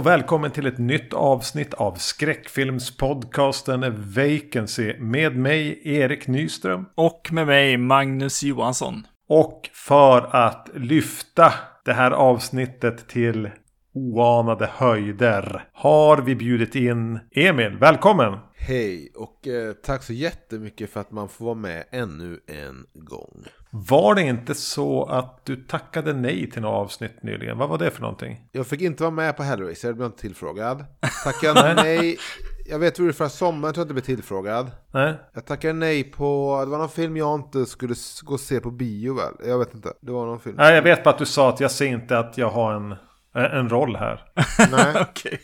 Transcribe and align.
Och 0.00 0.06
välkommen 0.06 0.50
till 0.50 0.66
ett 0.66 0.78
nytt 0.78 1.14
avsnitt 1.14 1.74
av 1.74 1.94
skräckfilmspodcasten 1.94 3.80
Vacancy 4.16 4.94
med 4.98 5.36
mig 5.36 5.80
Erik 5.84 6.26
Nyström. 6.26 6.86
Och 6.94 7.28
med 7.32 7.46
mig 7.46 7.76
Magnus 7.76 8.42
Johansson. 8.42 9.06
Och 9.28 9.70
för 9.72 10.36
att 10.36 10.68
lyfta 10.74 11.52
det 11.84 11.92
här 11.92 12.10
avsnittet 12.10 13.08
till 13.08 13.50
oanade 13.94 14.68
höjder 14.72 15.64
har 15.72 16.18
vi 16.18 16.34
bjudit 16.34 16.74
in 16.74 17.20
Emil. 17.30 17.76
Välkommen! 17.76 18.38
Hej 18.62 19.12
och 19.14 19.48
eh, 19.48 19.72
tack 19.72 20.02
så 20.02 20.12
jättemycket 20.12 20.90
för 20.90 21.00
att 21.00 21.10
man 21.10 21.28
får 21.28 21.44
vara 21.44 21.54
med 21.54 21.84
ännu 21.90 22.40
en 22.46 22.86
gång. 22.94 23.44
Var 23.70 24.14
det 24.14 24.22
inte 24.22 24.54
så 24.54 25.04
att 25.04 25.40
du 25.44 25.56
tackade 25.56 26.12
nej 26.12 26.50
till 26.50 26.62
något 26.62 26.84
avsnitt 26.84 27.22
nyligen? 27.22 27.58
Vad 27.58 27.68
var 27.68 27.78
det 27.78 27.90
för 27.90 28.00
någonting? 28.00 28.48
Jag 28.52 28.66
fick 28.66 28.80
inte 28.80 29.02
vara 29.02 29.10
med 29.10 29.36
på 29.36 29.42
Hellraiser, 29.42 29.88
jag 29.88 29.96
blev 29.96 30.06
inte 30.06 30.20
tillfrågad. 30.20 30.84
Tackade 31.24 31.74
nej. 31.74 32.18
Jag 32.66 32.78
vet 32.78 32.98
hur 32.98 33.06
det 33.06 33.12
förra 33.12 33.28
sommaren 33.28 33.74
tror 33.74 33.82
jag 33.82 33.84
inte 33.84 33.94
blev 33.94 34.16
tillfrågad. 34.16 34.70
Nej? 34.92 35.14
Jag 35.34 35.46
tackade 35.46 35.72
nej 35.74 36.04
på, 36.04 36.60
det 36.64 36.70
var 36.70 36.78
någon 36.78 36.88
film 36.88 37.16
jag 37.16 37.34
inte 37.40 37.66
skulle 37.66 37.94
gå 38.22 38.34
och 38.34 38.40
se 38.40 38.60
på 38.60 38.70
bio 38.70 39.14
väl? 39.14 39.48
Jag 39.48 39.58
vet 39.58 39.74
inte. 39.74 39.92
Det 40.00 40.12
var 40.12 40.26
någon 40.26 40.40
film. 40.40 40.56
Nej, 40.58 40.74
jag 40.74 40.82
vet 40.82 41.04
bara 41.04 41.10
att 41.10 41.18
du 41.18 41.26
sa 41.26 41.48
att 41.48 41.60
jag 41.60 41.70
ser 41.70 41.86
inte 41.86 42.18
att 42.18 42.38
jag 42.38 42.50
har 42.50 42.74
en, 42.74 42.94
en 43.34 43.68
roll 43.68 43.96
här. 43.96 44.32
Nej, 44.70 44.94
Okej. 45.10 45.40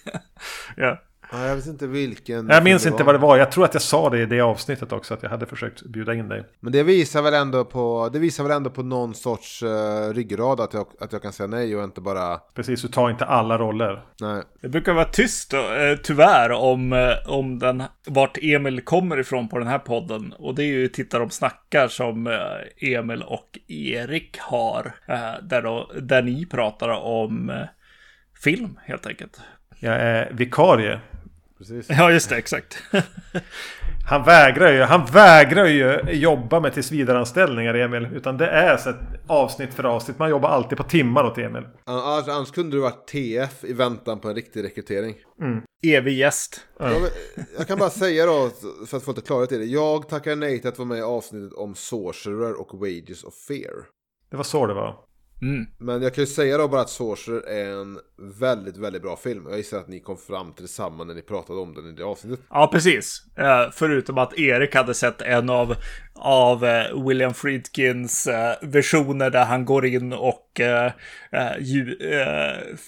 ja. 0.77 0.99
Nej, 1.33 1.49
jag 1.49 1.57
vet 1.57 1.67
inte 1.67 1.87
vilken. 1.87 2.49
Jag 2.49 2.65
minns 2.65 2.87
inte 2.87 3.05
vad 3.05 3.15
det 3.15 3.19
var. 3.19 3.37
Jag 3.37 3.53
tror 3.53 3.65
att 3.65 3.75
jag 3.75 3.83
sa 3.83 4.11
det 4.11 4.19
i 4.23 4.27
det 4.27 4.41
avsnittet 4.41 4.93
också. 4.93 5.15
Att 5.15 5.23
jag 5.23 5.31
hade 5.31 5.47
försökt 5.47 5.83
bjuda 5.83 6.15
in 6.15 6.29
dig. 6.29 6.45
Men 6.61 6.73
det 6.73 6.83
visar 6.83 7.23
väl 7.23 7.35
ändå 7.35 7.65
på, 7.65 8.11
det 8.13 8.19
visar 8.19 8.45
väl 8.45 8.53
ändå 8.53 8.71
på 8.71 8.83
någon 8.83 9.15
sorts 9.15 9.63
uh, 9.63 9.69
ryggrad 10.15 10.61
att 10.61 10.75
jag, 10.75 10.87
att 11.01 11.13
jag 11.13 11.23
kan 11.23 11.33
säga 11.33 11.47
nej 11.47 11.77
och 11.77 11.85
inte 11.85 12.01
bara, 12.01 12.39
Precis, 12.55 12.83
du 12.83 12.89
tar 12.89 13.11
inte 13.11 13.25
alla 13.25 13.59
roller. 13.59 14.03
nej. 14.21 14.43
Det 14.63 14.69
brukar 14.69 14.93
vara 14.93 15.05
tyst 15.05 15.51
då, 15.51 15.57
eh, 15.75 15.97
tyvärr 16.03 16.51
om, 16.53 16.93
eh, 16.93 17.15
om 17.27 17.59
den, 17.59 17.83
vart 18.07 18.39
Emil 18.43 18.81
kommer 18.81 19.19
ifrån 19.19 19.49
på 19.49 19.59
den 19.59 19.69
här 19.69 19.79
podden. 19.79 20.35
Och 20.39 20.55
det 20.55 20.63
är 20.63 20.67
ju 20.67 20.89
Titta 20.89 21.19
de 21.19 21.31
snackar 21.31 21.89
som 21.89 22.27
eh, 22.27 22.93
Emil 22.95 23.23
och 23.23 23.59
Erik 23.69 24.39
har. 24.39 24.95
eh, 25.09 25.17
Där, 25.43 25.63
då, 25.63 25.91
där 26.01 26.23
ni 26.23 26.47
pratar 26.47 26.89
om 26.89 27.53
film 28.45 28.79
helt 28.85 29.07
enkelt. 29.07 29.41
Jag 29.81 29.95
är 29.95 30.31
vikarie. 30.33 31.01
Precis. 31.59 31.87
Ja, 31.89 32.13
just 32.13 32.31
det, 32.31 32.37
exakt. 32.37 32.83
Han 34.09 34.25
vägrar 34.25 34.73
ju, 34.73 34.83
han 34.83 35.07
vägrar 35.07 35.67
ju 35.67 36.01
jobba 36.13 36.61
med 36.61 36.75
tillsvidareanställningar 36.75 37.75
Emil. 37.75 38.09
Utan 38.15 38.37
det 38.37 38.47
är 38.47 38.77
så 38.77 38.91
ett 38.91 38.97
avsnitt 39.27 39.75
för 39.75 39.85
avsnitt. 39.85 40.19
Man 40.19 40.31
jobbar 40.31 40.49
alltid 40.49 40.79
på 40.79 40.85
timmar 40.85 41.25
åt 41.25 41.39
Emil. 41.39 41.63
Annars, 41.85 42.29
annars 42.29 42.51
kunde 42.51 42.77
du 42.77 42.81
varit 42.81 43.07
TF 43.07 43.65
i 43.65 43.73
väntan 43.73 44.21
på 44.21 44.29
en 44.29 44.35
riktig 44.35 44.65
rekrytering. 44.65 45.15
Evig 45.83 46.19
gäst. 46.19 46.61
Jag, 46.79 47.03
jag 47.59 47.67
kan 47.67 47.79
bara 47.79 47.91
säga 47.91 48.27
då, 48.27 48.51
för 48.87 48.97
att 48.97 49.03
få 49.03 49.11
lite 49.11 49.27
klarhet 49.27 49.53
i 49.53 49.59
det. 49.59 49.65
Jag 49.65 50.09
tackar 50.09 50.37
nej 50.37 50.61
till 50.61 50.69
att 50.69 50.79
vara 50.79 50.89
med 50.89 50.99
i 50.99 51.03
avsnittet 51.03 51.53
om 51.53 51.75
Sorcerer 51.75 52.61
och 52.61 52.81
Wages 52.81 53.25
of 53.25 53.35
Fear. 53.49 53.87
Det 54.31 54.37
var 54.37 54.45
så 54.45 54.67
det 54.67 54.75
var. 54.75 55.06
Mm. 55.43 55.67
Men 55.79 56.03
jag 56.03 56.15
kan 56.15 56.23
ju 56.23 56.27
säga 56.27 56.59
då 56.59 56.69
bara 56.69 56.81
att 56.81 56.91
Sorcerer 56.91 57.49
är 57.49 57.81
en 57.81 57.99
väldigt, 58.41 58.77
väldigt 58.77 59.03
bra 59.03 59.17
film. 59.17 59.47
Jag 59.49 59.57
gissar 59.57 59.79
att 59.79 59.89
ni 59.89 60.01
kom 60.01 60.17
fram 60.17 60.53
till 60.53 60.63
detsamma 60.63 61.05
när 61.05 61.15
ni 61.15 61.23
pratade 61.23 61.61
om 61.61 61.75
den 61.75 61.89
i 61.89 61.93
det 61.93 62.05
avsnittet. 62.05 62.41
Ja, 62.51 62.69
precis. 62.73 63.23
Eh, 63.37 63.71
förutom 63.73 64.19
att 64.19 64.39
Erik 64.39 64.75
hade 64.75 64.95
sett 64.95 65.23
en 65.23 65.51
av, 65.51 65.77
av 66.19 66.65
eh, 66.65 67.05
William 67.07 67.35
Friedkins 67.35 68.27
eh, 68.27 68.55
versioner 68.63 69.31
där 69.31 69.45
han 69.45 69.65
går 69.65 69.87
in 69.87 70.13
och 70.13 70.61
eh, 70.61 70.93
ju, 71.61 71.97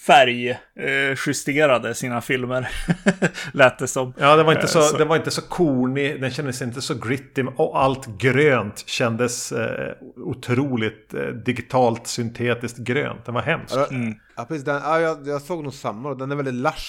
färgjusterade 0.07 1.95
sina 1.95 2.21
filmer. 2.21 2.69
Lät 3.53 3.79
det 3.79 3.89
som. 3.89 4.13
Ja, 4.19 4.37
det 4.37 4.43
var 4.43 4.53
inte 4.53 4.67
så, 4.69 4.83
så- 4.83 4.97
den 4.97 5.09
var 5.09 5.17
inte 5.17 5.31
så 5.31 5.43
kornig. 5.43 6.21
Den 6.21 6.31
kändes 6.31 6.63
inte 6.63 6.81
så 6.81 6.95
gritty. 6.95 7.43
Och 7.57 7.83
allt 7.83 8.07
grönt 8.19 8.85
kändes 8.87 9.53
eh, 9.53 9.95
otroligt 10.17 11.15
eh, 11.15 11.21
digitalt 11.21 12.07
syntetiskt 12.07 12.79
grönt. 12.79 13.25
Den 13.25 13.35
var 13.35 13.43
hemsk. 13.43 13.75
Ja, 13.77 13.87
Mm. 13.91 14.15
ja, 14.37 14.45
precis. 14.45 14.65
Den, 14.65 14.81
ja, 14.85 15.01
jag, 15.01 15.27
jag 15.29 15.43
såg 15.43 15.63
nog 15.65 15.75
samma. 15.75 16.15
Den 16.15 16.31
är 16.33 16.37
väldigt 16.37 16.55
lush. 16.55 16.87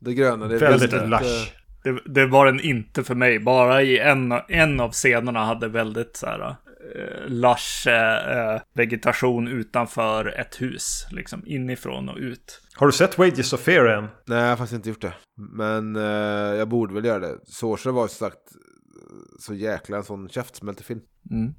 Det 0.00 0.14
gröna. 0.14 0.46
Det 0.48 0.54
är 0.54 0.58
Väldigt 0.60 0.92
väldigt, 0.92 1.10
lush. 1.10 1.52
Det, 1.82 2.00
det 2.04 2.26
var 2.26 2.46
den 2.46 2.60
inte 2.60 3.04
för 3.04 3.14
mig. 3.14 3.38
Bara 3.38 3.82
i 3.82 3.98
en, 3.98 4.32
en 4.48 4.80
av 4.80 4.90
scenerna 4.90 5.44
hade 5.44 5.68
väldigt 5.68 6.16
så 6.16 6.26
här 6.26 6.56
eh, 6.94 7.28
lush 7.28 7.88
eh, 7.88 8.38
eh, 8.38 8.60
vegetation 8.74 9.48
utanför 9.48 10.40
ett 10.40 10.62
hus. 10.62 11.06
Liksom 11.10 11.42
inifrån 11.46 12.08
och 12.08 12.16
ut. 12.18 12.60
Har 12.74 12.86
du 12.86 12.92
sett 12.92 13.18
Wages 13.18 13.52
of 13.52 13.60
Fear 13.60 13.86
än? 13.86 14.08
Nej, 14.26 14.38
jag 14.38 14.48
har 14.48 14.56
faktiskt 14.56 14.76
inte 14.76 14.88
gjort 14.88 15.00
det. 15.00 15.14
Men 15.36 15.96
eh, 15.96 16.58
jag 16.58 16.68
borde 16.68 16.94
väl 16.94 17.04
göra 17.04 17.18
det. 17.18 17.38
Sorcerer 17.44 17.92
var 17.92 18.02
ju 18.02 18.08
sagt 18.08 18.38
så 19.38 19.54
jäkla 19.54 19.96
en 19.96 20.04
sån 20.04 20.28
käftsmältefilm. 20.28 21.00
Mm. 21.30 21.54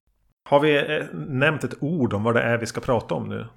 Har 0.49 0.59
vi 0.59 0.75
eh, 0.77 1.05
nämnt 1.27 1.63
ett 1.63 1.83
ord 1.83 2.13
om 2.13 2.23
vad 2.23 2.35
det 2.35 2.41
är 2.41 2.57
vi 2.57 2.65
ska 2.65 2.81
prata 2.81 3.15
om 3.15 3.29
nu? 3.29 3.47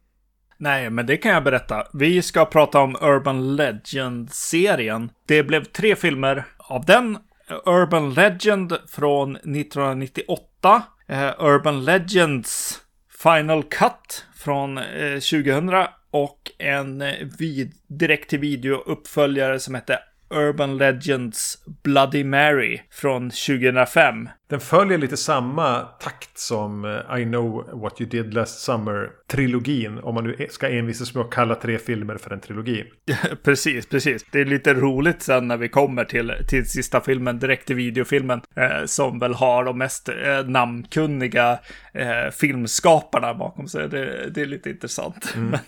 Nej, 0.58 0.90
men 0.90 1.06
det 1.06 1.16
kan 1.16 1.32
jag 1.32 1.44
berätta. 1.44 1.86
Vi 1.92 2.22
ska 2.22 2.44
prata 2.44 2.80
om 2.80 2.96
Urban 3.02 3.56
Legend-serien. 3.56 5.10
Det 5.26 5.42
blev 5.42 5.64
tre 5.64 5.96
filmer 5.96 6.44
av 6.66 6.84
den. 6.84 7.18
Urban 7.66 8.14
Legend 8.14 8.78
från 8.88 9.36
1998. 9.36 10.82
Eh, 11.08 11.34
Urban 11.38 11.84
Legends 11.84 12.80
Final 13.22 13.62
Cut 13.62 14.26
från 14.34 14.78
eh, 14.78 14.84
2000. 15.12 15.70
Och 16.10 16.50
en 16.58 17.02
eh, 17.02 17.14
vid, 17.38 17.72
direkt-till-video-uppföljare 17.86 19.60
som 19.60 19.74
hette 19.74 19.98
Urban 20.30 20.76
Legends 20.76 21.58
Bloody 21.82 22.24
Mary 22.24 22.80
från 22.90 23.30
2005. 23.30 24.28
Den 24.48 24.60
följer 24.60 24.98
lite 24.98 25.16
samma 25.16 25.80
takt 25.80 26.38
som 26.38 26.84
eh, 26.84 27.18
I 27.18 27.24
know 27.24 27.80
what 27.80 28.00
you 28.00 28.10
did 28.10 28.34
last 28.34 28.68
summer-trilogin. 28.68 30.00
Om 30.00 30.14
man 30.14 30.24
nu 30.24 30.46
ska 30.50 30.68
envisas 30.68 31.14
med 31.14 31.24
att 31.24 31.30
kalla 31.30 31.54
tre 31.54 31.78
filmer 31.78 32.16
för 32.16 32.30
en 32.30 32.40
trilogi. 32.40 32.84
precis, 33.42 33.86
precis. 33.86 34.24
Det 34.32 34.40
är 34.40 34.44
lite 34.44 34.74
roligt 34.74 35.22
sen 35.22 35.48
när 35.48 35.56
vi 35.56 35.68
kommer 35.68 36.04
till, 36.04 36.32
till 36.48 36.68
sista 36.68 37.00
filmen, 37.00 37.38
direkt 37.38 37.66
till 37.66 37.76
videofilmen, 37.76 38.40
eh, 38.56 38.84
som 38.86 39.18
väl 39.18 39.34
har 39.34 39.64
de 39.64 39.78
mest 39.78 40.08
eh, 40.08 40.14
namnkunniga 40.46 41.58
eh, 41.94 42.30
filmskaparna 42.32 43.34
bakom 43.34 43.68
sig. 43.68 43.88
Det, 43.88 44.30
det 44.30 44.42
är 44.42 44.46
lite 44.46 44.70
intressant. 44.70 45.34
Men, 45.36 45.58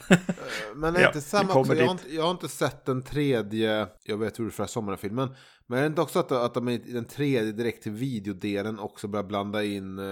Men 0.74 0.96
är 0.96 1.00
Ja, 1.00 1.06
inte 1.06 1.20
samma 1.20 1.54
också? 1.54 1.74
Jag 1.74 1.84
har, 1.84 1.92
inte, 1.92 2.14
jag 2.14 2.22
har 2.22 2.30
inte 2.30 2.48
sett 2.48 2.84
den 2.84 3.02
tredje, 3.02 3.86
jag 4.04 4.18
vet 4.18 4.38
hur 4.38 4.44
det 4.44 4.48
är 4.48 4.52
förra 4.52 4.66
sommaren-filmen. 4.66 5.28
Men 5.70 5.78
är 5.78 5.82
det 5.82 5.86
inte 5.86 6.00
också 6.00 6.18
att, 6.18 6.32
att 6.32 6.54
de 6.54 6.68
i 6.68 6.78
den 6.78 7.04
tredje 7.04 7.52
direkt 7.52 7.82
till 7.82 7.92
videodelen 7.92 8.78
också 8.78 9.08
börjar 9.08 9.24
blanda 9.24 9.64
in 9.64 9.98
eh, 9.98 10.04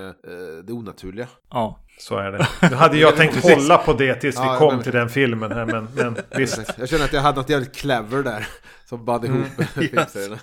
det 0.65 0.73
onaturliga? 0.73 1.29
ja. 1.51 1.81
Så 1.99 2.17
är 2.17 2.33
det. 2.33 2.47
Nu 2.71 2.77
hade 2.77 2.97
jag 2.99 3.17
tänkt 3.17 3.43
hålla 3.43 3.79
på 3.79 3.93
det 3.93 4.15
tills 4.15 4.37
vi 4.37 4.41
Ja, 4.41 4.59
kom 4.59 4.75
men- 4.75 4.83
till 4.83 4.93
den 4.93 5.09
filmen 5.09 5.53
här. 5.53 5.67
Men, 5.67 5.89
men 5.95 6.17
visst. 6.37 6.61
Jag 6.79 6.89
känner 6.89 7.05
att 7.05 7.13
jag 7.13 7.21
hade 7.21 7.39
något 7.41 7.49
jävligt 7.51 7.75
clever 7.77 8.23
där. 8.23 8.47
Som 8.85 9.05
band 9.05 9.25
ihop 9.25 9.47
filmserierna. 9.75 10.39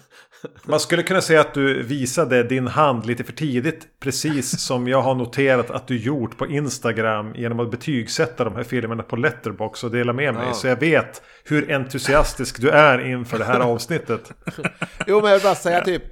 Man 0.64 0.80
skulle 0.80 1.04
kunna 1.04 1.22
säga 1.22 1.42
att 1.42 1.54
du 1.54 1.84
visade 1.84 2.44
din 2.44 2.68
hand 2.68 3.06
lite 3.06 3.24
för 3.24 3.34
tidigt. 3.34 3.88
Precis 4.00 4.60
som 4.60 4.88
jag 4.88 5.02
har 5.02 5.16
noterat 5.16 5.72
att 5.72 5.88
du 5.88 5.98
gjort 5.98 6.38
på 6.38 6.48
Instagram. 6.48 7.36
Genom 7.36 7.60
att 7.60 7.72
betygsätta 7.72 8.44
de 8.44 8.56
här 8.56 8.64
filmerna 8.64 9.04
på 9.04 9.16
Letterbox 9.16 9.84
och 9.84 9.92
dela 9.92 10.14
med 10.14 10.34
mig. 10.34 10.48
Ja. 10.48 10.54
Så 10.54 10.68
jag 10.68 10.80
vet 10.80 11.22
hur 11.44 11.72
entusiastisk 11.72 12.62
du 12.62 12.70
är 12.70 13.12
inför 13.12 13.40
det 13.40 13.46
här 13.46 13.60
avsnittet. 13.72 14.32
Jo 15.08 15.22
men 15.22 15.30
jag 15.32 15.38
vill 15.38 15.44
bara 15.44 15.56
säga 15.56 15.82
typ. 15.82 16.04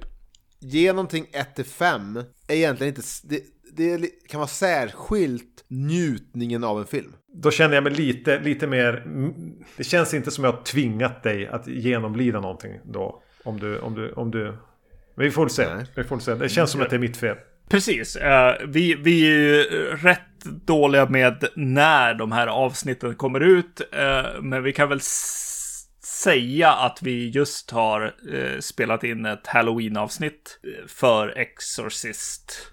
Ge 0.60 0.92
någonting 0.92 1.26
1 1.32 1.54
till 1.54 1.64
5 1.64 2.16
är 2.48 2.54
egentligen 2.54 2.94
inte... 2.94 3.02
Det, 3.22 3.42
det 3.96 4.10
kan 4.28 4.40
vara 4.40 4.48
särskilt 4.48 5.64
njutningen 5.68 6.64
av 6.64 6.78
en 6.78 6.86
film. 6.86 7.12
Då 7.34 7.50
känner 7.50 7.74
jag 7.74 7.84
mig 7.84 7.92
lite, 7.92 8.40
lite 8.40 8.66
mer... 8.66 9.06
Det 9.76 9.84
känns 9.84 10.14
inte 10.14 10.30
som 10.30 10.44
jag 10.44 10.52
har 10.52 10.62
tvingat 10.62 11.22
dig 11.22 11.46
att 11.46 11.66
genomlida 11.66 12.40
någonting 12.40 12.80
då. 12.84 13.22
Om 13.44 13.60
du... 13.60 13.78
Om 13.78 13.94
du, 13.94 14.12
om 14.12 14.30
du 14.30 14.56
men 15.14 15.24
vi 15.24 15.30
får 15.30 15.42
väl 15.42 15.50
se. 15.50 15.66
Vi 15.94 16.04
får 16.04 16.18
se. 16.18 16.34
Det 16.34 16.48
känns 16.48 16.70
som 16.70 16.82
att 16.82 16.90
det 16.90 16.96
är 16.96 17.00
mitt 17.00 17.16
fel. 17.16 17.36
Precis. 17.68 18.16
Eh, 18.16 18.54
vi, 18.66 18.94
vi 18.94 19.26
är 19.26 19.30
ju 19.30 19.62
rätt 19.96 20.44
dåliga 20.44 21.08
med 21.08 21.44
när 21.54 22.14
de 22.14 22.32
här 22.32 22.46
avsnitten 22.46 23.14
kommer 23.14 23.40
ut. 23.40 23.80
eh, 23.92 24.42
men 24.42 24.62
vi 24.62 24.72
kan 24.72 24.88
väl 24.88 25.00
säga 26.04 26.72
att 26.72 26.98
vi 27.02 27.28
just 27.28 27.70
har 27.70 28.14
eh, 28.32 28.58
spelat 28.60 29.04
in 29.04 29.26
ett 29.26 29.46
Halloween-avsnitt 29.46 30.60
för 30.86 31.28
Exorcist 31.28 32.71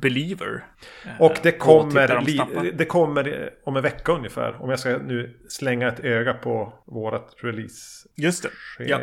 Believer. 0.00 0.64
Eh, 1.04 1.20
Och 1.20 1.38
det 1.42 1.52
på 1.52 1.58
kommer, 1.58 2.08
de 2.08 2.70
det 2.70 2.84
kommer 2.84 3.42
eh, 3.42 3.48
om 3.64 3.76
en 3.76 3.82
vecka 3.82 4.12
ungefär. 4.12 4.62
Om 4.62 4.70
jag 4.70 4.78
ska 4.78 4.98
nu 4.98 5.40
slänga 5.48 5.88
ett 5.88 6.00
öga 6.00 6.34
på 6.34 6.72
vårat 6.86 7.34
release-schema. 7.42 8.26
Just 8.26 8.42
det. 8.42 8.50
Ja. 8.84 9.00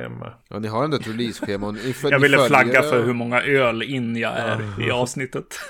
Ja, 0.50 0.60
ni 0.60 0.68
har 0.68 0.84
ändå 0.84 0.98
ett 0.98 1.08
release-schema. 1.08 1.78
Jag 2.04 2.20
ville 2.20 2.38
följer 2.38 2.48
flagga 2.48 2.82
det. 2.82 2.90
för 2.90 3.04
hur 3.04 3.14
många 3.14 3.42
öl 3.42 3.84
in 3.84 4.16
jag 4.16 4.38
är 4.38 4.88
i 4.88 4.92
avsnittet. 4.92 5.60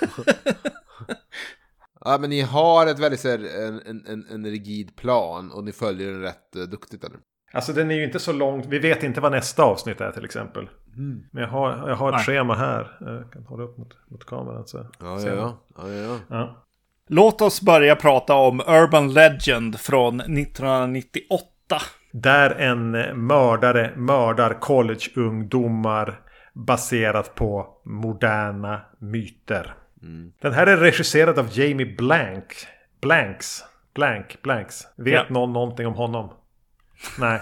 Ja, 2.08 2.18
men 2.20 2.30
ni 2.30 2.40
har 2.40 2.86
ett 2.86 2.98
väldigt 2.98 3.20
en, 3.24 4.06
en, 4.06 4.26
en, 4.30 4.46
rigid 4.46 4.96
plan 4.96 5.50
och 5.50 5.64
ni 5.64 5.72
följer 5.72 6.12
den 6.12 6.20
rätt 6.20 6.56
uh, 6.56 6.62
duktigt 6.62 7.04
eller? 7.04 7.18
Alltså 7.52 7.72
den 7.72 7.90
är 7.90 7.94
ju 7.94 8.04
inte 8.04 8.18
så 8.18 8.32
långt. 8.32 8.66
Vi 8.66 8.78
vet 8.78 9.02
inte 9.02 9.20
vad 9.20 9.32
nästa 9.32 9.62
avsnitt 9.62 10.00
är 10.00 10.12
till 10.12 10.24
exempel. 10.24 10.68
Men 11.30 11.42
jag 11.42 11.48
har, 11.48 11.88
jag 11.88 11.96
har 11.96 12.08
ett 12.08 12.14
Nej. 12.14 12.24
schema 12.24 12.54
här. 12.54 12.96
Jag 13.00 13.32
kan 13.32 13.42
hålla 13.46 13.64
upp 13.64 13.78
mot, 13.78 13.96
mot 14.08 14.24
kameran. 14.26 14.66
Så. 14.66 14.86
Ja, 15.00 15.18
ser 15.18 15.36
ja, 15.36 15.58
ja. 15.76 15.82
ja, 15.88 15.92
ja. 15.92 16.18
Ja. 16.28 16.62
Låt 17.08 17.40
oss 17.40 17.62
börja 17.62 17.96
prata 17.96 18.34
om 18.34 18.60
Urban 18.60 19.12
Legend 19.12 19.80
från 19.80 20.20
1998. 20.20 21.46
Där 22.12 22.50
en 22.50 22.90
mördare 23.26 23.92
mördar 23.96 24.60
collegeungdomar 24.60 26.20
baserat 26.52 27.34
på 27.34 27.66
moderna 27.84 28.80
myter. 28.98 29.74
Den 30.40 30.52
här 30.52 30.66
är 30.66 30.76
regisserad 30.76 31.38
av 31.38 31.48
Jamie 31.58 31.96
Blank. 31.96 32.66
Blanks. 33.00 33.64
Blank. 33.94 34.42
Blanks. 34.42 34.82
Vet 34.96 35.14
Ja. 35.14 35.24
någon 35.28 35.52
någonting 35.52 35.86
om 35.86 35.94
honom? 35.94 36.30
Nej. 37.18 37.40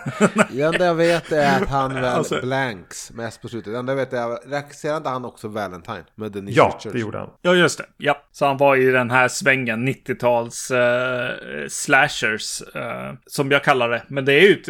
Det 0.50 0.62
enda 0.62 0.84
jag 0.84 0.94
vet 0.94 1.32
är 1.32 1.62
att 1.62 1.68
han 1.68 1.94
väl 1.94 2.04
Alltså- 2.14 2.40
blanks 2.40 3.10
mest 3.12 3.42
på 3.42 3.48
slutet. 3.48 3.72
Det 3.72 3.78
enda 3.78 3.92
jag 3.92 3.96
vet 3.96 4.12
är, 4.12 4.50
regisserade 4.50 4.96
inte 4.96 5.08
han 5.08 5.24
också 5.24 5.48
Valentine? 5.48 6.04
Med 6.14 6.32
Denise 6.32 6.58
Ja, 6.58 6.64
Richards? 6.66 6.92
det 6.92 6.98
gjorde 7.00 7.18
han. 7.18 7.30
Ja, 7.42 7.54
just 7.54 7.78
det. 7.78 7.84
Ja. 7.96 8.22
Så 8.32 8.46
han 8.46 8.56
var 8.56 8.76
i 8.76 8.84
den 8.90 9.10
här 9.10 9.28
svängen, 9.28 9.88
90-tals 9.88 10.70
eh, 10.70 11.30
slashers, 11.68 12.62
eh, 12.74 13.12
som 13.26 13.50
jag 13.50 13.64
kallar 13.64 13.88
det. 13.88 14.02
Men 14.08 14.24
det 14.24 14.32
är 14.32 14.40
ju 14.40 14.52
ett 14.52 14.68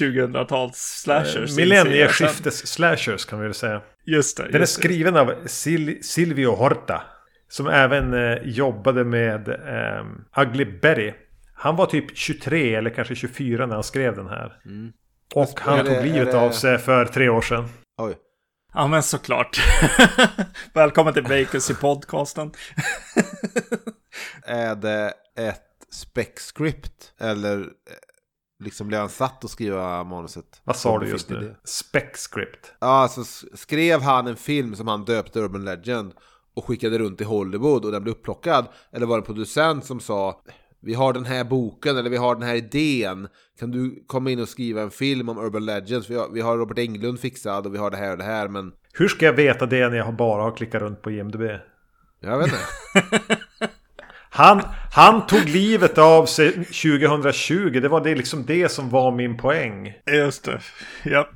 2000-tals 0.00 0.76
slashers. 0.76 1.56
Millennieskiftes 1.56 2.66
slashers 2.66 3.24
kan 3.24 3.38
vi 3.38 3.44
väl 3.44 3.54
säga. 3.54 3.80
Just 4.06 4.36
det. 4.36 4.42
Den 4.42 4.54
är 4.54 4.58
just 4.58 4.76
det. 4.76 4.82
skriven 4.82 5.16
av 5.16 5.32
Sil 5.58 5.84
Silvio 6.02 6.54
Horta. 6.56 7.02
Som 7.48 7.66
även 7.66 8.14
eh, 8.14 8.38
jobbade 8.44 9.04
med 9.04 9.48
eh, 9.48 10.42
Ugly 10.42 10.64
Betty. 10.64 11.12
Han 11.58 11.76
var 11.76 11.86
typ 11.86 12.16
23 12.16 12.74
eller 12.74 12.90
kanske 12.90 13.14
24 13.14 13.66
när 13.66 13.74
han 13.74 13.84
skrev 13.84 14.16
den 14.16 14.26
här. 14.26 14.52
Och 15.34 15.60
han 15.60 15.84
det- 15.84 15.94
tog 15.94 16.04
livet 16.04 16.32
det- 16.32 16.38
av 16.38 16.50
sig 16.50 16.78
för 16.78 17.04
tre 17.04 17.28
år 17.28 17.40
sedan. 17.40 17.68
Oj. 17.98 18.16
Ja, 18.74 18.86
men 18.86 19.02
såklart. 19.02 19.60
Välkommen 20.74 21.14
till 21.14 21.22
Vacancy 21.22 21.74
podcasten. 21.74 22.50
Är 24.44 24.74
det 24.74 25.14
ett 25.38 25.62
spec-script? 25.92 27.12
Eller 27.20 27.58
eh, 27.60 27.64
liksom 28.64 28.88
blev 28.88 29.00
han 29.00 29.08
satt 29.08 29.44
att 29.44 29.50
skriva 29.50 30.04
manuset? 30.04 30.60
Vad 30.64 30.76
sa 30.76 30.98
du 30.98 31.08
just 31.08 31.30
nu? 31.30 31.56
Spec 31.64 32.28
script. 32.32 32.72
Ja, 32.80 32.86
alltså 32.88 33.24
skrev 33.54 34.00
han 34.02 34.26
en 34.26 34.36
film 34.36 34.76
som 34.76 34.88
han 34.88 35.04
döpte 35.04 35.40
Urban 35.40 35.64
Legend 35.64 36.12
och 36.54 36.64
skickade 36.64 36.98
runt 36.98 37.20
i 37.20 37.24
Hollywood 37.24 37.84
och 37.84 37.92
den 37.92 38.02
blev 38.02 38.14
upplockad? 38.14 38.66
Eller 38.92 39.06
var 39.06 39.16
det 39.16 39.20
en 39.20 39.26
producent 39.26 39.84
som 39.84 40.00
sa 40.00 40.42
vi 40.80 40.94
har 40.94 41.12
den 41.12 41.24
här 41.24 41.44
boken 41.44 41.96
eller 41.96 42.10
vi 42.10 42.16
har 42.16 42.34
den 42.34 42.44
här 42.44 42.54
idén. 42.54 43.28
Kan 43.58 43.70
du 43.70 44.04
komma 44.06 44.30
in 44.30 44.40
och 44.40 44.48
skriva 44.48 44.82
en 44.82 44.90
film 44.90 45.28
om 45.28 45.38
Urban 45.38 45.66
Legends? 45.66 46.10
Vi 46.10 46.14
har, 46.14 46.28
vi 46.28 46.40
har 46.40 46.58
Robert 46.58 46.78
Englund 46.78 47.20
fixad 47.20 47.66
och 47.66 47.74
vi 47.74 47.78
har 47.78 47.90
det 47.90 47.96
här 47.96 48.12
och 48.12 48.18
det 48.18 48.24
här 48.24 48.48
men 48.48 48.72
Hur 48.92 49.08
ska 49.08 49.26
jag 49.26 49.32
veta 49.32 49.66
det 49.66 49.88
när 49.88 49.96
jag 49.96 50.16
bara 50.16 50.42
har 50.42 50.56
klickat 50.56 50.82
runt 50.82 51.02
på 51.02 51.10
IMDB? 51.10 51.42
jag 52.20 52.38
vet 52.38 52.46
inte. 52.46 53.36
Han, 54.30 54.62
han 54.92 55.26
tog 55.26 55.48
livet 55.48 55.98
av 55.98 56.26
sig 56.26 56.52
2020. 56.52 57.80
Det 57.80 57.88
var 57.88 58.04
det, 58.04 58.14
liksom 58.14 58.46
det 58.46 58.68
som 58.68 58.90
var 58.90 59.12
min 59.12 59.36
poäng. 59.36 59.94
Just 60.12 60.44
det. 60.44 60.60
Ja. 61.04 61.28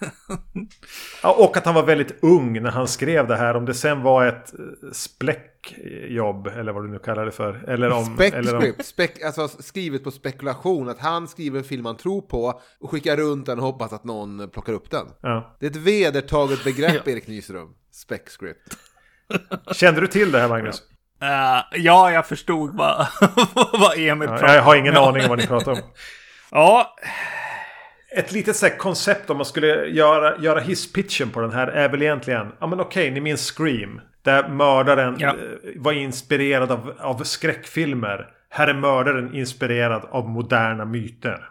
Ja, 1.22 1.32
och 1.38 1.56
att 1.56 1.64
han 1.64 1.74
var 1.74 1.82
väldigt 1.82 2.24
ung 2.24 2.62
när 2.62 2.70
han 2.70 2.88
skrev 2.88 3.26
det 3.28 3.36
här. 3.36 3.56
Om 3.56 3.64
det 3.64 3.74
sen 3.74 4.02
var 4.02 4.26
ett 4.26 4.52
eh, 4.58 4.90
spläckjobb 4.92 6.46
eller 6.46 6.72
vad 6.72 6.84
du 6.84 6.88
nu 6.88 6.98
kallar 6.98 7.24
det 7.24 7.32
för. 7.32 7.64
Eller 7.70 7.90
om... 7.92 8.18
eller 8.20 8.56
om 8.56 8.72
spec, 8.84 9.10
alltså 9.24 9.48
skrivet 9.48 10.04
på 10.04 10.10
spekulation. 10.10 10.88
Att 10.88 10.98
han 10.98 11.28
skriver 11.28 11.58
en 11.58 11.64
film 11.64 11.84
han 11.86 11.96
tror 11.96 12.22
på 12.22 12.60
och 12.80 12.90
skickar 12.90 13.16
runt 13.16 13.46
den 13.46 13.58
och 13.58 13.64
hoppas 13.64 13.92
att 13.92 14.04
någon 14.04 14.50
plockar 14.50 14.72
upp 14.72 14.90
den. 14.90 15.06
ja. 15.20 15.56
Det 15.60 15.66
är 15.66 15.70
ett 15.70 15.76
vedertaget 15.76 16.64
begrepp, 16.64 17.08
Erik 17.08 17.26
Nyström. 17.26 17.68
Spec-script. 17.92 18.76
Kände 19.72 20.00
du 20.00 20.06
till 20.06 20.32
det 20.32 20.40
här 20.40 20.48
Magnus? 20.48 20.82
Eh, 21.22 21.80
ja, 21.80 22.12
jag 22.12 22.26
förstod 22.26 22.76
vad, 22.76 23.06
vad 23.72 23.98
Emil 23.98 24.28
Ja, 24.28 24.36
pratade 24.36 24.54
jag 24.54 24.62
har 24.62 24.76
ingen 24.76 24.96
om. 24.96 25.04
aning 25.08 25.22
om 25.22 25.28
vad 25.28 25.38
ni 25.38 25.46
pratar 25.46 25.72
om. 25.72 25.78
Ja, 26.50 26.96
Ett 28.16 28.32
litet 28.32 28.56
så 28.56 28.66
här 28.66 28.76
koncept 28.78 29.30
om 29.30 29.36
man 29.36 29.46
skulle 29.46 29.86
göra, 29.86 30.38
göra 30.38 30.60
hisspitchen 30.60 31.30
på 31.30 31.40
den 31.40 31.52
här 31.52 31.66
är 31.66 31.88
väl 31.88 32.02
egentligen... 32.02 32.52
Ja 32.60 32.66
men 32.66 32.80
okej, 32.80 33.10
ni 33.10 33.20
minns 33.20 33.50
Scream. 33.56 34.00
Där 34.22 34.48
mördaren 34.48 35.16
Ja. 35.18 35.28
eh, 35.28 35.34
var 35.76 35.92
inspirerad 35.92 36.72
av, 36.72 36.94
av 36.98 37.22
skräckfilmer. 37.24 38.28
Här 38.48 38.68
är 38.68 38.74
mördaren 38.74 39.34
inspirerad 39.34 40.04
av 40.10 40.28
moderna 40.28 40.84
myter. 40.84 41.46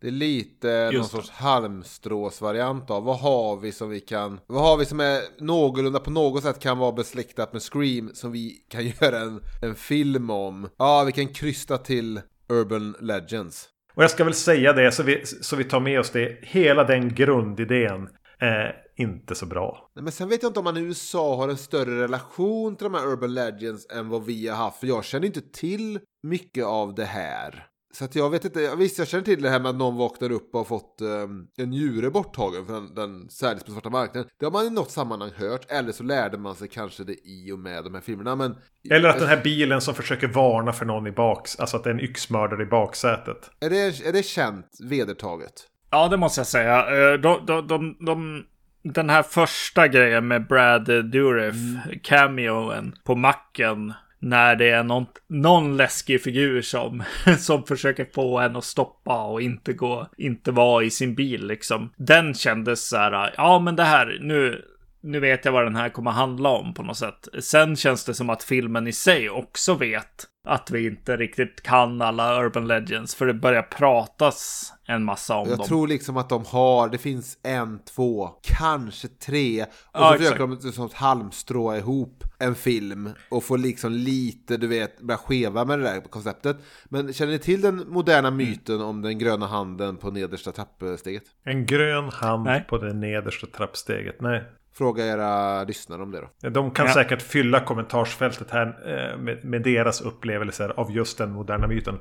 Det 0.00 0.06
är 0.06 0.10
lite 0.12 0.84
någon 0.84 0.92
Just 0.92 1.10
det. 1.10 1.16
sorts 1.16 1.30
halmstråsvariant 1.30 2.90
av 2.90 3.04
vad 3.04 3.18
har 3.18 3.56
vi 3.56 3.72
som 3.72 3.90
vi 3.90 4.00
kan... 4.00 4.40
Vad 4.46 4.62
har 4.62 4.76
vi 4.76 4.84
som 4.84 5.00
är 5.00 5.20
någorlunda 5.44 5.98
på 6.00 6.10
något 6.10 6.42
sätt 6.42 6.60
kan 6.60 6.78
vara 6.78 6.92
besläktat 6.92 7.52
med 7.52 7.62
Scream 7.62 8.10
som 8.14 8.32
vi 8.32 8.50
kan 8.68 8.86
göra 9.00 9.18
en, 9.18 9.40
en 9.62 9.74
film 9.74 10.30
om? 10.30 10.68
Ja, 10.78 11.04
vi 11.06 11.12
kan 11.12 11.28
krysta 11.28 11.78
till 11.78 12.20
Urban 12.48 12.94
Legends. 13.00 13.68
Och 13.94 14.02
jag 14.02 14.10
ska 14.10 14.24
väl 14.24 14.34
säga 14.34 14.72
det 14.72 14.92
så 14.92 15.02
vi, 15.02 15.26
så 15.26 15.56
vi 15.56 15.64
tar 15.64 15.80
med 15.80 16.00
oss 16.00 16.10
det. 16.10 16.38
Hela 16.42 16.84
den 16.84 17.14
grundidén 17.14 18.08
är 18.38 18.76
inte 18.96 19.34
så 19.34 19.46
bra. 19.46 19.90
Nej, 19.94 20.02
Men 20.02 20.12
sen 20.12 20.28
vet 20.28 20.42
jag 20.42 20.50
inte 20.50 20.58
om 20.60 20.64
man 20.64 20.76
i 20.76 20.80
USA 20.80 21.36
har 21.36 21.48
en 21.48 21.56
större 21.56 22.02
relation 22.02 22.76
till 22.76 22.84
de 22.84 22.94
här 22.94 23.06
Urban 23.06 23.34
Legends 23.34 23.86
än 23.90 24.08
vad 24.08 24.24
vi 24.24 24.48
har 24.48 24.56
haft. 24.56 24.80
För 24.80 24.86
jag 24.86 25.04
känner 25.04 25.26
inte 25.26 25.40
till 25.40 26.00
mycket 26.22 26.64
av 26.64 26.94
det 26.94 27.04
här. 27.04 27.69
Så 27.92 28.04
att 28.04 28.14
jag 28.14 28.30
vet 28.30 28.44
inte, 28.44 28.76
visst 28.76 28.98
jag 28.98 29.08
känner 29.08 29.24
till 29.24 29.42
det 29.42 29.50
här 29.50 29.60
med 29.60 29.70
att 29.70 29.76
någon 29.76 29.96
vaknar 29.96 30.32
upp 30.32 30.54
och 30.54 30.60
har 30.60 30.64
fått 30.64 30.98
um, 31.00 31.46
en 31.58 31.70
njure 31.70 32.10
borttagen 32.10 32.66
för 32.66 32.72
den, 32.72 32.94
den 32.94 33.30
säljs 33.30 33.64
på 33.64 33.72
svarta 33.72 33.90
marknaden. 33.90 34.30
Det 34.38 34.46
har 34.46 34.52
man 34.52 34.66
i 34.66 34.70
något 34.70 34.90
sammanhang 34.90 35.30
hört, 35.36 35.70
eller 35.70 35.92
så 35.92 36.02
lärde 36.02 36.38
man 36.38 36.54
sig 36.54 36.68
kanske 36.68 37.04
det 37.04 37.12
i 37.24 37.52
och 37.52 37.58
med 37.58 37.84
de 37.84 37.94
här 37.94 38.00
filmerna. 38.00 38.36
Men, 38.36 38.56
Eller 38.90 39.08
att 39.08 39.18
den 39.18 39.28
här 39.28 39.40
bilen 39.44 39.80
som 39.80 39.94
försöker 39.94 40.28
varna 40.28 40.72
för 40.72 40.86
någon 40.86 41.06
i 41.06 41.12
baks... 41.12 41.60
Alltså 41.60 41.76
att 41.76 41.84
det 41.84 41.90
är 41.90 41.94
en 41.94 42.00
yxmördare 42.00 42.62
i 42.62 42.66
baksätet. 42.66 43.50
är, 43.60 43.70
det, 43.70 44.06
är 44.06 44.12
det 44.12 44.22
känt, 44.22 44.66
vedertaget? 44.90 45.52
ja 45.90 46.08
det 46.08 46.16
måste 46.16 46.40
jag 46.40 46.46
säga. 46.46 46.78
Eh, 46.78 47.20
De, 47.20 47.46
de, 47.46 47.66
de, 47.66 47.96
de, 48.06 48.44
den 48.82 49.10
här 49.10 49.22
första 49.22 49.88
grejen 49.88 50.28
med 50.28 50.46
Brad 50.46 51.10
Dourif, 51.10 51.54
cameoen 52.02 52.94
på 53.04 53.14
macken. 53.16 53.94
När 54.22 54.56
det 54.56 54.70
är 54.70 54.82
någon, 54.82 55.06
någon 55.28 55.76
läskig 55.76 56.22
figur 56.22 56.62
som, 56.62 57.02
som 57.38 57.64
försöker 57.64 58.06
få 58.14 58.38
en 58.38 58.56
att 58.56 58.64
stoppa 58.64 59.24
och 59.24 59.42
inte 59.42 59.72
gå, 59.72 60.06
inte 60.16 60.52
vara 60.52 60.84
i 60.84 60.90
sin 60.90 61.14
bil 61.14 61.46
liksom. 61.46 61.92
Den 61.96 62.34
kändes 62.34 62.88
så 62.88 62.96
här, 62.96 63.34
ja 63.36 63.58
men 63.58 63.76
det 63.76 63.84
här, 63.84 64.18
nu, 64.20 64.64
nu 65.02 65.20
vet 65.20 65.44
jag 65.44 65.52
vad 65.52 65.64
den 65.64 65.76
här 65.76 65.88
kommer 65.88 66.10
handla 66.10 66.48
om 66.48 66.74
på 66.74 66.82
något 66.82 66.96
sätt. 66.96 67.28
Sen 67.40 67.76
känns 67.76 68.04
det 68.04 68.14
som 68.14 68.30
att 68.30 68.42
filmen 68.42 68.86
i 68.86 68.92
sig 68.92 69.30
också 69.30 69.74
vet 69.74 70.26
att 70.48 70.70
vi 70.70 70.86
inte 70.86 71.16
riktigt 71.16 71.62
kan 71.62 72.02
alla 72.02 72.44
Urban 72.44 72.66
Legends. 72.66 73.14
För 73.14 73.26
det 73.26 73.34
börjar 73.34 73.62
pratas 73.62 74.72
en 74.86 75.04
massa 75.04 75.36
om 75.36 75.48
Jag 75.48 75.58
dem. 75.58 75.66
tror 75.66 75.88
liksom 75.88 76.16
att 76.16 76.28
de 76.28 76.44
har, 76.44 76.88
det 76.88 76.98
finns 76.98 77.38
en, 77.42 77.78
två, 77.84 78.28
kanske 78.42 79.08
tre. 79.08 79.62
Och 79.62 79.68
Ja, 79.92 80.08
så 80.08 80.14
exakt. 80.14 80.32
försöker 80.32 80.46
de 80.66 80.72
som 80.72 80.86
ett 80.86 80.92
halmstrå 80.92 81.76
ihop 81.76 82.24
en 82.38 82.54
film. 82.54 83.10
Och 83.28 83.44
få 83.44 83.56
liksom 83.56 83.92
lite, 83.92 84.56
du 84.56 84.66
vet, 84.66 85.00
börja 85.00 85.18
skeva 85.18 85.64
med 85.64 85.78
det 85.78 85.84
där 85.84 86.00
konceptet. 86.00 86.56
Men 86.88 87.12
känner 87.12 87.32
ni 87.32 87.38
till 87.38 87.60
den 87.60 87.84
moderna 87.88 88.30
myten 88.30 88.80
om 88.80 89.02
den 89.02 89.18
gröna 89.18 89.46
handen 89.46 89.96
på 89.96 90.10
nedersta 90.10 90.52
trappsteget? 90.52 91.22
En 91.44 91.66
grön 91.66 92.08
hand 92.08 92.44
Nej. 92.44 92.64
på 92.68 92.78
det 92.78 92.92
nedersta 92.92 93.46
trappsteget. 93.46 94.20
Nej. 94.20 94.44
Fråga 94.80 95.06
era 95.06 95.64
lyssnare 95.64 96.02
om 96.02 96.10
det 96.10 96.20
då. 96.40 96.48
De 96.50 96.70
kan 96.70 96.86
Ja. 96.86 96.94
säkert 96.94 97.22
fylla 97.22 97.60
kommentarsfältet 97.60 98.50
här 98.50 98.66
eh, 98.66 99.18
med, 99.18 99.44
med 99.44 99.62
deras 99.62 100.00
upplevelser 100.00 100.68
av 100.68 100.90
just 100.90 101.18
den 101.18 101.30
moderna 101.32 101.66
myten. 101.66 101.98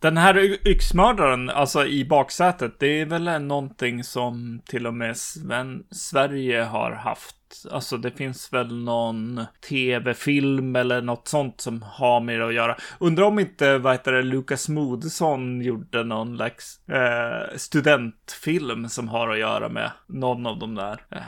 Den 0.00 0.16
här 0.16 0.38
yxmördaren, 0.68 1.50
alltså 1.50 1.86
i 1.86 2.04
baksätet, 2.04 2.72
det 2.78 3.00
är 3.00 3.06
väl 3.06 3.42
någonting 3.42 4.04
som 4.04 4.60
till 4.66 4.86
och 4.86 4.94
med 4.94 5.16
Sven 5.16 5.82
Sverige 5.90 6.62
har 6.62 6.90
haft. 6.92 7.36
Alltså 7.70 7.96
det 7.96 8.10
finns 8.10 8.52
väl 8.52 8.84
någon 8.84 9.44
tv-film 9.68 10.76
eller 10.76 11.02
något 11.02 11.28
sånt 11.28 11.60
som 11.60 11.82
har 11.82 12.20
med 12.20 12.40
det 12.40 12.46
att 12.46 12.54
göra. 12.54 12.76
Undrar 13.00 13.24
om 13.24 13.38
inte, 13.38 13.78
vad 13.78 13.92
heter 13.92 14.12
det, 14.12 14.22
Lukas 14.22 14.68
Moodysson 14.68 15.60
gjorde 15.60 16.04
någon 16.04 16.36
slags 16.36 16.88
eh, 16.88 17.56
studentfilm 17.56 18.88
som 18.88 19.08
har 19.08 19.28
att 19.28 19.38
göra 19.38 19.68
med 19.68 19.90
någon 20.06 20.46
av 20.46 20.58
de 20.58 20.74
där 20.74 21.00
eh, 21.10 21.20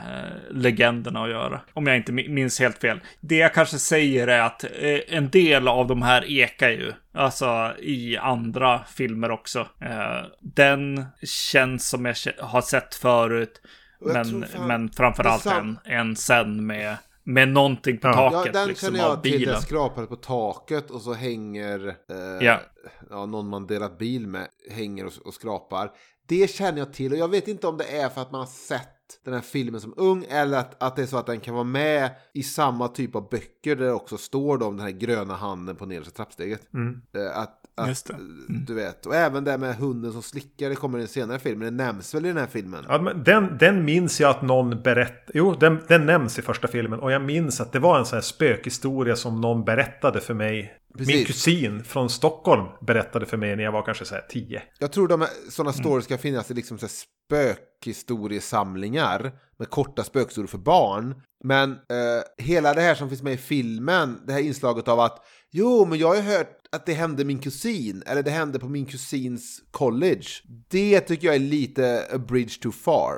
legenderna 0.51 1.23
att 1.23 1.29
göra. 1.29 1.61
Om 1.73 1.87
jag 1.87 1.97
inte 1.97 2.11
minns 2.11 2.59
helt 2.59 2.77
fel. 2.77 2.99
Det 3.19 3.37
jag 3.37 3.53
kanske 3.53 3.77
säger 3.77 4.27
är 4.27 4.41
att 4.41 4.63
eh, 4.63 4.99
en 5.07 5.29
del 5.29 5.67
av 5.67 5.87
de 5.87 6.01
här 6.01 6.31
ekar 6.31 6.69
ju. 6.69 6.93
Alltså 7.13 7.73
i 7.79 8.17
andra 8.17 8.81
filmer 8.95 9.31
också. 9.31 9.59
Eh, 9.81 10.25
den 10.41 11.05
känns 11.23 11.89
som 11.89 12.05
jag 12.05 12.15
har 12.39 12.61
sett 12.61 12.95
förut. 12.95 13.61
Men, 13.99 14.45
men 14.67 14.89
framförallt 14.89 15.45
en, 15.45 15.79
en 15.85 16.15
sen 16.15 16.65
med 16.65 16.97
Med 17.23 17.49
någonting 17.49 17.97
på 17.97 18.07
Ja. 18.07 18.23
Ja, 18.23 18.31
taket 18.31 18.53
den 18.53 18.67
liksom, 18.67 18.87
känner 18.87 18.99
jag 19.09 19.23
till. 19.23 19.45
Den 19.45 19.61
skrapar 19.61 20.05
på 20.05 20.15
taket 20.15 20.91
och 20.91 21.01
så 21.01 21.13
hänger 21.13 21.87
eh, 21.87 22.45
Ja. 22.45 22.59
ja, 23.09 23.25
någon 23.25 23.49
man 23.49 23.67
delat 23.67 23.97
bil 23.97 24.27
med 24.27 24.47
hänger 24.71 25.05
och, 25.05 25.13
och 25.25 25.33
skrapar. 25.33 25.91
Det 26.27 26.49
känner 26.51 26.79
jag 26.79 26.93
till 26.93 27.11
och 27.11 27.17
jag 27.17 27.27
vet 27.27 27.47
inte 27.47 27.67
om 27.67 27.77
det 27.77 27.97
är 27.97 28.09
för 28.09 28.21
att 28.21 28.31
man 28.31 28.39
har 28.39 28.47
sett 28.47 28.89
den 29.25 29.33
här 29.33 29.41
filmen 29.41 29.81
som 29.81 29.93
ung 29.97 30.25
eller 30.29 30.57
att, 30.57 30.83
att 30.83 30.95
det 30.95 31.01
är 31.01 31.05
så 31.05 31.17
att 31.17 31.25
den 31.25 31.39
kan 31.39 31.53
vara 31.53 31.63
med 31.63 32.09
i 32.33 32.43
samma 32.43 32.87
typ 32.87 33.15
av 33.15 33.29
böcker 33.29 33.75
där 33.75 33.85
det 33.85 33.91
också 33.91 34.17
står 34.17 34.57
då 34.57 34.65
om 34.65 34.77
den 34.77 34.85
här 34.85 34.93
gröna 34.93 35.35
handen 35.35 35.75
på 35.75 35.85
nedersta 35.85 36.11
trappsteget. 36.11 36.73
Mm. 36.73 37.01
Eh, 37.15 37.37
Att, 37.37 37.61
att, 37.77 37.87
Just 37.87 38.07
det. 38.07 38.13
eh, 38.13 38.19
Du 38.67 38.73
vet, 38.73 39.05
och 39.05 39.15
även 39.15 39.43
det 39.43 39.57
med 39.57 39.75
hunden 39.75 40.11
som 40.11 40.21
slickar, 40.21 40.69
det 40.69 40.75
kommer 40.75 40.99
i 40.99 41.01
en 41.01 41.07
senare 41.07 41.39
film, 41.39 41.59
det 41.59 41.71
nämns 41.71 42.15
väl 42.15 42.25
i 42.25 42.27
den 42.27 42.37
här 42.37 42.47
filmen? 42.47 42.85
Ja, 42.87 43.01
men 43.01 43.23
den, 43.23 43.57
den 43.57 43.85
minns 43.85 44.19
jag 44.21 44.29
att 44.29 44.41
någon 44.41 44.81
berättade. 44.81 45.31
Jo, 45.33 45.55
den, 45.59 45.79
den 45.87 46.05
nämns 46.05 46.39
i 46.39 46.41
första 46.41 46.67
filmen. 46.67 46.99
Och 46.99 47.11
jag 47.11 47.21
minns 47.21 47.61
att 47.61 47.71
det 47.71 47.79
var 47.79 47.99
en 47.99 48.05
sån 48.05 48.15
här 48.17 48.21
spökhistoria 48.21 49.15
som 49.15 49.41
någon 49.41 49.63
berättade 49.65 50.21
för 50.21 50.33
mig. 50.33 50.73
Min 50.97 51.05
Precis. 51.07 51.27
kusin 51.27 51.83
från 51.83 52.09
Stockholm 52.09 52.65
berättade 52.81 53.25
för 53.25 53.37
mig 53.37 53.55
när 53.55 53.63
jag 53.63 53.71
var 53.71 53.81
kanske 53.81 54.05
så 54.05 54.15
här 54.15 54.25
10. 54.29 54.63
Jag 54.79 54.91
tror 54.91 55.07
de 55.07 55.25
sådana 55.49 55.73
stories 55.73 56.05
ska 56.05 56.17
finnas 56.17 56.51
i 56.51 56.53
liksom 56.53 56.77
så 56.77 56.85
här 56.85 56.91
spökhistoriesamlingar 57.85 59.31
med 59.59 59.69
korta 59.69 60.03
spökhistorier 60.03 60.47
för 60.47 60.57
barn. 60.57 61.21
Men 61.43 61.71
eh, 61.71 62.45
hela 62.45 62.73
det 62.73 62.81
här 62.81 62.95
som 62.95 63.09
finns 63.09 63.23
med 63.23 63.33
i 63.33 63.37
filmen, 63.37 64.21
det 64.27 64.33
här 64.33 64.39
inslaget 64.39 64.87
av 64.87 64.99
att 64.99 65.25
jo, 65.57 65.85
men 65.85 65.99
jag 65.99 66.07
har 66.07 66.15
ju 66.15 66.21
hört 66.21 66.51
att 66.71 66.85
det 66.85 66.93
hände 66.93 67.25
min 67.25 67.39
kusin, 67.39 68.03
eller 68.05 68.23
det 68.23 68.31
hände 68.31 68.59
på 68.59 68.67
min 68.69 68.85
kusins 68.85 69.61
college. 69.71 70.25
Det 70.69 70.99
tycker 70.99 71.27
jag 71.27 71.35
är 71.35 71.39
lite 71.39 72.05
a 72.13 72.17
bridge 72.17 72.61
too 72.61 72.71
far. 72.71 73.15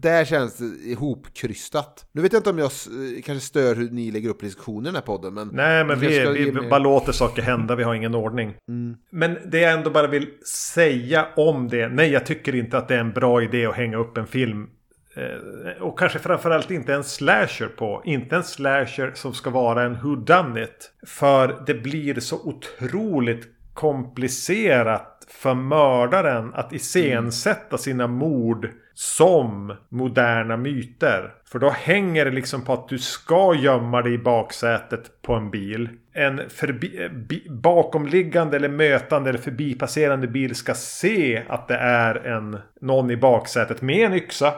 Där 0.00 0.24
känns 0.24 0.56
det 0.56 0.90
ihopkrystat. 0.90 2.08
Nu 2.12 2.22
vet 2.22 2.32
jag 2.32 2.40
inte 2.40 2.50
om 2.50 2.58
jag 2.58 2.64
eh, 2.66 3.22
kanske 3.24 3.46
stör 3.46 3.74
hur 3.74 3.90
ni 3.90 4.10
lägger 4.10 4.28
upp 4.28 4.40
diskussionen 4.40 4.82
i 4.82 4.86
den 4.86 4.94
här 4.94 5.02
podden, 5.02 5.34
men... 5.34 5.50
Nej, 5.52 5.84
men 5.84 6.00
vi, 6.00 6.18
vi 6.32 6.52
mig- 6.52 6.68
bara 6.70 6.78
låter 6.78 7.12
saker 7.12 7.42
hända. 7.42 7.76
Vi 7.76 7.82
har 7.82 7.94
ingen 7.94 8.14
ordning. 8.14 8.54
Mm. 8.68 8.96
Men 9.10 9.38
det 9.50 9.60
jag 9.60 9.72
ändå 9.72 9.90
bara 9.90 10.06
vill 10.06 10.28
säga 10.74 11.26
om 11.36 11.68
det. 11.68 11.88
Nej, 11.88 12.10
jag 12.10 12.26
tycker 12.26 12.54
inte 12.54 12.78
att 12.78 12.88
det 12.88 12.94
är 12.94 13.00
en 13.00 13.12
bra 13.12 13.42
idé 13.42 13.66
att 13.66 13.74
hänga 13.74 13.96
upp 13.96 14.16
en 14.16 14.26
film. 14.26 14.66
Eh, 15.16 15.82
och 15.82 15.98
kanske 15.98 16.18
framförallt 16.18 16.70
inte 16.70 16.94
en 16.94 17.04
slasher 17.04 17.68
på. 17.76 18.02
Inte 18.04 18.36
en 18.36 18.44
slasher 18.44 19.12
som 19.14 19.34
ska 19.34 19.50
vara 19.50 19.82
en 19.82 19.94
who 20.02 20.16
done 20.16 20.62
it. 20.62 20.92
För 21.06 21.62
det 21.66 21.74
blir 21.74 22.20
så 22.20 22.36
otroligt 22.36 23.48
komplicerat 23.74 25.26
för 25.28 25.54
mördaren 25.54 26.54
att 26.54 26.72
iscensätta 26.72 27.78
sina 27.78 28.06
mord 28.06 28.70
som 28.94 29.76
moderna 29.88 30.56
myter. 30.56 31.34
För 31.44 31.58
då 31.58 31.70
hänger 31.70 32.24
det 32.24 32.30
liksom 32.30 32.64
på 32.64 32.72
att 32.72 32.88
du 32.88 32.98
ska 32.98 33.54
gömma 33.54 34.02
dig 34.02 34.14
i 34.14 34.18
baksätet 34.18 35.22
på 35.22 35.34
en 35.34 35.50
bil. 35.50 35.88
En 36.16 36.50
förbi, 36.50 37.02
eh, 37.02 37.52
bakomliggande 37.52 38.56
eller 38.56 38.68
mötande 38.68 39.30
eller 39.30 39.38
förbipasserande 39.38 40.26
bil 40.26 40.54
ska 40.54 40.74
se 40.74 41.42
att 41.48 41.68
det 41.68 41.76
är 41.76 42.14
en, 42.14 42.58
någon 42.80 43.10
i 43.10 43.16
baksätet 43.16 43.82
med 43.82 44.06
en 44.06 44.14
yxa. 44.14 44.54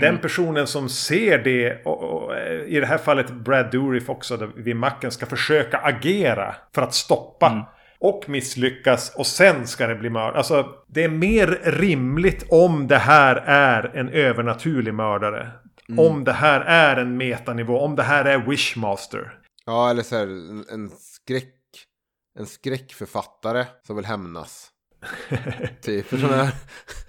Den 0.00 0.18
personen 0.18 0.66
som 0.66 0.88
ser 0.88 1.38
det, 1.38 1.82
och, 1.84 2.02
och, 2.02 2.36
eh, 2.36 2.60
i 2.60 2.80
det 2.80 2.86
här 2.86 2.98
fallet 2.98 3.30
Brad 3.30 3.70
Dourif 3.70 4.10
också 4.10 4.50
vid 4.56 4.76
macken, 4.76 5.10
ska 5.10 5.26
försöka 5.26 5.78
agera 5.78 6.54
för 6.74 6.82
att 6.82 6.94
stoppa. 6.94 7.68
Och 8.00 8.28
misslyckas 8.28 9.14
och 9.16 9.26
sen 9.26 9.66
ska 9.66 9.86
det 9.86 9.94
bli 9.94 10.10
mörd. 10.10 10.36
Alltså 10.36 10.66
det 10.86 11.04
är 11.04 11.08
mer 11.08 11.58
rimligt 11.64 12.46
om 12.50 12.86
det 12.86 12.98
här 12.98 13.36
är 13.46 13.90
en 13.96 14.08
övernaturlig 14.08 14.94
mördare. 14.94 15.48
Om 15.96 16.24
det 16.24 16.32
här 16.32 16.60
är 16.60 16.96
en 16.96 17.16
metanivå. 17.16 17.78
Om 17.78 17.96
det 17.96 18.02
här 18.02 18.24
är 18.24 18.38
Wishmaster. 18.38 19.32
Ja, 19.68 19.90
eller 19.90 20.02
så 20.02 20.16
här, 20.16 20.26
en, 20.72 20.90
skräck. 20.90 21.54
En 22.38 22.46
skräckförfattare 22.46 23.66
som 23.86 23.96
vill 23.96 24.04
hämnas. 24.04 24.70
typ. 25.82 26.08
Sådana 26.08 26.42
här. 26.44 26.52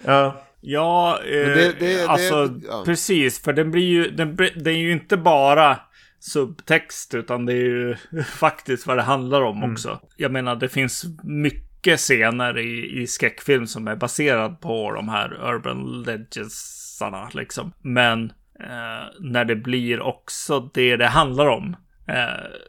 Ja. 0.06 0.46
Ja, 0.62 1.20
eh, 1.24 1.30
det- 1.48 1.80
det- 1.80 2.06
alltså 2.08 2.46
det- 2.48 2.68
ja. 2.68 2.84
precis. 2.86 3.44
För 3.44 3.54
den 3.54 3.72
blir 3.72 3.84
ju, 3.84 4.10
den, 4.12 4.36
det 4.36 4.70
är 4.72 4.78
ju 4.78 4.92
inte 4.92 5.18
bara 5.18 5.80
subtext, 6.20 7.14
utan 7.14 7.46
det 7.46 7.54
är 7.54 7.56
ju 7.56 7.96
faktiskt 8.24 8.88
vad 8.88 8.98
det 8.98 9.02
handlar 9.04 9.42
om 9.42 9.58
Mm. 9.58 9.72
också. 9.72 10.00
Jag 10.18 10.32
menar, 10.32 10.56
det 10.56 10.70
finns 10.70 11.06
mycket 11.24 12.00
scener 12.00 12.58
i, 12.58 13.02
i 13.02 13.08
skräckfilm 13.08 13.68
som 13.68 13.88
är 13.88 13.96
baserad 13.96 14.62
på 14.62 14.92
de 14.92 15.10
här 15.10 15.34
urban 15.54 16.04
legendsarna, 16.04 17.30
liksom. 17.34 17.72
Men 17.82 18.24
eh, 18.60 19.08
när 19.20 19.46
det 19.46 19.56
blir 19.56 20.02
också 20.02 20.60
det 20.74 20.96
det 20.98 21.08
handlar 21.08 21.46
om, 21.48 21.76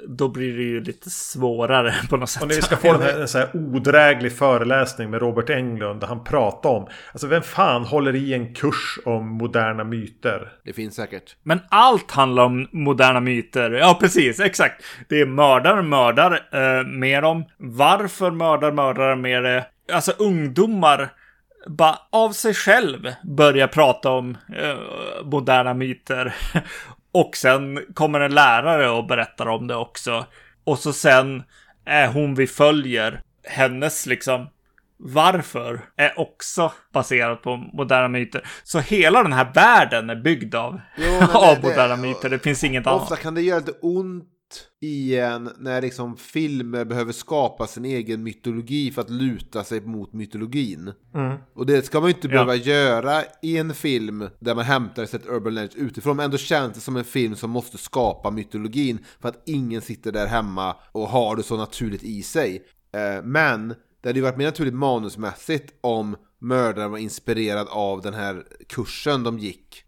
då 0.09 0.29
blir 0.29 0.57
det 0.57 0.63
ju 0.63 0.81
lite 0.81 1.11
svårare 1.11 1.95
på 2.11 2.17
något 2.17 2.31
sätt. 2.31 2.43
Och 2.43 2.49
när 2.49 2.55
vi 2.55 2.63
ska 2.63 2.77
få 2.77 2.99
här, 2.99 3.21
en 3.21 3.29
så 3.29 3.39
här 3.39 3.51
odräglig 3.55 4.37
föreläsning 4.37 5.11
med 5.11 5.21
Robert 5.21 5.51
Englund 5.51 6.01
där 6.01 6.07
han 6.07 6.25
pratar 6.25 6.71
om 6.71 6.89
Alltså 7.13 7.27
vem 7.27 7.43
fan 7.43 7.85
håller 7.85 8.17
i 8.17 8.35
en 8.35 8.55
kurs 8.55 8.99
om 9.05 9.29
moderna 9.29 9.85
myter? 9.85 10.53
Det 10.65 10.73
finns 10.73 10.95
säkert. 10.95 11.37
Men 11.43 11.61
allt 11.69 12.11
handlar 12.11 12.45
om 12.45 12.69
moderna 12.73 13.21
myter. 13.21 13.71
Ja, 13.71 13.97
precis. 14.01 14.41
Exakt. 14.41 14.85
Det 15.09 15.21
är 15.21 15.27
mördare 15.27 15.83
mördar 15.83 16.33
eh, 16.53 16.87
med 16.87 17.23
dem. 17.23 17.45
Varför 17.59 18.31
mördar 18.31 18.73
mördare 18.73 19.17
med 19.17 19.43
det? 19.43 19.67
Alltså 19.93 20.13
ungdomar 20.19 21.11
bara 21.67 21.99
av 22.11 22.33
sig 22.33 22.55
själv 22.55 23.13
börjar 23.23 23.67
prata 23.67 24.11
om 24.11 24.37
eh, 24.57 24.77
moderna 25.25 25.75
myter. 25.75 26.35
Och 27.13 27.37
sen 27.37 27.79
kommer 27.95 28.21
en 28.21 28.35
lärare 28.35 28.91
och 28.91 29.07
berättar 29.07 29.47
om 29.49 29.67
det 29.67 29.77
också. 29.77 30.27
Och 30.65 30.79
så 30.79 30.93
sen 30.93 31.43
är 31.87 32.09
hon 32.09 32.35
vi 32.35 32.47
följer, 32.47 33.23
hennes 33.45 34.07
liksom 34.07 34.47
varför 35.03 35.81
är 35.97 36.19
också 36.21 36.73
baserat 36.93 37.43
på 37.43 37.57
moderna 37.57 38.09
myter. 38.09 38.43
Så 38.65 38.79
hela 38.79 39.23
den 39.23 39.33
här 39.33 39.53
världen 39.55 40.11
är 40.11 40.17
byggd 40.17 40.55
av, 40.55 40.81
Jo, 40.97 41.13
av 41.35 41.55
det- 41.57 41.63
moderna 41.69 41.97
myter. 41.97 42.29
Det 42.31 42.39
finns 42.39 42.65
inget 42.65 42.87
Ofta 42.87 43.07
annat. 43.15 43.21
kan 43.23 43.35
det 43.35 43.43
göra 43.43 43.59
lite 43.59 43.73
ont 43.83 44.25
i 44.81 45.17
en 45.19 45.51
när 45.59 45.83
liksom 45.83 46.17
filmer 46.17 46.85
behöver 46.85 47.13
skapa 47.13 47.67
sin 47.67 47.85
egen 47.85 48.23
mytologi 48.23 48.91
för 48.91 49.03
att 49.03 49.11
luta 49.11 49.65
sig 49.65 49.81
mot 49.81 50.13
mytologin. 50.13 50.93
Och 51.55 51.67
det 51.67 51.87
ska 51.87 52.01
man 52.01 52.09
ju 52.09 52.15
inte 52.15 52.29
behöva 52.29 52.55
göra 52.55 53.23
i 53.43 53.57
en 53.57 53.75
film 53.75 54.29
där 54.39 54.55
man 54.55 54.65
hämtar 54.65 55.03
ett 55.03 55.27
Urban 55.29 55.55
Legends 55.55 55.77
utifrån. 55.77 56.17
Men 56.17 56.25
ändå 56.25 56.37
känns 56.37 56.75
det 56.75 56.81
som 56.81 56.97
en 56.97 57.05
film 57.05 57.37
som 57.37 57.51
måste 57.51 57.79
skapa 57.79 58.31
mytologin 58.31 58.99
för 59.21 59.29
att 59.29 59.43
ingen 59.47 59.81
sitter 59.81 60.13
där 60.13 60.27
hemma 60.27 60.77
och 60.93 61.09
har 61.09 61.37
det 61.37 61.43
så 61.43 61.57
naturligt 61.57 62.03
i 62.03 62.23
sig. 62.23 62.63
Eh, 62.93 63.25
Men 63.25 63.69
det 64.03 64.09
hade 64.09 64.19
ju 64.19 64.23
varit 64.23 64.37
mer 64.37 64.47
naturligt 64.47 64.75
manusmässigt 64.75 65.75
om 65.81 66.17
mördaren 66.41 66.91
var 66.91 66.99
inspirerad 66.99 67.69
av 67.71 68.01
den 68.01 68.15
här 68.15 68.45
kursen 68.69 69.23
de 69.23 69.39
gick. 69.39 69.85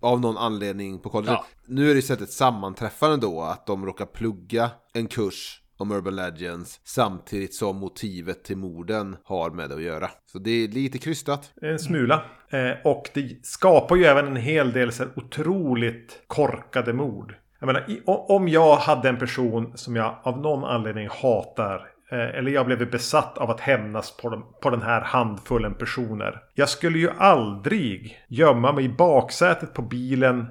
Av 0.00 0.20
någon 0.20 0.36
anledning 0.36 0.98
på 0.98 1.10
college. 1.10 1.32
Ja. 1.32 1.44
Nu 1.66 1.90
är 1.90 1.94
det 1.94 2.10
ju 2.10 2.24
ett 2.24 2.32
sammanträffande 2.32 3.16
då, 3.16 3.40
att 3.40 3.66
de 3.66 3.86
råkar 3.86 4.06
plugga 4.06 4.70
en 4.94 5.06
kurs 5.06 5.60
om 5.76 5.92
Urban 5.92 6.16
Legends 6.16 6.80
samtidigt 6.84 7.54
som 7.54 7.76
motivet 7.76 8.44
till 8.44 8.56
morden 8.56 9.16
har 9.24 9.50
med 9.50 9.68
det 9.68 9.74
att 9.74 9.82
göra. 9.82 10.10
Så 10.32 10.38
det 10.38 10.50
är 10.50 10.68
lite 10.68 10.98
krystat. 10.98 11.52
En 11.62 11.78
smula. 11.78 12.24
Eh, 12.50 12.70
och 12.84 13.10
det 13.14 13.46
skapar 13.46 13.96
ju 13.96 14.04
även 14.04 14.26
en 14.26 14.36
hel 14.36 14.72
del 14.72 14.92
så 14.92 15.02
här, 15.02 15.12
otroligt 15.16 16.22
korkade 16.26 16.92
mord. 16.92 17.34
Jag 17.58 17.66
menar, 17.66 17.90
i, 17.90 18.02
om 18.06 18.48
jag 18.48 18.76
hade 18.76 19.08
en 19.08 19.18
person 19.18 19.72
som 19.74 19.96
jag 19.96 20.16
av 20.22 20.38
någon 20.40 20.64
anledning 20.64 21.08
hatar. 21.10 21.88
Eh, 22.10 22.38
eller 22.38 22.50
jag 22.50 22.66
blev 22.66 22.90
besatt 22.90 23.38
av 23.38 23.50
att 23.50 23.60
hämnas 23.60 24.16
på, 24.16 24.28
dem, 24.28 24.44
på 24.62 24.70
den 24.70 24.82
här 24.82 25.00
handfullen 25.00 25.74
personer. 25.74 26.42
Jag 26.54 26.68
skulle 26.68 26.98
ju 26.98 27.10
aldrig 27.10 28.18
gömma 28.28 28.72
mig 28.72 28.84
i 28.84 28.88
baksätet 28.88 29.74
på 29.74 29.82
bilen. 29.82 30.46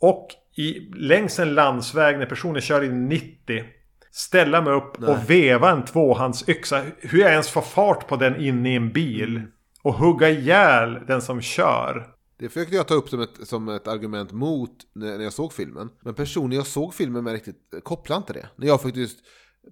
Och 0.00 0.28
i, 0.56 0.90
längs 0.94 1.38
en 1.38 1.54
landsväg 1.54 2.18
när 2.18 2.26
personen 2.26 2.62
kör 2.62 2.84
i 2.84 2.88
90. 2.88 3.64
Ställa 4.10 4.60
mig 4.60 4.72
upp 4.72 5.02
och 5.02 5.30
veva 5.30 5.70
en 5.70 5.84
tvåhandsyxa. 5.84 6.82
Hur 6.98 7.18
jag 7.18 7.30
ens 7.30 7.50
får 7.50 7.60
fart 7.60 8.08
på 8.08 8.16
den 8.16 8.40
inne 8.40 8.72
i 8.72 8.76
en 8.76 8.92
bil. 8.92 9.42
Och 9.82 9.94
hugga 9.94 10.28
ihjäl 10.28 10.98
den 11.06 11.22
som 11.22 11.40
kör. 11.40 12.06
Det 12.38 12.48
försökte 12.48 12.76
jag 12.76 12.88
ta 12.88 12.94
upp 12.94 13.08
som 13.08 13.20
ett, 13.20 13.48
som 13.48 13.68
ett 13.68 13.88
argument 13.88 14.32
mot 14.32 14.70
när, 14.92 15.16
när 15.16 15.24
jag 15.24 15.32
såg 15.32 15.52
filmen. 15.52 15.88
Men 16.00 16.14
personen 16.14 16.52
jag 16.52 16.66
såg 16.66 16.94
filmen 16.94 17.24
med 17.24 17.32
riktigt 17.32 17.74
eh, 17.74 17.80
kopplade 17.80 18.18
inte 18.18 18.32
det. 18.32 18.48
När 18.56 18.66
jag 18.66 18.82
faktiskt 18.82 19.18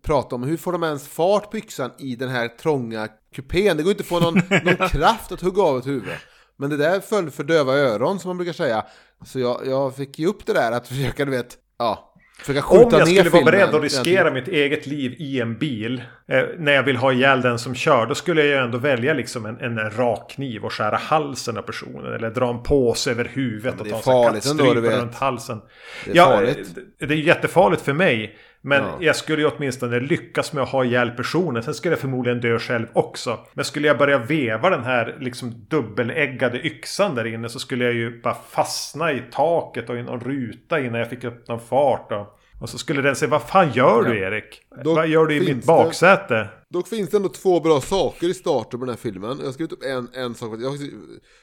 prata 0.02 0.34
om 0.34 0.42
hur 0.42 0.56
får 0.56 0.72
de 0.72 0.82
ens 0.82 1.08
fart 1.08 1.50
på 1.50 1.58
yxan 1.58 1.90
i 1.98 2.16
den 2.16 2.28
här 2.28 2.48
trånga 2.48 3.08
kupén. 3.34 3.76
Det 3.76 3.82
går 3.82 3.90
inte 3.90 4.02
att 4.02 4.06
få 4.06 4.20
någon, 4.20 4.34
någon 4.64 4.88
kraft 4.88 5.32
att 5.32 5.40
hugga 5.40 5.62
av 5.62 5.78
ett 5.78 5.86
huvud. 5.86 6.14
Men 6.56 6.70
det 6.70 6.76
där 6.76 7.00
föll 7.00 7.30
för 7.30 7.44
döva 7.44 7.74
öron 7.74 8.18
som 8.18 8.28
man 8.28 8.36
brukar 8.36 8.52
säga. 8.52 8.84
Så 9.24 9.40
jag, 9.40 9.66
jag 9.66 9.96
fick 9.96 10.18
ge 10.18 10.26
upp 10.26 10.46
det 10.46 10.52
där 10.52 10.72
att 10.72 10.88
försöka, 10.88 11.24
du 11.24 11.30
vet, 11.30 11.56
ja. 11.78 12.12
Försöka 12.38 12.62
skjuta 12.62 12.84
Om 12.84 12.92
jag 12.92 13.08
skulle 13.08 13.30
vara 13.30 13.44
beredd 13.44 13.74
att 13.74 13.82
riskera 13.82 14.30
mitt 14.30 14.48
eget 14.48 14.86
liv 14.86 15.14
i 15.18 15.40
en 15.40 15.58
bil. 15.58 16.02
Eh, 16.28 16.42
när 16.58 16.72
jag 16.72 16.82
vill 16.82 16.96
ha 16.96 17.12
ihjäl 17.12 17.40
den 17.40 17.58
som 17.58 17.74
kör. 17.74 18.06
Då 18.06 18.14
skulle 18.14 18.40
jag 18.40 18.48
ju 18.48 18.64
ändå 18.64 18.78
välja 18.78 19.14
liksom 19.14 19.46
en, 19.46 19.60
en 19.60 19.90
rak 19.90 20.30
kniv 20.30 20.64
och 20.64 20.72
skära 20.72 20.96
halsen 20.96 21.58
av 21.58 21.62
personen. 21.62 22.14
Eller 22.14 22.30
dra 22.30 22.50
en 22.50 22.62
påse 22.62 23.10
över 23.10 23.24
huvudet 23.24 23.74
men 23.84 23.94
och 23.94 24.02
ta 24.02 24.26
en 24.26 24.32
kattstrypa 24.34 24.74
runt 24.74 25.14
halsen. 25.14 25.60
Det 26.04 26.10
är 26.10 26.16
ja, 26.16 26.24
farligt. 26.24 26.74
Det 26.98 27.06
det 27.06 27.14
är 27.14 27.18
jättefarligt 27.18 27.82
för 27.82 27.92
mig. 27.92 28.36
Men 28.66 28.82
Ja. 28.82 28.96
jag 29.00 29.16
skulle 29.16 29.42
ju 29.42 29.48
åtminstone 29.48 30.00
lyckas 30.00 30.52
med 30.52 30.62
att 30.62 30.68
ha 30.68 30.84
ihjäl 30.84 31.10
personen. 31.10 31.62
Sen 31.62 31.74
skulle 31.74 31.92
jag 31.92 32.00
förmodligen 32.00 32.40
dö 32.40 32.58
själv 32.58 32.86
också. 32.92 33.38
Men 33.52 33.64
skulle 33.64 33.86
jag 33.88 33.98
börja 33.98 34.18
veva 34.18 34.70
den 34.70 34.84
här 34.84 35.16
liksom 35.20 35.66
dubbeläggade 35.68 36.66
yxan 36.66 37.14
där 37.14 37.24
inne 37.26 37.48
så 37.48 37.58
skulle 37.58 37.84
jag 37.84 37.94
ju 37.94 38.20
bara 38.22 38.36
fastna 38.50 39.12
i 39.12 39.22
taket 39.32 39.90
och 39.90 39.96
i 39.96 40.02
någon 40.02 40.20
ruta 40.20 40.80
innan 40.80 40.98
jag 41.00 41.10
fick 41.10 41.24
upp 41.24 41.48
någon 41.48 41.60
fart. 41.60 42.12
Och, 42.12 42.38
och 42.60 42.68
så 42.68 42.78
skulle 42.78 43.02
den 43.02 43.16
säga, 43.16 43.30
vad 43.30 43.42
fan 43.42 43.72
gör 43.72 44.02
du 44.02 44.18
Erik? 44.18 44.60
Då 44.84 44.94
vad 44.94 45.08
gör 45.08 45.26
du 45.26 45.34
i 45.36 45.54
mitt 45.54 45.64
baksäte? 45.66 46.48
Dock 46.68 46.88
finns 46.88 47.10
det 47.10 47.16
ändå 47.16 47.28
två 47.28 47.60
bra 47.60 47.80
saker 47.80 48.28
i 48.28 48.34
starten 48.34 48.80
på 48.80 48.86
den 48.86 48.88
här 48.94 49.00
filmen. 49.00 49.38
Jag 49.38 49.44
har 49.46 49.52
skrivit 49.52 49.72
upp 49.72 49.82
en, 49.84 50.08
en 50.12 50.34
sak. 50.34 50.58
Jag 50.60 50.70
har 50.70 50.78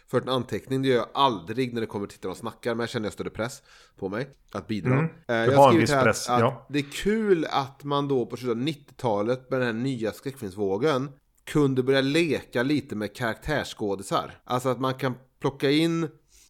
fört 0.08 0.24
en 0.24 0.30
anteckning. 0.30 0.82
Det 0.82 0.88
gör 0.88 0.96
jag 0.96 1.08
aldrig 1.14 1.74
när 1.74 1.82
det 1.82 1.88
kommer 1.88 2.08
tittare 2.08 2.32
och 2.32 2.38
snackar. 2.38 2.76
Men 2.76 2.80
jag 2.80 2.90
känner 2.90 3.06
jag 3.06 3.14
större 3.14 3.30
press 3.30 3.62
på 4.00 4.10
mig 4.10 4.30
att 4.52 4.68
bidra. 4.68 4.94
Mm. 4.94 5.06
Eh, 5.06 5.10
Du 5.28 5.34
jag 5.34 5.58
har 5.58 5.66
en 5.68 5.70
skrivit 5.72 5.82
viss 5.90 5.96
här 5.96 6.04
press, 6.04 6.30
att, 6.30 6.40
ja. 6.40 6.48
att 6.48 6.74
Det 6.74 6.80
är 6.80 6.92
kul 6.92 7.46
att 7.50 7.84
man 7.84 8.08
då 8.08 8.26
på 8.26 8.38
slutet 8.38 8.58
av 8.58 8.64
90-talet 8.64 9.50
med 9.50 9.60
den 9.60 9.66
här 9.76 9.84
nya 9.84 10.12
skräckfilmsvågen 10.12 11.10
kunde 11.46 11.84
börja 11.84 12.02
leka 12.02 12.64
lite 12.64 12.96
med 12.96 13.16
karaktärsskådisar. 13.16 14.32
Alltså 14.44 14.70
att 14.70 14.80
man 14.80 14.94
kan 14.94 15.14
plocka 15.42 15.72
in 15.72 16.04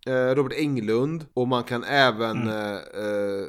eh, 0.08 0.14
Robert 0.36 0.54
Englund 0.58 1.26
och 1.34 1.48
man 1.48 1.64
kan 1.64 1.84
även 1.84 2.38
Mm. 2.42 2.48
eh, 2.48 2.74
eh, 2.76 3.46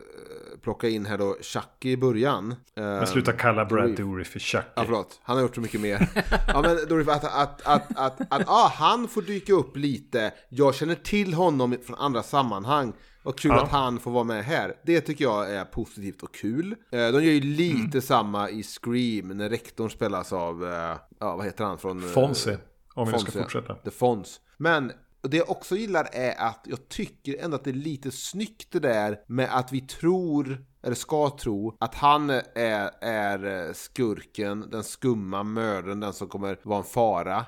plocka 0.65 0.89
in 0.89 1.07
här 1.07 1.19
då 1.19 1.37
Chucky 1.41 1.91
i 1.91 1.97
början. 1.97 2.55
Men 2.75 3.07
sluta 3.07 3.33
kalla 3.33 3.65
Brad 3.65 3.83
Dourif. 3.85 3.97
Dourif 3.99 4.29
för 4.33 4.39
Chucky. 4.39 4.65
Ja, 4.75 4.83
förlåt. 4.85 5.21
Han 5.23 5.37
har 5.37 5.43
gjort 5.43 5.55
så 5.55 5.61
mycket 5.61 5.81
mer. 5.81 6.09
ja, 6.49 6.63
men 6.63 6.77
Dorif, 6.89 7.09
att, 7.09 7.25
att, 7.25 7.63
att, 7.67 7.97
att, 7.99 8.21
att 8.33 8.49
ah, 8.49 8.73
han 8.75 9.09
får 9.09 9.23
dyka 9.23 9.53
upp 9.53 9.77
lite. 9.77 10.33
Jag 10.49 10.75
känner 10.75 10.95
till 10.95 11.35
honom 11.35 11.77
från 11.87 11.97
andra 11.99 12.23
sammanhang. 12.23 12.93
Och 13.23 13.39
kul 13.39 13.51
Ja. 13.51 13.63
att 13.65 13.71
han 13.71 13.99
får 14.01 14.11
vara 14.11 14.25
med 14.25 14.45
här. 14.45 14.75
Det 14.87 15.01
tycker 15.01 15.25
jag 15.25 15.51
är 15.55 15.65
positivt 15.65 16.23
och 16.23 16.35
kul. 16.35 16.73
Eh, 16.93 16.99
De 16.99 17.13
gör 17.13 17.21
ju 17.21 17.41
lite 17.41 17.75
Mm. 17.99 18.03
samma 18.03 18.51
i 18.51 18.63
Scream 18.63 19.29
när 19.29 19.49
rektorn 19.51 19.91
spelas 19.91 20.33
av, 20.33 20.65
eh, 20.65 20.97
ja 21.19 21.37
vad 21.37 21.45
heter 21.45 21.65
han 21.65 21.79
från... 21.79 21.99
eh, 22.03 22.09
Fonzie. 22.09 22.59
Om 22.95 23.13
vi 23.13 23.19
ska 23.19 23.33
fortsätta. 23.43 23.75
The 23.75 23.91
Fons. 23.91 24.41
Men 24.57 24.93
det 25.31 25.37
jag 25.37 25.51
också 25.51 25.77
gillar 25.77 26.09
är 26.13 26.35
att 26.39 26.61
jag 26.65 26.89
tycker 26.89 27.45
ändå 27.45 27.57
att 27.57 27.65
det 27.65 27.71
är 27.71 27.75
lite 27.75 28.11
snyggt 28.11 28.69
det 28.73 28.81
där 28.81 29.19
med 29.27 29.49
att 29.59 29.73
vi 29.73 29.81
tror, 29.81 30.59
eller 30.83 30.95
ska 30.95 31.37
tro, 31.41 31.77
att 31.81 31.95
han 31.95 32.31
är, 32.55 32.91
är 33.05 33.73
skurken, 33.73 34.71
den 34.71 34.85
skumma 34.85 35.43
mördaren, 35.43 36.01
den 36.01 36.13
som 36.13 36.29
kommer 36.29 36.59
vara 36.63 36.79
en 36.79 36.85
fara. 36.85 37.47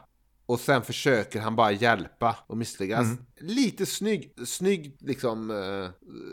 Och 0.48 0.60
sen 0.60 0.82
försöker 0.82 1.40
han 1.40 1.56
bara 1.56 1.72
hjälpa 1.72 2.36
och 2.46 2.56
misslyckas. 2.56 3.00
Mm. 3.00 3.18
Lite 3.40 3.86
snygg, 3.86 4.32
snygg 4.46 4.96
liksom 5.00 5.50
eh, 5.50 5.90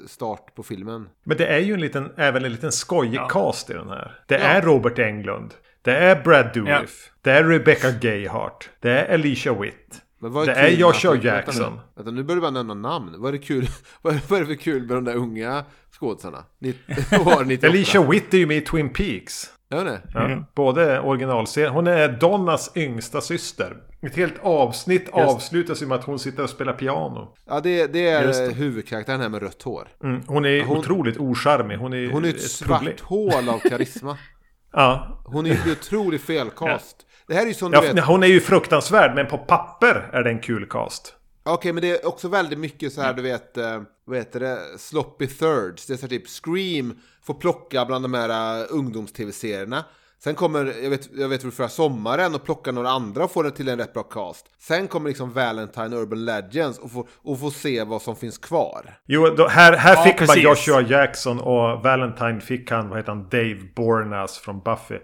start 0.07 0.55
på 0.55 0.63
filmen. 0.63 1.09
Men 1.23 1.37
det 1.37 1.47
är 1.47 1.59
ju 1.59 1.73
en 1.73 1.79
liten, 1.81 2.11
även 2.17 2.45
en 2.45 2.51
liten 2.51 2.71
skojig 2.71 3.13
Ja. 3.13 3.27
cast 3.29 3.69
i 3.69 3.73
den 3.73 3.89
här. 3.89 4.23
Det 4.27 4.37
är 4.37 4.61
Robert 4.61 4.99
Englund. 4.99 5.53
Det 5.81 5.97
är 5.97 6.23
Brad 6.23 6.53
Dourif. 6.53 7.11
Det 7.21 7.31
är 7.31 7.43
Rebecca 7.43 7.91
Gayheart. 7.91 8.69
Det 8.79 8.99
är 8.99 9.13
Alicia 9.13 9.53
Witt. 9.59 10.01
Men 10.23 10.31
vad 10.31 10.47
Det 10.47 10.53
kul 10.53 10.63
är 10.63 10.69
med 10.69 10.79
Joshua 10.79 11.11
att- 11.11 11.17
vänta 11.17 11.29
nu. 11.31 11.35
Jackson. 11.35 11.79
Vänta, 11.95 12.11
nu 12.11 12.23
börjar 12.23 12.35
du 12.35 12.41
bara 12.41 12.51
nämna 12.51 12.73
namn. 12.73 13.15
Vad 13.17 13.27
är 13.27 13.31
det 13.31 13.45
kul? 13.45 13.67
vad, 14.01 14.13
är, 14.15 14.19
vad 14.27 14.37
är 14.37 14.41
det 14.41 14.47
för 14.55 14.63
kul 14.63 14.81
med 14.87 14.97
de 14.97 15.03
där 15.03 15.15
unga 15.15 15.63
skådisarna? 15.99 16.43
Ni- 16.59 16.69
år 17.25 17.45
98. 17.45 17.67
Alicia 17.67 18.03
Witt 18.09 18.33
är 18.33 18.37
ju 18.37 18.45
med 18.45 18.57
i 18.57 18.61
Twin 18.61 18.89
Peaks. 18.93 19.49
Ja, 19.69 19.83
nej. 19.83 19.97
Ja, 20.13 20.25
Mm. 20.25 20.43
Både 20.55 20.99
originalserien. 20.99 21.73
Hon 21.73 21.87
är 21.87 22.07
Donnas 22.19 22.71
yngsta 22.75 23.21
syster. 23.21 23.77
Ett 24.01 24.15
helt 24.15 24.33
avsnitt 24.41 25.09
avslutas 25.11 25.81
ju 25.81 25.85
med 25.85 25.97
att 25.97 26.03
hon 26.03 26.19
sitter 26.19 26.43
och 26.43 26.49
spelar 26.49 26.73
piano. 26.73 27.35
Ja, 27.47 27.59
det, 27.59 27.87
det 27.93 27.99
Just 28.23 28.39
är 28.39 28.47
det. 28.47 28.53
huvudkaraktären 28.53 29.21
här 29.21 29.29
med 29.29 29.41
rött 29.41 29.61
hår. 29.63 29.87
Mm, 30.03 30.21
hon 30.27 30.45
är 30.45 30.63
Hon- 30.63 30.77
otroligt 30.77 31.17
ocharmig. 31.17 31.77
Hon 31.77 31.93
är, 31.93 32.11
Hon 32.11 32.25
är 32.25 32.29
ett 32.29 32.41
svart 32.41 32.79
problem. 32.79 32.95
hål 33.01 33.49
av 33.49 33.59
karisma. 33.59 34.17
Ja. 34.75 35.21
Hon 35.25 35.45
är 35.45 35.49
ju 35.49 35.55
en 35.65 35.71
otrolig 35.71 36.21
felcast. 36.21 36.95
Det 37.27 37.33
här 37.33 37.41
är 37.41 37.47
ju 37.47 37.53
som 37.53 37.71
du 37.71 37.77
Ja, 37.77 37.81
vet. 37.93 38.05
hon 38.05 38.23
är 38.23 38.27
ju 38.27 38.39
fruktansvärd, 38.41 39.15
men 39.15 39.27
på 39.27 39.37
papper 39.37 40.09
är 40.13 40.23
det 40.23 40.29
en 40.29 40.39
kul 40.39 40.65
cast. 40.69 41.15
Okej, 41.43 41.73
men 41.73 41.81
det 41.81 41.89
är 41.89 42.07
också 42.07 42.27
väldigt 42.27 42.59
mycket 42.59 42.93
så 42.93 43.01
här, 43.01 43.13
du 43.13 43.21
vet, 43.21 43.57
eh, 43.57 43.81
vad 44.05 44.17
heter 44.17 44.39
det, 44.39 44.59
sloppy 44.77 45.27
thirds. 45.27 45.85
Det 45.85 45.93
är 45.93 45.97
så 45.97 46.01
här 46.01 46.09
typ 46.09 46.27
Scream 46.27 46.99
får 47.23 47.33
plocka 47.33 47.85
bland 47.85 48.05
de 48.05 48.13
här 48.13 48.59
uh, 48.61 48.65
ungdoms-tv-serierna. 48.69 49.83
Sen 50.23 50.35
kommer, 50.35 50.73
jag 50.83 50.89
vet, 50.89 51.09
jag 51.13 51.29
vet 51.29 51.53
förra 51.55 51.69
sommaren 51.69 52.35
och 52.35 52.43
plocka 52.43 52.71
några 52.71 52.89
andra 52.89 53.23
och 53.23 53.31
få 53.31 53.43
det 53.43 53.51
till 53.51 53.69
en 53.69 53.77
rätt 53.77 53.93
bra 53.93 54.03
cast. 54.03 54.45
Sen 54.59 54.87
kommer 54.87 55.09
liksom 55.09 55.33
Valentine 55.33 55.95
Urban 55.95 56.25
Legends 56.25 56.79
och 56.79 56.91
få, 56.91 57.07
och 57.23 57.39
få 57.39 57.51
se 57.51 57.83
vad 57.83 58.01
som 58.01 58.15
finns 58.15 58.37
kvar. 58.37 58.93
Jo, 59.05 59.27
då, 59.37 59.47
här, 59.47 59.73
här 59.73 59.95
Ja, 59.95 60.03
fick 60.03 60.19
man 60.19 60.27
precis. 60.27 60.43
Joshua 60.43 60.81
Jackson 60.81 61.39
och 61.39 61.83
Valentine 61.83 62.41
fick 62.41 62.71
han, 62.71 62.89
vad 62.89 62.99
heter 62.99 63.11
han, 63.11 63.29
Dave 63.29 63.59
Bornas 63.75 64.37
från 64.37 64.59
Buffy. 64.59 64.95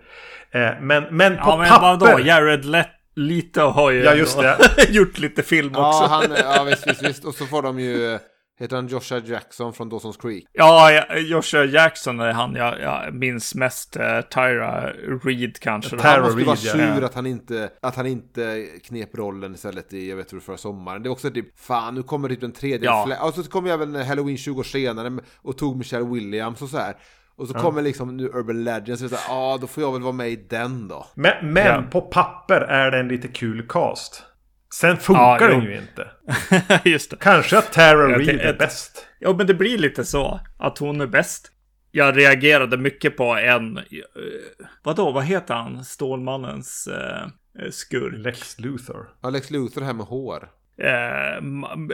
Eh, 0.52 0.82
men, 0.82 1.04
men 1.12 1.36
på 1.36 1.42
Ja 1.46 1.58
men 1.58 1.70
papper... 1.70 2.06
vadå? 2.08 2.20
Jared 2.20 2.66
Let 2.66 2.90
Leto 3.16 3.62
har 3.62 3.92
ju 3.92 4.04
Ja, 4.04 4.14
just 4.14 4.38
ändå 4.38 4.56
gjort 4.90 5.20
lite 5.20 5.44
film 5.44 5.70
också. 5.70 6.04
Ja, 6.04 6.08
han, 6.10 6.36
ja 6.56 6.64
visst, 6.64 6.88
visst, 6.88 7.04
visst. 7.04 7.26
Och 7.26 7.34
så 7.34 7.46
får 7.46 7.62
de 7.62 7.80
ju, 7.80 8.14
eh, 8.14 8.20
heter 8.60 8.76
han 8.76 8.88
Joshua 8.88 9.20
Jackson 9.20 9.74
från 9.74 9.92
Dawson's 9.92 10.22
Creek? 10.22 10.46
Ja, 10.54 10.92
ja, 10.92 11.18
Joshua 11.18 11.66
Jackson 11.66 12.20
är 12.20 12.32
han 12.32 12.56
jag, 12.56 12.82
jag 12.82 13.14
minns 13.14 13.56
mest. 13.56 13.98
Uh, 13.98 14.22
Tyra 14.22 14.94
Reed 15.24 15.60
kanske. 15.60 15.98
Tara 15.98 16.12
Han 16.12 16.22
måste 16.22 16.46
vara 16.46 16.56
Reid, 16.56 16.88
ja. 16.88 16.96
sur 16.96 17.04
att 17.04 17.14
han, 17.16 17.26
inte, 17.26 17.70
att 17.82 17.96
han 17.96 18.06
inte 18.06 18.68
knep 18.84 19.18
rollen 19.18 19.54
istället 19.54 19.94
i, 19.94 20.10
jag 20.10 20.16
vet 20.18 20.34
hur 20.34 20.40
förra 20.40 20.58
sommaren. 20.58 21.04
Det 21.04 21.08
är 21.08 21.12
också 21.12 21.32
typ, 21.32 21.60
fan 21.60 21.96
nu 21.96 22.04
kommer 22.04 22.30
typ 22.30 22.42
den 22.42 22.52
tredje. 22.52 22.86
Ja. 22.86 23.28
Och 23.28 23.34
så 23.34 23.44
kommer 23.44 23.70
även 23.70 23.96
Halloween 23.96 24.38
20 24.38 24.60
år 24.60 24.64
senare 24.64 25.20
och 25.36 25.58
tog 25.58 25.78
Michelle 25.78 26.06
Williams 26.06 26.62
och 26.62 26.70
så 26.70 26.78
här. 26.78 26.96
Och 27.36 27.48
så 27.48 27.54
kommer 27.54 27.82
liksom 27.82 28.18
nu 28.18 28.26
Urban 28.28 28.64
Legends 28.64 29.04
och 29.04 29.10
så 29.10 29.16
ja 29.16 29.34
ah, 29.34 29.58
då 29.58 29.68
får 29.68 29.84
jag 29.84 29.92
väl 29.92 30.02
vara 30.02 30.14
med 30.14 30.30
i 30.30 30.36
den 30.36 30.88
då. 30.88 31.08
Men, 31.14 31.54
men 31.54 31.66
Ja. 31.66 31.84
på 31.92 32.02
papper 32.02 32.62
är 32.62 32.92
det 32.92 33.00
en 33.00 33.08
lite 33.08 33.28
kul 33.28 33.68
cast. 33.70 34.24
Sen 34.74 34.98
funkar 34.98 35.40
Ja, 35.42 35.48
den 35.48 35.64
ju 35.64 35.78
inte. 35.78 36.08
Just 36.90 37.12
det. 37.12 37.18
Kanske 37.18 37.58
att 37.58 37.74
Tara 37.74 38.18
Reid 38.18 38.42
är 38.42 38.54
bäst. 38.54 39.08
Ja, 39.20 39.34
men 39.34 39.48
det 39.48 39.54
blir 39.54 39.78
lite 39.78 40.06
så. 40.06 40.40
Att 40.58 40.78
hon 40.78 41.02
är 41.02 41.08
bäst. 41.08 41.52
Jag 41.92 42.18
reagerade 42.18 42.78
mycket 42.78 43.18
på 43.18 43.36
en... 43.36 43.78
Uh, 43.78 43.84
vadå, 44.84 45.12
vad 45.12 45.24
heter 45.24 45.54
han? 45.54 45.86
Stålmannens 45.86 46.90
uh, 46.92 47.70
skurk. 47.70 48.14
Lex 48.18 48.60
Luthor. 48.60 49.10
Alex 49.22 49.52
Luthor 49.52 49.82
här 49.82 49.94
med 49.94 50.06
hår. 50.06 50.50
Eh, 50.84 51.36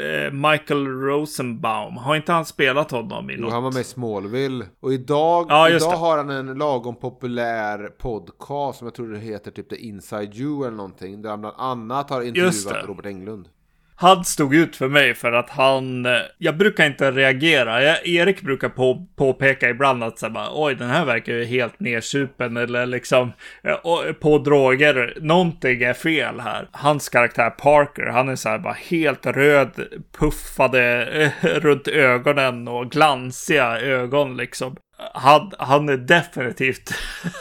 eh, 0.03 0.31
Michael 0.31 0.87
Rosenbaum. 0.87 1.97
Har 1.97 2.15
inte 2.15 2.31
han 2.31 2.45
spelat 2.45 2.91
honom 2.91 3.29
i 3.29 3.37
något? 3.37 3.51
han 3.53 3.63
var 3.63 3.71
med 3.71 3.81
i 3.81 3.83
Smallville. 3.83 4.65
Och 4.79 4.93
idag, 4.93 5.45
Ja, 5.49 5.69
idag 5.69 5.91
det. 5.91 5.95
har 5.97 6.17
han 6.17 6.29
en 6.29 6.57
lagom 6.57 6.95
populär 6.95 7.87
podcast 7.97 8.79
som 8.79 8.87
jag 8.87 8.93
tror 8.95 9.07
det 9.13 9.19
heter 9.19 9.51
typ 9.51 9.69
The 9.69 9.75
Inside 9.75 10.35
You 10.35 10.67
eller 10.67 10.77
någonting. 10.77 11.21
Där 11.21 11.29
han 11.29 11.41
bland 11.41 11.55
annat 11.57 12.09
har 12.09 12.21
intervjuat. 12.21 12.85
Robert 12.87 13.05
Englund. 13.05 13.47
Han 13.97 14.25
stod 14.25 14.55
ut 14.55 14.75
för 14.75 14.87
mig 14.87 15.13
för 15.13 15.31
att 15.31 15.49
han... 15.49 16.05
Eh, 16.05 16.11
jag 16.37 16.57
brukar 16.57 16.85
inte 16.85 17.11
reagera. 17.11 17.83
Jag, 17.83 18.07
Erik 18.07 18.41
brukar 18.41 18.69
på, 18.69 19.07
påpeka 19.15 19.69
ibland 19.69 20.03
att 20.03 20.19
så 20.19 20.29
bara, 20.29 20.49
oj, 20.51 20.75
den 20.75 20.89
här 20.89 21.05
verkar 21.05 21.33
ju 21.33 21.45
helt 21.45 21.79
nersupen 21.79 22.57
eller 22.57 22.85
liksom 22.85 23.33
eh, 23.63 24.13
på 24.13 24.37
droger. 24.37 25.17
Någonting 25.21 25.83
är 25.83 25.93
fel 25.93 26.39
här. 26.39 26.67
Hans 26.71 27.09
karaktär 27.09 27.49
Parker, 27.49 28.05
han 28.05 28.29
är 28.29 28.35
så 28.35 28.49
här 28.49 28.59
bara 28.59 28.73
helt 28.73 29.25
röd, 29.25 29.71
puffade 30.19 31.05
eh, 31.41 31.47
runt 31.59 31.87
ögonen 31.87 32.67
och 32.67 32.91
glansiga 32.91 33.79
ögon 33.79 34.37
liksom. 34.37 34.75
Han, 34.97 35.51
han 35.59 35.89
är 35.89 35.97
definitivt 35.97 36.93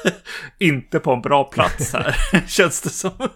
inte 0.58 1.00
på 1.00 1.12
en 1.12 1.22
bra 1.22 1.44
plats 1.44 1.92
här, 1.92 2.16
känns 2.46 2.80
det 2.80 2.90
som. 2.90 3.10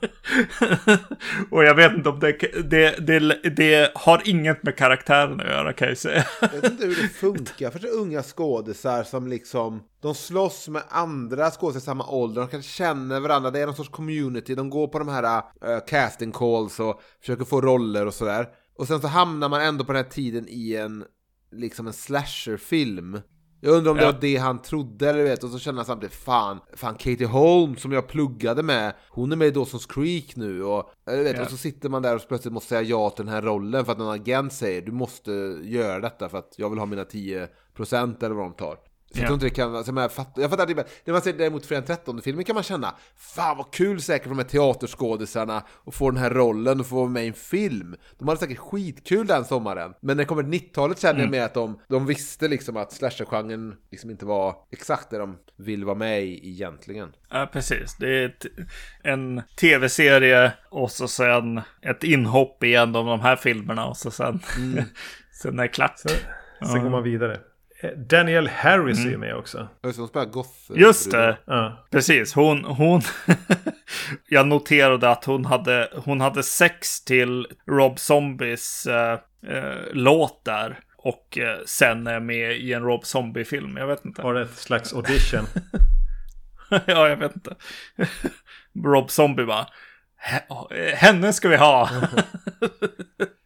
och 1.50 1.64
jag 1.64 1.74
vet 1.74 1.92
inte 1.92 2.08
om 2.08 2.20
det, 2.20 2.32
det, 2.70 3.06
det, 3.06 3.48
det 3.56 3.92
har 3.94 4.22
inget 4.24 4.62
med 4.62 4.76
karaktären 4.76 5.40
att 5.40 5.46
göra 5.46 5.72
kan 5.72 5.88
jag 5.88 5.98
säga. 5.98 6.24
Jag 6.40 6.48
vet 6.48 6.64
inte 6.64 6.86
hur 6.86 7.02
det 7.02 7.08
funkar 7.08 7.70
för 7.70 7.78
så 7.78 7.86
unga 7.86 8.22
skådisar 8.22 9.02
som 9.02 9.28
liksom 9.28 9.82
De 10.02 10.14
slåss 10.14 10.68
med 10.68 10.82
andra 10.88 11.50
skådespelare 11.50 11.78
i 11.78 11.80
samma 11.80 12.06
ålder, 12.06 12.40
de 12.40 12.48
kanske 12.48 12.72
känner 12.72 13.20
varandra, 13.20 13.50
det 13.50 13.60
är 13.60 13.66
någon 13.66 13.76
sorts 13.76 13.90
community, 13.90 14.54
de 14.54 14.70
går 14.70 14.88
på 14.88 14.98
de 14.98 15.08
här 15.08 15.42
äh, 15.64 15.78
casting 15.88 16.32
calls 16.32 16.80
och 16.80 17.00
försöker 17.20 17.44
få 17.44 17.60
roller 17.60 18.06
och 18.06 18.14
sådär. 18.14 18.46
Och 18.78 18.86
sen 18.86 19.00
så 19.00 19.08
hamnar 19.08 19.48
man 19.48 19.60
ändå 19.60 19.84
på 19.84 19.92
den 19.92 20.04
här 20.04 20.10
tiden 20.10 20.46
i 20.48 20.76
en 20.76 21.04
liksom 21.52 21.86
en 21.86 21.92
slasherfilm. 21.92 23.20
Jag 23.60 23.74
undrar 23.74 23.90
om 23.90 23.96
det 23.96 24.02
Ja. 24.04 24.12
var 24.12 24.20
det 24.20 24.36
han 24.36 24.62
trodde, 24.62 25.10
eller 25.10 25.22
vet, 25.24 25.44
och 25.44 25.50
så 25.50 25.58
känner 25.58 25.76
han 25.76 25.86
samtidigt 25.86 26.14
fan, 26.14 26.58
fan 26.76 26.94
Katie 26.94 27.26
Holmes 27.26 27.80
som 27.82 27.92
jag 27.92 28.08
pluggade 28.08 28.62
med, 28.62 28.94
hon 29.10 29.32
är 29.32 29.36
med 29.36 29.48
i 29.48 29.50
Dawson's 29.50 29.92
Creek 29.94 30.36
nu 30.36 30.64
och, 30.64 30.90
eller 31.10 31.22
vet, 31.24 31.36
Ja. 31.36 31.42
och 31.42 31.50
så 31.50 31.56
sitter 31.56 31.88
man 31.88 32.02
där 32.02 32.16
och 32.16 32.22
plötsligt 32.28 32.54
måste 32.54 32.68
säga 32.68 32.82
ja 32.82 33.10
till 33.10 33.24
den 33.24 33.34
här 33.34 33.42
rollen 33.42 33.84
för 33.84 33.92
att 33.92 33.98
någon 33.98 34.14
agent 34.14 34.52
säger 34.52 34.82
du 34.82 34.92
måste 34.92 35.30
göra 35.62 36.00
detta 36.00 36.28
för 36.28 36.38
att 36.38 36.54
jag 36.56 36.70
vill 36.70 36.78
ha 36.78 36.86
mina 36.86 37.04
10% 37.04 38.24
eller 38.24 38.34
vad 38.34 38.44
de 38.44 38.52
tar. 38.52 38.76
Så 39.10 39.18
jag 39.18 39.26
tror 39.26 39.34
inte 39.34 39.46
det 39.46 39.50
kan 39.50 39.72
vara... 39.72 39.84
så 39.84 39.92
Jag 39.96 40.12
fattar, 40.12 40.42
jag 40.42 40.50
fattar 40.50 40.66
typ, 40.66 40.76
när 41.04 41.12
man 41.12 41.22
ser 41.22 41.32
däremot 41.32 41.66
Fredag 41.66 41.82
13 41.86 42.22
filmen 42.22 42.44
kan 42.44 42.54
man 42.54 42.62
känna 42.62 42.94
Fan 43.16 43.56
vad 43.56 43.70
kul 43.70 44.02
säkert 44.02 44.22
för 44.22 44.30
de 44.30 44.38
här 44.38 44.44
teaterskådisarna 44.44 45.62
att 45.86 45.94
få 45.94 46.10
den 46.10 46.20
här 46.20 46.30
rollen 46.30 46.80
och 46.80 46.86
få 46.86 46.96
vara 46.96 47.08
med 47.08 47.24
i 47.24 47.28
en 47.28 47.34
film. 47.34 47.96
De 48.18 48.28
hade 48.28 48.40
säkert 48.40 48.58
skitkul 48.58 49.26
den 49.26 49.44
sommaren. 49.44 49.94
Men 50.00 50.16
när 50.16 50.24
det 50.24 50.28
kommer 50.28 50.42
till 50.42 50.52
90-talet 50.52 51.00
känner 51.00 51.20
jag 51.20 51.30
mer 51.30 51.42
att 51.42 51.54
de, 51.54 51.80
de 51.88 52.06
visste 52.06 52.48
liksom 52.48 52.76
att 52.76 52.92
slasher-genren 52.92 53.74
liksom 53.90 54.10
inte 54.10 54.26
var 54.26 54.56
exakt 54.70 55.10
det 55.10 55.18
de 55.18 55.36
vill 55.56 55.84
vara 55.84 55.96
med 55.96 56.24
i 56.24 56.50
egentligen. 56.50 57.12
Ja, 57.30 57.48
precis. 57.52 57.96
Det 57.96 58.08
är 58.08 58.26
ett, 58.26 58.46
en 59.02 59.42
tv-serie 59.60 60.52
och 60.70 60.90
så 60.90 61.08
sen 61.08 61.60
ett 61.82 62.04
inhopp 62.04 62.64
i 62.64 62.74
en 62.74 62.96
av 62.96 63.06
de 63.06 63.20
här 63.20 63.36
filmerna 63.36 63.86
och 63.86 63.96
så 63.96 64.10
sen, 64.10 64.40
sen 65.42 65.58
är 65.58 65.62
det 65.62 65.68
klart. 65.68 65.98
Sen 66.72 66.82
går 66.82 66.90
man 66.90 67.02
vidare. 67.02 67.40
Eh, 67.82 67.90
Daniel 67.90 68.48
Harris 68.48 69.04
är 69.06 69.10
ju 69.10 69.18
med 69.18 69.34
också. 69.36 69.68
Just 69.84 69.98
de 69.98 70.08
spelar 70.08 70.26
goth. 70.26 70.50
Just 70.74 71.10
det. 71.10 71.38
Ja. 71.46 71.86
Precis, 71.90 72.34
hon, 72.34 72.64
hon 72.64 73.00
jag 74.28 74.46
noterade 74.46 75.10
att 75.10 75.24
hon 75.24 75.44
hade, 75.44 75.88
hon 76.04 76.20
hade 76.20 76.42
sex 76.42 77.04
till 77.04 77.46
Rob 77.66 77.98
Zombies 77.98 78.86
eh, 78.86 79.12
eh, 79.48 79.74
låt 79.92 80.44
där. 80.44 80.80
Och 80.96 81.38
eh, 81.38 81.58
sen 81.66 82.06
är 82.06 82.20
med 82.20 82.56
i 82.56 82.72
en 82.72 82.82
Rob 82.82 83.04
Zombie-film. 83.04 83.76
Jag 83.76 83.86
vet 83.86 84.04
inte. 84.04 84.22
Var 84.22 84.34
det 84.34 84.42
ett 84.42 84.56
slags 84.56 84.94
audition? 84.94 85.46
ja, 86.70 87.08
jag 87.08 87.16
vet 87.16 87.34
inte. 87.36 87.54
Rob 88.84 89.10
Zombie 89.10 89.44
bara. 89.44 89.66
"H- 90.48 90.68
Henne 90.94 91.32
ska 91.32 91.48
vi 91.48 91.56
ha. 91.56 91.90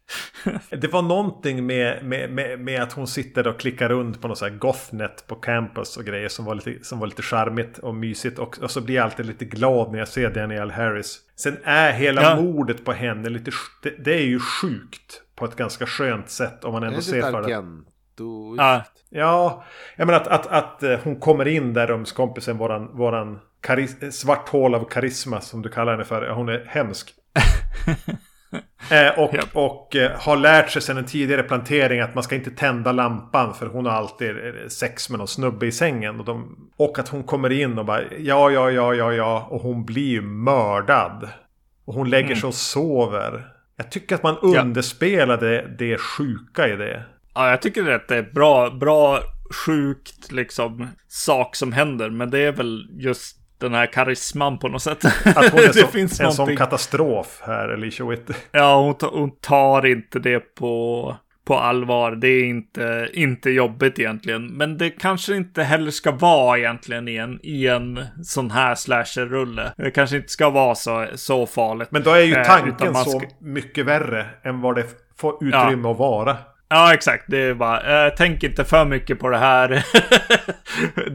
Det 0.69 0.87
var 0.87 1.01
någonting 1.01 1.65
med, 1.65 2.05
med, 2.05 2.29
med, 2.31 2.59
med 2.59 2.81
att 2.83 2.93
hon 2.93 3.07
sitter 3.07 3.47
och 3.47 3.59
klickar 3.59 3.89
runt 3.89 4.21
på 4.21 4.27
något 4.27 4.37
så 4.37 4.45
här 4.45 4.51
gothnet 4.57 5.27
på 5.27 5.35
campus 5.35 5.97
och 5.97 6.05
grejer 6.05 6.29
som 6.29 6.45
var 6.45 6.55
lite, 6.55 6.83
som 6.85 6.99
var 6.99 7.07
lite 7.07 7.21
charmigt 7.21 7.77
och 7.77 7.95
mysigt. 7.95 8.39
Och, 8.39 8.59
och 8.61 8.71
så 8.71 8.81
blir 8.81 8.95
jag 8.95 9.03
alltid 9.03 9.25
lite 9.25 9.45
glad 9.45 9.91
när 9.91 9.99
jag 9.99 10.07
ser 10.07 10.29
Danielle 10.29 10.73
Harris. 10.73 11.19
Sen 11.35 11.57
är 11.63 11.91
hela 11.91 12.21
Ja. 12.21 12.35
mordet 12.41 12.85
på 12.85 12.91
henne 12.93 13.29
lite... 13.29 13.51
Det, 13.83 13.89
det 14.03 14.13
är 14.13 14.25
ju 14.25 14.39
sjukt 14.39 15.21
på 15.35 15.45
ett 15.45 15.55
ganska 15.55 15.85
skönt 15.85 16.29
sätt 16.29 16.63
om 16.63 16.71
man 16.73 16.81
Det 16.81 16.87
är 16.87 16.89
ändå 16.89 17.01
ser 17.01 17.21
för 17.21 17.41
det. 17.41 17.49
Ja, 18.57 18.83
Ja, 19.09 19.63
jag 19.95 20.05
menar 20.05 20.19
att, 20.21 20.27
att, 20.27 20.47
att 20.47 20.83
eh, 20.83 20.99
hon 21.03 21.19
kommer 21.19 21.47
in 21.47 21.73
där 21.73 21.87
rumskompisen, 21.87 22.57
våran, 22.57 22.97
våran 22.97 23.39
karis- 23.61 24.11
svart 24.11 24.49
hål 24.49 24.75
av 24.75 24.89
karisma 24.89 25.41
som 25.41 25.61
du 25.61 25.69
kallar 25.69 25.91
henne 25.91 26.03
för. 26.03 26.29
Hon 26.29 26.49
är 26.49 26.65
hemsk. 26.67 27.13
eh, 28.91 29.19
och 29.19 29.33
Japp. 29.33 29.49
och 29.53 29.95
eh, 29.95 30.11
har 30.19 30.37
lärt 30.37 30.71
sig 30.71 30.81
sedan 30.81 30.97
en 30.97 31.05
tidigare 31.05 31.43
plantering 31.43 31.99
att 31.99 32.15
man 32.15 32.23
ska 32.23 32.35
inte 32.35 32.51
tända 32.51 32.91
lampan 32.91 33.53
för 33.53 33.65
hon 33.65 33.85
har 33.85 33.93
alltid 33.93 34.29
eh, 34.29 34.67
sex 34.67 35.09
med 35.09 35.19
någon 35.19 35.27
snubbe 35.27 35.65
i 35.65 35.71
sängen. 35.71 36.19
Och, 36.19 36.25
de, 36.25 36.57
och 36.77 36.99
att 36.99 37.09
hon 37.09 37.23
kommer 37.23 37.51
in 37.51 37.79
och 37.79 37.85
bara 37.85 38.01
ja, 38.19 38.51
ja, 38.51 38.71
ja, 38.71 38.93
ja, 38.93 39.13
ja. 39.13 39.47
Och 39.49 39.61
hon 39.61 39.85
blir 39.85 40.09
ju 40.09 40.21
mördad. 40.21 41.29
Och 41.85 41.93
hon 41.93 42.09
lägger 42.09 42.35
sig 42.35 42.47
och 42.47 42.53
sover. 42.53 43.47
Jag 43.75 43.91
tycker 43.91 44.15
att 44.15 44.23
man 44.23 44.37
underspelade 44.37 45.75
det 45.79 45.97
sjuka 45.97 46.67
i 46.67 46.75
det. 46.75 47.03
ja, 47.35 47.49
jag 47.49 47.61
tycker 47.61 47.91
att 47.91 48.07
det 48.07 48.17
är 48.17 48.31
bra, 48.33 48.69
bra, 48.69 49.19
sjukt 49.65 50.31
liksom 50.31 50.87
sak 51.07 51.55
som 51.55 51.71
händer. 51.73 52.09
Men 52.09 52.29
det 52.29 52.39
är 52.39 52.51
väl 52.51 52.87
just 52.91 53.37
den 53.63 53.73
här 53.73 53.85
karisman 53.85 54.59
på 54.59 54.67
något 54.67 54.81
sätt. 54.81 55.05
Att 55.25 55.49
hon 55.51 55.59
är 55.59 55.67
det 55.67 55.73
så, 55.73 55.87
finns 55.87 56.19
en 56.19 56.31
sån 56.31 56.57
katastrof 56.57 57.41
här, 57.45 57.69
Alicia 57.69 58.05
Witt. 58.05 58.29
Ja, 58.51 58.81
hon, 58.81 58.95
ta- 58.97 59.11
hon 59.13 59.31
tar 59.31 59.85
inte 59.85 60.19
det 60.19 60.39
på, 60.39 61.15
på 61.45 61.55
allvar. 61.55 62.11
Det 62.11 62.27
är 62.27 62.43
inte, 62.45 63.09
inte 63.13 63.49
jobbigt 63.49 63.99
egentligen. 63.99 64.45
Men 64.47 64.77
det 64.77 64.89
kanske 64.89 65.35
inte 65.35 65.63
heller 65.63 65.91
ska 65.91 66.11
vara 66.11 66.57
egentligen 66.57 67.07
i 67.07 67.15
en, 67.17 67.39
i 67.43 67.67
en 67.67 68.05
sån 68.23 68.51
här 68.51 68.75
slasher-rulle. 68.75 69.73
Det 69.77 69.91
kanske 69.91 70.15
inte 70.15 70.29
ska 70.29 70.49
vara 70.49 70.75
så, 70.75 71.05
så 71.15 71.45
farligt. 71.45 71.87
Men 71.91 72.03
då 72.03 72.11
är 72.11 72.21
ju 72.21 72.33
Eh, 72.35 72.43
tanken 72.43 72.93
man 72.93 73.05
så 73.05 73.21
mycket 73.39 73.85
värre 73.85 74.25
än 74.43 74.61
vad 74.61 74.75
det 74.75 74.85
får 75.17 75.43
utrymme 75.43 75.89
att 75.89 75.97
vara. 75.97 76.37
Ja, 76.73 76.93
exakt. 76.93 77.23
Det 77.27 77.37
är 77.37 77.53
bara, 77.53 78.05
eh, 78.07 78.13
tänk 78.17 78.43
inte 78.43 78.65
för 78.65 78.85
mycket 78.85 79.19
på 79.19 79.29
det 79.29 79.37
här. 79.37 79.69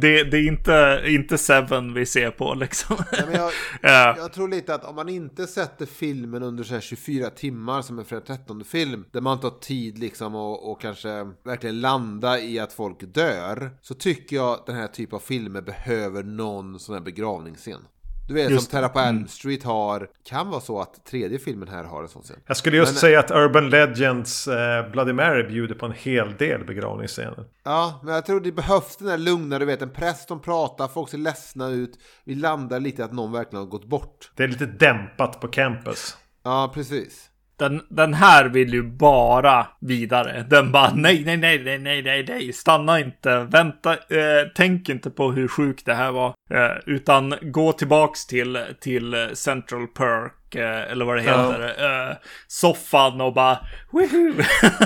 det, 0.00 0.24
det 0.24 0.36
är 0.36 0.48
inte, 0.48 1.02
inte 1.06 1.38
Seven 1.38 1.94
vi 1.94 2.06
ser 2.06 2.30
på 2.30 2.54
liksom. 2.54 2.96
Nej, 3.12 3.24
jag, 3.32 3.52
Ja. 3.82 4.14
jag 4.18 4.32
tror 4.32 4.48
lite 4.48 4.74
att 4.74 4.84
om 4.84 4.94
man 4.94 5.08
inte 5.08 5.46
sätter 5.46 5.86
filmen 5.86 6.42
under 6.42 6.64
så 6.64 6.74
här 6.74 6.80
24 6.80 7.30
timmar 7.30 7.82
som 7.82 7.98
en 7.98 8.04
Fredag 8.04 8.24
13 8.26 8.64
film 8.64 9.04
där 9.12 9.20
man 9.20 9.40
tar 9.40 9.50
tid 9.50 9.98
liksom 9.98 10.34
och, 10.34 10.70
och 10.70 10.80
kanske 10.80 11.32
verkligen 11.44 11.80
landa 11.80 12.40
i 12.40 12.58
att 12.58 12.72
folk 12.72 13.14
dör 13.14 13.70
så 13.80 13.94
tycker 13.94 14.36
jag 14.36 14.62
den 14.66 14.76
här 14.76 14.86
typen 14.86 15.16
av 15.16 15.20
filmer 15.20 15.60
behöver 15.60 16.22
någon 16.22 16.78
sån 16.78 16.94
här 16.94 17.02
begravningsscen. 17.02 17.80
Du 18.28 18.34
vet 18.34 18.50
Just 18.50 18.70
som 18.70 18.78
Terra 18.78 18.88
på 18.88 18.98
Elm 18.98 19.28
Street 19.28 19.62
har, 19.62 20.08
kan 20.24 20.50
vara 20.50 20.60
så 20.60 20.80
att 20.80 21.04
tredje 21.04 21.38
filmen 21.38 21.68
här 21.68 21.84
har 21.84 22.02
en 22.02 22.08
sån 22.08 22.22
scen. 22.22 22.36
Jag 22.46 22.56
skulle 22.56 22.76
just 22.76 22.92
Men- 22.92 23.00
säga 23.00 23.20
att 23.20 23.30
Urban 23.30 23.70
Legends 23.70 24.48
eh, 24.48 24.90
Bloody 24.90 25.12
Mary 25.12 25.42
bjuder 25.48 25.74
på 25.74 25.86
en 25.86 25.92
hel 25.92 26.36
del 26.36 26.64
begravningsscener. 26.64 27.44
Ja, 27.64 28.00
men 28.04 28.14
jag 28.14 28.26
tror 28.26 28.40
det 28.40 28.52
behövs 28.52 28.96
den 28.96 29.08
där 29.08 29.18
lugna, 29.18 29.58
du 29.58 29.64
vet 29.64 29.82
en 29.82 29.90
präst 29.90 30.28
som 30.28 30.40
pratar, 30.40 30.88
folk 30.88 31.10
ser 31.10 31.18
ledsna 31.18 31.68
ut. 31.68 31.98
Vi 32.24 32.34
landar 32.34 32.80
lite 32.80 33.04
att 33.04 33.12
någon 33.12 33.32
verkligen 33.32 33.64
har 33.64 33.70
gått 33.70 33.84
bort. 33.88 34.30
Det 34.34 34.44
är 34.44 34.48
lite 34.48 34.66
dämpat 34.66 35.40
på 35.40 35.48
campus. 35.48 36.16
Ja, 36.42 36.70
precis. 36.74 37.27
Den, 37.58 37.82
den 37.88 38.14
här 38.14 38.44
vill 38.48 38.72
ju 38.72 38.82
bara 38.82 39.66
vidare. 39.80 40.44
Den 40.50 40.72
bara 40.72 40.92
nej, 40.94 41.22
nej, 41.24 41.36
nej, 41.36 41.62
nej, 41.64 41.78
nej, 41.78 42.02
nej, 42.02 42.24
nej, 42.28 42.52
stanna 42.52 43.00
inte, 43.00 43.38
vänta, 43.38 43.92
eh, 43.92 44.46
tänk 44.54 44.88
inte 44.88 45.10
på 45.10 45.32
hur 45.32 45.48
sjukt 45.48 45.86
det 45.86 45.94
här 45.94 46.10
var. 46.12 46.34
Eh, 46.50 46.70
utan 46.86 47.34
gå 47.42 47.72
tillbaks 47.72 48.26
till, 48.26 48.58
till 48.80 49.28
Central 49.32 49.86
Perk, 49.86 50.54
eh, 50.54 50.92
eller 50.92 51.04
vad 51.04 51.16
det 51.16 51.22
Ja. 51.22 51.50
heter, 51.52 52.08
eh, 52.10 52.16
soffan 52.46 53.20
och 53.20 53.34
bara, 53.34 53.58
woohoo! 53.90 54.32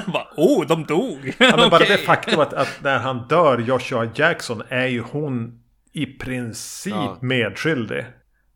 bara, 0.12 0.26
oh, 0.36 0.66
de 0.66 0.84
dog! 0.84 1.32
Ja, 1.38 1.56
men 1.56 1.70
bara 1.70 1.84
det 1.88 1.98
faktum 1.98 2.40
att, 2.40 2.52
att 2.52 2.78
när 2.82 2.98
han 2.98 3.28
dör, 3.28 3.58
Joshua 3.58 4.10
Jackson, 4.14 4.62
är 4.68 4.86
ju 4.86 5.00
hon 5.00 5.58
i 5.92 6.06
princip 6.06 6.94
Ja. 6.94 7.18
medskyldig. 7.20 8.04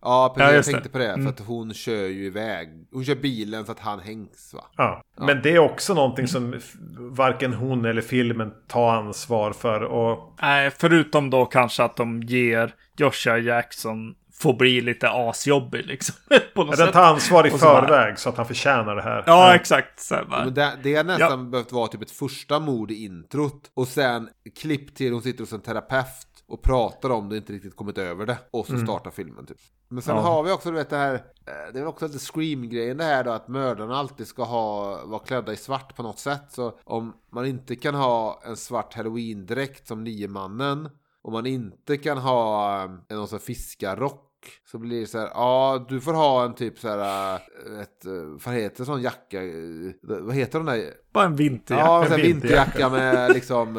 Ja, 0.06 0.32
precis. 0.36 0.50
Ja, 0.50 0.54
jag 0.56 0.64
tänkte 0.64 0.82
det. 0.82 0.92
på 0.92 0.98
det. 0.98 1.04
För 1.06 1.14
Mm. 1.14 1.26
att 1.26 1.40
hon 1.40 1.74
kör 1.74 2.06
ju 2.06 2.24
iväg. 2.26 2.68
Hon 2.92 3.04
kör 3.04 3.14
bilen 3.14 3.64
för 3.64 3.72
att 3.72 3.80
han 3.80 4.00
hängs 4.00 4.54
va? 4.54 4.64
Ja. 4.76 5.02
Men 5.20 5.42
det 5.42 5.50
är 5.50 5.58
också 5.58 5.94
någonting 5.94 6.28
som 6.28 6.60
varken 6.96 7.52
hon 7.54 7.84
eller 7.84 8.02
filmen 8.02 8.52
tar 8.68 8.94
ansvar 8.94 9.52
för. 9.52 9.80
Och 9.82 10.34
Nej, 10.42 10.70
förutom 10.78 11.30
då 11.30 11.44
kanske 11.46 11.84
att 11.84 11.96
de 11.96 12.22
ger 12.22 12.74
Joshua 12.96 13.38
Jackson 13.38 14.14
får 14.40 14.54
bli 14.54 14.80
lite 14.80 15.10
asjobbig 15.10 15.86
liksom. 15.86 16.14
på 16.54 16.64
något 16.64 16.76
den 16.76 16.86
sätt. 16.86 16.94
tar 16.94 17.02
ansvar 17.04 17.46
i 17.46 17.50
så 17.50 17.58
förväg 17.58 18.18
så 18.18 18.28
att 18.28 18.36
han 18.36 18.46
förtjänar 18.46 18.96
det 18.96 19.02
här. 19.02 19.24
Ja, 19.26 19.54
exakt. 19.54 20.00
Så 20.00 20.14
här, 20.14 20.50
det, 20.50 20.72
det 20.82 20.94
har 20.94 21.04
nästan 21.04 21.50
behövt 21.50 21.72
vara 21.72 21.86
typ 21.88 22.02
ett 22.02 22.10
första 22.10 22.58
mord 22.60 22.90
i 22.90 23.04
introt. 23.04 23.70
Och 23.74 23.88
sen 23.88 24.28
klipp 24.60 24.94
till 24.94 25.12
hon 25.12 25.22
sitter 25.22 25.40
hos 25.40 25.52
en 25.52 25.60
terapeut 25.60 26.26
och 26.48 26.62
pratar 26.62 27.10
om 27.10 27.28
det 27.28 27.36
inte 27.36 27.52
riktigt 27.52 27.76
kommit 27.76 27.98
över 27.98 28.26
det. 28.26 28.38
Och 28.50 28.66
så 28.66 28.78
startar 28.78 29.10
filmen 29.10 29.46
typ. 29.46 29.58
Men 29.88 30.02
sen 30.02 30.16
Ja. 30.16 30.22
har 30.22 30.42
vi 30.42 30.52
också 30.52 30.70
du 30.70 30.76
vet 30.76 30.90
det 30.90 30.96
här. 30.96 31.14
eh, 31.14 31.72
Det 31.72 31.80
är 31.80 31.86
också 31.86 32.06
lite 32.06 32.18
Scream-grejen 32.18 32.96
det 32.96 33.04
här 33.04 33.24
då 33.24 33.30
att 33.30 33.48
mördarna 33.48 33.96
alltid 33.96 34.26
ska 34.26 34.44
ha, 34.44 35.00
vara 35.06 35.18
klädda 35.20 35.52
i 35.52 35.56
svart 35.56 35.96
på 35.96 36.02
något 36.02 36.18
sätt. 36.18 36.42
Så 36.48 36.78
om 36.84 37.12
man 37.32 37.46
inte 37.46 37.76
kan 37.76 37.94
ha 37.94 38.42
en 38.44 38.56
svart 38.56 38.94
halloween-dräkt 38.94 39.86
som 39.86 40.04
niemannen. 40.04 40.88
Om 41.22 41.32
man 41.32 41.46
inte 41.46 41.96
kan 41.96 42.18
ha 42.18 42.76
eh, 42.84 42.90
en 43.08 43.16
någon 43.16 43.28
sån 43.28 43.38
fiskarrock. 43.40 44.25
Så 44.70 44.78
blir 44.78 45.00
det 45.00 45.06
så 45.06 45.18
här, 45.18 45.26
ja 45.34 45.86
du 45.88 46.00
får 46.00 46.14
ha 46.14 46.44
en 46.44 46.54
typ 46.54 46.78
så 46.78 46.88
här, 46.88 47.34
eh, 47.34 47.80
ett, 47.80 48.06
eh, 48.06 48.12
vad 48.44 48.54
heter 48.54 48.84
sån 48.84 49.02
jacka, 49.02 49.42
eh, 49.42 49.52
vad 50.02 50.34
heter 50.34 50.58
den 50.58 50.66
där? 50.66 50.92
Bara 51.12 51.24
en 51.24 51.36
vinterjacka. 51.36 51.86
Ja, 51.86 52.06
en 52.06 52.12
en 52.12 52.20
vinterjacka 52.20 52.88
med 52.88 53.32
liksom 53.34 53.72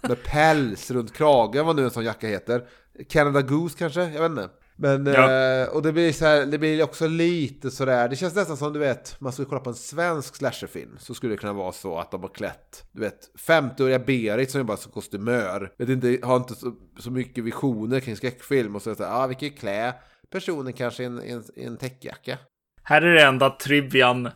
med 0.00 0.24
päls 0.24 0.90
runt 0.90 1.12
kragen, 1.12 1.66
vad 1.66 1.76
nu 1.76 1.84
en 1.84 1.90
sån 1.90 2.04
jacka 2.04 2.26
heter. 2.28 2.64
Canada 3.08 3.42
Goose 3.42 3.78
kanske, 3.78 4.00
jag 4.00 4.22
vet 4.22 4.30
inte. 4.30 4.48
Men, 4.80 5.06
Ja. 5.06 5.32
eh, 5.32 5.68
och 5.68 5.82
det 5.82 5.92
blir 5.92 6.12
så 6.12 6.24
här, 6.26 6.46
det 6.46 6.58
blir 6.58 6.82
också 6.82 7.06
lite 7.06 7.70
sådär, 7.70 8.08
det 8.08 8.16
känns 8.16 8.34
nästan 8.34 8.56
som 8.56 8.72
du 8.72 8.78
vet, 8.78 9.16
man 9.20 9.32
skulle 9.32 9.48
kolla 9.48 9.60
på 9.60 9.70
en 9.70 9.76
svensk 9.76 10.36
slasherfilm 10.36 10.96
så 10.98 11.14
skulle 11.14 11.32
det 11.32 11.36
kunna 11.36 11.52
vara 11.52 11.72
så 11.72 11.98
att 11.98 12.10
de 12.10 12.22
har 12.22 12.28
klätt, 12.28 12.84
du 12.92 13.00
vet, 13.00 13.18
50-åriga 13.48 13.98
Berit 13.98 14.50
som 14.50 14.58
jobbar 14.58 14.76
som 14.76 14.92
kostymör, 14.92 15.72
vet 15.78 15.88
inte, 15.88 16.18
har 16.22 16.36
inte 16.36 16.54
så, 16.54 16.72
så 16.98 17.10
mycket 17.10 17.44
visioner 17.44 18.00
kring 18.00 18.16
skräckfilm 18.16 18.76
och 18.76 18.82
så 18.82 18.90
att 18.90 18.98
ja, 18.98 19.26
vi 19.26 19.34
kan 19.34 19.48
ju 19.48 19.54
klä 19.54 19.94
personen 20.32 20.72
kanske 20.72 21.02
i 21.02 21.06
en, 21.06 21.22
en, 21.22 21.42
en 21.56 21.76
täckjacka. 21.76 22.38
Här 22.82 23.02
är 23.02 23.14
det 23.14 23.22
enda 23.22 23.50
trivian 23.50 24.26
eh, 24.26 24.32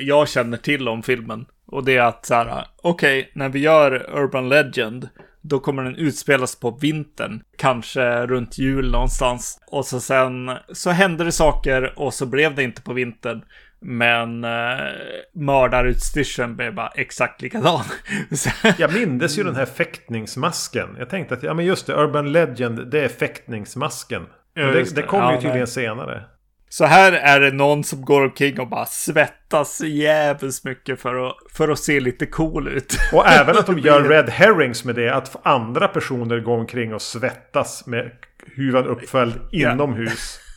jag 0.00 0.28
känner 0.28 0.56
till 0.56 0.88
om 0.88 1.02
filmen. 1.02 1.46
Och 1.66 1.84
det 1.84 1.96
är 1.96 2.02
att 2.02 2.26
så 2.26 2.34
här, 2.34 2.66
okej, 2.82 3.32
när 3.34 3.48
vi 3.48 3.58
gör 3.58 4.10
Urban 4.18 4.48
Legend, 4.48 5.08
då 5.48 5.58
kommer 5.58 5.84
den 5.84 5.96
utspelas 5.96 6.56
på 6.60 6.70
vintern. 6.70 7.42
Kanske 7.56 8.26
runt 8.26 8.58
jul 8.58 8.90
någonstans. 8.90 9.60
Och 9.66 9.84
så 9.84 10.00
sen 10.00 10.50
så 10.72 10.90
hände 10.90 11.24
det 11.24 11.32
saker 11.32 11.92
och 11.96 12.14
så 12.14 12.26
blev 12.26 12.54
det 12.54 12.62
inte 12.62 12.82
på 12.82 12.92
vintern. 12.92 13.42
Men 13.80 14.44
eh, 14.44 14.78
mördarutstyrseln 15.34 16.56
blev 16.56 16.74
bara 16.74 16.88
exakt 16.88 17.42
likadan. 17.42 17.84
jag 18.78 18.94
mindes 18.94 19.38
ju 19.38 19.44
den 19.44 19.56
här 19.56 19.66
fäktningsmasken. 19.66 20.88
Jag 20.98 21.10
tänkte 21.10 21.34
att, 21.34 21.42
ja 21.42 21.54
men 21.54 21.64
just 21.64 21.86
det, 21.86 21.94
Urban 21.94 22.32
Legend, 22.32 22.90
det 22.90 23.04
är 23.04 23.08
fäktningsmasken. 23.08 24.22
Det, 24.54 24.94
det 24.94 25.02
kom 25.02 25.20
ja, 25.20 25.30
ju 25.32 25.36
tydligen 25.36 25.58
nej. 25.58 25.66
senare. 25.66 26.24
Så 26.68 26.84
här 26.84 27.12
är 27.12 27.40
det 27.40 27.50
någon 27.50 27.84
som 27.84 28.04
går 28.04 28.24
omkring 28.24 28.60
och 28.60 28.68
bara 28.68 28.86
svettas 28.86 29.80
jävligt 29.80 30.64
mycket 30.64 31.00
för 31.00 31.14
att, 31.14 31.36
för 31.52 31.68
att 31.68 31.78
se 31.78 32.00
lite 32.00 32.26
cool 32.26 32.68
ut. 32.68 32.98
Och 33.12 33.26
även 33.26 33.58
att 33.58 33.66
de 33.66 33.78
gör 33.84 34.02
red 34.02 34.28
herrings 34.28 34.84
med 34.84 34.94
det. 34.94 35.14
Att 35.14 35.46
andra 35.46 35.88
personer 35.88 36.40
går 36.40 36.58
omkring 36.58 36.94
och 36.94 37.02
svettas 37.02 37.86
med 37.86 38.10
huvan 38.56 38.86
uppföljd 38.86 39.34
ja. 39.50 39.72
inomhus. 39.72 40.38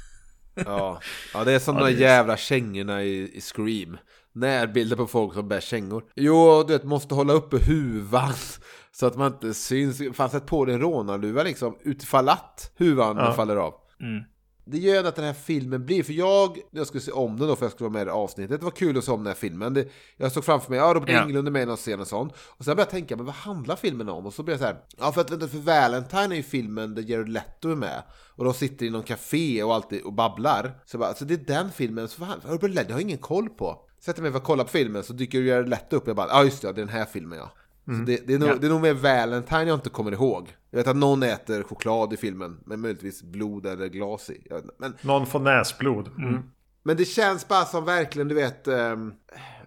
Ja. 0.65 0.99
ja, 1.33 1.43
det 1.43 1.51
är 1.51 1.59
som 1.59 1.77
ja, 1.77 1.85
de 1.85 1.91
jävla 1.91 2.37
kängorna 2.37 3.03
i, 3.03 3.37
i 3.37 3.41
Scream. 3.41 3.97
Närbilder 4.33 4.95
på 4.95 5.07
folk 5.07 5.33
som 5.33 5.47
bär 5.47 5.59
kängor. 5.59 6.03
Jo, 6.15 6.63
du 6.67 6.73
vet, 6.73 6.83
måste 6.83 7.15
hålla 7.15 7.33
uppe 7.33 7.57
huvan. 7.57 8.33
Så 8.91 9.05
att 9.05 9.15
man 9.15 9.33
inte 9.33 9.53
syns. 9.53 10.01
Fan, 10.13 10.29
sätt 10.29 10.45
på 10.45 10.65
dig 10.65 10.75
en 10.75 10.81
rånarluva 10.81 11.43
liksom. 11.43 11.77
Utifall 11.83 12.29
att 12.29 12.71
huvan 12.77 13.17
ja. 13.17 13.33
faller 13.33 13.55
av. 13.55 13.73
Mm 14.01 14.23
det 14.65 14.77
gör 14.77 15.03
att 15.03 15.15
den 15.15 15.25
här 15.25 15.33
filmen 15.33 15.85
blir, 15.85 16.03
för 16.03 16.13
jag, 16.13 16.57
jag 16.71 16.87
skulle 16.87 17.01
se 17.01 17.11
om 17.11 17.39
den 17.39 17.47
då 17.47 17.55
för 17.55 17.65
jag 17.65 17.71
skulle 17.71 17.89
vara 17.89 18.03
med 18.03 18.07
i 18.07 18.09
avsnittet, 18.09 18.59
det 18.59 18.65
var 18.65 18.71
kul 18.71 18.97
att 18.97 19.03
se 19.03 19.11
om 19.11 19.19
den 19.19 19.27
här 19.27 19.33
filmen. 19.33 19.73
Det, 19.73 19.87
jag 20.17 20.31
såg 20.31 20.45
framför 20.45 20.69
mig, 20.69 20.79
ja 20.79 20.93
Robert 20.93 21.09
ja. 21.09 21.21
Englund 21.21 21.47
är 21.47 21.51
med 21.51 21.63
i 21.63 21.65
någon 21.65 21.77
scen 21.77 21.99
och 21.99 22.07
sånt. 22.07 22.33
Och 22.37 22.65
sen 22.65 22.75
började 22.75 22.81
jag 22.81 22.89
tänka, 22.89 23.15
men 23.15 23.25
vad 23.25 23.35
handlar 23.35 23.75
filmen 23.75 24.09
om? 24.09 24.25
Och 24.25 24.33
så 24.33 24.43
blev 24.43 24.53
jag 24.53 24.59
så 24.59 24.65
här, 24.65 24.77
ja 24.97 25.11
för 25.11 25.21
att 25.21 25.31
vänta, 25.31 25.47
för 25.47 25.57
Valentine 25.57 26.31
är 26.31 26.35
ju 26.35 26.43
filmen 26.43 26.95
där 26.95 27.01
Jared 27.01 27.29
Leto 27.29 27.69
är 27.69 27.75
med. 27.75 28.03
Och 28.35 28.43
de 28.43 28.53
sitter 28.53 28.85
i 28.85 28.89
någon 28.89 29.03
café 29.03 29.63
och 29.63 29.75
alltid 29.75 30.01
och 30.01 30.13
babblar. 30.13 30.79
Så, 30.85 30.97
bara, 30.97 31.13
så 31.13 31.25
det 31.25 31.33
är 31.33 31.37
den 31.37 31.71
filmen, 31.71 32.07
så 32.07 32.25
fan, 32.25 32.41
Robert 32.45 32.71
Leto 32.71 32.91
har 32.91 32.99
jag 32.99 33.01
ingen 33.01 33.17
koll 33.17 33.49
på. 33.49 33.77
Sätter 33.99 34.21
mig 34.21 34.31
för 34.31 34.37
att 34.37 34.43
kolla 34.43 34.63
på 34.63 34.69
filmen 34.69 35.03
så 35.03 35.13
dyker 35.13 35.41
Jared 35.41 35.69
Leto 35.69 35.95
upp 35.95 36.03
och 36.03 36.09
jag 36.09 36.15
bara, 36.15 36.27
ja 36.27 36.43
just 36.43 36.61
det, 36.61 36.67
det 36.67 36.81
är 36.81 36.85
den 36.85 36.95
här 36.95 37.05
filmen 37.05 37.39
ja. 37.39 37.51
Mm. 37.87 38.05
Det, 38.05 38.27
det, 38.27 38.33
är 38.33 38.39
nog, 38.39 38.49
ja. 38.49 38.55
det 38.55 38.67
är 38.67 38.71
nog 38.71 38.81
mer 38.81 38.93
Valentine 38.93 39.63
jag 39.63 39.77
inte 39.77 39.89
kommer 39.89 40.11
ihåg. 40.11 40.55
Jag 40.69 40.77
vet 40.77 40.87
att 40.87 40.95
någon 40.95 41.23
äter 41.23 41.63
choklad 41.63 42.13
i 42.13 42.17
filmen, 42.17 42.59
men 42.65 42.79
möjligtvis 42.79 43.23
blod 43.23 43.65
eller 43.65 43.87
glas 43.87 44.29
i. 44.29 44.47
Men, 44.77 44.93
någon 45.01 45.25
får 45.25 45.39
näsblod. 45.39 46.07
Mm. 46.17 46.43
Men 46.83 46.97
det 46.97 47.05
känns 47.05 47.47
bara 47.47 47.65
som 47.65 47.85
verkligen, 47.85 48.27
du 48.27 48.35
vet... 48.35 48.67
Um, 48.67 49.13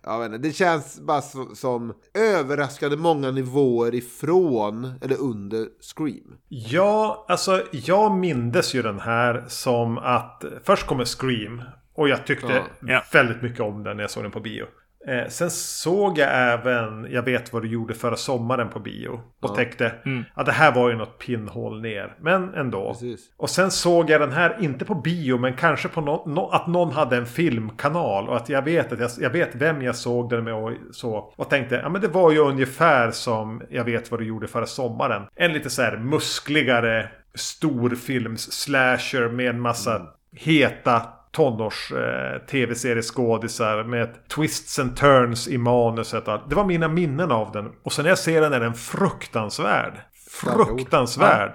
jag 0.07 0.19
vet 0.19 0.27
inte, 0.27 0.49
det 0.49 0.53
känns 0.53 1.01
bara 1.01 1.21
som, 1.23 1.57
som 1.57 1.95
överraskande 2.15 2.97
många 2.97 3.31
nivåer 3.31 3.95
ifrån 3.95 4.93
eller 5.01 5.21
under 5.21 5.69
Scream. 5.97 6.37
Ja, 6.49 7.25
alltså 7.29 7.63
jag 7.73 8.13
mindes 8.13 8.75
ju 8.75 8.83
den 8.83 9.01
här 9.01 9.45
som 9.49 9.99
att 9.99 10.45
först 10.65 10.87
kommer 10.87 11.05
Scream. 11.05 11.63
Och 11.95 12.09
jag 12.09 12.27
tyckte 12.27 12.63
ja. 12.81 13.03
väldigt 13.13 13.43
mycket 13.43 13.61
om 13.61 13.83
den 13.83 13.97
när 13.97 14.05
jag 14.05 14.11
såg 14.11 14.25
den 14.25 14.33
på 14.33 14.41
bio. 14.41 14.67
Eh, 15.07 15.29
sen 15.29 15.51
såg 15.51 16.19
jag 16.19 16.29
även 16.33 17.07
Jag 17.11 17.23
vet 17.23 17.53
vad 17.53 17.63
du 17.63 17.69
gjorde 17.69 17.95
förra 17.95 18.17
sommaren 18.17 18.69
på 18.69 18.79
bio. 18.79 19.11
Och 19.11 19.51
ja. 19.51 19.55
tänkte 19.55 19.93
mm. 20.05 20.25
att 20.35 20.47
det 20.47 20.53
här 20.53 20.75
var 20.75 20.91
ju 20.91 20.97
något 20.97 21.19
pinnhål 21.19 21.83
ner. 21.83 22.15
Men 22.21 22.55
ändå. 22.55 22.89
Precis. 22.93 23.21
Och 23.37 23.51
sen 23.51 23.71
såg 23.71 24.11
jag 24.11 24.21
den 24.21 24.33
här, 24.33 24.57
inte 24.61 24.85
på 24.85 24.95
bio, 24.95 25.39
men 25.39 25.57
kanske 25.57 25.89
på 25.89 26.01
no, 26.01 26.23
no, 26.27 26.51
att 26.53 26.67
någon 26.67 26.93
hade 26.93 27.17
en 27.17 27.27
filmkanal. 27.27 28.29
Och 28.29 28.37
att 28.37 28.49
jag 28.49 28.63
vet 28.63 28.93
att 28.93 29.01
jag, 29.01 29.11
jag 29.21 29.31
vet 29.31 29.55
vem 29.55 29.83
jag 29.83 29.97
såg 29.97 30.31
den 30.31 30.45
med 30.45 30.55
och 30.55 30.73
så. 30.93 31.33
Och 31.37 31.51
tänkte, 31.51 31.75
ja 31.75 31.89
men 31.89 32.01
det 32.01 32.09
var 32.09 32.33
ju 32.33 32.39
ungefär 32.39 33.11
som 33.11 33.63
Jag 33.71 33.85
vet 33.85 34.11
vad 34.11 34.21
du 34.21 34.27
gjorde 34.27 34.47
förra 34.47 34.67
sommaren. 34.67 35.23
En 35.35 35.53
lite 35.53 35.71
så 35.71 35.83
här 35.83 35.97
muskligare 35.97 37.09
storfilms-slasher 37.35 39.29
med 39.29 39.51
en 39.51 39.61
massa 39.61 39.97
mm. 39.97 40.09
heta 40.33 41.03
tonårs 41.35 41.93
eh, 41.93 43.85
med 43.87 44.29
twists 44.29 44.79
and 44.79 44.97
turns 44.97 45.49
i 45.49 45.59
manuset. 45.59 46.25
Det 46.25 46.55
var 46.55 46.65
mina 46.65 46.89
minnen 46.89 47.33
av 47.33 47.53
den. 47.53 47.73
Och 47.83 47.93
sen 47.93 48.03
när 48.03 48.11
jag 48.11 48.19
ser 48.19 48.41
den 48.41 48.53
är 48.53 48.61
den 48.61 48.75
fruktansvärd. 48.75 49.95
Fruktansvärd. 50.43 51.53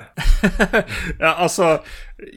ja, 1.19 1.35
alltså, 1.35 1.81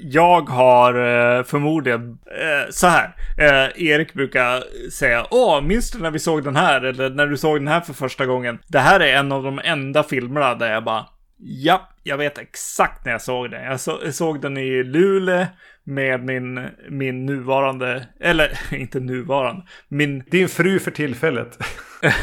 jag 0.03 0.49
har 0.49 0.95
eh, 0.95 1.45
förmodligen 1.45 2.19
eh, 2.27 2.71
så 2.71 2.87
här. 2.87 3.15
Eh, 3.39 3.83
Erik 3.87 4.15
brukar 4.15 4.63
säga, 4.91 5.27
åh, 5.31 5.61
minns 5.61 5.91
du 5.91 5.99
när 5.99 6.11
vi 6.11 6.19
såg 6.19 6.45
den 6.45 6.57
här? 6.57 6.83
Eller 6.83 7.11
när 7.11 7.27
du 7.27 7.37
såg 7.37 7.61
den 7.61 7.69
här 7.69 7.81
för 7.81 7.93
första 7.93 8.27
gången? 8.27 8.59
Det 8.67 8.79
här 8.79 9.01
är 9.01 9.17
en 9.17 9.33
av 9.33 9.43
de 9.43 9.61
enda 9.65 10.03
filmerna 10.03 10.55
där 10.55 10.73
jag 10.73 10.85
bara, 10.85 11.07
ja, 11.39 11.89
jag 12.03 12.17
vet 12.17 12.39
exakt 12.39 13.05
när 13.05 13.13
jag 13.13 13.23
såg 13.23 13.51
den. 13.51 13.65
Jag, 13.65 13.81
så, 13.81 14.01
jag 14.05 14.15
såg 14.15 14.41
den 14.41 14.57
i 14.57 14.83
Luleå 14.83 15.47
med 15.85 16.25
min, 16.25 16.69
min 16.91 17.27
nuvarande, 17.27 18.09
eller 18.21 18.59
inte 18.75 19.01
nuvarande, 19.01 19.63
min... 19.89 20.25
Din 20.31 20.49
fru 20.49 20.79
för 20.79 20.91
tillfället. 20.91 21.59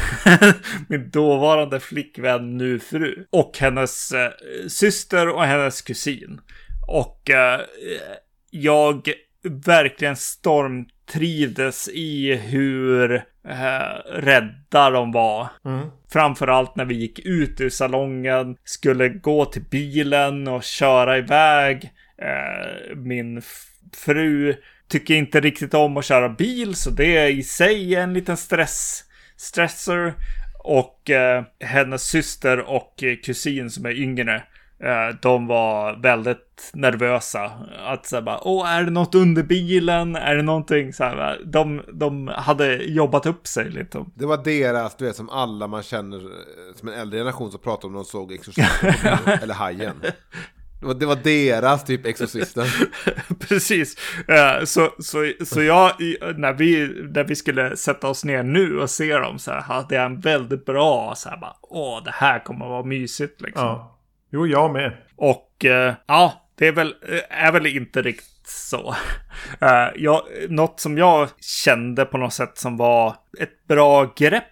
min 0.88 1.10
dåvarande 1.10 1.80
flickvän, 1.80 2.56
nu 2.56 2.78
fru. 2.78 3.26
Och 3.30 3.58
hennes 3.58 4.12
eh, 4.12 4.30
syster 4.68 5.28
och 5.28 5.44
hennes 5.44 5.82
kusin. 5.82 6.40
Och 6.88 7.30
eh, 7.30 7.60
jag 8.50 9.10
verkligen 9.42 10.16
stormtrivdes 10.16 11.88
i 11.88 12.34
hur 12.34 13.14
eh, 13.48 14.12
rädda 14.12 14.90
de 14.90 15.12
var. 15.12 15.48
Mm. 15.64 15.88
Framförallt 16.12 16.76
när 16.76 16.84
vi 16.84 16.94
gick 16.94 17.18
ut 17.18 17.60
ur 17.60 17.70
salongen, 17.70 18.56
skulle 18.64 19.08
gå 19.08 19.44
till 19.44 19.64
bilen 19.70 20.48
och 20.48 20.62
köra 20.62 21.18
iväg. 21.18 21.92
Eh, 22.22 22.96
min 22.96 23.42
fru 23.96 24.54
tycker 24.88 25.14
inte 25.14 25.40
riktigt 25.40 25.74
om 25.74 25.96
att 25.96 26.04
köra 26.04 26.28
bil, 26.28 26.74
så 26.74 26.90
det 26.90 27.16
är 27.16 27.28
i 27.28 27.42
sig 27.42 27.94
en 27.94 28.14
liten 28.14 28.36
stress, 28.36 29.04
stressor. 29.36 30.14
Och 30.64 31.10
eh, 31.10 31.44
hennes 31.60 32.02
syster 32.02 32.58
och 32.58 33.04
kusin 33.24 33.70
som 33.70 33.86
är 33.86 33.90
yngre, 34.02 34.34
eh, 34.82 35.16
de 35.22 35.46
var 35.46 36.02
väldigt 36.02 36.70
nervösa. 36.72 37.50
Att 37.86 38.06
säga 38.06 38.22
bara, 38.22 38.40
åh, 38.48 38.70
är 38.70 38.84
det 38.84 38.90
något 38.90 39.14
under 39.14 39.42
bilen? 39.42 40.16
Är 40.16 40.36
det 40.36 40.42
någonting 40.42 40.92
så 40.92 41.04
här? 41.04 41.40
De, 41.44 41.82
de 41.92 42.28
hade 42.28 42.76
jobbat 42.76 43.26
upp 43.26 43.46
sig 43.46 43.70
lite. 43.70 44.04
Det 44.14 44.26
var 44.26 44.44
deras, 44.44 44.96
du 44.96 45.04
vet, 45.04 45.16
som 45.16 45.30
alla 45.30 45.66
man 45.66 45.82
känner, 45.82 46.16
eh, 46.16 46.74
som 46.76 46.88
en 46.88 46.94
äldre 46.94 47.18
generation 47.18 47.50
som 47.50 47.60
pratar 47.60 47.88
om 47.88 47.92
när 47.92 47.98
de 47.98 48.04
såg 48.04 48.32
Exorcisten 48.32 48.90
liksom 48.90 49.32
eller 49.42 49.54
Hajen. 49.54 49.96
Det 50.80 50.86
var, 50.86 50.94
det 50.94 51.06
var 51.06 51.16
deras 51.16 51.84
typ 51.84 52.06
Exorcisten. 52.06 52.66
Precis. 53.48 53.96
Uh, 54.28 54.64
så, 54.64 54.88
så, 54.98 55.32
så 55.44 55.62
jag, 55.62 55.92
när 56.36 56.52
vi, 56.52 56.88
när 57.14 57.24
vi 57.24 57.36
skulle 57.36 57.76
sätta 57.76 58.08
oss 58.08 58.24
ner 58.24 58.42
nu 58.42 58.78
och 58.78 58.90
se 58.90 59.18
dem 59.18 59.38
så 59.38 59.50
här, 59.50 59.60
hade 59.60 59.94
jag 59.94 60.04
en 60.04 60.20
väldigt 60.20 60.64
bra 60.64 61.14
så 61.16 61.28
här 61.28 61.36
bara, 61.36 61.56
åh, 61.62 62.04
det 62.04 62.10
här 62.14 62.44
kommer 62.44 62.64
att 62.64 62.70
vara 62.70 62.84
mysigt 62.84 63.40
liksom. 63.40 63.64
Ja. 63.64 63.98
Jo, 64.32 64.46
jag 64.46 64.72
med. 64.72 64.96
Och 65.16 65.64
uh, 65.64 65.92
ja, 66.06 66.50
det 66.58 66.68
är 66.68 66.72
väl, 66.72 66.94
eh, 67.08 67.44
är 67.46 67.52
väl 67.52 67.66
inte 67.66 68.02
riktigt 68.02 68.46
så. 68.46 68.94
Uh, 69.62 69.88
jag, 69.96 70.22
något 70.48 70.80
som 70.80 70.98
jag 70.98 71.28
kände 71.40 72.04
på 72.04 72.18
något 72.18 72.34
sätt 72.34 72.58
som 72.58 72.76
var 72.76 73.16
ett 73.38 73.66
bra 73.68 74.12
grepp 74.16 74.44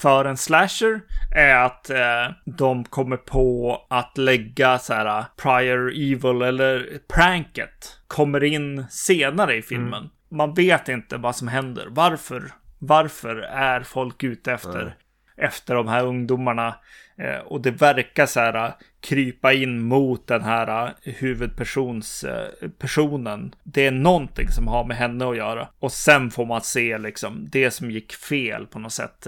för 0.00 0.24
en 0.24 0.36
slasher 0.36 1.00
är 1.30 1.54
att 1.54 1.90
eh, 1.90 2.34
de 2.44 2.84
kommer 2.84 3.16
på 3.16 3.76
att 3.90 4.18
lägga 4.18 4.78
så 4.78 4.94
här 4.94 5.18
uh, 5.18 5.24
prior 5.36 5.90
evil 5.90 6.42
eller 6.42 6.98
pranket 7.08 7.98
kommer 8.06 8.44
in 8.44 8.86
senare 8.90 9.56
i 9.56 9.62
filmen. 9.62 9.94
Mm. 9.94 10.10
Man 10.30 10.54
vet 10.54 10.88
inte 10.88 11.16
vad 11.16 11.36
som 11.36 11.48
händer. 11.48 11.86
Varför? 11.90 12.52
Varför 12.78 13.36
är 13.42 13.80
folk 13.80 14.24
ute 14.24 14.52
efter 14.52 14.96
efter 15.40 15.74
de 15.74 15.88
här 15.88 16.06
ungdomarna? 16.06 16.74
Eh, 17.20 17.38
och 17.38 17.60
det 17.60 17.70
verkar 17.70 18.26
så 18.26 18.40
här 18.40 18.54
eh, 18.54 18.72
krypa 19.00 19.52
in 19.52 19.82
mot 19.82 20.26
den 20.26 20.42
här 20.42 20.94
eh, 21.02 21.14
huvudpersonen. 21.14 23.44
Eh, 23.44 23.50
det 23.62 23.86
är 23.86 23.90
någonting 23.90 24.48
som 24.48 24.68
har 24.68 24.84
med 24.84 24.96
henne 24.96 25.28
att 25.28 25.36
göra. 25.36 25.68
Och 25.78 25.92
sen 25.92 26.30
får 26.30 26.46
man 26.46 26.60
se 26.60 26.98
liksom 26.98 27.48
det 27.52 27.70
som 27.70 27.90
gick 27.90 28.12
fel 28.12 28.66
på 28.66 28.78
något 28.78 28.92
sätt. 28.92 29.26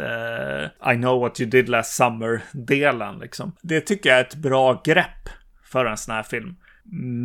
I 0.93 0.95
know 0.95 1.21
what 1.21 1.41
you 1.41 1.51
did 1.51 1.69
last 1.69 1.95
summer-delen 1.95 3.19
liksom. 3.19 3.53
Det 3.63 3.81
tycker 3.81 4.11
jag 4.11 4.19
är 4.19 4.25
ett 4.25 4.35
bra 4.35 4.81
grepp 4.85 5.29
för 5.65 5.85
en 5.85 5.97
sån 5.97 6.15
här 6.15 6.23
film. 6.23 6.57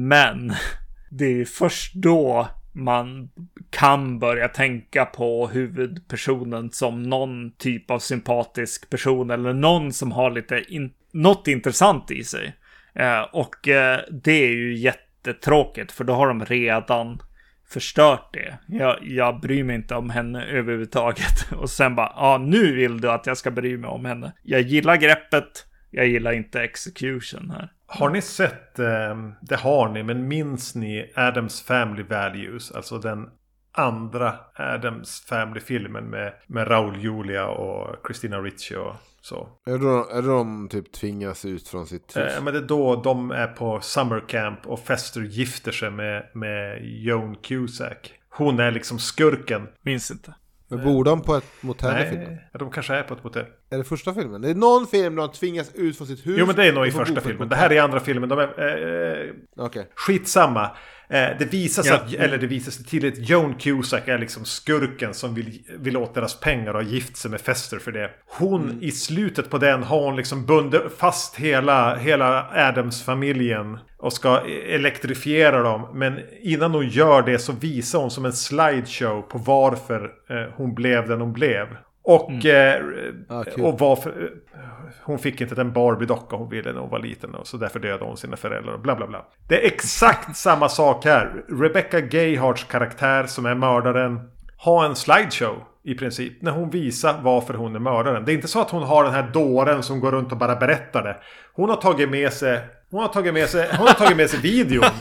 Men 0.07 0.53
det 1.09 1.41
är 1.41 1.45
först 1.45 1.93
då 1.93 2.47
man 2.77 3.29
kan 3.69 4.19
börja 4.19 4.47
tänka 4.47 5.05
på 5.05 5.47
huvudpersonen 5.47 6.71
som 6.71 7.03
någon 7.03 7.51
typ 7.51 7.91
av 7.91 7.99
sympatisk 7.99 8.89
person 8.89 9.31
eller 9.31 9.53
någon 9.53 9.93
som 9.93 10.11
har 10.11 10.31
lite 10.31 10.63
in 10.67 10.93
något 11.13 11.47
intressant 11.47 12.11
i 12.11 12.23
sig. 12.23 12.55
Eh, 12.95 13.21
och 13.21 13.67
eh, 13.67 13.99
det 14.11 14.45
är 14.45 14.49
ju 14.49 14.77
jättetråkigt 14.77 15.91
för 15.91 16.03
då 16.03 16.13
har 16.13 16.27
de 16.27 16.45
redan 16.45 17.21
förstört 17.69 18.33
det. 18.33 18.57
Jag, 18.67 18.97
jag 19.01 19.39
bryr 19.41 19.63
mig 19.63 19.75
inte 19.75 19.95
om 19.95 20.09
henne 20.09 20.45
överhuvudtaget. 20.45 21.51
Och 21.51 21.69
sen 21.69 21.95
bara, 21.95 22.13
ja 22.15 22.33
ah, 22.33 22.37
nu 22.37 22.75
vill 22.75 23.01
du 23.01 23.11
att 23.11 23.25
jag 23.25 23.37
ska 23.37 23.51
bry 23.51 23.77
mig 23.77 23.89
om 23.89 24.05
henne. 24.05 24.33
Jag 24.43 24.61
gillar 24.61 24.95
greppet, 24.95 25.65
jag 25.91 26.07
gillar 26.07 26.31
inte 26.31 26.61
execution 26.61 27.51
här. 27.51 27.71
Har 27.87 28.09
ni 28.09 28.21
sett, 28.21 28.79
eh, 28.79 29.17
det 29.41 29.55
har 29.55 29.89
ni, 29.89 30.03
men 30.03 30.27
minns 30.27 30.75
ni 30.75 31.11
Adams 31.15 31.61
Family 31.61 32.03
Values? 32.03 32.71
Alltså 32.71 32.97
den 32.97 33.29
andra 33.71 34.35
Adams 34.55 35.25
Family-filmen 35.29 36.03
med, 36.03 36.33
med 36.47 36.71
Raul 36.71 37.03
Julia 37.03 37.47
och 37.47 37.95
Christina 38.05 38.41
Ricci 38.41 38.75
och 38.75 38.95
så. 39.21 39.49
Är 39.65 39.71
det 39.71 39.77
då, 39.77 40.09
är 40.11 40.21
det 40.21 40.27
de 40.27 40.69
typ 40.69 40.91
tvingas 40.91 41.45
ut 41.45 41.67
från 41.67 41.87
sitt 41.87 42.17
hus? 42.17 42.33
Eh, 42.37 42.43
men 42.43 42.53
det 42.53 42.59
är 42.59 42.63
då 42.63 42.95
de 42.95 43.31
är 43.31 43.47
på 43.47 43.81
summer 43.81 44.23
camp 44.27 44.67
och 44.67 44.79
Fester 44.79 45.21
gifter 45.21 45.71
sig 45.71 45.91
med, 45.91 46.29
med 46.33 46.79
Joan 46.83 47.35
Cusack. 47.35 48.13
Hon 48.29 48.59
är 48.59 48.71
liksom 48.71 48.99
skurken. 48.99 49.67
Minns 49.81 50.11
inte. 50.11 50.33
Men 50.69 50.83
bor 50.83 51.03
de 51.03 51.21
på 51.21 51.35
ett 51.35 51.43
motell 51.61 52.01
i 52.01 52.09
filmen? 52.09 52.27
Nej, 52.29 52.49
de 52.59 52.71
kanske 52.71 52.95
är 52.95 53.03
på 53.03 53.13
ett 53.13 53.23
motell. 53.23 53.45
Är 53.69 53.77
det 53.77 53.83
första 53.83 54.13
filmen? 54.13 54.41
Det 54.41 54.49
är 54.49 54.55
någon 54.55 54.87
film 54.87 55.15
där 55.15 55.21
de 55.21 55.31
tvingas 55.31 55.75
ut 55.75 55.97
från 55.97 56.07
sitt 56.07 56.27
hus. 56.27 56.35
Jo 56.39 56.45
men 56.45 56.55
det 56.55 56.65
är 56.65 56.73
nog 56.73 56.87
i 56.87 56.91
första 56.91 57.21
filmen. 57.21 57.49
Det 57.49 57.55
här 57.55 57.69
är 57.69 57.73
i 57.73 57.79
andra 57.79 57.99
filmen. 57.99 58.29
De 58.29 58.39
är, 58.39 59.27
eh, 59.27 59.65
Okej. 59.65 59.87
Skitsamma. 59.95 60.71
Eh, 61.09 61.29
det 61.39 61.45
visar 61.53 61.83
sig, 61.83 61.91
Ja. 61.91 61.97
att, 61.97 62.13
eller 62.13 62.37
det 62.37 62.47
visar 62.47 62.71
sig 62.71 62.85
tydligt, 62.85 63.29
Joan 63.29 63.53
Cusack 63.55 64.07
är 64.07 64.17
liksom 64.17 64.45
skurken 64.45 65.13
som 65.13 65.35
vill, 65.35 65.59
vill 65.79 65.97
åt 65.97 66.13
deras 66.15 66.39
pengar 66.39 66.67
och 66.73 66.83
har 66.83 66.89
gift 66.91 67.17
sig 67.17 67.31
med 67.31 67.41
Fester 67.41 67.79
för 67.79 67.91
det. 67.91 68.09
Hon, 68.37 68.63
Mm. 68.63 68.77
i 68.83 68.91
slutet 68.91 69.49
på 69.49 69.57
den 69.57 69.83
har 69.83 69.99
hon 70.03 70.15
liksom 70.15 70.45
bundit 70.45 70.81
fast 70.97 71.35
hela, 71.35 71.95
hela 71.95 72.47
Adams-familjen 72.53 73.77
och 73.97 74.13
ska 74.13 74.39
elektrifiera 74.67 75.61
dem. 75.63 75.87
Men 75.93 76.19
innan 76.41 76.71
hon 76.71 76.87
gör 76.89 77.21
det 77.21 77.39
så 77.39 77.51
visar 77.51 77.99
hon 77.99 78.11
som 78.11 78.25
en 78.25 78.33
slideshow 78.33 79.21
på 79.21 79.37
varför 79.37 80.01
eh, 80.29 80.53
hon 80.55 80.75
blev 80.75 81.07
den 81.07 81.21
hon 81.21 81.33
blev. 81.33 81.67
Och, 82.07 82.45
eh, 82.45 82.83
Ah, 83.29 83.43
kul. 83.43 83.63
och 83.65 83.79
varför... 83.79 84.09
eh, 84.09 84.59
Hon 85.03 85.19
fick 85.19 85.41
inte 85.41 85.55
den 85.55 85.73
Barbie-docka 85.73 86.35
hon 86.35 86.49
ville 86.49 86.73
när 86.73 86.79
hon 86.79 86.89
var 86.89 86.99
liten. 86.99 87.35
Och 87.35 87.47
så 87.47 87.57
därför 87.57 87.79
dödade 87.79 88.05
hon 88.05 88.17
sina 88.17 88.37
föräldrar 88.37 88.73
och 88.73 88.79
bla 88.79 88.95
bla 88.95 89.07
bla. 89.07 89.25
Det 89.47 89.61
är 89.63 89.67
exakt 89.67 90.37
samma 90.37 90.69
sak 90.69 91.05
här. 91.05 91.43
Rebecca 91.49 91.99
Gayhards 92.01 92.63
karaktär 92.63 93.23
som 93.25 93.45
är 93.45 93.55
mördaren 93.55 94.19
har 94.57 94.85
en 94.85 94.95
slideshow 94.95 95.55
i 95.83 95.95
princip. 95.95 96.41
När 96.41 96.51
hon 96.51 96.69
visar 96.69 97.19
varför 97.21 97.53
hon 97.53 97.75
är 97.75 97.79
mördaren. 97.79 98.25
Det 98.25 98.31
är 98.31 98.33
inte 98.33 98.47
så 98.47 98.61
att 98.61 98.69
hon 98.71 98.83
har 98.83 99.03
den 99.03 99.13
här 99.13 99.29
dåren 99.33 99.83
som 99.83 99.99
går 99.99 100.11
runt 100.11 100.31
och 100.31 100.37
bara 100.37 100.55
berättar 100.55 101.03
det. 101.03 101.17
Hon 101.53 101.69
har 101.69 101.77
tagit 101.77 102.09
med 102.09 102.33
sig... 102.33 102.59
Hon 102.91 103.01
har 103.01 103.07
tagit 103.07 103.33
med 103.33 103.49
sig, 103.49 103.69
hon 103.77 103.87
har 103.87 103.93
tagit 103.93 104.17
med 104.17 104.29
sig 104.29 104.39
videon. 104.43 104.83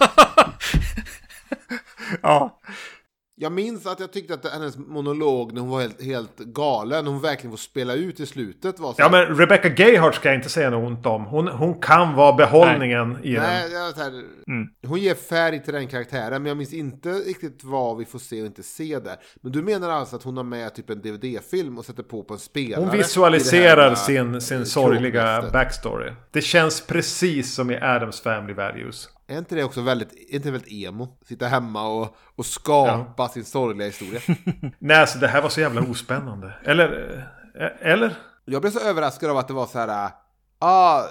Ja. 2.22 2.58
Jag 3.38 3.52
minns 3.52 3.86
att 3.86 4.00
jag 4.00 4.12
tyckte 4.12 4.34
att 4.34 4.52
hennes 4.52 4.76
monolog 4.76 5.52
när 5.52 5.60
hon 5.60 5.70
var 5.70 5.80
helt, 5.80 6.02
helt 6.02 6.38
galen, 6.38 7.06
hon 7.06 7.20
verkligen 7.20 7.52
får 7.52 7.58
spela 7.58 7.94
ut 7.94 8.20
i 8.20 8.26
slutet 8.26 8.78
var 8.78 8.92
så 8.92 8.96
Ja 8.98 9.08
men 9.10 9.36
Rebecca 9.36 9.68
Gayhard 9.68 10.14
ska 10.14 10.28
jag 10.28 10.38
inte 10.38 10.48
säga 10.48 10.70
något 10.70 10.88
ont 10.88 11.06
om. 11.06 11.24
Hon, 11.24 11.48
hon 11.48 11.80
kan 11.80 12.14
vara 12.14 12.32
behållningen 12.32 13.18
i 13.22 13.32
den. 13.32 13.42
Nej, 13.42 13.72
jag, 13.72 13.92
här, 13.92 14.24
Hon 14.86 15.00
ger 15.00 15.14
färg 15.14 15.64
till 15.64 15.74
den 15.74 15.88
karaktären, 15.88 16.42
men 16.42 16.46
jag 16.46 16.56
minns 16.56 16.72
inte 16.72 17.08
riktigt 17.08 17.64
vad 17.64 17.96
vi 17.96 18.04
får 18.04 18.18
se 18.18 18.40
och 18.40 18.46
inte 18.46 18.62
se 18.62 18.98
där. 18.98 19.16
Men 19.42 19.52
du 19.52 19.62
menar 19.62 19.90
alltså 19.90 20.16
att 20.16 20.22
hon 20.22 20.36
har 20.36 20.44
med 20.44 20.74
typ 20.74 20.90
en 20.90 21.02
DVD-film 21.02 21.78
och 21.78 21.84
sätter 21.84 22.02
på 22.02 22.22
på 22.22 22.34
en 22.34 22.40
spelare? 22.40 22.80
Hon 22.80 22.90
visualiserar 22.90 23.94
sin, 23.94 24.40
sin 24.40 24.66
sorgliga 24.66 25.44
backstory. 25.52 26.12
Det 26.30 26.40
känns 26.40 26.80
precis 26.80 27.54
som 27.54 27.70
i 27.70 27.76
Adams 27.76 28.20
Family 28.20 28.54
Values. 28.54 29.08
Är 29.28 29.38
inte 29.38 29.54
det 29.54 29.64
också 29.64 29.80
väldigt, 29.80 30.12
inte 30.12 30.50
väldigt 30.50 30.72
emo? 30.72 31.18
Sitta 31.28 31.46
hemma 31.46 31.88
och, 31.88 32.16
och 32.36 32.46
skapa 32.46 33.28
sin 33.28 33.44
sorgliga 33.44 33.86
historia. 33.86 34.20
Nej, 34.78 34.96
alltså 34.96 35.18
det 35.18 35.28
här 35.28 35.42
var 35.42 35.48
så 35.48 35.60
jävla 35.60 35.82
ospännande. 35.82 36.54
Eller? 36.64 37.18
eh, 37.60 37.92
Eller? 37.92 38.16
Jag 38.44 38.62
blev 38.62 38.70
så 38.70 38.80
överraskad 38.80 39.30
av 39.30 39.36
att 39.36 39.48
det 39.48 39.54
var 39.54 39.66
så 39.66 39.78
här. 39.78 40.10
Ah, 40.58 41.02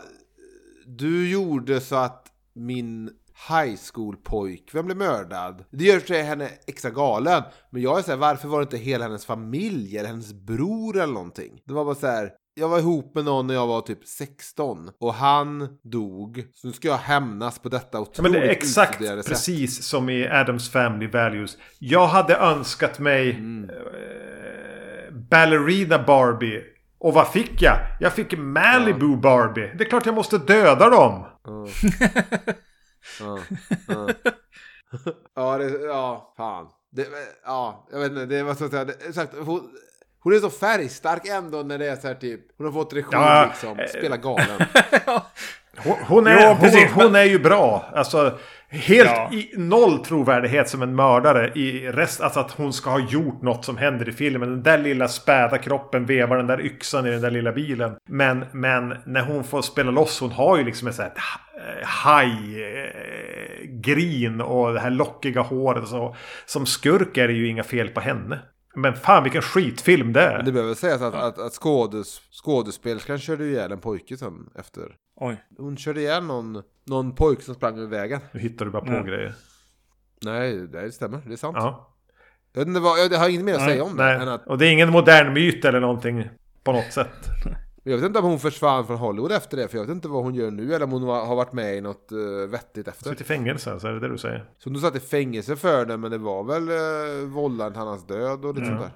du 0.85 1.29
gjorde 1.29 1.81
så 1.81 1.95
att 1.95 2.27
min 2.53 3.09
high 3.49 3.77
school 3.93 4.17
pojkvän 4.17 4.85
blev 4.85 4.97
mördad. 4.97 5.63
Det 5.71 5.83
gör 5.83 5.99
sig 5.99 6.21
henne 6.23 6.49
extra 6.67 6.91
galen. 6.91 7.43
Men 7.69 7.81
jag 7.81 7.97
är 7.99 8.03
så 8.03 8.11
här, 8.11 8.17
varför 8.17 8.47
var 8.47 8.59
det 8.59 8.63
inte 8.63 8.77
hela 8.77 9.05
hennes 9.05 9.25
familj 9.25 9.97
eller 9.97 10.09
hennes 10.09 10.33
bror 10.33 10.97
eller 10.97 11.13
någonting? 11.13 11.61
Det 11.65 11.73
var 11.73 11.85
bara 11.85 11.95
så 11.95 12.07
här. 12.07 12.31
Jag 12.57 12.69
var 12.69 12.79
ihop 12.79 13.15
med 13.15 13.25
någon 13.25 13.47
när 13.47 13.53
jag 13.53 13.67
var 13.67 13.81
typ 13.81 14.05
16 14.07 14.91
och 14.99 15.13
han 15.13 15.77
dog. 15.83 16.43
Så 16.53 16.67
nu 16.67 16.73
ska 16.73 16.87
jag 16.87 16.97
hämnas 16.97 17.59
på 17.59 17.69
detta 17.69 17.97
Ja, 17.97 17.99
otroligt 18.01 18.21
men 18.21 18.41
det 18.41 18.47
är 18.47 18.51
exakt 18.51 18.91
utstuderade 18.91 19.23
sätt. 19.23 19.31
precis 19.31 19.85
som 19.85 20.09
i 20.09 20.27
Adams 20.27 20.69
Family 20.71 21.07
Values. 21.07 21.57
Jag 21.79 22.07
hade 22.07 22.35
önskat 22.35 22.99
mig 22.99 23.31
Mm. 23.31 23.69
eh, 23.69 25.13
Ballerina 25.29 26.03
Barbie. 26.03 26.63
Och 26.99 27.13
vad 27.13 27.27
fick 27.27 27.61
jag? 27.61 27.77
Jag 27.99 28.13
fick 28.13 28.37
Malibu 28.37 29.17
Barbie. 29.17 29.71
Det 29.77 29.83
är 29.83 29.89
klart 29.89 30.05
jag 30.05 30.15
måste 30.15 30.37
döda 30.37 30.89
dem. 30.89 31.25
Ja. 31.43 31.67
ja. 33.19 33.39
ja. 33.87 34.09
ja, 35.35 35.57
det, 35.57 35.69
ja, 35.85 36.33
fan. 36.37 36.67
Det, 36.91 37.07
ja, 37.45 37.87
jag 37.91 37.99
vet 37.99 38.11
inte, 38.11 38.25
det 38.25 38.43
var 38.43 38.53
så 38.55 38.65
att 38.65 38.71
säga, 38.71 38.85
det, 38.85 38.93
exakt, 39.07 39.33
hon, 40.25 40.33
är 40.33 40.39
så 40.39 40.49
färgstark 40.49 41.27
ändå 41.27 41.57
när 41.57 41.77
det 41.77 41.87
är 41.87 41.95
så 41.95 42.07
här 42.07 42.15
typ, 42.15 42.39
hon 42.57 42.65
har 42.65 42.73
fått 42.73 42.93
regi 42.93 43.07
Ja, 43.11 43.45
liksom, 43.49 43.79
eh, 43.79 43.85
spela 43.87 44.17
galen. 44.17 44.45
Hon, 45.77 45.95
hon, 46.07 46.27
är, 46.27 46.49
Jo, 46.49 46.55
precis, 46.59 46.91
hon, 46.91 47.03
hon 47.03 47.15
är 47.15 47.23
ju 47.23 47.39
bra. 47.39 47.85
Alltså, 47.93 48.37
helt 48.69 49.09
Ja. 49.09 49.29
i, 49.33 49.51
noll 49.57 50.05
trovärdighet 50.05 50.69
som 50.69 50.81
en 50.81 50.95
mördare 50.95 51.51
i 51.55 51.87
rest. 51.91 52.21
Alltså 52.21 52.39
att 52.39 52.51
hon 52.51 52.73
ska 52.73 52.89
ha 52.89 52.99
gjort 52.99 53.41
något 53.41 53.65
som 53.65 53.77
händer 53.77 54.09
i 54.09 54.11
filmen. 54.11 54.49
Den 54.49 54.63
där 54.63 54.77
lilla 54.77 55.07
späda 55.07 55.57
kroppen 55.57 56.05
vevar 56.05 56.37
den 56.37 56.47
där 56.47 56.61
yxan 56.65 57.05
i 57.07 57.11
den 57.11 57.21
där 57.21 57.31
lilla 57.31 57.51
bilen. 57.51 57.95
Men, 58.09 58.45
men 58.51 58.97
när 59.05 59.21
hon 59.21 59.43
får 59.43 59.61
spela 59.61 59.91
loss. 59.91 60.19
Hon 60.19 60.31
har 60.31 60.57
ju 60.57 60.63
liksom 60.63 60.87
ett 60.87 60.95
sånt 60.95 61.07
här 61.15 61.41
haj-grin 63.55 64.41
och 64.41 64.73
det 64.73 64.79
här 64.79 64.89
lockiga 64.89 65.41
håret. 65.41 65.83
Och 65.83 65.89
så. 65.89 66.15
Som 66.45 66.65
skurk 66.65 67.17
är 67.17 67.27
det 67.27 67.33
ju 67.33 67.47
inga 67.47 67.63
fel 67.63 67.87
på 67.87 67.99
henne. 67.99 68.39
Men 68.75 68.93
fan 68.95 69.23
vilken 69.23 69.41
skitfilm 69.41 70.13
det 70.13 70.21
är. 70.21 70.43
Det 70.43 70.51
behöver 70.51 70.73
sägas 70.73 71.01
att, 71.01 71.13
att, 71.13 71.39
att 71.39 71.53
skådes, 71.53 72.21
skådespelerskan 72.43 73.19
körde 73.19 73.45
ihjäl 73.45 73.71
en 73.71 73.79
pojke 73.79 74.17
sen 74.17 74.49
efter. 74.55 74.95
Oj. 75.15 75.43
Hon 75.57 75.77
körde 75.77 76.01
ihjäl 76.01 76.23
någon, 76.23 76.63
någon 76.85 77.15
pojke 77.15 77.41
som 77.41 77.55
sprang 77.55 77.77
över 77.77 77.87
vägen. 77.87 78.19
Nu 78.31 78.39
hittar 78.39 78.65
du 78.65 78.71
bara 78.71 78.81
på 78.85 78.91
Mm. 78.91 79.05
grejer. 79.05 79.33
Nej, 80.21 80.55
det 80.67 80.91
stämmer. 80.91 81.21
Det 81.25 81.33
är 81.33 81.37
sant. 81.37 81.57
Ja. 81.59 81.95
Jag, 82.53 82.61
vet 82.61 82.67
inte 82.67 82.79
vad, 82.79 82.99
jag 82.99 83.19
har 83.19 83.29
inget 83.29 83.45
mer 83.45 83.53
att 83.53 83.59
Nej, 83.59 83.69
säga 83.69 83.83
om 83.83 83.97
det. 83.97 84.03
nej. 84.03 84.15
Än 84.21 84.27
att, 84.27 84.47
Och 84.47 84.57
det 84.57 84.67
är 84.67 84.71
ingen 84.71 84.91
modern 84.91 85.33
myt 85.33 85.65
eller 85.65 85.79
någonting 85.79 86.29
på 86.63 86.71
något 86.71 86.91
sätt. 86.93 87.29
jag 87.91 87.97
vet 87.97 88.05
inte 88.05 88.19
om 88.19 88.25
hon 88.25 88.39
försvann 88.39 88.87
från 88.87 88.97
Hollywood 88.97 89.31
efter 89.31 89.57
det. 89.57 89.67
För 89.67 89.77
jag 89.77 89.85
vet 89.85 89.91
inte 89.95 90.07
vad 90.07 90.23
hon 90.23 90.35
gör 90.35 90.51
nu. 90.51 90.73
Eller 90.73 90.85
om 90.85 90.91
hon 90.91 91.03
har 91.03 91.35
varit 91.35 91.53
med 91.53 91.77
i 91.77 91.81
något 91.81 92.09
uh, 92.11 92.47
vettigt 92.47 92.87
efter. 92.87 93.09
Sitter 93.09 93.21
i 93.23 93.27
fängelse, 93.27 93.79
så 93.79 93.87
är 93.87 93.91
det 93.91 93.99
det 93.99 94.07
du 94.09 94.17
säger? 94.17 94.45
Så 94.57 94.69
du 94.69 94.79
satt 94.79 94.95
i 94.95 94.99
fängelse 94.99 95.55
för 95.55 95.85
det, 95.85 95.97
men 95.97 96.11
det 96.11 96.17
var 96.17 96.43
väl 96.43 96.69
uh, 96.69 97.27
vållande 97.29 97.71
till 97.73 97.81
hans 97.81 98.07
död 98.07 98.45
och 98.45 98.55
lite 98.55 98.65
Ja. 98.67 98.71
sånt 98.71 98.81
där. 98.81 98.91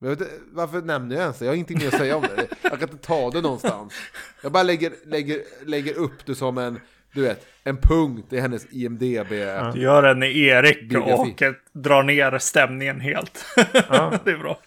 Men 0.00 0.10
jag 0.10 0.16
vet, 0.16 0.28
varför 0.52 0.82
nämner 0.82 1.14
jag 1.16 1.22
ens 1.22 1.38
det? 1.38 1.44
Jag 1.44 1.52
har 1.52 1.54
ingenting 1.56 1.78
mer 1.78 1.86
att 1.88 1.94
säga 1.94 2.16
om 2.16 2.22
det. 2.22 2.46
Jag 2.62 2.80
kan 2.80 2.90
inte 2.90 3.06
ta 3.06 3.30
det 3.30 3.40
någonstans. 3.40 3.94
Jag 4.42 4.52
bara 4.52 4.62
lägger, 4.62 4.92
lägger, 5.06 5.40
lägger 5.66 5.98
upp 5.98 6.26
det 6.26 6.34
som 6.34 6.58
en, 6.58 6.80
du 7.12 7.22
vet, 7.22 7.46
en 7.64 7.76
punkt 7.76 8.32
i 8.32 8.40
hennes 8.40 8.66
IMDB. 8.72 9.30
Du 9.74 9.80
gör 9.80 10.02
en 10.02 10.22
Erik 10.22 10.88
Biografi. 10.88 11.34
och 11.48 11.80
drar 11.82 12.02
ner 12.02 12.38
stämningen 12.38 13.00
helt. 13.00 13.44
Ja. 13.88 14.12
det 14.24 14.30
är 14.30 14.38
bra. 14.38 14.58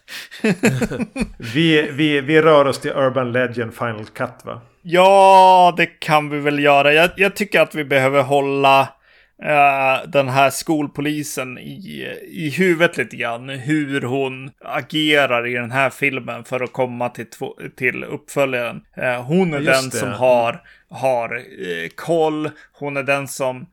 Vi, 1.54 1.92
vi, 1.92 2.22
vi 2.22 2.42
rör 2.42 2.66
oss 2.66 2.80
till 2.80 2.92
Urban 2.92 3.32
Legend 3.32 3.74
Final 3.74 4.06
Cut 4.06 4.46
va? 4.46 4.62
Ja, 4.82 5.74
det 5.78 5.86
kan 5.86 6.30
vi 6.30 6.40
väl 6.40 6.60
göra. 6.60 6.94
Jag, 6.94 7.10
jag 7.16 7.36
tycker 7.36 7.62
att 7.62 7.76
vi 7.76 7.86
behöver 7.86 8.22
hålla 8.22 8.90
eh, 9.44 10.10
den 10.10 10.30
här 10.30 10.50
skolpolisen 10.50 11.58
i, 11.58 12.18
i 12.28 12.50
huvudet 12.50 12.98
lite 12.98 13.16
grann. 13.16 13.50
Hur 13.50 14.02
hon 14.02 14.52
agerar 14.62 15.48
i 15.48 15.54
den 15.54 15.72
här 15.72 15.90
filmen 15.90 16.44
för 16.44 16.64
att 16.64 16.74
komma 16.74 17.10
till, 17.10 17.30
två, 17.30 17.56
till 17.76 18.04
uppföljaren. 18.04 18.82
Eh, 18.98 19.24
hon 19.24 19.54
är 19.54 19.60
just 19.60 19.82
den 19.82 19.90
det. 19.90 19.98
som 19.98 20.12
har, 20.12 20.62
har 20.90 21.36
eh, 21.36 21.90
koll. 21.96 22.50
Hon 22.72 22.98
är 22.98 23.04
den 23.04 23.28
som 23.28 23.66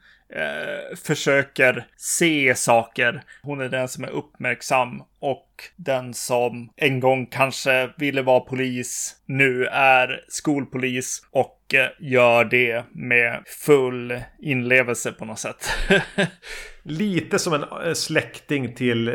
försöker 1.04 1.86
se 1.96 2.54
saker. 2.54 3.22
Hon 3.42 3.61
är 3.61 3.68
den 3.68 3.88
som 3.88 4.04
är 4.04 4.11
uppmärksam 4.11 5.02
och 5.20 5.46
den 5.76 6.14
som 6.14 6.70
en 6.76 7.00
gång 7.00 7.26
kanske 7.26 7.90
ville 7.96 8.22
vara 8.22 8.40
polis, 8.40 9.16
nu 9.26 9.64
är 9.66 10.24
skolpolis 10.28 11.22
och 11.30 11.59
gör 11.98 12.44
det 12.44 12.84
med 12.92 13.42
full 13.46 14.20
inlevelse 14.38 15.12
på 15.12 15.24
något 15.24 15.38
sätt. 15.38 15.70
Lite 16.82 17.38
som 17.38 17.52
en 17.52 17.62
eh, 17.62 17.92
släkting 17.94 18.74
till 18.74 19.08
eh, 19.08 19.14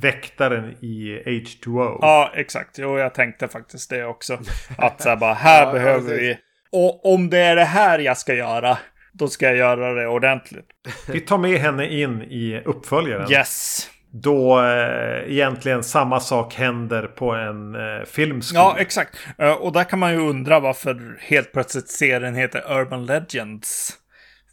väktaren 0.00 0.70
i 0.80 1.22
H2O. 1.26 1.98
ja, 2.00 2.32
exakt. 2.34 2.78
Jo, 2.78 2.98
jag 2.98 3.14
tänkte 3.14 3.48
faktiskt 3.48 3.90
det 3.90 4.04
också. 4.04 4.38
Att 4.78 5.02
så 5.02 5.08
här 5.08 5.16
bara, 5.16 5.34
här 5.34 5.66
Ja, 5.66 5.72
behöver 5.72 6.14
vi... 6.14 6.38
Och 6.72 7.14
om 7.14 7.30
det 7.30 7.38
är 7.38 7.56
det 7.56 7.64
här 7.64 7.98
jag 7.98 8.18
ska 8.18 8.34
göra, 8.34 8.78
då 9.12 9.28
ska 9.28 9.46
jag 9.46 9.56
göra 9.56 9.94
det 9.94 10.06
ordentligt. 10.06 10.66
Vi 11.08 11.20
tar 11.20 11.38
med 11.38 11.60
henne 11.60 11.88
in 11.88 12.22
i 12.22 12.62
uppföljaren. 12.64 13.32
Yes. 13.32 13.90
Då 14.14 14.62
eh, 14.62 15.32
egentligen 15.32 15.82
samma 15.82 16.20
sak 16.20 16.54
händer 16.54 17.06
på 17.06 17.32
en 17.32 17.74
eh, 17.74 18.04
filmskola. 18.04 18.60
Ja, 18.60 18.76
exakt. 18.78 19.18
Eh, 19.38 19.52
Och 19.52 19.72
där 19.72 19.84
kan 19.84 19.98
man 19.98 20.12
ju 20.12 20.18
undra 20.18 20.60
varför 20.60 21.18
helt 21.20 21.52
plötsligt 21.52 21.88
serien 21.88 22.34
heter 22.34 22.78
Urban 22.80 23.06
Legends. 23.06 23.98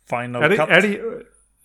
Final 0.10 0.44
är, 0.44 0.50
det, 0.50 0.58
Cut. 0.58 0.70
är, 0.70 0.82
det, 0.82 1.00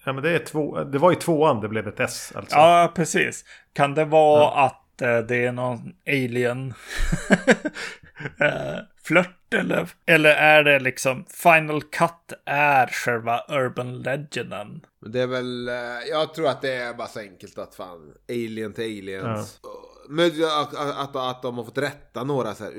Ja, 0.05 0.13
men 0.13 0.23
det, 0.23 0.31
är 0.31 0.39
två, 0.39 0.85
det 0.85 0.99
var 0.99 1.13
i 1.13 1.17
tvåan 1.17 1.61
det 1.61 1.69
blev 1.69 1.89
ett 1.89 2.01
S 2.01 2.33
alltså. 2.37 2.57
Ja, 2.57 2.93
precis. 2.97 3.45
Kan 3.75 3.95
det 3.95 4.05
vara 4.05 4.65
att 4.67 5.03
eh, 5.03 5.19
det 5.19 5.45
är 5.45 5.53
någon 5.53 5.93
alien 6.09 6.75
eh, 8.41 8.79
flört 9.05 9.55
eller? 9.55 9.91
Eller 10.07 10.31
är 10.31 10.65
det 10.65 10.81
liksom 10.81 11.25
Final 11.29 11.83
Cut 11.83 12.33
är 12.45 12.87
själva 12.87 13.41
Urban 13.49 13.99
Legenden? 14.03 14.87
Det 15.07 15.21
är 15.21 15.27
väl, 15.27 15.69
eh, 15.69 15.75
jag 16.11 16.35
tror 16.35 16.49
att 16.49 16.63
det 16.63 16.73
är 16.75 16.95
bara 16.95 17.09
så 17.09 17.21
enkelt 17.21 17.59
att 17.59 17.75
fan, 17.75 18.15
alien 18.29 18.73
till 18.73 18.85
aliens. 18.85 19.61
Men 20.09 20.27
att, 20.45 20.75
att, 20.75 21.17
att 21.17 21.43
de 21.43 21.57
har 21.57 21.65
fått 21.65 21.79
rätta 21.79 22.25
några 22.25 22.55
så 22.55 22.65
här, 22.65 22.71
eh, 22.71 22.77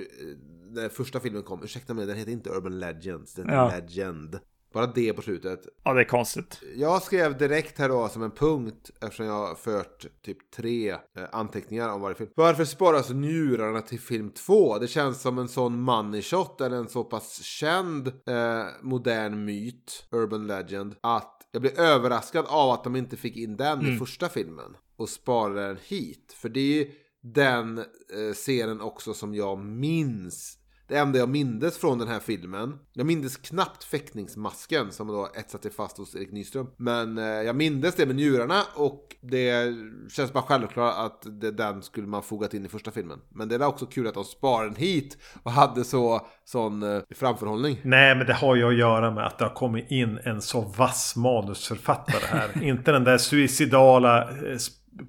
när 0.69 0.89
första 0.89 1.19
filmen 1.19 1.43
kom, 1.43 1.63
ursäkta 1.63 1.93
mig, 1.93 2.05
den 2.05 2.17
heter 2.17 2.31
inte 2.31 2.49
Urban 2.49 2.79
Legends, 2.79 3.33
den 3.33 3.45
heter 3.49 3.57
Ja. 3.57 3.71
Legend. 3.79 4.39
Bara 4.75 4.87
det 4.87 5.13
på 5.13 5.21
slutet. 5.21 5.59
Ja, 5.83 5.93
det 5.93 6.01
är 6.01 6.05
konstigt. 6.05 6.61
Jag 6.75 7.03
skrev 7.03 7.37
direkt 7.37 7.79
här 7.79 7.89
då 7.89 8.09
som 8.09 8.23
en 8.23 8.31
punkt 8.31 8.91
eftersom 9.01 9.25
jag 9.25 9.47
har 9.47 9.55
fört 9.55 10.05
typ 10.25 10.51
tre 10.51 10.91
eh, 10.91 10.97
anteckningar 11.31 11.89
om 11.89 12.01
varje 12.01 12.15
film. 12.15 12.29
Varför 12.35 12.65
sparas 12.65 13.09
njurarna 13.09 13.81
till 13.81 13.99
film 13.99 14.31
två? 14.31 14.77
Det 14.77 14.87
känns 14.87 15.21
som 15.21 15.37
en 15.37 15.47
sån 15.47 15.81
money 15.81 16.21
shot 16.21 16.61
eller 16.61 16.77
en 16.77 16.87
så 16.87 17.03
pass 17.03 17.41
känd 17.41 18.07
eh, 18.07 18.65
modern 18.81 19.45
myt, 19.45 20.07
urban 20.11 20.47
legend, 20.47 20.95
att 21.01 21.47
jag 21.51 21.61
blev 21.61 21.79
överraskad 21.79 22.45
av 22.47 22.71
att 22.71 22.83
de 22.83 22.95
inte 22.95 23.17
fick 23.17 23.37
in 23.37 23.57
den 23.57 23.81
i 23.87 23.97
första 23.97 24.29
filmen 24.29 24.77
och 24.97 25.09
sparade 25.09 25.67
den 25.67 25.77
hit. 25.87 26.35
För 26.37 26.49
det 26.49 26.59
är 26.59 26.77
ju 26.77 26.91
den 27.21 27.77
eh, 27.77 28.33
scenen 28.33 28.81
också 28.81 29.13
som 29.13 29.35
jag 29.35 29.59
minns 29.59 30.57
det 30.87 30.97
enda 30.97 31.19
jag 31.19 31.29
mindes 31.29 31.77
från 31.77 31.99
den 31.99 32.07
här 32.07 32.19
filmen, 32.19 32.79
jag 32.93 33.07
mindes 33.07 33.37
knappt 33.37 33.83
fäktningsmasken 33.83 34.91
som 34.91 35.07
då 35.07 35.29
etsat 35.35 35.63
sig 35.63 35.71
fast 35.71 35.97
hos 35.97 36.15
Erik 36.15 36.31
Nyström. 36.31 36.67
Men 36.77 37.17
eh, 37.17 37.23
jag 37.23 37.55
mindes 37.55 37.95
det 37.95 38.05
med 38.05 38.15
njurarna 38.15 38.61
och 38.75 39.15
det 39.21 39.75
känns 40.11 40.33
bara 40.33 40.43
självklart 40.43 40.93
att 40.97 41.41
det, 41.41 41.51
den 41.51 41.81
skulle 41.81 42.07
man 42.07 42.23
fogat 42.23 42.53
in 42.53 42.65
i 42.65 42.69
första 42.69 42.91
filmen. 42.91 43.19
Men 43.29 43.47
det 43.47 43.55
är 43.55 43.65
också 43.65 43.85
kul 43.85 44.07
att 44.07 44.13
de 44.13 44.23
sparade 44.23 44.69
den 44.69 44.75
hit 44.75 45.17
och 45.43 45.51
hade 45.51 45.83
så 45.83 46.27
sån 46.45 46.83
eh, 46.83 47.01
framförhållning. 47.15 47.79
Nej, 47.83 48.15
men 48.15 48.27
det 48.27 48.33
har 48.33 48.55
ju 48.55 48.67
att 48.67 48.77
göra 48.77 49.11
med 49.11 49.25
att 49.25 49.37
det 49.37 49.45
har 49.45 49.53
kommit 49.53 49.91
in 49.91 50.19
en 50.23 50.41
så 50.41 50.61
vass 50.61 51.15
manusförfattare 51.15 52.25
här. 52.27 52.63
Inte 52.63 52.91
den 52.91 53.03
där 53.03 53.17
suicidala 53.17 54.21
eh, 54.21 54.57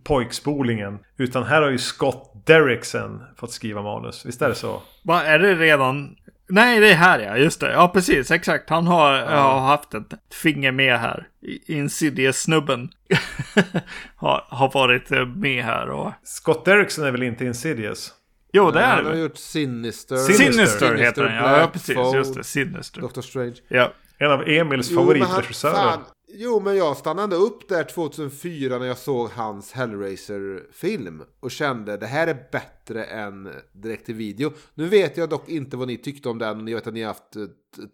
pojkspolingen. 0.05 0.99
Utan 1.19 1.43
här 1.45 1.63
har 1.63 1.71
ju 1.71 1.79
Scott 1.79 2.43
Derrickson 2.47 3.23
fått 3.37 3.53
skriva 3.53 3.83
manus. 3.83 4.27
Visst 4.27 4.43
är 4.43 4.49
det 4.49 4.55
så? 4.55 4.83
Vad 5.03 5.23
är 5.25 5.39
det 5.39 5.55
redan? 5.55 6.17
Nej, 6.49 6.81
det 6.81 6.91
är 6.91 6.95
här 6.95 7.19
ja, 7.19 7.37
just 7.37 7.61
det. 7.61 7.73
Ja, 7.73 7.89
precis, 7.89 8.31
exakt. 8.31 8.71
Han 8.71 8.87
har, 8.87 9.19
har 9.23 9.61
haft 9.61 9.95
ett 9.95 10.13
finger 10.43 10.73
med 10.73 10.99
här. 11.01 11.29
Insidious-snubben 11.67 12.89
har, 14.17 14.45
har 14.49 14.73
varit 14.73 15.13
eh, 15.13 15.27
med 15.27 15.65
här 15.65 15.89
och... 15.89 16.13
Scott 16.25 16.65
Derrickson 16.65 17.05
är 17.05 17.11
väl 17.11 17.23
inte 17.23 17.45
Insidious? 17.45 18.13
Jo, 18.53 18.71
det 18.71 18.81
är 18.81 18.87
Han 18.87 18.99
det 18.99 19.05
har 19.05 19.11
väl. 19.13 19.21
gjort 19.23 19.37
Sinister. 19.37 20.17
Sinister. 20.17 20.53
Sinister 20.53 20.95
heter 20.95 21.23
den, 21.25 21.35
ja. 21.35 21.61
Ja 21.61 21.67
precis. 21.73 21.97
Just 22.15 22.35
det, 22.35 22.45
Sinister. 22.45 23.01
Doctor 23.01 23.23
Strange. 23.23 23.55
Ja. 23.69 23.93
En 24.19 24.31
av 24.31 24.49
Emils 24.49 24.89
han- 24.91 24.97
favoritregissörer. 24.97 25.93
Jo, 26.29 26.61
men 26.61 26.77
jag 26.77 26.97
stannade 26.97 27.37
upp 27.37 27.69
där 27.69 27.85
2004 27.85 28.79
när 28.79 28.87
jag 28.87 28.99
såg 28.99 29.31
hans 29.31 29.73
Hellraiser-film 29.73 31.23
och 31.41 31.51
kände 31.51 31.97
det 31.97 32.07
här 32.07 32.27
är 32.27 32.47
bättre 32.53 33.05
än 33.05 33.49
direkt 33.73 34.07
till 34.07 34.15
video. 34.15 34.53
Nu 34.75 34.89
vet 34.89 35.17
jag 35.17 35.29
dock 35.29 35.49
inte 35.49 35.77
vad 35.77 35.89
ni 35.89 35.97
tyckte 35.97 36.29
om 36.29 36.39
den. 36.39 36.69
Jag 36.69 36.77
vet 36.77 36.87
att 36.87 36.95
ni 36.95 37.01
har 37.03 37.09
haft 37.09 37.37
eh, 37.37 37.43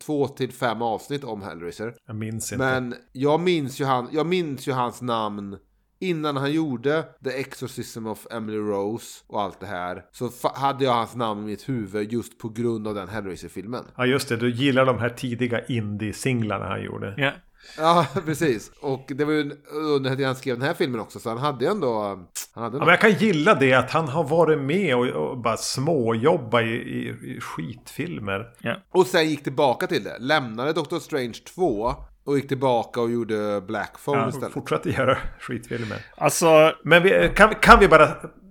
två 0.05 0.29
till 0.29 0.53
fem 0.53 0.83
avsnitt 0.83 1.25
om 1.25 1.43
Hellraiser. 1.43 1.95
Jag 2.07 2.17
minns 2.17 2.53
inte. 2.53 2.65
Men 2.65 2.95
jag 3.13 3.41
minns 3.41 3.81
ju, 3.81 3.85
han, 3.85 4.09
jag 4.13 4.27
minns 4.27 4.69
ju 4.69 4.73
hans 4.73 5.03
namn 5.03 5.57
innan 6.01 6.37
han 6.37 6.53
gjorde 6.53 7.05
The 7.25 7.31
Exorcism 7.31 8.07
of 8.07 8.27
Emily 8.31 8.59
Rose 8.59 9.25
och 9.27 9.43
allt 9.43 9.61
det 9.61 9.67
här. 9.67 10.05
Så 10.13 10.31
hade 10.55 10.85
jag 10.85 10.93
hans 10.93 11.15
namn 11.15 11.43
i 11.43 11.47
mitt 11.47 11.69
huvud 11.69 12.13
just 12.13 12.39
på 12.39 12.49
grund 12.49 12.89
av 12.89 12.95
den 12.95 13.09
Hellraiser-filmen. 13.09 13.85
Ja 13.97 14.07
just 14.07 14.29
det, 14.29 14.37
du 14.37 14.51
gillar 14.51 14.87
de 14.87 14.99
här 14.99 15.09
tidiga 15.09 15.67
indie-singlarna 15.67 16.69
han 16.69 16.83
gjorde. 16.83 17.15
ja. 17.17 17.33
Ja, 17.79 18.07
precis. 18.27 18.71
Och 18.81 19.05
det 19.09 19.25
var 19.25 19.33
ju 19.33 19.51
under 19.73 20.11
att 20.13 20.21
han 20.27 20.37
skrev 20.37 20.59
den 20.59 20.67
här 20.69 20.75
filmen 20.75 21.01
också, 21.01 21.19
så 21.21 21.29
han 21.29 21.39
hade 21.39 21.65
ju 21.65 21.71
ändå... 21.71 22.19
Han 22.55 22.65
hade 22.65 22.77
Ja, 22.77 22.81
men 22.81 22.89
jag 22.89 23.01
kan 23.01 23.13
gilla 23.13 23.55
det 23.55 23.75
att 23.75 23.91
han 23.91 24.09
har 24.09 24.25
varit 24.25 24.59
med 24.59 24.97
och, 24.97 25.07
och 25.07 25.39
bara 25.39 25.57
småjobba 25.57 26.61
i, 26.63 26.73
i, 26.75 27.09
i 27.09 27.41
skitfilmer. 27.41 28.47
ja. 28.61 28.77
Och 28.91 29.07
sen 29.07 29.29
gick 29.29 29.43
tillbaka 29.45 29.87
till 29.87 30.05
det. 30.05 30.17
Lämnade 30.19 30.73
Doctor 30.73 30.99
Strange 30.99 31.39
2 31.55 31.95
och 32.25 32.37
gick 32.37 32.49
tillbaka 32.49 33.01
och 33.01 33.11
gjorde 33.11 33.61
Black 33.61 34.05
Phone 34.05 34.21
Ja, 34.21 34.29
istället. 34.29 34.53
fortsatte 34.53 34.91
göra 34.91 35.19
skitfilmer. 35.41 35.99
Alltså, 36.17 36.73
Men 36.85 37.03
vi, 37.03 37.33
kan, 37.37 37.55
kan 37.55 37.81
vi 37.81 37.89
bara 37.89 38.09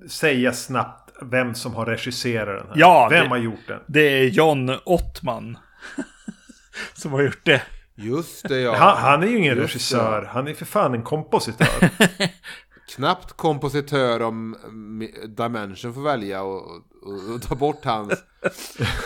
säga 0.09 0.53
snabbt 0.53 1.11
vem 1.21 1.55
som 1.55 1.75
har 1.75 1.85
regisserat 1.85 2.47
den 2.59 2.67
här? 2.67 2.73
Ja, 2.75 3.07
vem 3.11 3.23
det- 3.23 3.29
har 3.29 3.37
gjort 3.37 3.67
den? 3.67 3.79
det 3.87 4.01
är 4.01 4.23
John 4.25 4.71
Ottman. 4.85 5.57
som 6.93 7.11
har 7.11 7.21
gjort 7.21 7.45
det. 7.45 7.61
Just 8.01 8.47
det 8.49 8.59
ja. 8.59 8.75
Han, 8.75 8.97
han 8.97 9.23
är 9.23 9.27
ju 9.27 9.37
ingen 9.37 9.57
Just 9.57 9.61
regissör. 9.75 10.29
Han 10.31 10.47
är 10.47 10.53
för 10.53 10.65
fan 10.65 10.93
en 10.93 11.03
kompositör. 11.03 11.89
Knappt 12.95 13.33
kompositör 13.33 14.21
om 14.21 14.55
mm, 14.63 15.11
Dimension 15.35 15.93
får 15.93 16.01
välja 16.01 16.43
och, 16.43 16.61
och, 17.01 17.35
och 17.35 17.41
ta 17.41 17.55
bort 17.55 17.85
hans, 17.85 18.13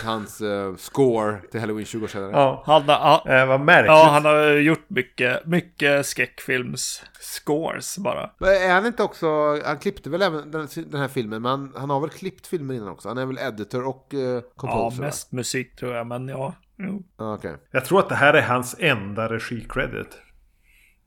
hans 0.04 0.40
eh, 0.40 0.74
score 0.76 1.38
till 1.50 1.60
Halloween 1.60 1.84
20-årsdagen. 1.86 2.30
ja. 2.32 2.62
Han, 2.66 2.82
har- 2.88 3.30
Eh, 3.30 3.46
vad 3.46 3.60
märkligt. 3.60 3.86
ja, 3.86 4.08
han 4.12 4.24
har 4.24 4.46
gjort 4.50 4.84
mycket, 4.90 5.46
mycket 5.46 6.06
skräckfilms-scores 6.06 7.98
bara. 7.98 8.30
Men 8.38 8.48
är 8.48 8.72
han 8.72 8.86
inte 8.86 9.02
också, 9.02 9.26
han 9.64 9.78
klippte 9.78 10.10
väl 10.10 10.22
även 10.22 10.50
den, 10.50 10.68
den 10.86 11.00
här 11.00 11.08
filmen, 11.08 11.42
men 11.42 11.50
han, 11.50 11.72
han 11.76 11.90
har 11.90 12.00
väl 12.00 12.10
klippt 12.10 12.46
filmen 12.46 12.76
innan 12.76 12.88
också? 12.88 13.08
Han 13.08 13.18
är 13.18 13.26
väl 13.26 13.38
editor 13.38 13.86
och 13.86 14.10
uh, 14.14 14.20
Ja, 14.20 14.40
composer? 14.56 14.98
va? 15.00 15.06
mest 15.06 15.32
musik 15.32 15.76
tror 15.76 15.94
jag, 15.94 16.06
men 16.06 16.28
ja. 16.28 16.54
Jo. 16.78 17.02
Ja, 17.18 17.34
okej. 17.34 17.56
Jag 17.70 17.84
tror 17.84 17.98
att 17.98 18.08
det 18.08 18.14
här 18.14 18.34
är 18.34 18.42
hans 18.42 18.76
enda 18.78 19.28
regikredit. 19.28 20.18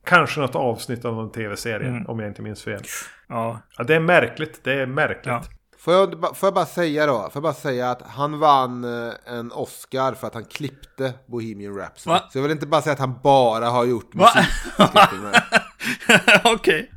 Kanske 0.05 0.39
något 0.39 0.55
avsnitt 0.55 1.05
av 1.05 1.13
någon 1.15 1.31
tv-serie, 1.31 1.87
Mm. 1.89 2.05
om 2.05 2.19
jag 2.19 2.27
inte 2.29 2.41
minns 2.41 2.63
fel. 2.63 2.81
Ja. 3.29 3.59
Ja, 3.77 3.83
det 3.83 3.95
är 3.95 3.99
märkligt. 3.99 4.63
Det 4.63 4.73
är 4.73 4.85
märkligt. 4.85 5.25
Ja. 5.25 5.43
Får 5.79 5.93
jag, 5.93 6.37
får 6.37 6.47
jag 6.47 6.53
bara 6.53 6.65
säga 6.65 7.05
då, 7.05 7.13
får 7.13 7.31
jag 7.33 7.43
bara 7.43 7.53
säga 7.53 7.89
att 7.91 8.01
han 8.01 8.39
vann 8.39 8.83
eh, 9.07 9.13
en 9.25 9.51
Oscar 9.51 10.13
för 10.13 10.27
att 10.27 10.33
han 10.33 10.45
klippte 10.45 11.13
Bohemian 11.27 11.75
Rhapsody. 11.77 12.13
Va? 12.13 12.21
Så 12.31 12.37
jag 12.37 12.43
vill 12.43 12.51
inte 12.51 12.67
bara 12.67 12.81
säga 12.81 12.93
att 12.93 12.99
han 12.99 13.19
bara 13.23 13.65
har 13.69 13.85
gjort 13.85 14.13
musik. 14.13 14.45
Okej. 16.43 16.91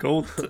Coolt. 0.00 0.40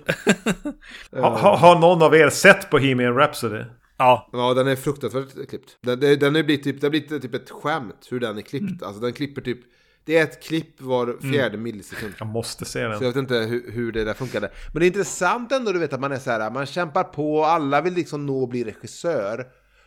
Ha, 1.11 1.37
ha, 1.37 1.55
har 1.57 1.79
någon 1.79 2.01
av 2.03 2.15
er 2.15 2.29
sett 2.29 2.69
Bohemian 2.69 3.15
Rhapsody? 3.15 3.63
Ja. 3.97 4.29
Ja, 4.31 4.53
den 4.53 4.67
är 4.67 4.75
fruktansvärt 4.75 5.49
klippt. 5.49 5.77
Den, 5.81 5.99
den, 5.99 6.19
den, 6.19 6.35
är 6.35 6.43
blivit 6.43 6.63
typ, 6.63 6.81
det 6.81 6.87
har 6.87 6.91
blivit 6.91 7.21
typ 7.21 7.33
ett 7.33 7.49
skämt 7.49 8.07
hur 8.09 8.19
den 8.19 8.37
är 8.37 8.41
klippt. 8.41 8.71
Mm. 8.71 8.83
Alltså 8.83 9.01
den 9.01 9.13
klipper 9.13 9.41
typ, 9.41 9.59
det 10.05 10.17
är 10.17 10.23
ett 10.23 10.43
klipp 10.43 10.81
var 10.81 11.17
fjärde 11.31 11.57
millisekund. 11.57 12.13
Jag 12.19 12.27
måste 12.27 12.65
se 12.65 12.71
Så 12.71 12.77
den. 12.79 12.91
jag 12.91 12.99
vet 12.99 13.15
inte 13.15 13.35
hur, 13.35 13.71
hur 13.71 13.91
det 13.91 14.03
där 14.03 14.13
funkade. 14.13 14.51
Men 14.73 14.79
det 14.79 14.85
är 14.85 14.87
intressant 14.87 15.51
ändå, 15.51 15.71
du 15.71 15.79
vet 15.79 15.93
att 15.93 15.99
man 15.99 16.11
är 16.11 16.19
så 16.19 16.31
här, 16.31 16.51
man 16.51 16.65
kämpar 16.65 17.03
på, 17.03 17.43
alla 17.43 17.81
vill 17.81 17.93
liksom 17.93 18.25
nå 18.25 18.41
och 18.41 18.49
bli 18.49 18.63
regissör. 18.63 19.45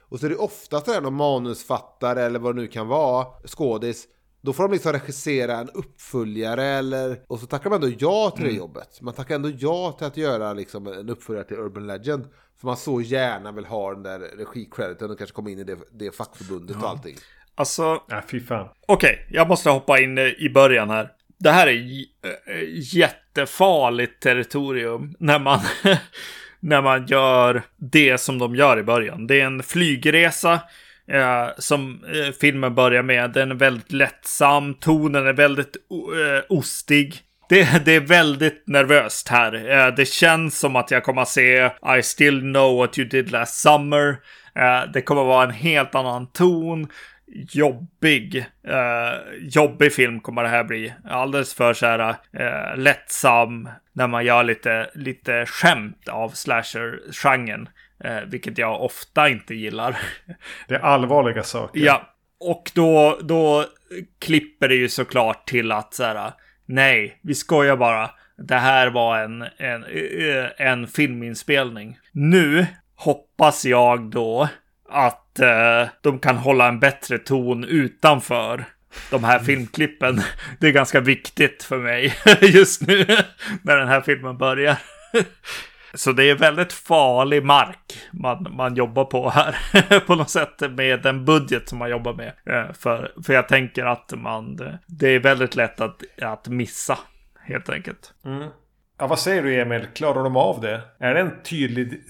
Och 0.08 0.20
så 0.20 0.26
är 0.26 0.30
det 0.30 0.36
ofta 0.36 0.80
så 0.80 0.92
här 0.92 1.00
någon 1.00 1.14
manusfattare 1.14 2.22
eller 2.22 2.38
vad 2.38 2.56
det 2.56 2.60
nu 2.60 2.68
kan 2.68 2.88
vara, 2.88 3.26
skådis. 3.46 4.06
Då 4.40 4.52
får 4.52 4.62
de 4.62 4.72
liksom 4.72 4.92
regissera 4.92 5.56
en 5.56 5.68
uppföljare 5.74 6.64
eller... 6.64 7.22
Och 7.26 7.40
så 7.40 7.46
tackar 7.46 7.70
man 7.70 7.82
ändå 7.82 7.96
ja 7.98 8.32
till 8.36 8.44
det 8.44 8.52
jobbet. 8.52 9.00
Man 9.00 9.14
tackar 9.14 9.34
ändå 9.34 9.50
ja 9.58 9.92
till 9.98 10.06
att 10.06 10.16
göra 10.16 10.52
liksom 10.52 10.86
en 10.86 11.08
uppföljare 11.08 11.44
till 11.44 11.56
Urban 11.56 11.86
Legend. 11.86 12.26
För 12.60 12.66
man 12.66 12.76
så 12.76 13.00
gärna 13.00 13.52
vill 13.52 13.64
ha 13.64 13.94
den 13.94 14.02
där 14.02 14.18
regikrediten 14.18 15.10
och 15.10 15.18
kanske 15.18 15.34
komma 15.34 15.50
in 15.50 15.58
i 15.58 15.64
det, 15.64 15.76
det 15.92 16.16
fackförbundet 16.16 16.76
och 16.76 16.88
allting. 16.88 17.16
Alltså, 17.54 18.02
Ja, 18.08 18.22
fy 18.30 18.40
fan. 18.40 18.68
okej. 18.86 19.26
jag 19.30 19.48
måste 19.48 19.70
hoppa 19.70 20.00
in 20.00 20.18
i 20.18 20.50
början 20.54 20.90
här. 20.90 21.10
Det 21.38 21.50
här 21.50 21.66
är 21.66 21.72
j- 21.72 22.06
eh, 22.46 22.62
jättefarligt 23.32 24.22
territorium 24.22 25.14
när 25.18 25.38
man, 25.38 25.60
när 26.60 26.82
man 26.82 27.06
gör 27.06 27.62
det 27.76 28.18
som 28.18 28.38
de 28.38 28.54
gör 28.56 28.78
i 28.78 28.82
början. 28.82 29.26
Det 29.26 29.40
är 29.40 29.44
en 29.46 29.62
flygresa 29.62 30.52
eh, 31.08 31.48
som 31.58 32.04
eh, 32.04 32.32
filmen 32.40 32.74
börjar 32.74 33.02
med. 33.02 33.32
Den 33.32 33.50
är 33.50 33.54
väldigt 33.54 33.92
lättsam, 33.92 34.74
tonen 34.74 35.26
är 35.26 35.32
väldigt 35.32 35.76
o- 35.88 36.14
eh, 36.14 36.42
ostig. 36.48 37.20
Det, 37.48 37.84
det 37.84 37.96
är 37.96 38.00
väldigt 38.00 38.62
nervöst 38.66 39.28
här. 39.28 39.70
Eh, 39.70 39.94
det 39.94 40.08
känns 40.08 40.58
som 40.58 40.76
att 40.76 40.90
jag 40.90 41.04
kommer 41.04 41.22
att 41.22 41.28
se 41.28 41.70
I 41.98 42.02
still 42.02 42.40
know 42.40 42.76
what 42.76 42.98
you 42.98 43.08
did 43.08 43.30
last 43.30 43.54
summer. 43.54 44.08
Eh, 44.54 44.92
det 44.92 45.02
kommer 45.02 45.22
att 45.22 45.28
vara 45.28 45.44
en 45.44 45.50
helt 45.50 45.94
annan 45.94 46.26
ton 46.26 46.88
jobbig, 47.52 48.46
eh, 48.68 49.38
jobbig 49.40 49.92
film 49.92 50.20
kommer 50.20 50.42
det 50.42 50.48
här 50.48 50.64
bli. 50.64 50.94
Alldeles 51.10 51.54
för 51.54 51.74
så 51.74 51.86
här 51.86 52.16
lättsam 52.76 53.68
när 53.92 54.06
man 54.06 54.24
gör 54.24 54.44
lite, 54.44 54.90
lite 54.94 55.46
skämt 55.46 56.08
av 56.08 56.28
slasher-genren. 56.28 57.68
Vilket 58.26 58.58
jag 58.58 58.82
ofta 58.82 59.28
inte 59.28 59.54
gillar. 59.54 59.98
Det 60.68 60.74
är 60.74 60.80
allvarliga 60.80 61.42
saker. 61.42 61.80
ja, 61.80 62.14
och 62.40 62.70
då, 62.74 63.18
då 63.22 63.64
klipper 64.18 64.68
det 64.68 64.74
ju 64.74 64.88
såklart 64.88 65.48
till 65.48 65.72
att 65.72 65.94
så 65.94 66.04
här, 66.04 66.32
nej, 66.68 67.20
vi 67.22 67.34
skojar 67.34 67.76
bara. 67.76 68.10
Det 68.36 68.56
här 68.56 68.90
var 68.90 69.18
en, 69.18 69.42
en, 69.56 69.84
en 70.56 70.86
filminspelning. 70.86 71.98
Nu 72.12 72.66
hoppas 72.94 73.64
jag 73.64 74.10
då 74.10 74.48
att 74.88 75.38
eh, 75.38 75.88
de 76.02 76.18
kan 76.18 76.36
hålla 76.36 76.68
en 76.68 76.80
bättre 76.80 77.18
ton 77.18 77.64
utanför 77.64 78.64
de 79.10 79.24
här 79.24 79.38
filmklippen. 79.38 80.20
Det 80.60 80.66
är 80.68 80.72
ganska 80.72 81.00
viktigt 81.00 81.62
för 81.62 81.78
mig 81.78 82.14
just 82.40 82.86
nu 82.86 83.06
när 83.62 83.76
den 83.76 83.88
här 83.88 84.00
filmen 84.00 84.38
börjar. 84.38 84.76
Så 85.94 86.12
det 86.12 86.30
är 86.30 86.34
väldigt 86.34 86.72
farlig 86.72 87.44
mark 87.44 87.98
man, 88.12 88.46
man 88.50 88.74
jobbar 88.74 89.04
på 89.04 89.30
här 89.30 90.00
på 90.06 90.14
något 90.14 90.30
sätt 90.30 90.60
med 90.70 91.02
den 91.02 91.24
budget 91.24 91.68
som 91.68 91.78
man 91.78 91.90
jobbar 91.90 92.14
med. 92.14 92.32
Eh, 92.46 92.72
för, 92.72 93.12
för 93.26 93.32
jag 93.32 93.48
tänker 93.48 93.84
att 93.84 94.12
man, 94.16 94.56
det 94.86 95.08
är 95.08 95.20
väldigt 95.20 95.56
lätt 95.56 95.80
att, 95.80 96.02
att 96.22 96.48
missa 96.48 96.98
helt 97.40 97.68
enkelt. 97.68 98.14
Mm. 98.24 98.48
Ja, 99.00 99.06
vad 99.06 99.18
säger 99.18 99.42
du 99.42 99.60
Emil? 99.60 99.86
Klarar 99.94 100.24
de 100.24 100.36
av 100.36 100.60
det? 100.60 100.82
Är 100.98 101.14
det 101.14 101.20
en 101.20 101.42
tydlig 101.42 102.02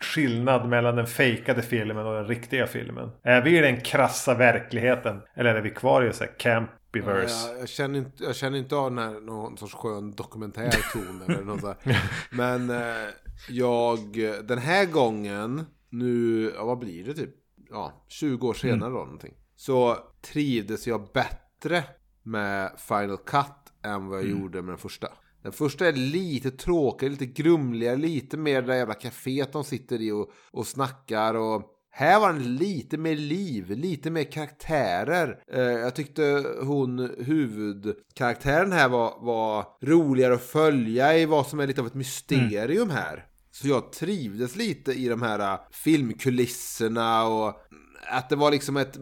skillnad 0.00 0.68
mellan 0.68 0.96
den 0.96 1.06
fejkade 1.06 1.62
filmen 1.62 2.06
och 2.06 2.14
den 2.14 2.26
riktiga 2.26 2.66
filmen? 2.66 3.10
Är 3.22 3.42
vi 3.42 3.58
i 3.58 3.60
den 3.60 3.80
krassa 3.80 4.34
verkligheten? 4.34 5.22
Eller 5.34 5.54
är 5.54 5.60
vi 5.60 5.70
kvar 5.70 6.02
i 6.02 6.12
så 6.12 6.24
här 6.24 6.38
campyverse? 6.38 7.48
Ja, 7.48 7.58
jag, 7.58 7.68
känner 7.68 7.98
inte, 7.98 8.24
jag 8.24 8.36
känner 8.36 8.58
inte 8.58 8.76
av 8.76 8.90
den 8.90 8.98
här, 8.98 9.20
någon 9.20 9.56
sorts 9.56 9.74
skön 9.74 10.10
dokumentär 10.10 10.92
ton 10.92 11.22
eller 11.28 11.44
något 11.44 11.60
så 11.60 11.74
Men 12.30 12.70
eh, 12.70 13.08
jag, 13.48 13.98
den 14.44 14.58
här 14.58 14.84
gången, 14.84 15.66
nu, 15.90 16.42
ja, 16.56 16.64
vad 16.64 16.78
blir 16.78 17.04
det 17.04 17.14
typ? 17.14 17.34
Ja, 17.70 18.04
20 18.08 18.48
år 18.48 18.54
senare 18.54 18.76
mm. 18.76 18.92
då 18.92 18.98
någonting. 18.98 19.34
Så 19.56 19.98
trivdes 20.32 20.86
jag 20.86 21.08
bättre 21.14 21.84
med 22.22 22.70
Final 22.78 23.16
Cut 23.16 23.72
än 23.82 24.06
vad 24.06 24.18
jag 24.18 24.24
mm. 24.24 24.40
gjorde 24.40 24.62
med 24.62 24.72
den 24.72 24.78
första. 24.78 25.08
Den 25.46 25.52
första 25.52 25.88
är 25.88 25.92
lite 25.92 26.50
tråkigare, 26.50 27.10
lite 27.10 27.26
grumligare, 27.26 27.96
lite 27.96 28.36
mer 28.36 28.62
det 28.62 28.66
där 28.66 28.74
jävla 28.74 28.94
kaféet 28.94 29.52
de 29.52 29.64
sitter 29.64 30.00
i 30.00 30.10
och, 30.12 30.30
och 30.50 30.66
snackar. 30.66 31.34
Och 31.34 31.62
här 31.90 32.20
var 32.20 32.32
den 32.32 32.56
lite 32.56 32.98
mer 32.98 33.16
liv, 33.16 33.70
lite 33.70 34.10
mer 34.10 34.24
karaktärer. 34.24 35.38
Eh, 35.52 35.60
jag 35.60 35.94
tyckte 35.94 36.44
hon, 36.62 37.10
huvudkaraktären 37.18 38.72
här 38.72 38.88
var, 38.88 39.18
var 39.20 39.64
roligare 39.82 40.34
att 40.34 40.42
följa 40.42 41.18
i 41.18 41.26
vad 41.26 41.46
som 41.46 41.60
är 41.60 41.66
lite 41.66 41.80
av 41.80 41.86
ett 41.86 41.94
mysterium 41.94 42.82
mm. 42.82 42.96
här. 42.96 43.26
Så 43.50 43.68
jag 43.68 43.92
trivdes 43.92 44.56
lite 44.56 44.92
i 44.92 45.08
de 45.08 45.22
här 45.22 45.52
äh, 45.52 45.60
filmkulisserna 45.70 47.26
och 47.26 47.66
att 48.08 48.28
det 48.28 48.36
var 48.36 48.50
liksom 48.50 48.76
ett, 48.76 48.96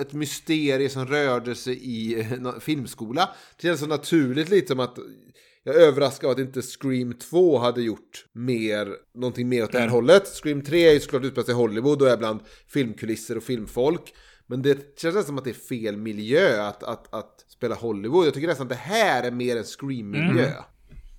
ett 0.00 0.12
mysterium 0.12 0.90
som 0.90 1.06
rörde 1.06 1.54
sig 1.54 1.74
i 1.74 2.20
en 2.20 2.60
filmskola. 2.60 3.28
Det 3.56 3.62
kändes 3.62 3.80
så 3.80 3.86
naturligt 3.86 4.48
lite 4.48 4.66
som 4.66 4.80
att 4.80 4.98
jag 5.68 5.76
är 5.76 5.86
överraskad 5.86 6.30
av 6.30 6.32
att 6.32 6.38
inte 6.38 6.62
Scream 6.62 7.12
2 7.12 7.58
hade 7.58 7.82
gjort 7.82 8.26
mer, 8.32 8.94
någonting 9.14 9.48
mer 9.48 9.64
åt 9.64 9.72
det 9.72 9.78
här 9.78 9.84
mm. 9.84 9.94
hållet. 9.94 10.26
Scream 10.26 10.62
3 10.62 10.88
är 10.88 10.92
ju 10.92 11.00
såklart 11.00 11.24
utspelat 11.24 11.48
i 11.48 11.52
Hollywood 11.52 12.02
och 12.02 12.08
är 12.08 12.16
bland 12.16 12.40
filmkulisser 12.66 13.36
och 13.36 13.42
filmfolk. 13.42 14.14
Men 14.46 14.62
det 14.62 14.98
känns 14.98 15.26
som 15.26 15.38
att 15.38 15.44
det 15.44 15.50
är 15.50 15.54
fel 15.54 15.96
miljö 15.96 16.62
att, 16.62 16.82
att, 16.82 17.14
att 17.14 17.44
spela 17.48 17.74
Hollywood. 17.74 18.26
Jag 18.26 18.34
tycker 18.34 18.48
nästan 18.48 18.66
att 18.66 18.70
det 18.70 18.74
här 18.74 19.22
är 19.24 19.30
mer 19.30 19.56
en 19.56 19.64
Scream-miljö. 19.64 20.46
Mm. 20.46 20.62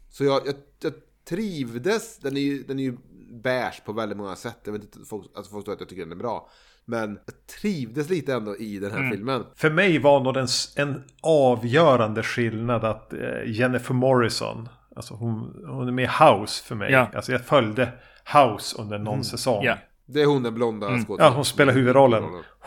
Så 0.10 0.24
jag, 0.24 0.48
jag, 0.48 0.56
jag 0.82 0.94
trivdes. 1.26 2.18
Den 2.18 2.38
är 2.38 2.42
ju, 2.42 2.64
den 2.64 2.80
är 2.80 2.84
ju 2.84 2.98
beige 3.44 3.82
på 3.86 3.94
väldigt 3.94 4.18
många 4.18 4.36
sätt. 4.36 4.60
Jag 4.64 4.74
vet 4.74 4.82
inte, 4.82 5.00
folk, 5.06 5.32
alltså 5.34 5.52
folk 5.52 5.66
tror 5.66 5.74
att 5.74 5.80
jag 5.82 5.90
tycker 5.90 6.04
den 6.04 6.12
är 6.12 6.16
bra. 6.16 6.50
Men 6.90 7.20
jag 7.26 7.36
trivdes 7.62 8.10
lite 8.10 8.34
ändå 8.34 8.58
i 8.58 8.80
den 8.80 8.92
här 8.92 9.00
mm. 9.00 9.12
filmen. 9.12 9.46
För 9.56 9.70
mig 9.70 10.00
var 10.00 10.20
nog 10.20 10.38
en, 10.38 10.48
en 10.76 11.04
avgörande 11.22 12.24
skillnad 12.24 12.86
att 12.86 13.14
eh, 13.14 13.20
Jennifer 13.46 13.94
Morrison, 13.94 14.70
alltså 14.96 15.14
hon, 15.14 15.64
hon 15.68 15.88
är 15.88 15.92
med 15.92 16.04
i 16.04 16.24
House 16.24 16.64
för 16.64 16.76
mig. 16.76 16.92
Ja. 16.92 17.10
Alltså 17.14 17.32
jag 17.32 17.42
följde 17.42 17.90
House 18.34 18.82
under 18.82 18.98
någon 18.98 19.14
mm. 19.14 19.24
säsong. 19.24 19.64
Ja. 19.64 19.78
Det 20.06 20.22
är 20.22 20.26
hon 20.26 20.44
den 20.44 20.54
blonda 20.54 20.88
mm. 20.88 21.06
Ja, 21.20 21.30
hon 21.30 21.46
spelar 21.46 21.74
huvudrollen. 21.74 22.24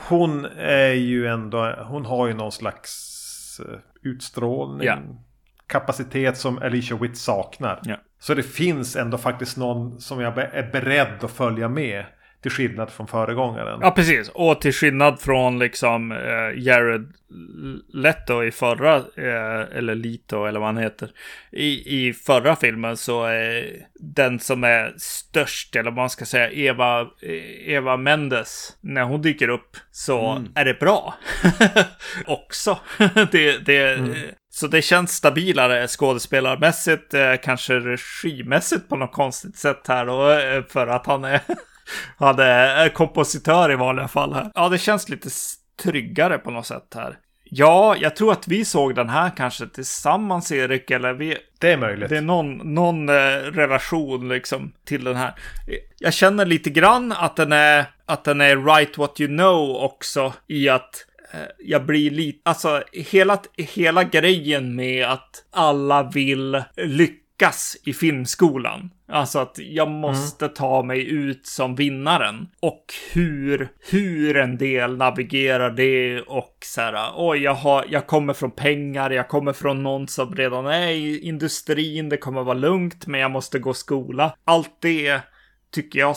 Hon 0.08 0.44
är 0.58 0.92
ju 0.92 1.26
ändå, 1.26 1.74
hon 1.88 2.04
har 2.04 2.26
ju 2.26 2.34
någon 2.34 2.52
slags 2.52 3.60
eh, 3.60 3.78
utstrålning. 4.02 4.86
Ja. 4.86 4.98
Kapacitet 5.66 6.38
som 6.38 6.58
Alicia 6.58 6.96
Witt 6.96 7.18
saknar. 7.18 7.80
Ja. 7.84 7.96
Så 8.20 8.34
det 8.34 8.42
finns 8.42 8.96
ändå 8.96 9.18
faktiskt 9.18 9.56
någon 9.56 10.00
som 10.00 10.20
jag 10.20 10.38
är 10.38 10.70
beredd 10.72 11.24
att 11.24 11.30
följa 11.30 11.68
med. 11.68 12.04
Till 12.42 12.50
skillnad 12.50 12.90
från 12.90 13.06
föregångaren. 13.06 13.78
Ja, 13.82 13.90
precis. 13.90 14.28
Och 14.28 14.60
till 14.60 14.72
skillnad 14.72 15.20
från 15.20 15.58
liksom 15.58 16.12
eh, 16.12 16.62
Jared 16.62 17.12
Leto 17.92 18.44
i 18.44 18.50
förra, 18.50 18.96
eh, 18.96 19.78
eller 19.78 19.94
Lito 19.94 20.44
eller 20.44 20.60
vad 20.60 20.68
han 20.68 20.82
heter. 20.82 21.10
I, 21.52 22.08
I 22.08 22.12
förra 22.12 22.56
filmen 22.56 22.96
så 22.96 23.24
är 23.24 23.64
den 23.94 24.40
som 24.40 24.64
är 24.64 24.94
störst, 24.96 25.76
eller 25.76 25.90
vad 25.90 25.96
man 25.96 26.10
ska 26.10 26.24
säga, 26.24 26.50
Eva, 26.50 27.06
Eva 27.66 27.96
Mendes. 27.96 28.76
När 28.80 29.02
hon 29.02 29.22
dyker 29.22 29.48
upp 29.48 29.76
så 29.90 30.30
mm. 30.30 30.52
är 30.54 30.64
det 30.64 30.80
bra. 30.80 31.14
Också. 32.26 32.78
det, 33.32 33.58
det, 33.66 33.94
mm. 33.94 34.14
Så 34.54 34.66
det 34.66 34.82
känns 34.82 35.12
stabilare 35.12 35.88
skådespelarmässigt, 35.88 37.14
eh, 37.14 37.34
kanske 37.42 37.74
regimässigt 37.74 38.88
på 38.88 38.96
något 38.96 39.12
konstigt 39.12 39.56
sätt 39.56 39.88
här 39.88 40.06
då, 40.06 40.30
eh, 40.30 40.64
för 40.68 40.86
att 40.86 41.06
han 41.06 41.24
är 41.24 41.40
han 42.18 42.38
är 42.38 42.88
kompositör 42.88 43.72
i 43.72 43.76
vanliga 43.76 44.08
fall 44.08 44.34
här. 44.34 44.50
Ja, 44.54 44.68
det 44.68 44.78
känns 44.78 45.08
lite 45.08 45.28
tryggare 45.82 46.38
på 46.38 46.50
något 46.50 46.66
sätt 46.66 46.92
här. 46.94 47.18
Ja, 47.44 47.96
jag 47.96 48.16
tror 48.16 48.32
att 48.32 48.48
vi 48.48 48.64
såg 48.64 48.94
den 48.94 49.08
här 49.08 49.30
kanske 49.36 49.66
tillsammans, 49.66 50.52
Erik, 50.52 50.90
eller 50.90 51.12
vi... 51.12 51.36
Det 51.58 51.72
är 51.72 51.76
möjligt. 51.76 52.08
Det 52.08 52.16
är 52.16 52.22
någon, 52.22 52.74
någon 52.74 53.08
eh, 53.08 53.14
relation 53.52 54.28
liksom 54.28 54.72
till 54.84 55.04
den 55.04 55.16
här. 55.16 55.34
Jag 55.98 56.14
känner 56.14 56.46
lite 56.46 56.70
grann 56.70 57.12
att 57.12 57.36
den 57.36 57.52
är, 57.52 57.84
att 58.06 58.24
den 58.24 58.40
är 58.40 58.56
right 58.56 58.98
what 58.98 59.20
you 59.20 59.28
know 59.28 59.76
också 59.76 60.32
i 60.46 60.68
att 60.68 61.06
Eh, 61.32 61.46
jag 61.58 61.86
blir 61.86 62.10
lite, 62.10 62.38
alltså 62.42 62.82
hela, 62.92 63.38
hela 63.56 64.04
grejen 64.04 64.76
med 64.76 65.06
att 65.06 65.44
alla 65.50 66.02
vill 66.02 66.62
lyckas 66.76 67.76
i 67.84 67.92
filmskolan. 67.92 68.90
Alltså 69.12 69.38
att 69.38 69.58
jag 69.58 69.90
måste 69.90 70.44
mm. 70.44 70.54
ta 70.54 70.82
mig 70.82 71.10
ut 71.10 71.46
som 71.46 71.74
vinnaren. 71.74 72.48
Och 72.60 72.84
hur, 73.12 73.68
hur 73.90 74.36
en 74.36 74.58
del 74.58 74.96
navigerar 74.96 75.70
det 75.70 76.20
och 76.20 76.56
så 76.64 76.80
här, 76.80 77.12
oj, 77.16 77.38
jag, 77.38 77.54
har, 77.54 77.86
jag 77.88 78.06
kommer 78.06 78.34
från 78.34 78.50
pengar, 78.50 79.10
jag 79.10 79.28
kommer 79.28 79.52
från 79.52 79.82
någon 79.82 80.08
som 80.08 80.34
redan 80.34 80.66
är 80.66 80.88
i 80.88 81.20
industrin, 81.20 82.08
det 82.08 82.16
kommer 82.16 82.42
vara 82.42 82.58
lugnt, 82.58 83.06
men 83.06 83.20
jag 83.20 83.30
måste 83.30 83.58
gå 83.58 83.74
skola. 83.74 84.36
Allt 84.44 84.76
det 84.80 85.20
tycker 85.72 85.98
jag 85.98 86.16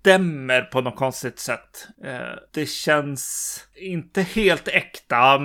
stämmer 0.00 0.62
på 0.62 0.80
något 0.80 0.96
konstigt 0.96 1.38
sätt. 1.38 1.88
Eh, 2.04 2.38
det 2.54 2.66
känns 2.66 3.56
inte 3.76 4.22
helt 4.22 4.68
äkta. 4.68 5.40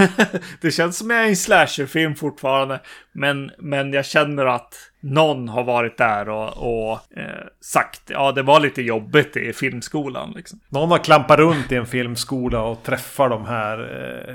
det 0.60 0.70
känns 0.70 0.98
som 0.98 1.10
jag 1.10 1.20
är 1.20 1.26
i 1.26 1.28
en 1.28 1.36
slasherfilm 1.36 2.14
fortfarande. 2.14 2.80
Men, 3.12 3.50
men 3.58 3.92
jag 3.92 4.06
känner 4.06 4.46
att 4.46 4.74
någon 5.00 5.48
har 5.48 5.64
varit 5.64 5.98
där 5.98 6.28
och, 6.28 6.48
och 6.48 7.18
eh, 7.18 7.46
sagt 7.60 8.02
ja 8.06 8.32
det 8.32 8.42
var 8.42 8.60
lite 8.60 8.82
jobbigt 8.82 9.36
i 9.36 9.52
filmskolan. 9.52 10.32
Liksom. 10.36 10.60
Någon 10.68 10.90
har 10.90 10.98
klampat 10.98 11.38
runt 11.38 11.72
i 11.72 11.76
en 11.76 11.86
filmskola 11.86 12.62
och 12.62 12.82
träffat 12.82 13.30
de 13.30 13.46
här 13.46 13.78
eh, 13.78 14.34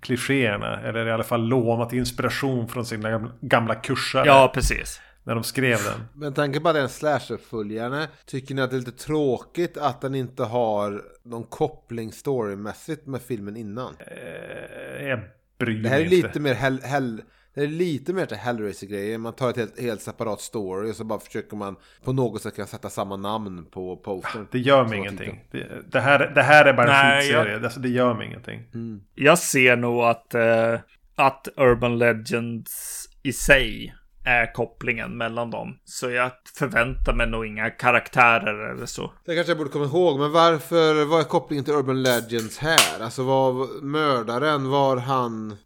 klichéerna. 0.00 0.80
Eller 0.80 1.06
i 1.06 1.12
alla 1.12 1.24
fall 1.24 1.48
lånat 1.48 1.92
inspiration 1.92 2.68
från 2.68 2.84
sina 2.84 3.30
gamla 3.40 3.74
kursare. 3.74 4.26
Ja, 4.26 4.50
precis 4.54 5.00
när 5.24 5.34
de 5.34 5.44
skrev 5.44 5.78
den. 5.84 6.00
Men 6.14 6.34
tanke 6.34 6.60
på 6.60 6.68
att 6.68 6.74
den 6.74 6.88
slasher-följaren, 6.88 8.08
tycker 8.26 8.54
ni 8.54 8.62
att 8.62 8.70
det 8.70 8.76
är 8.76 8.78
lite 8.78 9.04
tråkigt 9.04 9.76
att 9.76 10.00
den 10.00 10.14
inte 10.14 10.44
har 10.44 11.02
någon 11.22 11.44
koppling 11.44 12.12
storymässigt 12.12 13.06
med 13.06 13.22
filmen 13.22 13.56
innan? 13.56 13.94
Eh, 13.98 15.06
jag 15.08 15.20
bryr 15.58 15.74
mig 15.74 15.82
Det 15.82 15.88
här 15.88 16.00
är 16.00 16.08
lite 16.08 16.40
mer 16.40 16.54
hell, 16.54 16.80
hell, 16.80 17.22
det 17.54 17.62
är 17.62 17.66
lite 17.66 18.12
mer 18.12 18.26
till 18.26 18.36
Hellraiser-grejer. 18.36 19.18
Man 19.18 19.32
tar 19.32 19.50
ett 19.50 19.56
helt, 19.56 19.80
helt 19.80 20.00
separat 20.00 20.40
story 20.40 20.90
och 20.90 20.96
så 20.96 21.04
bara 21.04 21.20
försöker 21.20 21.56
man 21.56 21.76
på 22.04 22.12
något 22.12 22.42
sätt 22.42 22.54
kunna 22.54 22.66
sätta 22.66 22.90
samma 22.90 23.16
namn 23.16 23.66
på 23.70 23.96
postern. 23.96 24.46
Det 24.50 24.58
gör 24.58 24.84
mig 24.84 24.98
ingenting. 24.98 25.44
Det, 25.50 25.92
det, 25.92 26.00
här, 26.00 26.32
det 26.34 26.42
här 26.42 26.64
är 26.64 26.72
bara 26.72 27.02
en 27.02 27.20
skitserie. 27.20 27.52
Jag... 27.52 27.64
Alltså, 27.64 27.80
det 27.80 27.88
gör 27.88 28.14
mig 28.14 28.26
ingenting. 28.26 28.62
Mm. 28.74 29.00
Jag 29.14 29.38
ser 29.38 29.76
nog 29.76 30.02
att, 30.02 30.34
uh, 30.34 30.80
att 31.14 31.48
Urban 31.56 31.98
Legends 31.98 33.04
i 33.22 33.32
sig 33.32 33.94
är 34.24 34.52
kopplingen 34.52 35.16
mellan 35.16 35.50
dem. 35.50 35.78
Så 35.84 36.10
jag 36.10 36.30
förväntar 36.58 37.14
mig 37.14 37.26
nog 37.26 37.46
inga 37.46 37.70
karaktärer 37.70 38.70
eller 38.70 38.86
så. 38.86 39.12
Det 39.24 39.34
kanske 39.34 39.50
jag 39.50 39.58
borde 39.58 39.70
komma 39.70 39.84
ihåg, 39.84 40.18
men 40.18 40.32
varför, 40.32 41.04
vad 41.04 41.20
är 41.20 41.24
kopplingen 41.24 41.64
till 41.64 41.74
Urban 41.74 42.02
Legends 42.02 42.58
här? 42.58 43.02
Alltså 43.02 43.22
var 43.22 43.82
mördaren, 43.82 44.70
var 44.70 44.96
han... 44.96 45.56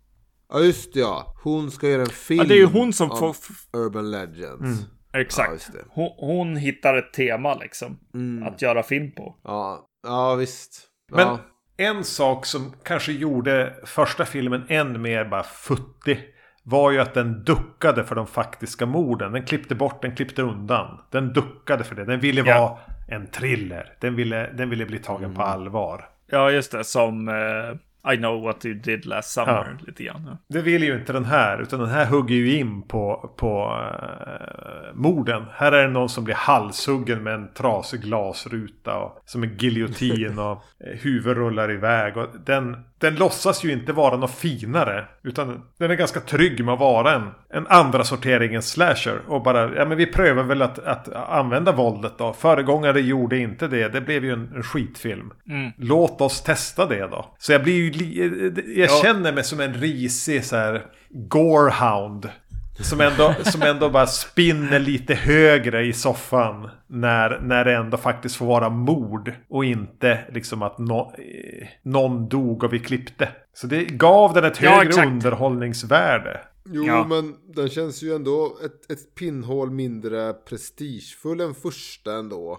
Ja 0.53 0.61
just 0.61 0.95
det, 0.95 1.01
ja, 1.01 1.35
hon 1.43 1.71
ska 1.71 1.89
göra 1.89 2.03
en 2.03 2.09
film. 2.09 2.39
Ja, 2.39 2.45
det 2.45 2.55
är 2.55 2.59
ju 2.59 2.67
hon 2.67 2.93
som 2.93 3.09
får... 3.09 3.37
Urban 3.73 4.11
Legends. 4.11 4.61
Mm. 4.61 4.77
Exakt. 5.13 5.71
Ja, 5.75 5.81
hon, 5.91 6.11
hon, 6.17 6.57
hittar 6.57 6.97
ett 6.97 7.13
tema 7.13 7.55
liksom. 7.55 7.99
Mm. 8.15 8.49
Att 8.49 8.63
göra 8.63 8.83
film 8.83 9.13
på. 9.13 9.37
Ja, 9.45 9.89
ja 10.03 10.35
visst. 10.35 10.81
Men 11.13 11.39
en 11.77 12.05
sak 12.05 12.47
som 12.47 12.73
kanske 12.83 13.13
gjorde 13.13 13.75
första 13.85 14.25
filmen 14.25 14.65
än 14.69 15.03
mer 15.03 15.25
bara 15.25 15.43
futtig 15.43 16.35
var 16.69 16.91
ju 16.91 16.99
att 16.99 17.15
den 17.15 17.45
duckade 17.45 18.05
för 18.05 18.15
de 18.15 18.27
faktiska 18.27 18.87
morden. 18.87 19.33
Den 19.33 19.45
klippte 19.45 19.75
bort, 19.75 20.03
den 20.03 20.15
klippte 20.17 20.43
undan. 20.43 20.99
Den 21.11 21.33
duckade 21.33 21.85
för 21.85 21.95
det. 21.95 22.05
Den 22.05 22.21
ville 22.21 22.43
Ja. 22.47 22.61
vara 22.61 22.79
en 23.19 23.27
thriller. 23.27 23.93
Den 24.01 24.17
ville, 24.17 24.51
den 24.53 24.71
ville 24.71 24.87
bli 24.87 24.99
tagen 24.99 25.35
på 25.35 25.43
allvar. 25.43 26.05
Ja, 26.31 26.51
just 26.51 26.73
det. 26.73 26.85
Som 26.85 27.29
eh, 27.29 27.35
I 28.13 28.17
know 28.17 28.43
what 28.43 28.67
you 28.67 28.75
did 28.75 29.07
last 29.07 29.31
summer. 29.31 29.77
Lite 29.87 30.05
grann. 30.05 30.23
Ja. 30.27 30.37
Det 30.49 30.63
vill 30.63 30.83
ju 30.83 30.95
inte 30.95 31.13
den 31.13 31.25
här. 31.25 31.63
Utan 31.63 31.81
den 31.81 31.89
här 31.89 32.07
hugger 32.07 32.35
ju 32.35 32.57
in 32.59 32.83
på, 32.83 33.35
på 33.37 33.81
uh, 33.93 34.95
morden. 34.95 35.45
Här 35.53 35.73
är 35.73 35.83
det 35.83 35.93
någon 35.93 36.09
som 36.09 36.25
blir 36.25 36.35
halshuggen 36.35 37.23
med 37.23 37.35
en 37.35 37.53
trasig 37.55 38.01
glasruta. 38.01 38.99
Och, 38.99 39.23
som 39.25 39.43
en 39.43 39.57
giljotin 39.59 40.39
och 40.39 40.53
eh, 40.87 40.99
huvud 41.01 41.37
rullar 41.37 41.73
iväg. 41.73 42.17
Och 42.17 42.29
den, 42.47 42.77
den 42.99 43.15
låtsas 43.15 43.65
ju 43.65 43.73
inte 43.73 43.93
vara 43.93 44.17
något 44.17 44.35
finare. 44.35 45.05
Utan 45.23 45.63
den 45.79 45.91
är 45.91 45.95
ganska 45.95 46.21
trygg 46.21 46.65
med 46.65 46.75
att 46.75 46.81
vara 46.81 47.15
en, 47.15 47.31
en 47.51 47.67
andra 47.67 48.05
sorteringens 48.05 48.71
slasher. 48.71 49.21
Och 49.27 49.43
bara, 49.43 49.75
ja 49.75 49.85
men 49.85 49.99
vi 49.99 50.07
prövar 50.07 50.43
väl 50.43 50.63
att, 50.63 50.79
att 50.79 51.15
använda 51.15 51.73
våldet 51.73 52.19
då. 52.19 52.33
Föregångare 52.33 53.01
gjorde 53.01 53.39
inte 53.39 53.69
det. 53.69 53.89
Det 53.89 54.01
blev 54.01 54.25
ju 54.25 54.33
en, 54.33 54.53
en 54.57 54.63
skitfilm. 54.63 55.33
Mm. 55.49 55.73
Låt 55.77 56.21
oss 56.21 56.43
testa 56.43 56.87
det 56.87 57.07
då. 57.07 57.35
Så 57.39 57.53
jag 57.53 57.63
blir 57.63 57.75
ju... 57.75 57.98
Li- 57.99 58.53
jag 58.77 58.91
Ja. 58.91 59.01
känner 59.03 59.33
mig 59.33 59.45
som 59.45 59.61
en 59.61 59.75
risig 59.75 60.45
så 60.45 60.57
här 60.57 60.87
gorehound. 61.11 62.29
Som 62.81 63.01
ändå, 63.01 63.35
som 63.45 63.63
ändå 63.63 63.91
bara 63.91 64.07
spinner 64.07 64.79
lite 64.79 65.15
högre 65.15 65.87
i 65.87 65.93
soffan. 65.93 66.71
När, 66.87 67.41
när 67.41 67.65
det 67.65 67.75
ändå 67.77 67.97
faktiskt 67.97 68.37
får 68.37 68.47
vara 68.47 68.69
mord. 68.69 69.33
Och 69.49 69.65
inte 69.65 70.21
liksom 70.33 70.63
att 70.63 70.79
nå, 70.79 71.15
eh, 71.19 71.69
någon 71.83 72.29
dog 72.29 72.65
och 72.65 72.73
vi 72.73 72.79
klippte. 72.79 73.29
Så 73.53 73.67
det 73.67 73.85
gav 73.85 74.35
den 74.35 74.45
ett 74.45 74.63
Ja, 74.63 74.71
högre 74.71 74.89
exakt. 74.89 75.07
underhållningsvärde. 75.09 76.41
Jo, 76.71 76.85
Ja. 76.87 77.07
men 77.09 77.35
den 77.55 77.69
känns 77.69 78.03
ju 78.03 78.15
ändå 78.15 78.59
ett, 78.65 78.91
ett 78.93 79.15
pinnhål 79.15 79.71
mindre 79.71 80.33
prestigefull 80.33 81.41
än 81.41 81.55
första 81.55 82.13
ändå. 82.19 82.59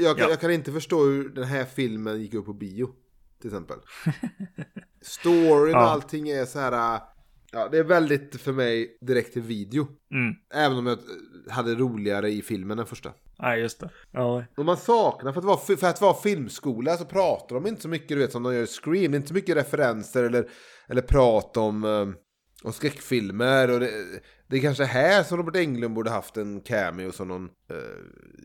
Jag, 0.00 0.18
Ja. 0.20 0.26
jag 0.30 0.40
kan 0.40 0.50
inte 0.50 0.72
förstå 0.72 1.04
hur 1.04 1.28
den 1.28 1.44
här 1.44 1.64
filmen 1.64 2.20
gick 2.22 2.34
upp 2.34 2.46
på 2.46 2.52
bio, 2.52 2.88
till 3.48 3.54
exempel. 3.56 3.78
Storyn 5.02 5.74
och 5.74 5.80
Ja. 5.82 5.86
allting 5.90 6.28
är 6.28 6.44
så 6.44 6.58
här... 6.58 6.94
äh, 6.94 7.00
Ja, 7.52 7.68
det 7.68 7.78
är 7.78 7.84
väldigt 7.84 8.40
för 8.40 8.52
mig 8.52 8.98
direkt 9.00 9.32
till 9.32 9.42
video. 9.42 9.88
Mm. 10.12 10.34
Även 10.54 10.78
om 10.78 10.86
jag 10.86 10.98
hade 11.50 11.74
roligare 11.74 12.30
i 12.30 12.42
filmen 12.42 12.78
än 12.78 12.86
första. 12.86 13.12
Nej, 13.38 13.60
just 13.60 13.80
det. 13.80 13.90
Ja. 14.10 14.44
Och 14.56 14.64
man 14.64 14.76
saknar, 14.76 15.32
för 15.32 15.40
att, 15.40 15.44
vara, 15.44 15.56
för 15.76 15.86
att 15.86 16.00
vara 16.00 16.14
filmskola 16.14 16.96
så 16.96 17.04
pratar 17.04 17.54
de 17.54 17.66
inte 17.66 17.82
så 17.82 17.88
mycket 17.88 18.08
du 18.08 18.16
vet 18.16 18.32
som 18.32 18.42
de 18.42 18.54
gör 18.54 18.62
i 18.62 18.66
Scream. 18.66 19.10
Det 19.12 19.16
är 19.16 19.16
inte 19.16 19.28
så 19.28 19.34
mycket 19.34 19.56
referenser 19.56 20.24
eller, 20.24 20.48
eller 20.88 21.02
prat 21.02 21.56
om, 21.56 21.84
eh, 21.84 22.08
om 22.64 22.72
skräckfilmer. 22.72 23.70
Och 23.70 23.80
det, 23.80 23.90
det 24.46 24.56
är 24.56 24.60
kanske 24.60 24.84
här 24.84 25.22
som 25.22 25.38
Robert 25.38 25.56
Englund 25.56 25.94
borde 25.94 26.10
haft 26.10 26.36
en 26.36 26.60
cameo 26.60 27.12
som 27.12 27.28
någon 27.28 27.44
eh, 27.44 27.76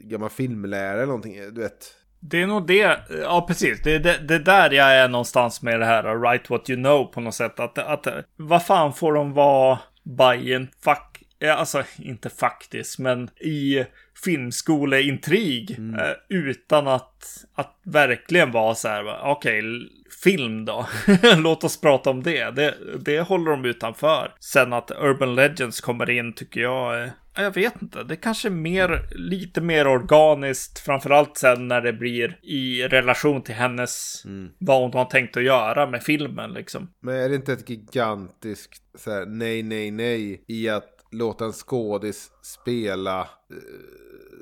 gammal 0.04 0.30
filmlärare 0.30 0.94
eller 0.98 1.06
någonting. 1.06 1.36
Du 1.54 1.62
vet. 1.62 1.96
Det 2.24 2.42
är 2.42 2.48
nog 2.48 2.68
det, 2.68 2.98
ja 3.22 3.46
precis. 3.48 3.82
Det 3.84 3.96
är 3.96 4.00
det, 4.00 4.18
det 4.18 4.36
är 4.36 4.40
där 4.40 4.72
jag 4.72 4.96
är 4.96 5.08
någonstans 5.08 5.62
med 5.62 5.80
det 5.80 5.86
här, 5.86 6.16
write 6.16 6.46
what 6.50 6.70
you 6.70 6.84
know 6.84 7.06
på 7.06 7.22
något 7.22 7.36
sätt. 7.36 7.60
Att, 7.60 7.78
att 7.78 8.08
vad 8.36 8.66
fan 8.66 8.94
får 8.94 9.14
de 9.14 9.34
vara 9.34 9.80
by 10.04 10.54
en 10.54 10.68
fuck, 10.84 11.24
alltså 11.58 11.84
inte 11.98 12.30
faktiskt, 12.30 13.00
men 13.00 13.30
i 13.40 13.86
filmskoleintrig 14.24 15.72
eh, 15.72 16.12
utan 16.30 16.88
att, 16.88 17.46
att 17.56 17.76
verkligen 17.84 18.52
vara 18.52 18.76
så 18.76 18.88
här, 18.88 19.20
okej, 19.24 19.60
l- 19.60 19.90
film 20.24 20.66
då. 20.66 20.88
Låt 21.38 21.64
oss 21.64 21.82
prata 21.82 22.10
om 22.10 22.24
det. 22.24 22.52
det. 22.52 22.76
Det 23.00 23.20
håller 23.22 23.52
de 23.52 23.66
utanför. 23.66 24.34
Sen 24.40 24.74
att 24.74 24.92
Urban 24.92 25.36
Legends 25.36 25.82
kommer 25.82 26.10
in 26.10 26.34
tycker 26.34 26.62
jag, 26.62 27.04
eh, 27.04 27.10
jag 27.36 27.54
vet 27.54 27.82
inte, 27.82 28.04
det 28.04 28.16
kanske 28.16 28.48
är 28.48 28.50
mer, 28.52 29.08
lite 29.12 29.62
mer 29.62 29.88
organiskt, 29.88 30.80
framförallt 30.80 31.38
sen 31.38 31.68
när 31.68 31.82
det 31.82 31.94
blir 31.94 32.40
i 32.44 32.88
relation 32.88 33.42
till 33.42 33.56
hennes, 33.56 34.24
vad 34.60 34.82
hon 34.82 34.94
har 34.94 35.06
tänkt 35.06 35.38
att 35.38 35.44
göra 35.44 35.88
med 35.88 36.04
filmen 36.04 36.54
liksom. 36.54 36.90
Men 37.02 37.16
är 37.16 37.30
det 37.30 37.36
inte 37.36 37.54
ett 37.54 37.70
gigantiskt 37.70 38.82
så 38.98 39.12
här, 39.12 39.26
nej, 39.26 39.64
nej, 39.64 39.92
nej 39.92 40.46
i 40.48 40.70
att 40.70 40.90
låta 41.12 41.46
en 41.46 41.54
skådis 41.54 42.30
spela 42.44 43.20
eh, 43.20 43.28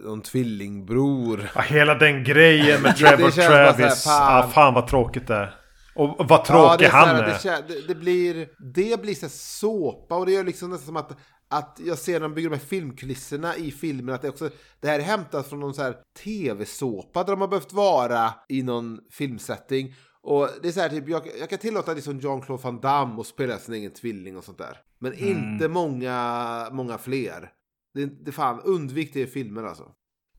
någon 0.06 0.22
tvillingbror? 0.22 1.50
Ja, 1.56 1.62
hela 1.62 1.96
den 1.96 2.24
grejen 2.24 2.82
med 2.82 2.96
Ja, 3.00 3.08
Trevor 3.08 3.30
Travis. 3.30 3.86
här, 3.86 3.96
fan. 3.96 4.38
Ja, 4.38 4.48
fan 4.54 4.74
vad 4.74 4.88
tråkigt 4.88 5.28
det 5.28 5.36
är. 5.36 5.56
Och 5.96 6.16
vad 6.18 6.40
Ja, 6.40 6.44
tråkig 6.46 6.80
det 6.80 6.86
är 6.86 6.90
så 6.92 6.98
han 6.98 7.16
är. 7.16 7.68
Det, 7.68 7.88
det, 7.88 7.96
blir, 7.96 8.48
det 8.74 9.02
blir 9.02 9.16
så 9.16 9.30
såpa 9.30 10.16
och 10.16 10.26
det 10.26 10.36
är 10.36 10.44
liksom 10.44 10.70
nästan 10.70 10.86
som 10.86 10.98
att, 10.98 11.18
att 11.50 11.80
jag 11.86 11.98
ser 11.98 12.14
när 12.14 12.20
de 12.20 12.34
bygger 12.34 12.50
de 12.50 12.56
här 12.56 12.66
filmkulisserna 12.66 13.56
i 13.56 13.72
filmen 13.72 14.16
att 14.16 14.22
det 14.22 14.30
också, 14.30 14.50
det 14.80 14.88
här 14.88 15.00
är 15.00 15.04
hämtat 15.04 15.50
från 15.50 15.60
någon 15.60 15.74
så 15.74 15.82
här 15.82 15.98
tv-såpa 16.24 17.24
där 17.24 17.32
de 17.32 17.42
har 17.42 17.48
behövt 17.48 17.74
vara 17.74 18.34
i 18.50 18.64
någon 18.64 19.00
filmsetting. 19.12 19.96
Och 20.22 20.50
det 20.62 20.68
är 20.68 20.72
så 20.72 20.80
här, 20.80 20.90
typ, 20.90 21.10
jag, 21.10 21.22
jag 21.40 21.50
kan 21.50 21.60
tillåta 21.60 21.94
liksom 21.94 22.20
Jean-Claude 22.20 22.64
Van 22.64 22.82
Damme 22.82 23.22
att 23.22 23.28
spela 23.28 23.58
sin 23.58 23.74
egen 23.74 23.92
tvilling 23.92 24.38
och 24.38 24.44
sånt 24.44 24.58
där. 24.58 24.78
Men 25.00 25.14
inte 25.14 25.68
många, 25.68 26.68
många 26.72 26.98
fler. 26.98 27.52
Det, 27.94 28.26
det 28.26 28.32
fan, 28.32 28.62
undvik 28.64 29.14
det 29.14 29.20
i 29.20 29.28
filmer 29.28 29.64
alltså. 29.64 29.84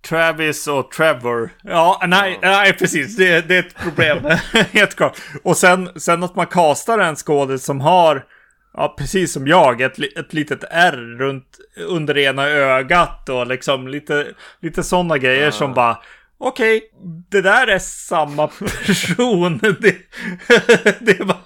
Travis 0.08 0.66
och 0.66 0.90
Trevor. 0.90 1.50
Ja, 1.62 2.02
nej, 2.08 2.38
nej 2.42 2.72
precis. 2.72 3.16
Det, 3.16 3.48
det 3.48 3.56
är 3.56 3.66
ett 3.66 3.76
problem. 3.76 4.24
Helt 4.52 4.94
klart. 4.94 5.20
Och 5.42 5.56
sen, 5.56 6.00
sen 6.00 6.22
att 6.22 6.36
man 6.36 6.46
kastar 6.46 6.98
en 6.98 7.16
skådis 7.16 7.64
som 7.64 7.80
har, 7.80 8.26
ja, 8.74 8.94
precis 8.98 9.32
som 9.32 9.46
jag, 9.46 9.80
ett, 9.80 9.98
ett 9.98 10.32
litet 10.32 10.64
R 10.70 11.16
runt 11.18 11.58
under 11.86 12.18
ena 12.18 12.48
ögat 12.48 13.28
och 13.28 13.46
liksom 13.46 13.88
lite, 13.88 14.26
lite 14.60 14.82
sådana 14.82 15.18
grejer 15.18 15.50
som 15.50 15.74
bara 15.74 15.98
Okej, 16.42 16.82
det 17.30 17.40
där 17.40 17.66
är 17.66 17.78
samma 17.78 18.46
person. 18.86 19.58
Det, 19.58 19.96
det 21.00 21.20
var, 21.20 21.36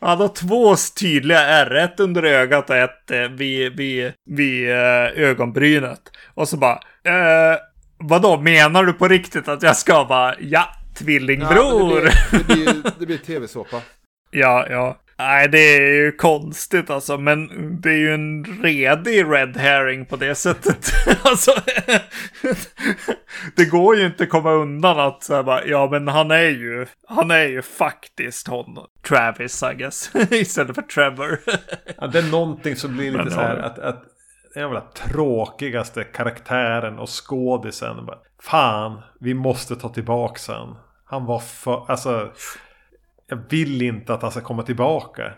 han 0.00 0.20
har 0.20 0.28
två 0.28 0.76
tydliga 1.00 1.40
R, 1.40 1.74
ett 1.74 2.00
under 2.00 2.22
ögat 2.22 2.70
och 2.70 2.76
ett 2.76 3.10
eh, 3.10 3.28
vid, 3.28 3.76
vid, 3.76 4.12
vid 4.26 4.70
eh, 4.70 5.06
ögonbrynet. 5.16 6.00
Och 6.34 6.48
så 6.48 6.56
bara, 6.56 6.80
eh, 7.04 7.58
vadå, 7.98 8.40
menar 8.40 8.84
du 8.84 8.92
på 8.92 9.08
riktigt 9.08 9.48
att 9.48 9.62
jag 9.62 9.76
ska 9.76 10.04
vara, 10.04 10.34
ja, 10.40 10.68
tvillingbror? 10.98 12.04
Ja, 12.04 12.38
det 12.38 12.44
blir, 12.44 12.64
det 12.66 12.96
blir, 12.96 13.06
blir 13.06 13.18
tv-såpa. 13.18 13.80
Ja, 14.32 14.66
ja. 14.70 14.98
Nej, 15.20 15.48
det 15.48 15.58
är 15.58 15.92
ju 15.92 16.12
konstigt 16.12 16.90
alltså, 16.90 17.18
men 17.18 17.48
det 17.80 17.90
är 17.90 17.96
ju 17.96 18.14
en 18.14 18.44
redig 18.44 19.24
red 19.24 19.56
herring 19.56 20.06
på 20.06 20.16
det 20.16 20.34
sättet. 20.34 20.92
alltså, 21.22 21.50
det 23.56 23.64
går 23.64 23.96
ju 23.96 24.06
inte 24.06 24.22
att 24.22 24.30
komma 24.30 24.52
undan 24.52 25.00
att 25.00 25.22
så 25.22 25.34
här 25.34 25.42
bara, 25.42 25.64
ja 25.64 25.88
men 25.90 26.08
han 26.08 26.30
är 26.30 26.48
ju, 26.48 26.86
han 27.08 27.30
är 27.30 27.44
ju 27.44 27.62
faktiskt 27.62 28.48
hon, 28.48 28.78
Travis 29.08 29.62
I 29.62 29.74
guess, 29.74 30.10
istället 30.30 30.74
för 30.74 30.82
Trevor. 30.82 31.38
Ja, 31.96 32.06
det 32.06 32.18
är 32.18 32.30
någonting 32.30 32.76
som 32.76 32.96
blir 32.96 33.10
lite 33.10 33.24
Men, 33.24 33.32
så 33.32 33.40
här 33.40 33.56
ja. 33.56 33.64
att, 33.64 33.78
att 33.78 34.02
den 34.54 34.62
jävla 34.62 34.80
tråkigaste 34.80 36.04
karaktären 36.04 36.98
och 36.98 37.08
skådisen. 37.08 38.06
Bara, 38.06 38.18
Fan, 38.42 39.02
vi 39.20 39.34
måste 39.34 39.76
ta 39.76 39.88
tillbaka 39.88 40.52
han. 40.52 40.76
Han 41.04 41.24
var 41.24 41.38
för, 41.38 41.84
alltså. 41.88 42.30
Jag 43.30 43.38
vill 43.50 43.82
inte 43.82 44.14
att 44.14 44.22
han 44.22 44.30
ska 44.30 44.40
komma 44.40 44.62
tillbaka. 44.62 45.32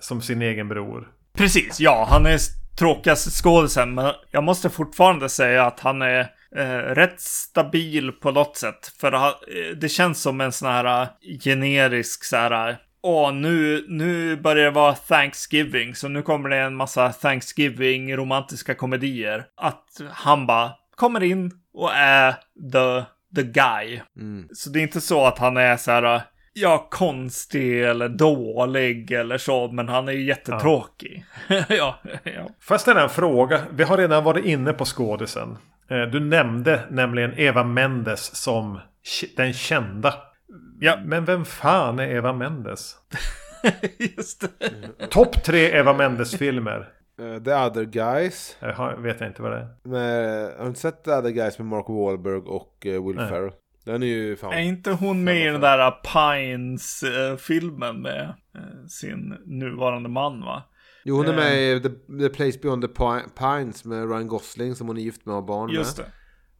Som 0.00 0.22
sin 0.22 0.42
egen 0.42 0.68
bror. 0.68 1.08
Precis, 1.32 1.80
ja, 1.80 2.06
han 2.10 2.26
är 2.26 2.38
tråkigaste 2.78 3.30
skådisen, 3.30 3.94
men 3.94 4.12
jag 4.30 4.44
måste 4.44 4.70
fortfarande 4.70 5.28
säga 5.28 5.66
att 5.66 5.80
han 5.80 6.02
är 6.02 6.20
eh, 6.56 6.78
rätt 6.94 7.20
stabil 7.20 8.12
på 8.12 8.30
något 8.30 8.56
sätt. 8.56 8.92
För 9.00 9.12
han, 9.12 9.28
eh, 9.28 9.76
det 9.76 9.88
känns 9.88 10.22
som 10.22 10.40
en 10.40 10.52
sån 10.52 10.68
här 10.68 11.02
eh, 11.02 11.08
generisk 11.44 12.24
så 12.24 12.36
här, 12.36 12.78
åh, 13.02 13.32
nu, 13.32 13.84
nu 13.88 14.36
börjar 14.36 14.64
det 14.64 14.70
vara 14.70 14.94
Thanksgiving, 14.94 15.94
så 15.94 16.08
nu 16.08 16.22
kommer 16.22 16.48
det 16.48 16.56
en 16.56 16.76
massa 16.76 17.12
Thanksgiving 17.12 18.16
romantiska 18.16 18.74
komedier. 18.74 19.46
Att 19.56 20.00
han 20.10 20.46
bara 20.46 20.70
kommer 20.96 21.22
in 21.22 21.52
och 21.74 21.94
är 21.94 22.32
the, 22.72 23.04
the 23.36 23.42
guy. 23.42 24.00
Så 24.52 24.70
det 24.70 24.78
är 24.78 24.82
inte 24.82 25.00
så 25.00 25.26
att 25.26 25.38
han 25.38 25.56
är 25.56 25.76
så 25.76 25.90
här, 25.90 26.22
ja, 26.62 26.86
konstig 26.90 27.82
eller 27.84 28.08
dålig 28.08 29.10
eller 29.12 29.38
så, 29.38 29.68
men 29.72 29.88
han 29.88 30.08
är 30.08 30.12
ju 30.12 30.24
jättetråkig. 30.24 31.24
Ja, 31.68 31.98
ja. 32.22 32.48
Får 32.60 32.74
jag 32.74 32.80
ställa 32.80 33.02
en 33.02 33.08
fråga? 33.08 33.60
Vi 33.72 33.84
har 33.84 33.96
redan 33.96 34.24
varit 34.24 34.44
inne 34.44 34.72
på 34.72 34.84
skådisen. 34.84 35.56
Eh, 35.90 36.02
Du 36.02 36.20
nämnde 36.20 36.80
nämligen 36.90 37.32
Eva 37.38 37.64
Mendes 37.64 38.34
som 38.36 38.80
den 39.36 39.52
kända. 39.52 40.14
Ja, 40.80 40.98
Men 41.04 41.24
vem 41.24 41.44
fan 41.44 41.98
är 41.98 42.08
Eva 42.08 42.32
Mendes? 42.32 42.96
just 43.98 44.40
det. 44.40 45.06
Topp 45.10 45.44
tre 45.44 45.70
Eva 45.78 45.92
Mendes-filmer. 45.92 46.88
Eh, 47.20 47.42
The 47.42 47.54
Other 47.54 47.84
Guys. 47.84 48.56
Jag 48.60 48.72
har- 48.72 48.96
vet 48.96 49.20
jag 49.20 49.30
inte 49.30 49.42
vad 49.42 49.52
det 49.52 49.58
är. 49.58 49.88
Med, 49.88 50.44
har 50.56 50.62
du 50.62 50.68
inte 50.68 50.80
sett 50.80 51.04
The 51.04 51.10
Other 51.10 51.30
Guys 51.30 51.58
med 51.58 51.66
Mark 51.66 51.84
Wahlberg 51.88 52.36
och 52.36 52.86
eh, 52.86 53.06
Will 53.06 53.16
Nej. 53.16 53.28
Ferrell? 53.28 53.50
Den 53.92 54.02
är 54.02 54.06
ju 54.06 54.36
fan... 54.36 54.52
Är 54.52 54.58
inte 54.60 54.90
hon 54.90 55.24
med 55.24 55.42
i 55.42 55.44
den 55.44 55.60
där 55.60 55.90
Pines-filmen 55.90 58.02
med 58.02 58.34
sin 58.88 59.34
nuvarande 59.46 60.08
man, 60.08 60.40
va? 60.40 60.62
Jo, 61.04 61.16
hon 61.16 61.26
är 61.26 61.30
Eh. 61.30 61.36
med 61.36 61.62
i 61.76 61.80
The, 61.80 61.88
the 62.18 62.28
Place 62.28 62.58
Beyond 62.62 62.82
the 62.82 62.88
Pi- 62.88 63.28
Pines 63.38 63.84
med 63.84 64.10
Ryan 64.10 64.28
Gosling 64.28 64.74
som 64.74 64.86
hon 64.86 64.96
är 64.96 65.00
gift 65.00 65.26
med 65.26 65.34
och 65.34 65.40
har 65.42 65.48
barn 65.48 65.70
Just 65.70 65.98
med. 65.98 66.06
det. 66.06 66.12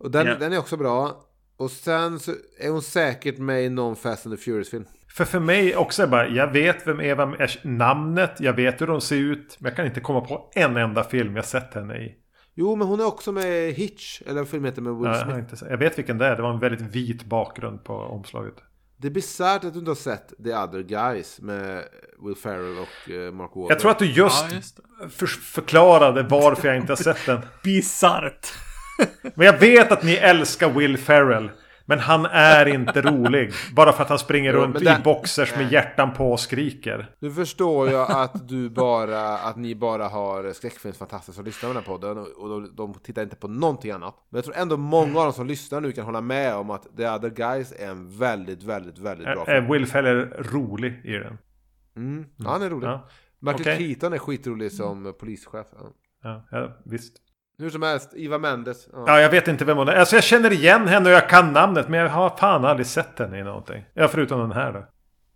Och 0.05 0.11
den, 0.11 0.26
Ja. 0.26 0.35
den 0.35 0.53
är 0.53 0.59
också 0.59 0.76
bra. 0.76 1.24
Och 1.57 1.70
sen 1.70 2.18
så 2.18 2.31
är 2.61 2.70
hon 2.70 2.83
säkert 2.83 3.39
med 3.39 3.64
i 3.64 3.68
någon 3.68 3.97
Fast 3.97 4.26
and 4.26 4.37
the 4.37 4.43
Furious-film. 4.45 4.85
För 5.16 5.24
för 5.24 5.41
mig 5.41 5.76
också 5.76 6.03
är 6.03 6.07
bara, 6.07 6.29
jag 6.29 6.53
vet 6.53 6.87
vem 6.87 7.01
Eva 7.01 7.22
är 7.39 7.61
namnet, 7.66 8.33
jag 8.41 8.53
vet 8.53 8.81
hur 8.81 8.87
de 8.87 9.01
ser 9.01 9.16
ut. 9.16 9.57
Men 9.61 9.68
jag 9.70 9.76
kan 9.76 9.87
inte 9.87 10.01
komma 10.01 10.20
på 10.20 10.51
en 10.55 10.76
enda 10.76 11.05
film 11.05 11.37
jag 11.37 11.45
sett 11.45 11.74
henne 11.74 11.97
i. 11.97 12.14
Jo, 12.61 12.76
men 12.76 12.88
hon 12.88 13.00
är 13.00 13.04
också 13.04 13.32
med 13.32 13.72
Hitch, 13.72 14.22
eller 14.26 14.40
vad 14.40 14.48
filmen 14.48 14.70
heter 14.70 14.82
med 14.82 14.94
Will 14.94 15.22
Smith. 15.22 15.38
inte, 15.38 15.66
jag 15.70 15.78
vet 15.78 15.98
vilken 15.98 16.18
det 16.18 16.26
är, 16.26 16.36
det 16.36 16.42
var 16.42 16.52
en 16.52 16.59
väldigt 16.59 16.80
vit 16.80 17.24
bakgrund 17.24 17.84
på 17.84 17.94
omslaget. 17.94 18.54
Det 18.96 19.09
är 19.09 19.12
bisarrt 19.12 19.64
att 19.64 19.72
du 19.72 19.78
inte 19.78 19.90
har 19.90 19.96
sett 19.96 20.32
The 20.44 20.54
Other 20.54 20.82
Guys 20.82 21.40
med 21.40 21.84
Will 22.24 22.36
Ferrell 22.36 22.78
och 22.78 23.11
eh, 23.11 23.32
Mark 23.32 23.50
Wahlberg. 23.54 23.72
Jag 23.72 23.78
tror 23.78 23.90
att 23.90 23.98
du 23.98 24.06
just, 24.06 24.44
Ja, 24.50 24.56
just 24.56 24.80
för, 25.11 25.26
förklarade 25.26 26.22
varför 26.22 26.68
jag 26.68 26.76
inte 26.76 26.92
har 26.92 26.96
sett 26.96 27.26
den. 27.26 27.40
Bisarrt. 27.62 28.46
Men 29.34 29.46
jag 29.46 29.59
vet 29.59 29.92
att 29.92 30.02
ni 30.02 30.14
älskar 30.14 30.70
Will 30.70 30.98
Ferrell. 30.98 31.50
Men 31.89 31.99
han 31.99 32.26
är 32.26 32.66
inte 32.66 33.03
rolig. 33.03 33.53
Bara 33.76 33.93
för 33.93 34.03
att 34.03 34.09
han 34.09 34.18
springer 34.18 34.53
Jo, 34.55 34.61
runt 34.61 34.74
men 34.74 34.82
i 34.82 34.84
den- 34.84 35.03
boxers 35.03 35.57
med 35.57 35.72
hjärtan 35.72 36.12
på 36.14 36.32
och 36.32 36.41
skriker. 36.41 37.11
Nu 37.18 37.30
förstår 37.32 37.91
jag 37.91 38.11
att 38.11 38.49
du 38.49 38.70
bara, 38.70 39.39
att 39.39 39.57
ni 39.57 39.74
bara 39.74 40.09
har 40.09 40.53
skräckfilmsfantaster 40.53 41.32
som 41.32 41.45
lyssnar 41.45 41.68
på 41.68 41.74
den 41.74 41.82
här 41.82 41.93
podden 41.93 42.18
och, 42.36 42.49
de, 42.49 42.74
de 42.76 42.95
tittar 42.95 43.22
inte 43.22 43.36
på 43.36 43.49
någonting 43.49 43.91
annat. 43.91 44.14
Men 44.30 44.39
jag 44.39 44.45
tror 44.45 44.57
ändå 44.57 44.76
många 44.76 45.18
av 45.18 45.24
dem 45.24 45.32
som 45.32 45.47
lyssnar 45.47 45.80
nu 45.80 45.93
kan 45.93 46.05
hålla 46.05 46.20
med 46.20 46.55
om 46.55 46.70
att 46.70 46.97
The 46.97 47.09
Other 47.09 47.30
Guys 47.30 47.72
är 47.78 47.89
en 47.91 48.18
väldigt, 48.18 48.62
väldigt, 48.62 48.99
väldigt 48.99 49.26
bra 49.26 49.45
Är, 49.47 49.51
är 49.55 49.61
film. 49.61 49.72
Will 49.72 49.86
Ferrell 49.86 50.28
rolig 50.39 51.01
i 51.05 51.12
den? 51.12 51.39
Mm. 51.97 52.24
Han 52.45 52.62
är 52.62 52.70
rolig. 52.70 52.86
Ja, 52.89 53.09
Martin 53.41 53.62
Okej. 53.62 53.78
Keaton 53.78 54.12
är 54.12 54.18
skitrolig 54.18 54.72
som 54.72 55.14
polischef. 55.20 55.66
Ja, 56.22 56.47
ja 56.51 56.76
visst. 56.84 57.16
Hur 57.59 57.70
som 57.70 57.82
helst, 57.82 58.11
Iva 58.14 58.38
Mendes. 58.38 58.88
Ja. 58.92 59.04
Ja, 59.06 59.20
jag 59.20 59.30
vet 59.30 59.48
inte 59.48 59.64
vem 59.64 59.76
hon 59.76 59.88
är. 59.88 59.92
Alltså 59.92 60.14
jag 60.16 60.24
känner 60.24 60.52
igen 60.52 60.88
henne 60.88 61.09
och 61.09 61.14
jag 61.14 61.28
kan 61.28 61.52
namnet. 61.52 61.88
Men 61.88 62.00
jag 62.00 62.09
har 62.09 62.36
fan 62.36 62.64
aldrig 62.64 62.86
sett 62.86 63.18
henne 63.18 63.38
i 63.38 63.42
någonting. 63.44 63.84
Ja, 63.94 64.09
förutom 64.09 64.40
den 64.40 64.52
här 64.52 64.72
då. 64.72 64.86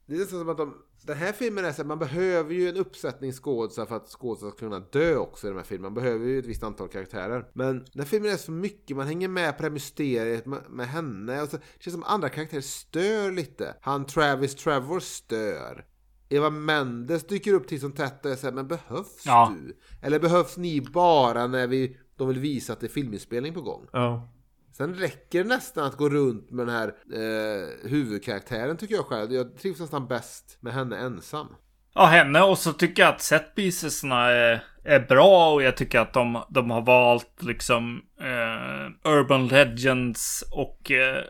Det 0.07 0.15
är 0.15 0.19
nästan 0.19 0.39
som 0.39 0.49
att 0.49 0.57
de, 0.57 0.75
den 1.07 1.17
här 1.17 1.33
filmen 1.33 1.65
är 1.65 1.73
så 1.73 1.83
här, 1.83 1.89
man 1.89 1.99
behöver 1.99 2.55
ju 2.55 2.69
en 2.69 2.77
uppsättning 2.77 3.33
skådisar 3.33 3.87
för 3.87 3.97
att 3.97 4.09
skådisar 4.09 4.49
ska 4.49 4.59
kunna 4.59 4.79
dö 4.81 5.17
också 5.17 5.47
i 5.47 5.51
den 5.51 5.57
här 5.59 5.65
filmen. 5.65 5.83
Man 5.83 6.03
behöver 6.03 6.27
ju 6.27 6.39
ett 6.39 6.47
visst 6.47 6.63
antal 6.63 6.89
karaktärer. 6.89 7.45
Men 7.53 7.79
den 7.79 7.99
här 7.99 8.05
filmen 8.05 8.33
är 8.33 8.37
så 8.37 8.53
mycket, 8.53 8.97
man 8.97 9.07
hänger 9.07 9.29
med 9.29 9.57
på 9.57 9.63
det 9.63 9.69
här 9.69 9.73
mysteriet 9.73 10.47
med, 10.47 10.61
med 10.71 10.87
henne. 10.89 11.43
Och 11.43 11.49
så, 11.49 11.57
det 11.57 11.63
känns 11.79 11.95
som 11.95 12.05
andra 12.05 12.29
karaktärer 12.29 12.61
stör 12.61 13.31
lite. 13.33 13.75
Han 13.81 14.07
Travis 14.07 14.55
Trevor 14.55 15.01
stör. 15.01 15.85
Eva 16.29 16.51
Mendes 16.51 17.27
dyker 17.27 17.53
upp 17.55 17.69
till 17.69 17.81
som 17.81 17.93
tätt 17.93 18.27
och 18.27 18.39
så 18.39 18.47
här, 18.47 18.55
men 18.55 18.69
behövs 18.69 19.23
Ja. 19.27 19.53
du? 19.57 19.77
Eller 20.07 20.19
behövs 20.19 20.57
ni 20.57 20.81
bara 20.81 21.47
när 21.47 21.67
vi, 21.67 21.97
de 22.23 22.29
vill 22.29 22.39
visa 22.39 22.73
att 22.73 22.81
det 22.81 22.87
är 22.87 22.89
filminspelning 22.89 23.55
på 23.55 23.61
gång? 23.61 23.87
Ja. 23.93 24.29
Sen 24.73 24.95
räcker 24.95 25.43
det 25.43 25.49
nästan 25.49 25.85
att 25.85 25.97
gå 25.97 26.09
runt 26.09 26.51
med 26.51 26.67
den 26.67 26.75
här 26.75 26.89
eh, 27.13 27.91
huvudkaraktären 27.91 28.77
tycker 28.77 28.95
jag 28.95 29.07
själv. 29.07 29.33
Jag 29.33 29.57
trivs 29.57 29.81
nästan 29.81 30.09
bäst 30.09 30.59
med 30.61 30.73
henne 30.73 30.99
ensam. 30.99 31.49
Ja, 31.95 32.05
henne 32.05 32.43
och 32.43 32.59
så 32.59 32.73
tycker 32.73 33.03
jag 33.03 33.15
att 33.15 33.23
setpiecesna 33.23 34.31
är, 34.31 34.65
är 34.85 35.01
bra 35.01 35.53
och 35.53 35.63
jag 35.63 35.77
tycker 35.77 36.01
att 36.01 36.13
de, 36.13 36.43
de 36.49 36.71
har 36.71 36.83
valt 36.83 37.43
liksom 37.43 38.03
eh, 38.21 39.11
Urban 39.13 39.49
Legends 39.49 40.45
och 40.53 40.91
eh, 40.91 41.23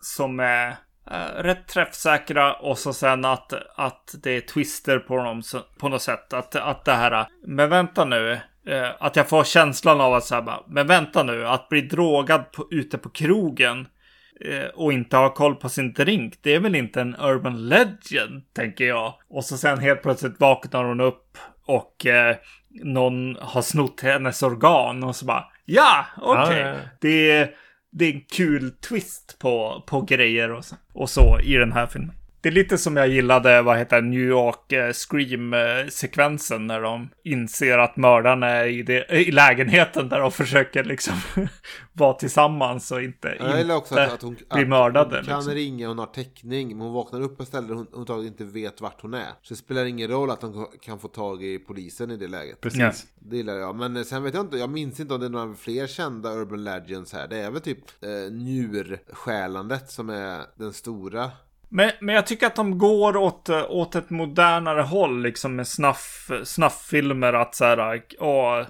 som 0.00 0.40
är 0.40 0.68
eh, 1.10 1.42
rätt 1.42 1.68
träffsäkra 1.68 2.54
och 2.54 2.78
så 2.78 2.92
sen 2.92 3.24
att, 3.24 3.52
att 3.76 4.14
det 4.22 4.30
är 4.30 4.40
twister 4.40 4.98
på 4.98 5.16
dem 5.16 5.42
så, 5.42 5.60
på 5.78 5.88
något 5.88 6.02
sätt. 6.02 6.32
Att, 6.32 6.56
att 6.56 6.84
det 6.84 6.92
här, 6.92 7.26
men 7.46 7.70
vänta 7.70 8.04
nu. 8.04 8.40
Eh, 8.66 8.88
att 9.00 9.16
jag 9.16 9.28
får 9.28 9.44
känslan 9.44 10.00
av 10.00 10.14
att 10.14 10.24
så 10.24 10.34
här 10.34 10.42
bara, 10.42 10.60
men 10.68 10.86
vänta 10.86 11.22
nu, 11.22 11.46
att 11.46 11.68
bli 11.68 11.80
drogad 11.80 12.52
på, 12.52 12.66
ute 12.70 12.98
på 12.98 13.08
krogen 13.08 13.86
eh, 14.44 14.66
och 14.74 14.92
inte 14.92 15.16
ha 15.16 15.34
koll 15.34 15.54
på 15.54 15.68
sin 15.68 15.92
drink, 15.92 16.34
det 16.42 16.54
är 16.54 16.60
väl 16.60 16.74
inte 16.74 17.00
en 17.00 17.16
urban 17.20 17.68
legend, 17.68 18.42
tänker 18.54 18.84
jag. 18.84 19.14
Och 19.28 19.44
så 19.44 19.56
sen 19.56 19.78
helt 19.78 20.02
plötsligt 20.02 20.40
vaknar 20.40 20.84
hon 20.84 21.00
upp 21.00 21.38
och 21.66 22.06
eh, 22.06 22.36
någon 22.84 23.36
har 23.40 23.62
snott 23.62 24.00
hennes 24.00 24.42
organ 24.42 25.04
och 25.04 25.16
så 25.16 25.24
bara, 25.24 25.44
ja, 25.64 26.06
okej. 26.20 26.58
Ja, 26.60 26.66
ja, 26.66 26.68
ja. 26.68 26.74
Det, 27.00 27.30
är, 27.30 27.50
det 27.92 28.04
är 28.04 28.12
en 28.14 28.20
kul 28.32 28.70
twist 28.70 29.36
på, 29.38 29.84
på 29.86 30.00
grejer 30.02 30.52
och, 30.52 30.64
så- 30.64 30.76
och 30.92 31.10
så 31.10 31.40
i 31.40 31.54
den 31.54 31.72
här 31.72 31.86
filmen. 31.86 32.14
Det 32.42 32.48
är 32.48 32.52
lite 32.52 32.78
som 32.78 32.96
jag 32.96 33.08
gillade, 33.08 33.62
vad 33.62 33.78
heter 33.78 34.02
New 34.02 34.20
York 34.20 34.72
eh, 34.72 34.92
Scream-sekvensen 34.92 36.66
när 36.66 36.80
de 36.80 37.08
inser 37.24 37.78
att 37.78 37.96
mördaren 37.96 38.42
är 38.42 38.64
i, 38.64 38.82
det, 38.82 39.06
i 39.10 39.30
lägenheten 39.30 40.08
där 40.08 40.20
de 40.20 40.32
försöker 40.32 40.84
liksom 40.84 41.14
vara 41.92 42.12
tillsammans 42.12 42.90
och 42.90 43.02
inte, 43.02 43.36
Jag 43.40 43.58
gillar 43.58 43.76
också 43.76 43.94
inte 43.94 44.04
att, 44.04 44.12
att 44.12 44.22
hon, 44.22 44.34
bli 44.34 44.62
att 44.62 44.68
mördade. 44.68 45.16
hon 45.16 45.24
kan 45.24 45.36
liksom. 45.36 45.54
ringa, 45.54 45.88
hon 45.88 45.98
har 45.98 46.06
täckning, 46.06 46.68
men 46.68 46.80
hon 46.80 46.92
vaknar 46.92 47.20
upp 47.20 47.38
på 47.38 47.44
ställen 47.44 47.68
där 47.68 47.74
hon 47.74 47.86
överhuvudtaget 47.86 48.26
inte 48.26 48.44
vet 48.44 48.80
vart 48.80 49.02
hon 49.02 49.14
är. 49.14 49.28
Så 49.42 49.54
det 49.54 49.56
spelar 49.56 49.84
ingen 49.84 50.10
roll 50.10 50.30
att 50.30 50.42
hon 50.42 50.66
kan 50.82 50.98
få 50.98 51.08
tag 51.08 51.42
i 51.42 51.58
polisen 51.58 52.10
i 52.10 52.16
det 52.16 52.28
läget. 52.28 52.60
Precis. 52.60 52.80
Ja. 52.80 52.92
Det 53.18 53.36
gillar 53.36 53.54
jag. 53.54 53.76
Men 53.76 53.96
eh, 53.96 54.02
sen 54.02 54.22
vet 54.22 54.34
jag 54.34 54.44
inte, 54.44 54.56
jag 54.56 54.70
minns 54.70 55.00
inte 55.00 55.14
om 55.14 55.20
det 55.20 55.26
är 55.26 55.30
några 55.30 55.54
fler 55.54 55.86
kända 55.86 56.32
Urban 56.32 56.64
Legends 56.64 57.12
här. 57.12 57.28
Det 57.28 57.38
är 57.38 57.50
väl 57.50 57.60
typ 57.60 57.78
eh, 58.00 58.32
njurstjälandet 58.32 59.90
som 59.90 60.10
är 60.10 60.40
den 60.56 60.72
stora. 60.72 61.30
Men, 61.74 61.90
men 62.00 62.14
jag 62.14 62.26
tycker 62.26 62.46
att 62.46 62.56
de 62.56 62.78
går 62.78 63.16
åt, 63.16 63.48
åt 63.68 63.94
ett 63.94 64.10
modernare 64.10 64.82
håll, 64.82 65.22
liksom 65.22 65.56
med 65.56 65.68
snaff, 65.68 66.30
snafffilmer. 66.44 67.32
Att 67.32 67.54
så 67.54 67.64
här, 67.64 68.02
åh, 68.18 68.66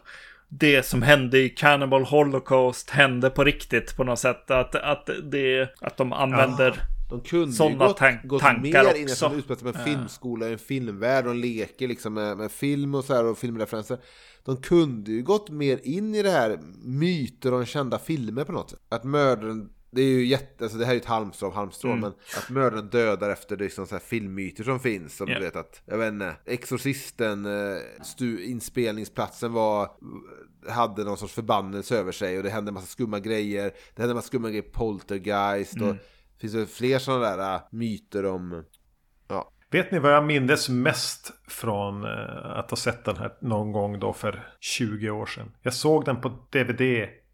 det 0.49 0.87
som 0.87 1.03
hände 1.03 1.39
i 1.39 1.49
Cannibal 1.49 2.05
Holocaust 2.05 2.91
hände 2.91 3.31
på 3.31 3.45
riktigt 3.45 3.97
på 3.97 4.05
något 4.05 4.19
sätt. 4.19 4.51
Att, 4.51 4.75
att, 4.75 5.11
det, 5.23 5.69
att 5.81 5.97
de 5.97 6.13
använder... 6.13 6.83
De 7.11 7.21
kunde 7.21 7.47
ju 7.47 7.53
Sådana 7.53 7.87
gått, 7.87 7.99
tank- 7.99 8.27
gått 8.27 8.43
tankar 8.43 8.85
mer 8.85 8.95
in 8.95 9.09
i 9.09 9.13
också. 9.13 9.29
de 9.29 9.39
utspelar 9.39 9.59
sig 9.59 9.65
med 9.65 9.77
en 9.77 9.85
filmskola, 9.85 10.49
en 10.49 10.59
filmvärld 10.59 11.27
och 11.27 11.35
leker 11.35 11.89
liksom 11.89 12.15
med, 12.15 12.37
med 12.37 12.53
film 12.53 12.95
och 12.95 13.05
så 13.05 13.15
här 13.15 13.25
och 13.25 13.39
filmreferenser. 13.39 13.99
De 14.45 14.57
kunde 14.57 15.13
ju 15.13 15.23
gått 15.23 15.51
mer 15.51 15.81
in 15.83 16.15
i 16.15 16.23
det 16.23 16.31
här 16.31 16.59
myter 16.85 17.55
om 17.55 17.65
kända 17.65 17.99
filmer 17.99 18.45
på 18.45 18.53
något 18.53 18.71
sätt. 18.71 18.79
Att 18.89 19.05
mördaren, 19.05 19.71
det 19.93 20.03
är 20.03 20.07
ju 20.09 20.27
jätte, 20.27 20.65
alltså 20.65 20.79
det 20.79 20.85
här 20.85 20.93
är 20.93 20.95
ju 20.95 21.01
ett 21.01 21.07
halmstrå 21.07 21.49
av 21.49 21.55
halmstrå, 21.55 21.89
Mm. 21.91 22.01
men 22.01 22.11
att 22.37 22.51
mördaren 22.51 22.89
dödar 22.89 23.31
efter 23.31 23.57
det 23.57 23.65
liksom 23.65 23.87
så 23.87 23.95
här 23.95 24.01
filmmyter 24.01 24.65
som 24.65 24.81
finns. 24.81 25.17
Som 25.17 25.29
Ja. 25.29 25.39
du 25.39 25.45
vet 25.45 25.57
att, 25.57 25.83
jag 25.87 25.99
vet 25.99 26.13
inte, 26.13 26.37
Exorcisten, 26.47 27.47
eh, 27.47 27.79
stu, 28.03 28.45
inspelningsplatsen 28.45 29.53
var, 29.53 29.89
hade 30.69 31.05
någon 31.05 31.17
sorts 31.17 31.35
förbannelse 31.35 31.99
över 31.99 32.13
sig 32.13 32.37
och 32.37 32.43
det 32.43 32.51
hände 32.51 32.71
en 32.71 32.75
massa 32.75 32.87
skumma 32.87 33.21
grejer. 33.21 33.71
Det 33.95 34.03
hände 34.03 34.13
en 34.13 34.17
massa 34.17 34.27
skumma 34.29 34.49
grejer, 34.49 34.63
Poltergeist 34.73 35.75
och 35.75 35.83
Mm. 35.83 35.97
finns 36.41 36.53
det 36.53 36.67
fler 36.67 36.99
sådana 36.99 37.37
där 37.37 37.55
äh, 37.55 37.61
myter 37.71 38.27
om... 38.27 38.65
Vet 39.71 39.93
ni 39.93 39.99
vad 39.99 40.13
jag 40.15 40.25
minns 40.25 40.69
mest 40.69 41.33
från 41.49 42.05
eh, 42.05 42.11
att 42.59 42.71
ha 42.71 42.77
sett 42.77 43.05
den 43.05 43.17
här 43.17 43.33
någon 43.41 43.73
gång 43.73 43.99
då 44.01 44.13
för 44.13 44.53
20 44.61 45.11
år 45.11 45.27
sedan? 45.27 45.53
Jag 45.63 45.75
såg 45.75 46.05
den 46.05 46.21
på 46.21 46.29
DVD 46.29 46.81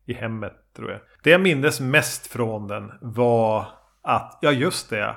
i 0.07 0.13
hemmet 0.15 0.53
tror 0.77 0.91
jag. 0.91 1.01
Det 1.29 1.33
jag 1.33 1.41
minns 1.41 1.81
mest 1.81 2.27
från 2.27 2.69
den 2.69 2.93
var 3.01 3.67
att, 4.03 4.39
ja 4.43 4.53
just 4.53 4.91
det. 4.91 5.17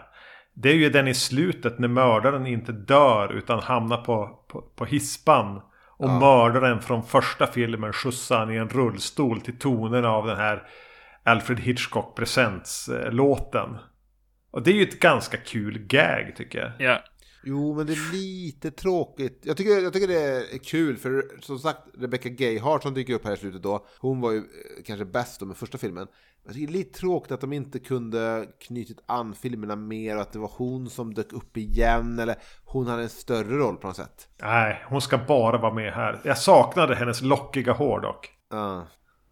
Det 0.53 0.70
är 0.70 0.74
ju 0.74 0.89
den 0.89 1.07
i 1.07 1.14
slutet 1.14 1.80
när 1.80 1.88
mördaren 1.88 2.47
inte 2.47 2.72
dör 2.72 3.34
utan 3.34 3.59
hamnar 3.59 3.97
på, 3.97 4.45
på, 4.47 4.62
på 4.62 4.86
hispan. 4.86 5.62
Och 5.97 6.09
mördaren 6.09 6.82
från 6.82 7.03
första 7.03 7.47
filmen 7.47 7.93
skjutsar 7.93 8.39
han 8.39 8.53
i 8.53 8.55
en 8.55 8.70
rullstol 8.70 9.41
till 9.41 9.59
tonerna 9.59 10.09
av 10.09 10.28
den 10.28 10.38
här 10.38 10.64
Alfred 11.24 11.59
Hitchcock 11.59 12.18
Presents-låten. 12.18 13.78
Och 14.51 14.64
det 14.64 14.72
är 14.72 14.76
ju 14.76 14.84
ett 14.84 14.99
ganska 14.99 15.38
kul 15.38 15.78
gag 15.80 16.34
tycker 16.36 16.59
jag. 16.59 16.72
Ja. 16.89 16.99
Jo, 17.43 17.75
men 17.75 17.85
det 17.85 17.93
är 17.93 18.13
lite 18.13 18.71
tråkigt. 18.71 19.41
Jag 19.43 19.57
tycker, 19.57 19.83
jag 19.83 19.93
tycker 19.93 20.07
det 20.07 20.53
är 20.53 20.57
kul, 20.57 20.97
för 20.97 21.25
som 21.41 21.59
sagt, 21.59 21.79
Rebecca 21.97 22.29
Gayheart 22.29 22.83
som 22.83 22.93
dyker 22.93 23.13
upp 23.13 23.25
här 23.25 23.33
i 23.33 23.37
slutet 23.37 23.63
då, 23.63 23.85
hon 23.99 24.21
var 24.21 24.31
ju 24.31 24.37
eh, 24.37 24.83
kanske 24.85 25.05
bäst 25.05 25.39
då 25.39 25.45
med 25.45 25.57
första 25.57 25.77
filmen. 25.77 26.07
Jag 26.45 26.53
tycker 26.53 26.67
det 26.67 26.73
är 26.73 26.77
lite 26.77 26.99
tråkigt 26.99 27.31
att 27.31 27.41
de 27.41 27.53
inte 27.53 27.79
kunde 27.79 28.47
knutit 28.59 28.99
an 29.05 29.35
filmerna 29.35 29.75
mer 29.75 30.15
och 30.15 30.21
att 30.21 30.33
det 30.33 30.39
var 30.39 30.51
hon 30.57 30.89
som 30.89 31.13
dök 31.13 31.33
upp 31.33 31.57
igen, 31.57 32.19
eller 32.19 32.35
hon 32.65 32.87
hade 32.87 33.03
en 33.03 33.09
större 33.09 33.57
roll 33.57 33.77
på 33.77 33.87
något 33.87 33.95
sätt. 33.95 34.27
Nej, 34.41 34.85
hon 34.89 35.01
ska 35.01 35.17
bara 35.17 35.57
vara 35.57 35.73
med 35.73 35.93
här. 35.93 36.21
Jag 36.23 36.37
saknade 36.37 36.95
hennes 36.95 37.21
lockiga 37.21 37.73
hår 37.73 37.99
dock. 37.99 38.29
Ja. 38.49 38.87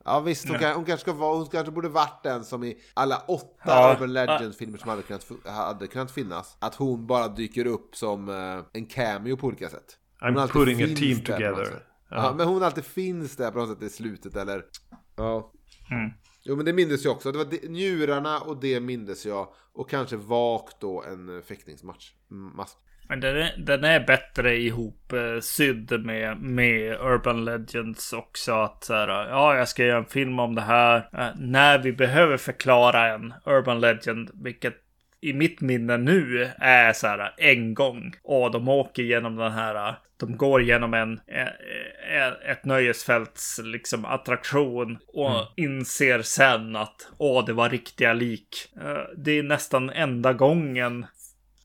Ja 0.10 0.20
visst, 0.20 0.49
hon, 0.49 0.60
kan, 0.60 0.76
hon, 0.76 0.86
kanske 0.86 1.01
ska 1.01 1.14
vara, 1.14 1.38
hon 1.38 1.47
kanske 1.47 1.72
borde 1.72 1.89
varit 1.89 2.24
den 2.24 2.43
som 2.43 2.64
i 2.64 2.78
alla 2.93 3.18
åtta 3.18 3.45
Ja. 3.66 3.93
Urban 3.93 4.14
Legends-filmer 4.14 4.78
som 4.78 4.89
hade 4.89 5.01
kunnat, 5.01 5.28
hade 5.45 5.88
kunnat 5.88 6.12
finnas. 6.12 6.57
Att 6.60 6.76
hon 6.76 7.07
bara 7.07 7.28
dyker 7.28 7.68
upp 7.68 7.95
som 7.95 8.30
eh, 8.30 8.66
en 8.74 8.86
cameo 8.86 9.38
på 9.38 9.47
olika 9.47 9.70
sätt. 9.70 9.97
Hon 10.20 10.38
I'm 10.38 10.47
putting 10.47 10.84
a 10.84 10.88
team 10.97 11.20
together. 11.20 11.84
Ja. 12.10 12.16
Ja. 12.16 12.34
men 12.38 12.47
hon 12.47 12.64
alltid 12.64 12.86
finns 12.86 13.36
där 13.36 13.51
på 13.51 13.60
något 13.60 13.70
sätt 13.70 13.84
i 13.84 13.89
slutet 13.89 14.36
eller... 14.36 14.66
Ja. 15.16 15.51
Mm. 15.91 16.12
Jo 16.43 16.55
men 16.55 16.66
det 16.66 16.74
mindes 16.74 17.05
jag 17.05 17.16
också. 17.16 17.32
Det 17.32 17.38
var 17.38 17.45
det, 17.45 17.70
njurarna 17.70 18.39
och 18.39 18.60
det 18.60 18.80
mindes 18.80 19.26
jag. 19.26 19.47
Och 19.74 19.89
kanske 19.89 20.16
vagt 20.18 20.80
då 20.80 21.03
en 21.03 21.36
eh, 21.38 21.41
fäktningsmatch. 21.41 22.12
Mm, 22.32 22.55
Mask. 22.55 22.78
Men 23.10 23.20
den 23.20 23.38
är, 23.38 23.53
den 23.57 23.84
är 23.84 23.99
bättre 23.99 24.57
ihop 24.57 25.14
eh, 25.14 25.39
sydd 25.39 26.05
med, 26.05 26.38
med 26.41 26.93
Urban 27.01 27.45
Legends 27.45 28.14
också. 28.14 28.53
Att 28.53 28.84
så 28.84 28.93
här, 28.93 29.07
ja, 29.07 29.55
jag 29.55 29.70
ska 29.70 29.86
göra 29.86 29.97
en 29.97 30.05
film 30.05 30.39
om 30.39 30.55
det 30.55 30.62
här. 30.62 31.10
Eh, 31.14 31.28
när 31.39 31.80
vi 31.80 31.91
behöver 31.91 32.38
förklara 32.38 33.14
en 33.14 33.34
Urban 33.45 33.80
Legend, 33.80 34.30
vilket 34.34 34.76
i 35.22 35.34
mitt 35.34 35.62
minne 35.62 35.97
nu 35.97 36.49
är 36.57 36.93
så 36.93 37.07
här 37.07 37.34
en 37.38 37.74
gång. 37.74 38.14
Och 38.24 38.51
de 38.51 38.68
åker 38.68 39.03
genom 39.03 39.36
den 39.36 39.51
här, 39.51 39.95
de 40.18 40.38
går 40.38 40.62
genom 40.62 40.93
en, 40.93 41.20
ett 42.45 42.66
nöjesfälts 42.66 43.60
liksom 43.64 44.05
attraktion 44.05 44.97
och 45.07 45.32
mm. 45.32 45.45
inser 45.55 46.22
sen 46.22 46.76
att 46.76 47.12
åh, 47.18 47.45
det 47.45 47.53
var 47.53 47.70
riktiga 47.70 48.14
lik. 48.14 48.74
Det 49.18 49.39
är 49.39 49.43
nästan 49.43 49.89
enda 49.89 50.34
gången 50.34 51.05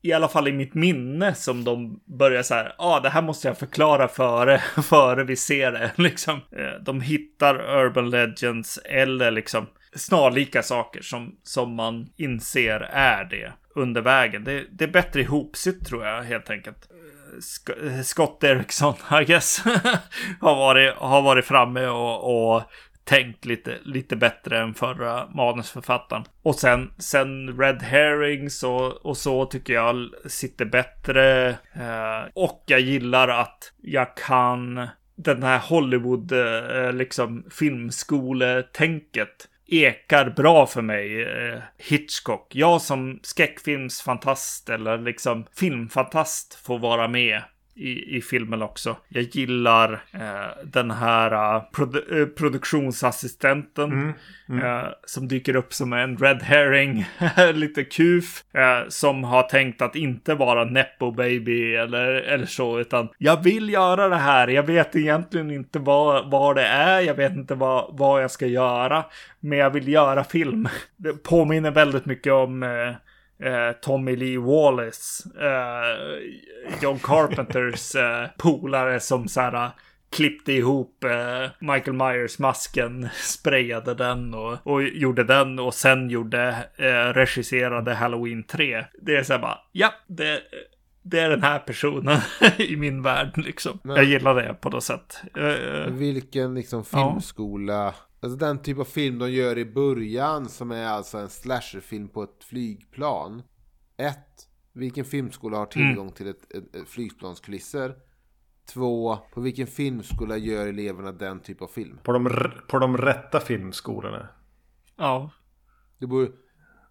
i 0.05 0.13
alla 0.13 0.27
fall 0.27 0.47
i 0.47 0.51
mitt 0.51 0.73
minne 0.73 1.35
som 1.35 1.63
de 1.63 1.99
börjar 2.05 2.43
så 2.43 2.53
här, 2.53 2.65
ja 2.65 2.73
ah, 2.77 2.99
det 2.99 3.09
här 3.09 3.21
måste 3.21 3.47
jag 3.47 3.57
förklara 3.57 4.07
före, 4.07 4.59
före 4.83 5.23
vi 5.23 5.35
ser 5.35 5.71
det. 5.71 5.91
Liksom, 6.03 6.41
eh, 6.51 6.81
de 6.81 7.01
hittar 7.01 7.79
Urban 7.85 8.09
Legends 8.09 8.77
eller 8.77 9.31
liksom 9.31 9.67
snarlika 9.95 10.63
saker 10.63 11.01
som, 11.01 11.35
som 11.43 11.75
man 11.75 12.09
inser 12.17 12.79
är 12.91 13.23
det 13.23 13.53
under 13.75 14.01
vägen. 14.01 14.43
Det, 14.43 14.65
det 14.71 14.83
är 14.83 14.89
bättre 14.89 15.21
ihopsytt 15.21 15.85
tror 15.85 16.05
jag 16.05 16.23
helt 16.23 16.49
enkelt. 16.49 16.89
Eh, 16.91 17.39
Sk 17.39 17.69
eh, 17.69 18.01
Scott 18.01 18.43
Eriksson, 18.43 18.93
I 19.21 19.25
guess, 19.25 19.59
har, 20.41 20.55
varit, 20.55 20.95
har 20.95 21.21
varit 21.21 21.45
framme 21.45 21.87
och, 21.87 22.55
och 22.55 22.63
tänkt 23.05 23.45
lite, 23.45 23.77
lite 23.83 24.15
bättre 24.15 24.59
än 24.59 24.73
förra 24.73 25.27
manusförfattaren. 25.27 26.23
Och 26.41 26.55
sen, 26.55 26.91
sen 26.97 27.59
Red 27.59 27.81
Herrings 27.81 28.63
och, 28.63 29.05
och 29.05 29.17
så 29.17 29.45
tycker 29.45 29.73
jag 29.73 30.09
sitter 30.25 30.65
bättre. 30.65 31.49
Eh, 31.73 32.29
och 32.33 32.63
jag 32.65 32.79
gillar 32.79 33.27
att 33.27 33.71
jag 33.81 34.17
kan 34.17 34.87
den 35.15 35.43
här 35.43 35.59
Hollywood, 35.59 36.31
eh, 36.31 36.93
liksom 36.93 37.45
filmskoletänket 37.51 39.47
ekar 39.67 40.29
bra 40.29 40.65
för 40.65 40.81
mig. 40.81 41.23
Eh, 41.23 41.59
Hitchcock. 41.77 42.55
Jag 42.55 42.81
som 42.81 43.19
skräckfilmsfantast 43.23 44.69
eller 44.69 44.97
liksom 44.97 45.45
filmfantast 45.55 46.53
får 46.65 46.79
vara 46.79 47.07
med 47.07 47.41
i, 47.75 48.17
i 48.17 48.21
filmen 48.21 48.61
också. 48.61 48.97
Jag 49.07 49.23
gillar 49.23 49.93
eh, 49.93 50.63
den 50.63 50.91
här 50.91 51.55
uh, 51.55 51.63
produ 51.71 52.01
uh, 52.11 52.27
produktionsassistenten 52.27 53.91
mm, 53.91 54.13
mm. 54.49 54.65
Uh, 54.65 54.85
som 55.05 55.27
dyker 55.27 55.55
upp 55.55 55.73
som 55.73 55.93
en 55.93 56.17
red 56.17 56.41
herring, 56.43 57.05
lite 57.53 57.83
kuf, 57.83 58.43
som 58.87 59.23
har 59.23 59.43
tänkt 59.43 59.81
att 59.81 59.95
inte 59.95 60.33
vara 60.33 60.65
nepo 60.65 61.11
baby 61.11 61.75
eller, 61.75 62.07
eller 62.07 62.45
så, 62.45 62.79
utan 62.79 63.09
jag 63.17 63.43
vill 63.43 63.69
göra 63.69 64.09
det 64.09 64.15
här. 64.15 64.47
Jag 64.47 64.63
vet 64.63 64.95
egentligen 64.95 65.51
inte 65.51 65.79
vad, 65.79 66.31
vad 66.31 66.55
det 66.55 66.65
är. 66.65 67.01
Jag 67.01 67.15
vet 67.15 67.33
inte 67.33 67.55
vad, 67.55 67.97
vad 67.97 68.23
jag 68.23 68.31
ska 68.31 68.47
göra, 68.47 69.05
men 69.39 69.57
jag 69.57 69.69
vill 69.69 69.87
göra 69.87 70.23
film. 70.23 70.67
Det 70.97 71.23
påminner 71.23 71.71
väldigt 71.71 72.05
mycket 72.05 72.33
om 72.33 72.63
eh, 72.63 72.95
Tommy 73.81 74.15
Lee 74.15 74.37
Wallace, 74.37 75.29
eh, 75.41 76.79
John 76.81 76.99
Carpenters 76.99 77.95
eh, 77.95 78.27
polare 78.37 78.99
som 78.99 79.27
så 79.27 79.41
här 79.41 79.71
klippte 80.09 80.53
ihop 80.53 81.03
eh, 81.03 81.49
Michael 81.59 81.97
Myers-masken, 81.97 83.09
sprayade 83.15 83.93
den 83.93 84.33
och, 84.33 84.57
och 84.63 84.83
gjorde 84.83 85.23
den 85.23 85.59
och 85.59 85.73
sen 85.73 86.09
gjorde, 86.09 86.55
eh, 86.75 87.13
regisserade 87.13 87.93
Halloween 87.93 88.43
3. 88.43 88.85
Det 89.01 89.15
är 89.15 89.23
så 89.23 89.33
här 89.33 89.39
bara, 89.39 89.59
ja, 89.71 89.93
det, 90.07 90.41
det 91.01 91.19
är 91.19 91.29
den 91.29 91.43
här 91.43 91.59
personen 91.59 92.19
i 92.57 92.75
min 92.75 93.01
värld 93.01 93.37
liksom. 93.37 93.79
Men, 93.83 93.95
jag 93.95 94.05
gillar 94.05 94.35
det 94.35 94.53
på 94.53 94.69
något 94.69 94.83
sätt. 94.83 95.21
Vilken 95.87 96.53
liksom 96.53 96.85
filmskola 96.85 97.73
ja. 97.73 97.93
Alltså 98.25 98.37
den 98.37 98.61
typ 98.61 98.79
av 98.79 98.83
film 98.83 99.19
de 99.19 99.31
gör 99.31 99.57
i 99.57 99.65
början 99.65 100.49
som 100.49 100.71
är 100.71 100.85
alltså 100.85 101.17
en 101.17 101.29
slasherfilm 101.29 102.07
på 102.07 102.23
ett 102.23 102.43
flygplan. 102.43 103.43
Ett, 103.97 104.47
vilken 104.73 105.05
filmskola 105.05 105.57
har 105.57 105.65
tillgång 105.65 106.05
mm. 106.05 106.13
till 106.13 106.27
ett, 106.27 106.53
ett, 106.53 106.75
ett 106.75 106.89
flygplanskulisser? 106.89 107.95
Två, 108.73 109.17
på 109.33 109.41
vilken 109.41 109.67
filmskola 109.67 110.37
gör 110.37 110.67
eleverna 110.67 111.11
den 111.11 111.39
typ 111.39 111.61
av 111.61 111.67
film? 111.67 111.97
På 112.03 112.11
de, 112.11 112.51
på 112.67 112.79
de 112.79 112.97
rätta 112.97 113.39
filmskolorna. 113.39 114.27
Ja. 114.95 115.31
Det 115.99 116.07
borde, 116.07 116.31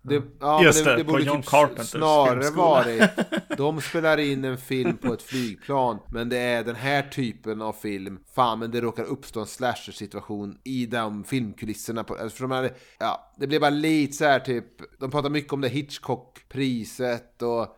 det, 0.07 0.23
ja, 0.41 0.63
Just 0.63 0.85
det, 0.85 0.91
det, 0.91 0.97
det 0.97 1.05
borde 1.05 1.23
John 1.23 1.43
typ 1.43 1.51
Carpenters 1.51 1.91
snarare 1.91 2.51
varit 2.51 3.11
De 3.57 3.81
spelar 3.81 4.19
in 4.19 4.45
en 4.45 4.59
film 4.59 4.97
på 4.97 5.13
ett 5.13 5.23
flygplan 5.23 5.99
Men 6.11 6.29
det 6.29 6.39
är 6.39 6.65
den 6.65 6.75
här 6.75 7.03
typen 7.03 7.63
av 7.63 7.73
film 7.73 8.19
Fan 8.35 8.59
men 8.59 8.71
det 8.71 8.81
råkar 8.81 9.05
uppstå 9.05 9.41
en 9.41 9.47
slasher 9.47 9.93
situation 9.93 10.59
I 10.65 10.87
de 10.87 11.25
filmkulisserna 11.25 12.05
på, 12.05 12.15
alltså 12.15 12.37
för 12.37 12.45
de 12.45 12.51
hade, 12.51 12.75
ja, 12.99 13.33
Det 13.37 13.47
blev 13.47 13.61
bara 13.61 13.71
lite 13.71 14.13
så 14.13 14.25
här 14.25 14.41
typ 14.41 14.67
De 15.01 15.11
pratar 15.11 15.31
mycket 15.31 15.53
om 15.53 15.61
det 15.61 15.69
Hitchcock-priset 15.69 17.43
och 17.43 17.77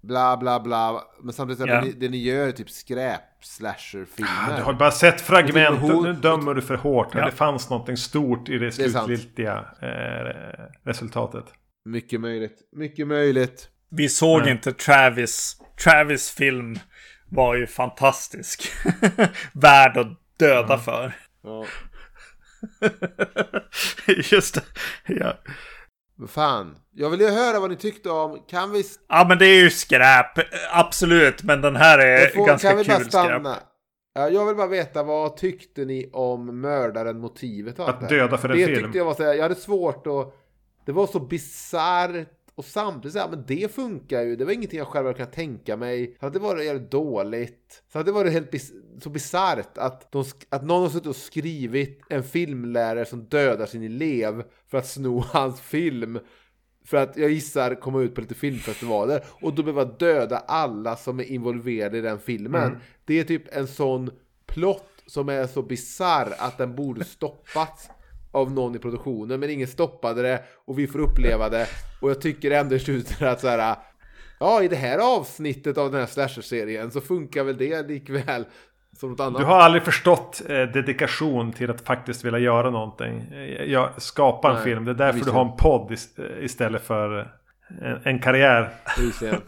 Bla 0.00 0.36
bla 0.36 0.60
bla 0.60 1.04
Men 1.20 1.32
samtidigt 1.32 1.66
yeah. 1.66 1.84
det, 1.84 1.92
det 1.92 2.08
ni 2.08 2.16
gör 2.16 2.48
är 2.48 2.52
typ 2.52 2.70
skräp 2.70 3.20
slasherfilmer. 3.40 4.56
Du 4.56 4.62
har 4.62 4.72
bara 4.72 4.90
sett 4.90 5.20
fragment. 5.20 5.82
Nu 5.82 6.12
dömer 6.12 6.54
du 6.54 6.62
för 6.62 6.76
hårt. 6.76 7.14
Ja. 7.14 7.24
Det 7.24 7.32
fanns 7.32 7.70
någonting 7.70 7.96
stort 7.96 8.48
i 8.48 8.58
det 8.58 8.72
slutgiltiga 8.72 9.64
eh, 9.82 10.64
resultatet. 10.82 11.44
Mycket 11.88 12.20
möjligt. 12.20 12.58
Mycket 12.72 13.06
möjligt. 13.06 13.68
Vi 13.90 14.08
såg 14.08 14.40
Nej. 14.42 14.50
inte 14.50 14.72
Travis. 14.72 15.56
Travis 15.84 16.30
film 16.30 16.78
var 17.28 17.54
ju 17.54 17.66
fantastisk. 17.66 18.72
Värd 19.52 19.96
att 19.96 20.38
döda 20.38 20.74
mm. 20.74 20.80
för. 20.80 21.12
Ja. 21.42 21.66
Just 24.30 24.54
det. 24.54 24.62
Ja. 25.06 25.36
Fan, 26.28 26.76
jag 26.92 27.10
vill 27.10 27.20
ju 27.20 27.28
höra 27.28 27.60
vad 27.60 27.70
ni 27.70 27.76
tyckte 27.76 28.10
om, 28.10 28.44
kan 28.48 28.72
vi... 28.72 28.84
Ja 29.08 29.26
men 29.28 29.38
det 29.38 29.46
är 29.46 29.62
ju 29.62 29.70
skräp, 29.70 30.26
absolut, 30.72 31.42
men 31.42 31.60
den 31.60 31.76
här 31.76 31.98
är 31.98 32.28
får, 32.28 32.46
ganska 32.46 32.68
kan 32.68 32.78
vi 32.78 32.84
kul 32.84 33.10
skräp. 33.10 33.42
Ja, 34.14 34.28
jag 34.28 34.46
vill 34.46 34.56
bara 34.56 34.66
veta, 34.66 35.02
vad 35.02 35.36
tyckte 35.36 35.84
ni 35.84 36.10
om 36.12 36.60
mördaren, 36.60 37.20
motivet 37.20 37.80
av 37.80 37.88
Att 37.88 38.08
döda 38.08 38.38
för 38.38 38.48
en 38.48 38.56
det 38.56 38.64
film? 38.64 38.76
Det 38.76 38.82
tyckte 38.82 38.98
jag 38.98 39.04
var 39.04 39.14
så 39.14 39.22
jag 39.22 39.42
hade 39.42 39.54
svårt 39.54 40.06
att 40.06 40.34
det 40.88 40.92
var 40.92 41.06
så 41.06 41.20
bisarrt 41.20 42.28
och 42.54 42.64
samtidigt 42.64 43.12
så 43.12 43.18
här, 43.18 43.28
men 43.28 43.44
det 43.46 43.74
funkar 43.74 44.22
ju. 44.22 44.36
Det 44.36 44.44
var 44.44 44.52
ingenting 44.52 44.78
jag 44.78 44.88
själv 44.88 45.06
hade 45.06 45.16
kunnat 45.16 45.32
tänka 45.32 45.76
mig. 45.76 46.16
Hade 46.20 46.32
det 46.32 46.42
varit 46.42 46.64
jävligt 46.64 46.90
dåligt. 46.90 47.82
Så 47.92 48.02
det 48.02 48.12
varit 48.12 48.32
helt 48.32 48.50
bis 48.50 48.72
så 49.02 49.10
bisarrt 49.10 49.78
att, 49.78 50.14
att 50.48 50.64
någon 50.64 50.82
har 50.82 50.88
suttit 50.88 51.06
och 51.06 51.16
skrivit 51.16 52.00
en 52.08 52.24
filmlärare 52.24 53.04
som 53.04 53.24
dödar 53.24 53.66
sin 53.66 53.82
elev 53.82 54.44
för 54.66 54.78
att 54.78 54.86
sno 54.86 55.18
hans 55.32 55.60
film. 55.60 56.18
För 56.84 56.96
att 56.96 57.16
jag 57.16 57.30
gissar 57.30 57.74
komma 57.74 58.00
ut 58.00 58.14
på 58.14 58.20
lite 58.20 58.34
filmfestivaler. 58.34 59.24
Och 59.40 59.54
då 59.54 59.62
behöver 59.62 59.98
döda 59.98 60.38
alla 60.38 60.96
som 60.96 61.20
är 61.20 61.24
involverade 61.24 61.98
i 61.98 62.00
den 62.00 62.18
filmen. 62.18 62.62
Mm. 62.62 62.78
Det 63.04 63.20
är 63.20 63.24
typ 63.24 63.56
en 63.56 63.66
sån 63.66 64.10
plott 64.46 65.02
som 65.06 65.28
är 65.28 65.46
så 65.46 65.62
bizarr 65.62 66.34
att 66.38 66.58
den 66.58 66.74
borde 66.74 67.04
stoppats 67.04 67.90
av 68.38 68.52
någon 68.52 68.76
i 68.76 68.78
produktionen 68.78 69.40
men 69.40 69.50
ingen 69.50 69.68
stoppade 69.68 70.22
det 70.22 70.42
och 70.66 70.78
vi 70.78 70.86
får 70.86 70.98
uppleva 70.98 71.48
det 71.48 71.66
och 72.00 72.10
jag 72.10 72.20
tycker 72.20 72.50
ändå 72.50 72.74
i 72.74 72.78
slutet 72.78 73.22
att 73.22 73.40
så 73.40 73.48
här 73.48 73.76
ja 74.40 74.62
i 74.62 74.68
det 74.68 74.76
här 74.76 74.98
avsnittet 75.18 75.78
av 75.78 75.90
den 75.90 76.00
här 76.00 76.06
slasher-serien 76.06 76.90
så 76.90 77.00
funkar 77.00 77.44
väl 77.44 77.56
det 77.56 77.88
likväl 77.88 78.44
som 78.96 79.10
något 79.10 79.20
annat. 79.20 79.40
Du 79.40 79.44
har 79.44 79.60
aldrig 79.60 79.82
förstått 79.82 80.42
eh, 80.48 80.62
dedikation 80.62 81.52
till 81.52 81.70
att 81.70 81.80
faktiskt 81.80 82.24
vilja 82.24 82.38
göra 82.38 82.70
någonting. 82.70 83.24
Jag 83.66 84.02
skapar 84.02 84.50
en 84.50 84.54
Nej, 84.54 84.64
film, 84.64 84.84
det 84.84 84.90
är 84.90 84.94
därför 84.94 85.24
du 85.24 85.30
har 85.30 85.44
en 85.44 85.56
podd 85.56 85.96
istället 86.40 86.86
för 86.86 87.32
en, 87.82 88.00
en 88.04 88.18
karriär. 88.18 88.68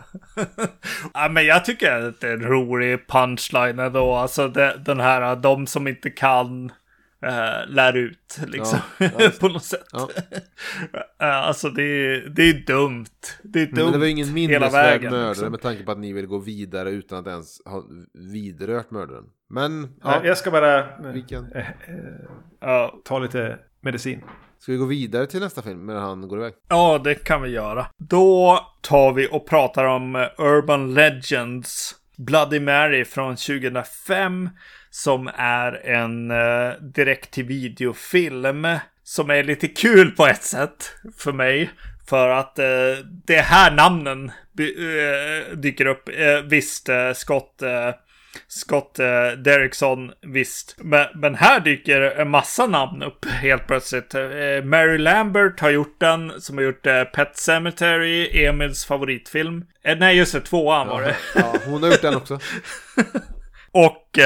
ja, 1.14 1.28
men 1.30 1.46
jag 1.46 1.64
tycker 1.64 1.92
att 1.92 2.20
det 2.20 2.28
är 2.28 2.32
en 2.32 2.42
rolig 2.42 3.08
punchline 3.08 3.78
ändå. 3.78 4.14
Alltså 4.14 4.48
det, 4.48 4.76
den 4.84 5.00
här, 5.00 5.36
de 5.36 5.66
som 5.66 5.88
inte 5.88 6.10
kan 6.10 6.72
äh, 7.22 7.68
lär 7.68 7.96
ut 7.96 8.40
liksom. 8.46 8.78
Ja, 8.98 9.30
på 9.40 9.48
något 9.48 9.64
sätt. 9.64 9.86
Ja. 9.92 10.08
alltså 11.26 11.68
det 11.68 11.82
är, 11.82 12.28
det 12.28 12.42
är 12.42 12.66
dumt. 12.66 13.06
Det 13.42 13.60
är 13.60 13.66
dumt 13.66 13.84
Men 13.84 13.92
det 13.92 13.98
var 13.98 14.06
ingen 14.06 14.32
minnesvärd 14.32 15.02
mördare 15.02 15.28
liksom. 15.28 15.50
med 15.50 15.62
tanke 15.62 15.84
på 15.84 15.92
att 15.92 15.98
ni 15.98 16.12
vill 16.12 16.26
gå 16.26 16.38
vidare 16.38 16.90
utan 16.90 17.18
att 17.18 17.26
ens 17.26 17.62
ha 17.64 17.84
vidrört 18.14 18.90
mördaren. 18.90 19.24
Men 19.48 19.94
ja. 20.02 20.24
Jag 20.24 20.38
ska 20.38 20.50
bara? 20.50 20.78
Äh, 20.78 21.68
äh, 22.60 22.90
ta 23.04 23.18
lite 23.18 23.58
medicin. 23.80 24.22
Ska 24.58 24.72
vi 24.72 24.78
gå 24.78 24.84
vidare 24.84 25.26
till 25.26 25.40
nästa 25.40 25.62
film 25.62 25.86
medan 25.86 26.02
han 26.02 26.28
går 26.28 26.38
iväg? 26.38 26.52
Ja, 26.68 27.00
det 27.04 27.14
kan 27.14 27.42
vi 27.42 27.48
göra. 27.48 27.86
Då 27.98 28.60
tar 28.80 29.12
vi 29.12 29.28
och 29.32 29.46
pratar 29.46 29.84
om 29.84 30.28
Urban 30.38 30.94
Legends 30.94 31.94
Bloody 32.16 32.60
Mary 32.60 33.04
från 33.04 33.36
2005 33.36 34.48
som 34.90 35.30
är 35.36 35.86
en 35.86 36.30
uh, 36.30 36.72
direkt 36.80 37.30
till 37.30 37.44
videofilm 37.44 38.66
som 39.10 39.30
är 39.30 39.42
lite 39.42 39.68
kul 39.68 40.10
på 40.10 40.26
ett 40.26 40.42
sätt 40.42 40.92
för 41.18 41.32
mig. 41.32 41.70
För 42.08 42.28
att 42.28 42.58
eh, 42.58 43.04
det 43.26 43.36
är 43.36 43.42
här 43.42 43.70
namnen 43.70 44.32
eh, 44.58 45.56
dyker 45.56 45.86
upp. 45.86 46.08
Eh, 46.08 46.40
visst, 46.44 46.88
eh, 46.88 47.12
Scott, 47.12 47.62
eh, 47.62 47.90
Scott 48.48 48.98
eh, 48.98 49.38
Derrickson, 49.38 50.12
visst. 50.22 50.76
Men, 50.78 51.06
men, 51.14 51.34
här 51.34 51.60
dyker 51.60 52.00
en 52.00 52.30
massa 52.30 52.66
namn 52.66 53.02
upp 53.02 53.24
helt 53.24 53.66
plötsligt. 53.66 54.14
Eh, 54.14 54.64
Mary 54.64 54.98
Lambert 54.98 55.60
har 55.60 55.70
gjort 55.70 56.00
den, 56.00 56.40
som 56.40 56.56
har 56.56 56.64
gjort 56.64 56.82
Pet 57.14 57.36
Cemetery, 57.36 58.44
Emils 58.44 58.84
favoritfilm. 58.84 59.64
nej, 59.98 60.16
just 60.16 60.32
det, 60.32 60.40
tvåan 60.40 60.88
var 60.88 61.02
det. 61.02 61.16
Ja, 61.34 61.54
hon 61.66 61.82
har 61.82 61.90
gjort 61.90 62.02
den 62.02 62.16
också. 62.16 62.38
Och 63.72 64.18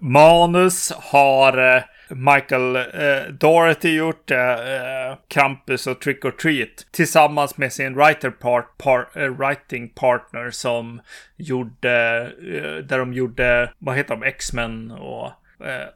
manus 0.00 0.92
har 0.92 1.84
Michael 2.14 2.76
eh, 2.76 3.32
Doherty 3.32 3.96
gjort, 3.96 4.30
eh, 4.30 5.18
Campus 5.28 5.86
och 5.86 6.00
Trick 6.00 6.24
or 6.24 6.30
Treat. 6.30 6.86
Tillsammans 6.90 7.56
med 7.56 7.72
sin 7.72 7.94
writer 7.94 8.30
part, 8.30 8.78
par, 8.78 9.08
eh, 9.14 9.28
writing 9.28 9.88
partner 9.88 10.50
som 10.50 11.00
gjorde, 11.36 12.20
eh, 12.22 12.84
där 12.84 12.98
de 12.98 13.12
gjorde, 13.12 13.72
vad 13.78 13.96
heter 13.96 14.16
de, 14.16 14.22
X-Men 14.22 14.90
och, 14.90 15.26
eh, 15.66 15.88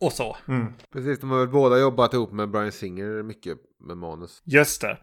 och 0.00 0.12
så. 0.12 0.36
Mm. 0.48 0.72
Precis, 0.92 1.20
de 1.20 1.30
har 1.30 1.38
väl 1.38 1.48
båda 1.48 1.78
jobbat 1.78 2.14
ihop 2.14 2.32
med 2.32 2.50
Brian 2.50 2.72
Singer 2.72 3.22
mycket 3.22 3.58
med 3.80 3.96
manus. 3.96 4.42
Just 4.44 4.80
det. 4.80 4.96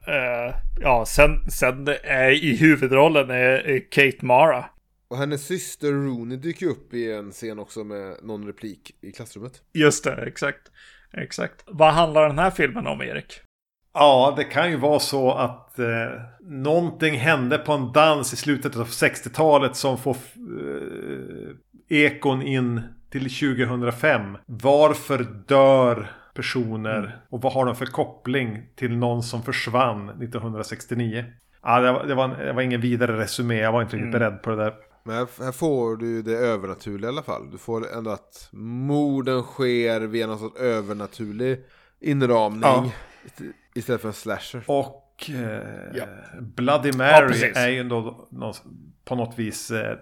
Ja, 0.82 1.06
sen, 1.06 1.50
sen 1.52 1.88
är 2.04 2.44
i 2.44 2.58
huvudrollen 2.58 3.30
är 3.30 3.92
Kate 3.92 4.26
Mara. 4.26 4.66
Och 5.10 5.18
hennes 5.18 5.46
syster 5.46 5.92
Rooney 5.92 6.38
dyker 6.38 6.66
upp 6.66 6.94
i 6.94 7.12
en 7.12 7.32
scen 7.32 7.60
också 7.60 7.84
med 7.84 8.16
någon 8.24 8.48
replik 8.48 8.96
i 9.02 9.12
klassrummet. 9.12 9.62
Just 9.74 10.04
det, 10.04 10.16
exakt. 10.28 10.72
Exakt. 11.14 11.64
Vad 11.68 11.94
handlar 11.94 12.28
den 12.28 12.40
här 12.40 12.52
filmen 12.52 12.88
om, 12.88 13.02
Erik? 13.02 13.42
Ja, 13.94 14.34
det 14.38 14.44
kan 14.44 14.70
ju 14.70 14.78
vara 14.78 15.00
så 15.00 15.32
att 15.32 15.80
eh, 15.80 15.86
någonting 16.40 17.18
hände 17.18 17.58
på 17.58 17.72
en 17.72 17.92
dans 17.92 18.34
i 18.34 18.36
slutet 18.36 18.76
av 18.76 18.88
60-talet 18.88 19.76
som 19.76 19.98
får 19.98 20.16
eh, 20.16 21.56
ekon 21.90 22.42
in 22.42 22.82
till 23.10 23.24
2005. 23.24 24.38
Varför 24.46 25.28
dör 25.48 26.12
personer 26.34 26.98
mm. 26.98 27.12
och 27.30 27.42
vad 27.42 27.54
har 27.54 27.66
de 27.66 27.76
för 27.76 27.86
koppling 27.86 28.64
till 28.76 28.98
någon 28.98 29.24
som 29.24 29.44
försvann 29.44 30.10
1969? 30.10 31.26
Ja, 31.64 31.80
det 31.80 31.92
var, 31.92 32.06
det 32.06 32.16
var, 32.16 32.28
det 32.28 32.54
var 32.54 32.62
ingen 32.62 32.82
vidare 32.82 33.18
resumé. 33.18 33.60
Jag 33.60 33.72
var 33.72 33.82
inte 33.82 33.96
riktigt 33.96 34.16
mm. 34.16 34.20
beredd 34.20 34.42
på 34.42 34.50
det 34.50 34.56
där. 34.56 34.74
Men 35.10 35.18
här, 35.18 35.44
här, 35.44 35.52
får 35.52 35.98
du 35.98 36.22
det 36.22 36.38
övernaturliga 36.38 37.10
i 37.10 37.14
alla 37.14 37.24
fall. 37.24 37.52
Du 37.52 37.58
får 37.58 37.92
ändå 37.94 38.12
att 38.12 38.50
morden 38.52 39.42
sker 39.42 40.02
via 40.02 40.28
någon 40.28 40.40
sorts 40.40 40.60
övernaturlig 40.60 41.66
inramning. 42.00 42.62
Ja. 42.64 42.92
Istället 43.76 44.02
för 44.02 44.08
en 44.08 44.14
slasher. 44.14 44.64
Och 44.68 45.30
eh, 45.30 45.64
ja. 45.94 46.06
Bloody 46.42 46.92
Mary 46.92 47.40
ja, 47.42 47.60
är 47.60 47.70
ju 47.70 47.80
ändå 47.80 48.28
på 49.06 49.16
något 49.16 49.40
vis 49.40 49.72
eh, 49.72 49.98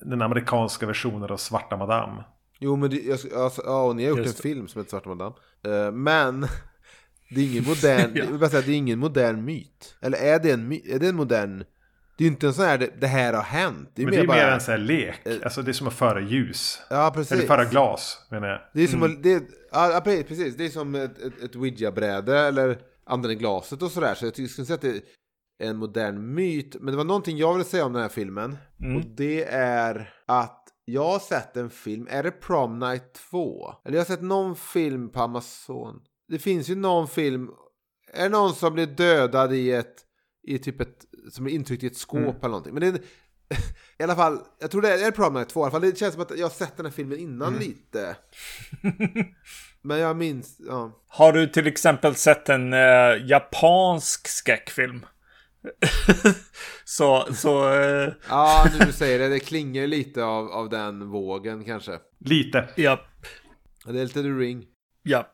den 0.00 0.22
amerikanska 0.22 0.86
versionen 0.86 1.30
av 1.30 1.36
Svarta 1.36 1.76
Madame. 1.76 2.24
Jo 2.58 2.76
men 2.76 2.90
det, 2.90 3.12
alltså, 3.12 3.62
ja, 3.64 3.82
och 3.82 3.96
ni 3.96 4.02
har 4.02 4.10
gjort 4.10 4.18
Just 4.18 4.38
en 4.38 4.42
film 4.42 4.68
som 4.68 4.80
heter 4.80 4.90
Svarta 4.90 5.08
Madame. 5.08 5.34
Eh, 5.62 5.92
men 5.92 6.40
det 7.30 7.40
är 7.40 7.44
ingen 7.44 7.64
modern, 7.64 8.38
ja. 8.40 8.48
säga, 8.48 8.62
det 8.66 8.72
är 8.72 8.76
ingen 8.76 8.98
modern 8.98 9.44
myt. 9.44 9.96
Eller 10.00 10.18
är 10.18 10.38
det 10.38 10.50
en, 10.50 10.72
är 10.72 10.98
det 10.98 11.08
en 11.08 11.16
modern 11.16 11.64
det 12.22 12.26
är 12.26 12.28
ju 12.28 12.32
inte 12.32 12.46
en 12.46 12.54
sån 12.54 12.64
här, 12.64 12.90
det, 13.00 13.06
här 13.06 13.32
har 13.32 13.42
hänt. 13.42 13.90
Det 13.94 14.02
är, 14.02 14.06
men 14.06 14.10
mer, 14.10 14.18
det 14.18 14.24
är 14.24 14.26
bara, 14.26 14.36
mer 14.36 14.46
en 14.46 14.60
sån 14.60 14.72
här 14.72 14.78
lek. 14.78 15.26
Eh, 15.26 15.36
alltså 15.44 15.62
det 15.62 15.70
är 15.70 15.72
som 15.72 15.86
att 15.86 15.94
föra 15.94 16.20
ljus. 16.20 16.82
Ja, 16.90 17.10
precis. 17.14 17.32
Eller 17.32 17.46
föra 17.46 17.64
glas, 17.64 18.26
menar 18.30 18.48
jag. 18.48 18.60
Det 18.74 18.82
är 18.82 18.86
som, 18.86 19.02
mm. 19.02 19.22
det, 19.22 19.42
ja, 19.72 20.02
precis. 20.04 20.56
Det 20.56 20.64
är 20.64 20.68
som 20.68 20.94
ett, 20.94 21.18
ett, 21.18 21.42
ett 21.42 21.56
Ouija-bräde 21.56 22.38
eller 22.38 22.78
använder 23.06 23.34
glaset 23.34 23.82
och 23.82 23.90
sådär. 23.90 24.14
Så 24.14 24.26
jag 24.26 24.50
skulle 24.50 24.66
säga 24.66 24.74
att 24.74 24.80
det 24.80 25.02
är 25.62 25.68
en 25.68 25.76
modern 25.76 26.34
myt. 26.34 26.76
Men 26.80 26.92
det 26.92 26.96
var 26.96 27.04
någonting 27.04 27.36
jag 27.36 27.52
ville 27.52 27.64
säga 27.64 27.84
om 27.84 27.92
den 27.92 28.02
här 28.02 28.08
filmen. 28.08 28.56
Mm. 28.80 28.96
Och 28.96 29.02
det 29.16 29.44
är 29.54 30.14
att 30.26 30.68
jag 30.84 31.04
har 31.04 31.18
sett 31.18 31.56
en 31.56 31.70
film, 31.70 32.06
är 32.10 32.22
det 32.22 32.30
Prom 32.30 32.78
Night 32.78 33.14
2? 33.30 33.74
Eller 33.84 33.96
jag 33.96 34.00
har 34.00 34.06
sett 34.06 34.22
någon 34.22 34.56
film 34.56 35.08
på 35.08 35.20
Amazon. 35.20 36.00
Det 36.28 36.38
finns 36.38 36.68
ju 36.68 36.74
någon 36.74 37.08
film, 37.08 37.50
är 38.12 38.22
det 38.22 38.28
någon 38.28 38.54
som 38.54 38.74
blir 38.74 38.86
dödad 38.86 39.52
i 39.54 39.72
ett, 39.72 39.94
i 40.42 40.58
typ 40.58 40.80
ett 40.80 41.04
som 41.30 41.46
är 41.46 41.50
intryckt 41.50 41.82
i 41.82 41.86
ett 41.86 41.96
skåp 41.96 42.18
mm. 42.18 42.36
eller 42.36 42.48
någonting. 42.48 42.74
Men 42.74 42.80
det 42.80 42.88
är, 42.88 43.02
i 43.98 44.02
alla 44.02 44.16
fall, 44.16 44.38
jag 44.60 44.70
tror 44.70 44.82
det 44.82 44.88
är, 44.88 45.06
är 45.06 45.10
Problem 45.10 45.44
2 45.44 45.60
i 45.60 45.62
alla 45.62 45.70
fall. 45.70 45.80
Det 45.80 45.98
känns 45.98 46.14
som 46.14 46.22
att 46.22 46.38
jag 46.38 46.44
har 46.44 46.50
sett 46.50 46.76
den 46.76 46.86
här 46.86 46.92
filmen 46.92 47.18
innan 47.18 47.48
mm. 47.48 47.60
lite. 47.60 48.16
Men 49.82 49.98
jag 49.98 50.16
minns, 50.16 50.56
ja. 50.58 51.02
Har 51.08 51.32
du 51.32 51.46
till 51.46 51.66
exempel 51.66 52.14
sett 52.14 52.48
en 52.48 52.72
uh, 52.72 53.26
japansk 53.26 54.28
skräckfilm? 54.28 55.06
så, 56.84 57.26
så... 57.34 57.70
Uh... 57.70 58.12
ja, 58.28 58.66
nu 58.72 58.86
du 58.86 58.92
säger 58.92 59.18
det. 59.18 59.28
Det 59.28 59.40
klingar 59.40 59.86
lite 59.86 60.24
av, 60.24 60.48
av 60.48 60.68
den 60.68 61.10
vågen 61.10 61.64
kanske. 61.64 61.98
Lite. 62.18 62.68
Ja. 62.76 63.00
Det 63.84 64.00
är 64.00 64.04
lite 64.04 64.22
The 64.22 64.28
Ring. 64.28 64.64
Ja. 65.02 65.32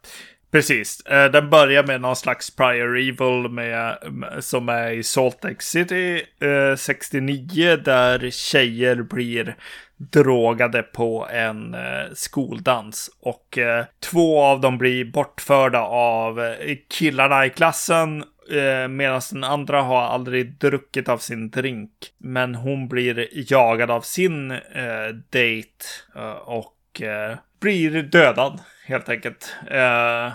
Precis. 0.50 1.00
Eh, 1.00 1.30
den 1.30 1.50
börjar 1.50 1.84
med 1.86 2.00
någon 2.00 2.16
slags 2.16 2.56
prior 2.56 2.96
evil 2.96 3.50
med, 3.50 3.98
som 4.40 4.68
är 4.68 4.90
i 4.90 5.02
Salt 5.02 5.44
Lake 5.44 5.64
City 5.64 6.22
eh, 6.40 6.76
69 6.76 7.76
där 7.76 8.30
tjejer 8.30 9.02
blir 9.02 9.56
drogade 9.96 10.82
på 10.82 11.28
en 11.30 11.74
eh, 11.74 12.12
skoldans. 12.12 13.10
Och 13.20 13.58
två 14.10 14.42
av 14.42 14.60
dem 14.60 14.78
blir 14.78 15.04
bortförda 15.04 15.80
av 15.82 16.54
killarna 16.90 17.46
i 17.46 17.50
klassen 17.50 18.24
medan 18.90 19.20
den 19.32 19.44
andra 19.44 19.82
har 19.82 20.02
aldrig 20.02 20.58
druckit 20.58 21.08
av 21.08 21.18
sin 21.18 21.50
drink. 21.50 21.90
Men 22.18 22.54
hon 22.54 22.88
blir 22.88 23.28
jagad 23.52 23.90
av 23.90 24.00
sin 24.00 24.48
date 25.30 25.84
och 26.44 27.02
blir 27.60 28.02
dödad 28.02 28.60
helt 28.88 29.08
enkelt. 29.08 29.56
Eh, 29.70 30.26
eh, 30.26 30.32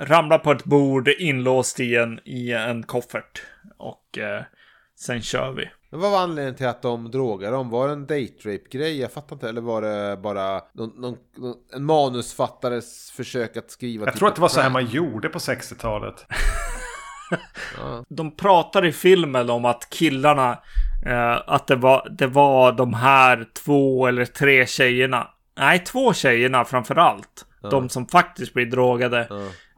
ramlar 0.00 0.38
på 0.38 0.52
ett 0.52 0.64
bord 0.64 1.08
inlåst 1.08 1.80
i 1.80 1.96
en, 1.96 2.20
i 2.24 2.52
en 2.52 2.82
koffert. 2.82 3.42
Och 3.78 4.18
eh, 4.18 4.42
sen 4.98 5.22
kör 5.22 5.52
vi. 5.52 5.70
Men 5.90 6.00
vad 6.00 6.10
var 6.10 6.18
anledningen 6.22 6.54
till 6.54 6.66
att 6.66 6.82
de 6.82 7.10
drogade 7.10 7.56
dem? 7.56 7.70
Var 7.70 7.86
det 7.86 7.92
en 7.92 8.06
date 8.06 8.38
rape 8.44 8.68
grej 8.70 9.00
Jag 9.00 9.12
fattar 9.12 9.36
inte. 9.36 9.48
Eller 9.48 9.60
var 9.60 9.82
det 9.82 10.16
bara 10.16 10.62
någon, 10.72 10.90
någon, 11.00 11.16
en 11.74 11.84
manusfattares 11.84 13.10
försök 13.10 13.56
att 13.56 13.70
skriva? 13.70 14.04
Jag 14.04 14.14
typ 14.14 14.18
tror 14.18 14.28
att 14.28 14.34
det 14.34 14.40
var 14.40 14.48
så 14.48 14.60
här 14.60 14.70
man 14.70 14.86
gjorde 14.86 15.28
på 15.28 15.38
60-talet. 15.38 16.26
De 18.08 18.36
pratar 18.36 18.84
i 18.84 18.92
filmen 18.92 19.50
om 19.50 19.64
att 19.64 19.90
killarna, 19.90 20.58
eh, 21.06 21.42
att 21.46 21.66
det 21.66 21.76
var, 21.76 22.08
det 22.18 22.26
var 22.26 22.72
de 22.72 22.94
här 22.94 23.46
två 23.64 24.06
eller 24.06 24.24
tre 24.24 24.66
tjejerna. 24.66 25.28
Nej, 25.56 25.78
två 25.78 26.12
tjejerna 26.12 26.64
framför 26.64 26.96
allt 26.96 27.46
de 27.70 27.88
som 27.88 28.06
faktiskt 28.06 28.54
blir 28.54 28.66
drogade, 28.66 29.28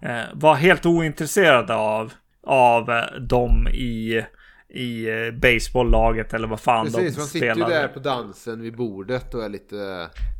eh, 0.03 0.25
var 0.35 0.55
helt 0.55 0.87
ointresserade 0.87 1.75
av, 1.75 2.13
av 2.47 2.91
eh, 2.91 3.21
dem 3.21 3.69
i, 3.69 4.25
i 4.69 5.09
eh, 5.09 5.35
baseballlaget 5.35 6.35
eller 6.35 6.49
vad 6.49 6.61
fan 6.61 6.87
Precis, 6.87 7.17
de 7.17 7.23
spelade. 7.23 7.23
Precis, 7.23 7.39
man 7.47 7.67
sitter 7.67 7.75
ju 7.75 7.81
där 7.81 7.89
på 7.89 8.01
dansen 8.01 8.61
vid 8.61 8.77
bordet 8.77 9.35
och 9.35 9.45
är 9.45 9.49
lite... 9.49 9.77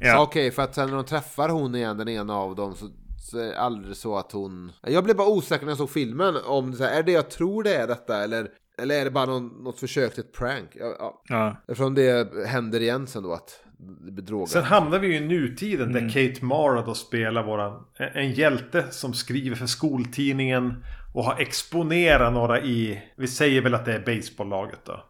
Ja. 0.01 0.23
Okej, 0.23 0.23
okay, 0.23 0.51
för 0.51 0.63
att 0.63 0.75
sen 0.75 0.89
när 0.89 0.97
de 0.97 1.05
träffar 1.05 1.49
hon 1.49 1.75
igen, 1.75 1.99
den 1.99 2.09
ena 2.09 2.35
av 2.35 2.57
dem, 2.57 2.75
så 2.75 2.91
så 3.31 3.39
är 3.39 3.47
det 3.47 3.59
aldrig 3.59 3.97
så 3.97 4.17
att 4.17 4.33
hon... 4.33 4.73
Jag 4.83 5.05
blev 5.05 5.17
bara 5.17 5.29
osäker 5.29 5.65
när 5.65 5.71
jag 5.71 5.79
såg 5.79 5.91
filmen 5.91 6.37
om 6.45 6.71
det 6.71 6.89
är 6.89 7.03
det 7.03 7.13
jag 7.13 7.31
tror 7.31 7.63
det 7.63 7.75
är 7.75 7.87
detta 7.87 8.25
eller, 8.25 8.49
eller 8.79 9.01
är 9.01 9.05
det 9.05 9.11
bara 9.11 9.27
någon, 9.27 9.47
något 9.47 9.81
försök 9.81 10.15
till 10.15 10.25
ett 10.25 10.33
prank? 10.33 10.71
Ja, 10.75 10.97
ja. 10.99 11.23
ja. 11.29 11.57
Eftersom 11.69 11.95
det 11.95 12.29
händer 12.47 12.81
igen 12.81 13.07
sen 13.07 13.23
då 13.23 13.33
att 13.33 13.66
bedrågare. 14.01 14.49
Sen 14.49 14.65
hamnar 14.65 14.99
vi 14.99 15.07
ju 15.07 15.17
i 15.17 15.21
nutiden 15.21 15.91
mm. 15.91 16.07
där 16.07 16.13
Kate 16.13 16.45
Mara 16.45 16.83
då 16.83 16.95
spelar 16.95 17.43
våran, 17.43 17.85
en 17.99 18.33
hjälte 18.33 18.85
som 18.91 19.15
skriver 19.15 19.57
för 19.57 19.67
skoltidningen 19.67 20.85
och 21.15 21.25
har 21.25 21.41
exponerat 21.41 22.33
några 22.33 22.61
i, 22.61 23.03
vi 23.17 23.27
säger 23.27 23.61
väl 23.61 23.75
att 23.75 23.85
det 23.85 23.95
är 23.95 24.17
baseballlaget 24.17 24.81
då. 24.85 25.05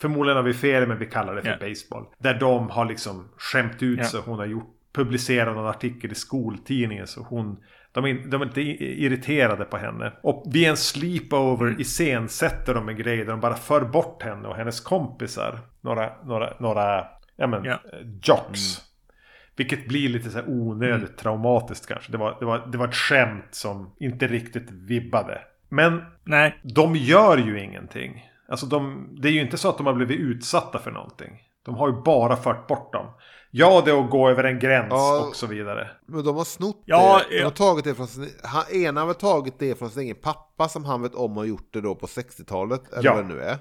Förmodligen 0.00 0.36
har 0.36 0.44
vi 0.44 0.54
fel 0.54 0.86
men 0.88 0.98
vi 0.98 1.06
kallar 1.06 1.34
det 1.34 1.42
för 1.42 1.48
yeah. 1.48 1.60
baseball. 1.60 2.04
Där 2.18 2.34
de 2.34 2.70
har 2.70 2.84
liksom 2.84 3.28
skämt 3.36 3.82
ut 3.82 3.98
yeah. 3.98 4.10
så 4.10 4.20
hon 4.20 4.38
har 4.38 4.46
gjort, 4.46 4.76
publicerat 4.92 5.56
en 5.56 5.66
artikel 5.66 6.12
i 6.12 6.14
skoltidningen 6.14 7.06
så 7.06 7.22
hon 7.22 7.56
de 7.92 8.04
är, 8.04 8.14
de 8.14 8.42
är 8.42 8.46
inte 8.46 8.60
irriterade 8.60 9.64
på 9.64 9.76
henne. 9.76 10.12
Och 10.22 10.44
vid 10.46 10.68
en 10.68 10.76
sleepover 10.76 11.66
mm. 11.66 11.80
iscensätter 11.80 12.74
de 12.74 12.88
en 12.88 12.96
grej 12.96 13.16
där 13.16 13.24
de 13.24 13.40
bara 13.40 13.54
för 13.54 13.80
bort 13.80 14.22
henne 14.22 14.48
och 14.48 14.56
hennes 14.56 14.80
kompisar. 14.80 15.58
Några, 15.80 16.12
några, 16.24 16.52
några 16.60 17.04
ja, 17.42 17.46
men, 17.46 17.64
yeah. 17.64 17.80
jocks. 18.22 18.78
Mm. 18.78 18.86
Vilket 19.56 19.88
blir 19.88 20.08
lite 20.08 20.30
så 20.30 20.38
här 20.38 20.48
onödigt 20.48 21.08
mm. 21.08 21.16
traumatiskt 21.16 21.86
kanske. 21.86 22.12
Det 22.12 22.18
var, 22.18 22.36
det, 22.40 22.46
var, 22.46 22.66
det 22.72 22.78
var 22.78 22.88
ett 22.88 22.94
skämt 22.94 23.48
som 23.50 23.94
inte 24.00 24.26
riktigt 24.26 24.70
vibbade. 24.70 25.40
Men 25.68 26.02
Nej. 26.24 26.60
de 26.62 26.96
gör 26.96 27.38
ju 27.38 27.60
ingenting. 27.64 28.30
Alltså 28.48 28.66
de, 28.66 29.08
det 29.20 29.28
är 29.28 29.32
ju 29.32 29.40
inte 29.40 29.58
så 29.58 29.68
att 29.68 29.76
de 29.76 29.86
har 29.86 29.94
blivit 29.94 30.20
utsatta 30.20 30.78
för 30.78 30.90
någonting. 30.90 31.30
De 31.64 31.74
har 31.74 31.88
ju 31.88 32.02
bara 32.02 32.36
fört 32.36 32.66
bort 32.66 32.92
dem. 32.92 33.06
Ja, 33.50 33.82
det 33.84 33.90
är 33.90 34.04
att 34.04 34.10
gå 34.10 34.30
över 34.30 34.44
en 34.44 34.58
gräns 34.58 34.86
Ja. 34.90 35.26
och 35.28 35.36
så 35.36 35.46
vidare. 35.46 35.90
Men 36.06 36.24
de 36.24 36.36
har 36.36 36.44
snott 36.44 36.82
Ja, 36.84 37.20
det. 37.30 37.38
De 37.38 37.44
har 37.44 37.50
tagit 37.50 37.84
det 37.84 37.94
från 37.94 38.06
sin... 38.06 38.28
Han, 38.42 38.64
ena 38.72 39.00
har 39.00 39.06
väl 39.06 39.16
tagit 39.16 39.58
det 39.58 39.78
från 39.78 39.90
sin 39.90 40.02
egen 40.02 40.16
pappa 40.22 40.68
som 40.68 40.84
han 40.84 41.02
vet 41.02 41.14
om 41.14 41.36
har 41.36 41.44
gjort 41.44 41.68
det 41.72 41.80
då 41.80 41.94
på 41.94 42.06
60-talet. 42.06 42.92
Eller 42.92 43.04
Ja. 43.04 43.14
vad 43.14 43.24
det 43.24 43.34
nu 43.34 43.40
är. 43.40 43.58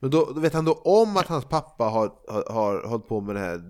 Men 0.00 0.10
då, 0.10 0.32
då 0.34 0.40
vet 0.40 0.54
han 0.54 0.64
då 0.64 0.72
om 0.72 1.16
att 1.16 1.26
hans 1.26 1.44
pappa 1.44 1.84
har, 1.84 2.10
har, 2.28 2.52
har 2.52 2.88
hållit 2.88 3.08
på 3.08 3.20
med 3.20 3.34
det 3.34 3.40
här 3.40 3.60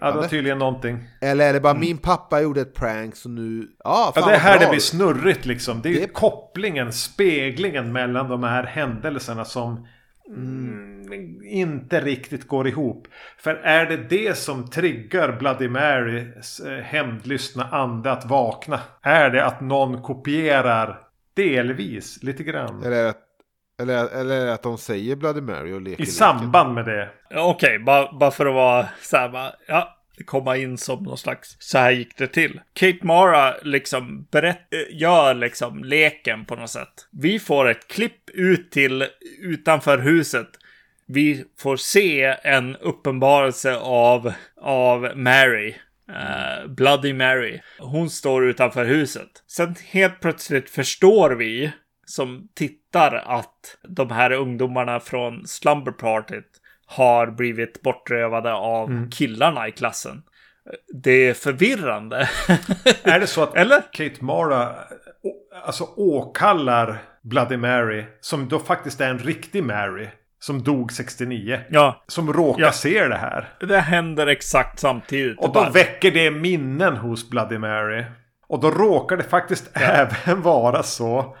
Ja, 0.00 0.10
det 0.10 0.16
var 0.16 0.28
tydligen 0.28 0.58
någonting. 0.58 0.98
Eller 1.20 1.48
är 1.48 1.52
det 1.52 1.60
bara 1.60 1.74
min 1.74 1.98
pappa 1.98 2.40
gjorde 2.40 2.60
ett 2.60 2.74
prank 2.74 3.16
så 3.16 3.28
nu... 3.28 3.68
Ja, 3.84 4.12
Ja, 4.16 4.20
fan 4.20 4.28
det 4.28 4.34
är 4.34 4.38
här 4.40 4.58
det 4.58 4.66
blir 4.70 4.80
snurrigt 4.80 5.46
liksom. 5.46 5.80
Det 5.82 5.88
är 5.88 6.00
Det- 6.00 6.12
kopplingen, 6.12 6.92
speglingen 6.92 7.92
mellan 7.92 8.28
de 8.28 8.42
här 8.42 8.64
händelserna 8.64 9.44
som 9.44 9.86
mm, 10.28 11.12
inte 11.44 12.00
riktigt 12.00 12.48
går 12.48 12.68
ihop. 12.68 13.06
För 13.38 13.54
är 13.54 13.86
det 13.86 13.96
det 13.96 14.38
som 14.38 14.70
triggar 14.70 15.36
Bloody 15.38 15.68
Marys 15.68 16.60
eh, 16.60 16.78
hämndlystna 16.78 17.64
ande 17.64 18.12
att 18.12 18.24
vakna? 18.24 18.80
Är 19.02 19.30
det 19.30 19.44
att 19.44 19.60
någon 19.60 20.02
kopierar 20.02 21.00
delvis, 21.34 22.22
lite 22.22 22.42
grann? 22.42 22.82
Eller, 22.82 23.12
eller, 23.82 24.08
eller 24.08 24.46
att 24.46 24.62
de 24.62 24.78
säger 24.78 25.16
Bloody 25.16 25.40
Mary 25.40 25.72
och 25.72 25.80
leker 25.82 25.96
I 25.96 26.06
leken. 26.06 26.12
samband 26.14 26.74
med 26.74 26.84
det. 26.84 27.08
Okej, 27.34 27.78
bara, 27.78 28.12
bara 28.18 28.30
för 28.30 28.46
att 28.46 28.54
vara 28.54 28.88
så 29.02 29.16
här, 29.16 29.28
bara, 29.28 29.52
ja, 29.68 29.98
komma 30.24 30.56
in 30.56 30.78
som 30.78 31.02
någon 31.02 31.18
slags, 31.18 31.56
så 31.58 31.78
här 31.78 31.90
gick 31.90 32.18
det 32.18 32.26
till. 32.26 32.60
Kate 32.72 32.98
Mara 33.02 33.54
liksom 33.62 34.26
berätt, 34.30 34.74
eh, 34.74 34.96
gör 35.00 35.34
liksom 35.34 35.84
leken 35.84 36.44
på 36.44 36.56
något 36.56 36.70
sätt. 36.70 37.08
Vi 37.10 37.38
får 37.38 37.68
ett 37.68 37.88
klipp 37.88 38.30
ut 38.30 38.70
till 38.70 39.06
utanför 39.40 39.98
huset. 39.98 40.48
Vi 41.06 41.44
får 41.58 41.76
se 41.76 42.36
en 42.42 42.76
uppenbarelse 42.76 43.76
av, 43.76 44.32
av 44.60 45.12
Mary. 45.16 45.74
eh, 46.08 46.66
Bloody 46.68 47.12
Mary. 47.12 47.60
Hon 47.78 48.10
står 48.10 48.44
utanför 48.46 48.84
huset. 48.84 49.28
Sen 49.46 49.74
helt 49.86 50.20
plötsligt 50.20 50.70
förstår 50.70 51.30
vi 51.30 51.72
som 52.06 52.48
tittar 52.94 53.22
att 53.26 53.76
de 53.88 54.10
här 54.10 54.32
ungdomarna 54.32 55.00
från 55.00 55.46
Slumber 55.46 55.92
Partyt 55.92 56.46
har 56.86 57.26
blivit 57.26 57.82
bortrövade 57.82 58.52
av 58.54 59.10
killarna 59.10 59.68
i 59.68 59.72
klassen. 59.72 60.22
Det 60.94 61.28
är 61.28 61.34
förvirrande. 61.34 62.16
Är 63.04 63.20
det 63.20 63.26
så 63.26 63.42
att 63.42 63.56
Eller? 63.56 63.80
Kate 63.92 64.24
Mara 64.24 64.74
alltså 65.64 65.84
åkallar 65.96 66.98
Bloody 67.22 67.56
Mary 67.56 68.04
som 68.20 68.48
då 68.48 68.58
faktiskt 68.58 69.00
är 69.00 69.10
en 69.10 69.18
riktig 69.18 69.64
Mary 69.64 70.08
som 70.38 70.62
dog 70.62 70.92
69. 70.92 71.60
ja, 71.70 72.02
Som 72.06 72.32
råkar 72.32 72.62
Ja. 72.64 72.72
se 72.72 73.08
det 73.08 73.16
här. 73.16 73.48
det 73.60 73.78
händer 73.80 74.26
exakt 74.26 74.78
samtidigt. 74.80 75.38
Och 75.38 75.46
då 75.46 75.52
bara- 75.52 75.70
väcker 75.70 76.10
det 76.10 76.30
minnen 76.30 76.96
hos 76.96 77.30
Bloody 77.30 77.58
Mary. 77.58 78.04
Och 78.46 78.60
då 78.60 78.70
råkar 78.70 79.16
det 79.16 79.22
faktiskt 79.22 79.70
även 79.74 80.42
vara 80.42 80.82
så 80.82 81.36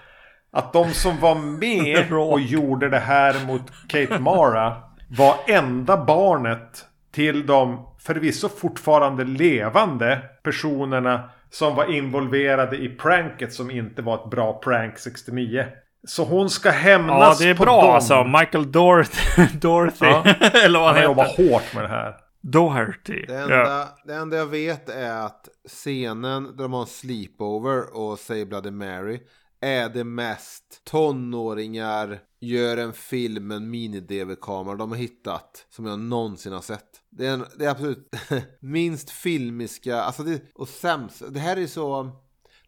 att 0.54 0.72
de 0.72 0.90
som 0.92 1.20
var 1.20 1.34
med 1.34 2.12
och 2.30 2.40
gjorde 2.40 2.88
det 2.88 2.98
här 2.98 3.46
mot 3.46 3.62
Kate 3.88 4.18
Mara 4.18 4.76
var 5.18 5.34
enda 5.46 6.04
barnet 6.04 6.84
till 7.12 7.46
de 7.46 7.86
förvisso 7.98 8.48
fortfarande 8.48 9.24
levande 9.24 10.18
personerna 10.42 11.30
som 11.50 11.74
var 11.74 11.92
involverade 11.94 12.76
i 12.76 12.88
pranket 12.88 13.52
som 13.52 13.70
inte 13.70 14.02
var 14.02 14.14
ett 14.14 14.30
bra 14.30 14.60
prank 14.60 14.98
69. 14.98 15.66
Så 16.06 16.24
hon 16.24 16.50
ska 16.50 16.68
Ja, 16.68 16.74
hämnas 16.74 17.38
det 17.38 17.48
är 17.48 17.54
på 17.54 17.62
bra 17.62 17.82
dem. 17.82 17.90
alltså. 17.94 18.24
Michael 18.24 18.72
Dorothy. 18.72 19.46
Dorothy. 19.60 20.06
Ja. 20.06 20.24
Eller 20.64 20.78
vad 20.78 20.88
Han 20.88 20.94
han 20.96 21.04
jobbar 21.04 21.24
hårt 21.24 21.74
med 21.74 21.84
det 21.84 21.88
här. 21.88 22.14
Doherty. 22.42 23.24
Det 23.26 23.32
Ja. 23.34 23.40
enda, 23.42 23.88
det 24.06 24.14
enda 24.14 24.36
jag 24.36 24.46
vet 24.46 24.88
är 24.88 25.26
att 25.26 25.48
scenen 25.68 26.44
där 26.56 26.62
de 26.62 26.72
har 26.72 26.80
en 26.80 26.86
sleepover 26.86 27.96
och 27.96 28.18
säger 28.18 28.46
Bloody 28.46 28.70
Mary 28.70 29.20
är 29.64 29.88
det 29.88 30.04
mest 30.04 30.84
tonåringar 30.84 32.20
gör 32.40 32.76
en 32.76 32.92
film 32.92 33.46
med 33.46 33.56
en 33.56 33.70
mini-DV-kamera 33.70 34.76
de 34.76 34.90
har 34.90 34.98
hittat 34.98 35.66
som 35.70 35.86
jag 35.86 35.98
någonsin 35.98 36.52
har 36.52 36.60
sett. 36.60 37.02
Det 37.10 37.26
är, 37.26 37.32
en, 37.32 37.44
det 37.58 37.64
är 37.64 37.70
absolut 37.70 38.14
minst 38.60 39.10
filmiska, 39.10 40.02
alltså 40.02 40.22
det, 40.22 40.42
och 40.54 40.68
sämst. 40.68 41.22
Det 41.30 41.40
här 41.40 41.56
är 41.56 41.66
så... 41.66 42.10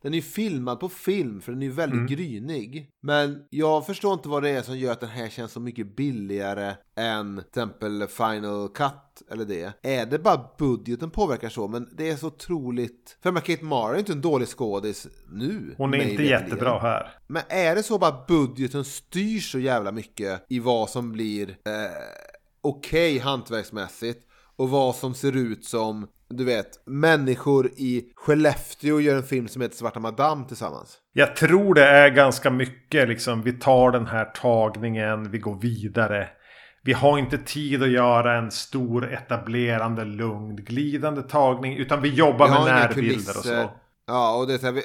Den 0.06 0.14
är 0.14 0.16
ju 0.16 0.22
filmad 0.22 0.80
på 0.80 0.88
film 0.88 1.40
för 1.40 1.52
den 1.52 1.62
är 1.62 1.66
ju 1.66 1.72
väldigt 1.72 2.10
grynig. 2.10 2.90
Men 3.02 3.44
jag 3.50 3.86
förstår 3.86 4.14
inte 4.14 4.28
vad 4.28 4.42
det 4.42 4.50
är 4.50 4.62
som 4.62 4.78
gör 4.78 4.92
att 4.92 5.00
den 5.00 5.08
här 5.08 5.28
känns 5.28 5.52
så 5.52 5.60
mycket 5.60 5.96
billigare 5.96 6.74
än 6.96 7.36
till 7.36 7.46
exempel 7.48 8.06
Final 8.06 8.68
Cut 8.68 9.30
eller 9.30 9.44
det. 9.44 9.72
Är 9.82 10.06
det 10.06 10.18
bara 10.18 10.50
budgeten 10.58 11.10
påverkar 11.10 11.48
så? 11.48 11.68
Men 11.68 11.88
det 11.96 12.10
är 12.10 12.16
så 12.16 12.26
otroligt... 12.26 13.18
För 13.22 13.30
menar, 13.30 13.40
Kate 13.40 13.64
Mara 13.64 13.94
är 13.94 13.98
inte 13.98 14.12
en 14.12 14.20
dålig 14.20 14.48
skådis 14.48 15.08
nu. 15.32 15.74
Hon 15.76 15.94
är 15.94 16.10
inte 16.10 16.22
jättebra 16.22 16.78
här. 16.78 17.10
Men 17.26 17.42
är 17.48 17.74
det 17.74 17.82
så 17.82 17.98
bara 17.98 18.24
budgeten 18.28 18.84
styr 18.84 19.40
så 19.40 19.58
jävla 19.58 19.92
mycket 19.92 20.44
i 20.48 20.58
vad 20.58 20.90
som 20.90 21.12
blir 21.12 21.48
eh, 21.50 21.56
okej 22.60 23.18
hantverksmässigt 23.18 24.26
och 24.56 24.70
vad 24.70 24.94
som 24.94 25.14
ser 25.14 25.36
ut 25.36 25.64
som, 25.64 26.06
du 26.28 26.44
vet, 26.44 26.86
människor 26.86 27.66
i 27.66 28.12
Skellefteå 28.14 29.00
gör 29.00 29.16
en 29.16 29.22
film 29.22 29.48
som 29.48 29.62
heter 29.62 29.76
Svarta 29.76 30.00
Madame 30.00 30.48
tillsammans. 30.48 30.98
Jag 31.12 31.36
tror 31.36 31.74
det 31.74 31.86
är 31.86 32.10
ganska 32.10 32.50
mycket 32.50 33.08
liksom. 33.08 33.42
Vi 33.42 33.52
tar 33.52 33.90
den 33.90 34.06
här 34.06 34.24
tagningen, 34.24 35.30
vi 35.30 35.38
går 35.38 35.60
vidare. 35.60 36.28
Vi 36.82 36.92
har 36.92 37.18
inte 37.18 37.38
tid 37.38 37.82
att 37.82 37.90
göra 37.90 38.38
en 38.38 38.50
stor 38.50 39.12
etablerande, 39.12 40.04
lugn, 40.04 40.56
glidande 40.56 41.22
tagning. 41.22 41.76
Utan 41.76 42.02
vi 42.02 42.08
jobbar 42.08 42.46
Vi 42.46 42.52
med 42.52 42.64
närbilder 42.64 43.38
och 43.38 43.44
så. 43.44 43.70
Ja, 44.06 44.36
och 44.36 44.46
det 44.46 44.54
är 44.54 44.58
så 44.58 44.66
här, 44.66 44.72
vi, 44.72 44.82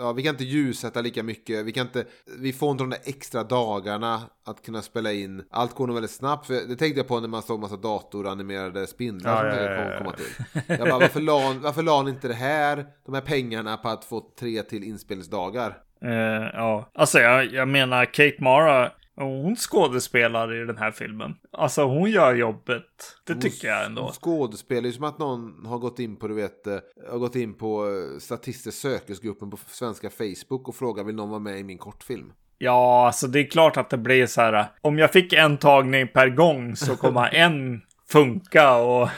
ja, 0.00 0.12
vi 0.12 0.22
kan 0.22 0.34
inte 0.34 0.44
ljussätta 0.44 1.00
lika 1.00 1.22
mycket. 1.22 1.64
Vi 1.66 1.72
kan 1.72 1.86
inte, 1.86 2.04
vi 2.38 2.52
får 2.52 2.70
inte 2.70 2.82
de 2.82 2.90
där 2.90 2.98
extra 3.04 3.44
dagarna 3.44 4.20
att 4.46 4.62
kunna 4.62 4.82
spela 4.82 5.12
in. 5.12 5.44
Allt 5.50 5.74
går 5.74 5.86
nog 5.86 5.94
väldigt 5.94 6.10
snabbt. 6.10 6.46
För 6.46 6.54
det 6.54 6.76
tänkte 6.76 7.00
jag 7.00 7.08
på 7.08 7.20
när 7.20 7.28
man 7.28 7.42
såg 7.42 7.60
massa 7.60 7.76
datoranimerade 7.76 8.86
spindlar 8.86 9.46
Ja, 9.46 9.54
som 9.54 9.64
ja, 9.64 9.70
ja, 9.70 9.92
ja. 9.92 9.98
komma 9.98 10.12
till. 10.12 10.44
Jag 10.66 10.88
bara, 10.88 10.98
varför 10.98 11.20
la, 11.20 11.54
varför 11.62 11.82
la 11.82 12.02
ni 12.02 12.10
inte 12.10 12.28
det 12.28 12.34
här, 12.34 12.86
de 13.06 13.14
här 13.14 13.20
pengarna 13.20 13.76
på 13.76 13.88
att 13.88 14.04
få 14.04 14.20
tre 14.38 14.62
till 14.62 14.84
inspelningsdagar? 14.84 15.78
Eh, 16.04 16.10
ja, 16.52 16.90
alltså 16.94 17.18
jag, 17.18 17.52
jag 17.52 17.68
menar 17.68 18.04
Kate 18.04 18.36
Mara. 18.38 18.90
Hon 19.24 19.56
skådespelar 19.56 20.62
i 20.62 20.66
den 20.66 20.78
här 20.78 20.90
filmen. 20.90 21.34
Alltså 21.52 21.84
hon 21.84 22.10
gör 22.10 22.34
jobbet. 22.34 22.84
Det 23.26 23.34
tycker 23.34 23.68
jag 23.68 23.84
ändå. 23.84 24.02
Hon 24.02 24.12
skådespelar 24.12 24.86
ju 24.86 24.92
som 24.92 25.04
att 25.04 25.18
någon 25.18 25.66
har 25.66 25.78
gått 25.78 25.98
in 25.98 26.16
på, 26.16 26.28
du 26.28 26.34
vet, 26.34 26.66
eh, 26.66 26.76
har 27.10 27.18
gått 27.18 27.36
in 27.36 27.54
på 27.54 27.84
eh, 27.86 28.18
Statistisk 28.18 28.78
sökesgruppen 28.78 29.50
på 29.50 29.58
svenska 29.68 30.10
Facebook 30.10 30.68
och 30.68 30.74
frågar 30.76 31.04
vill 31.04 31.14
någon 31.14 31.28
vara 31.30 31.40
med 31.40 31.58
i 31.58 31.64
min 31.64 31.78
kortfilm? 31.78 32.32
Ja, 32.58 33.06
alltså 33.06 33.26
det 33.26 33.40
är 33.40 33.50
klart 33.50 33.76
att 33.76 33.90
det 33.90 33.98
blir 33.98 34.26
så 34.26 34.40
här. 34.40 34.66
Om 34.80 34.98
jag 34.98 35.12
fick 35.12 35.32
en 35.32 35.56
tagning 35.58 36.08
per 36.08 36.28
gång 36.28 36.76
så 36.76 36.96
kommer 36.96 37.28
en 37.34 37.80
funka 38.08 38.74
och 38.76 39.08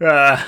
eh, 0.00 0.38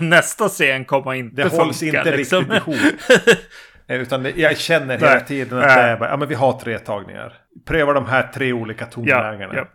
nästa 0.00 0.48
scen 0.48 0.84
kommer 0.84 1.14
inte 1.14 1.36
Det 1.42 1.50
funka. 1.50 1.64
hålls 1.64 1.82
inte 1.82 2.16
liksom. 2.16 2.38
riktigt 2.44 2.66
ihop. 2.68 2.76
Eh, 3.86 4.00
Utan 4.00 4.22
det, 4.22 4.30
jag 4.36 4.58
känner 4.58 4.98
hela 4.98 5.14
Nej. 5.14 5.24
tiden 5.26 5.58
att 5.58 5.64
det 5.64 5.70
är 5.80 5.96
bara, 5.96 6.08
ja 6.10 6.16
men 6.16 6.28
vi 6.28 6.34
har 6.34 6.52
tre 6.58 6.78
tagningar. 6.78 7.32
Pröva 7.64 7.92
de 7.92 8.06
här 8.06 8.30
tre 8.34 8.52
olika 8.52 8.86
tonlägena. 8.86 9.54
ja. 9.54 9.68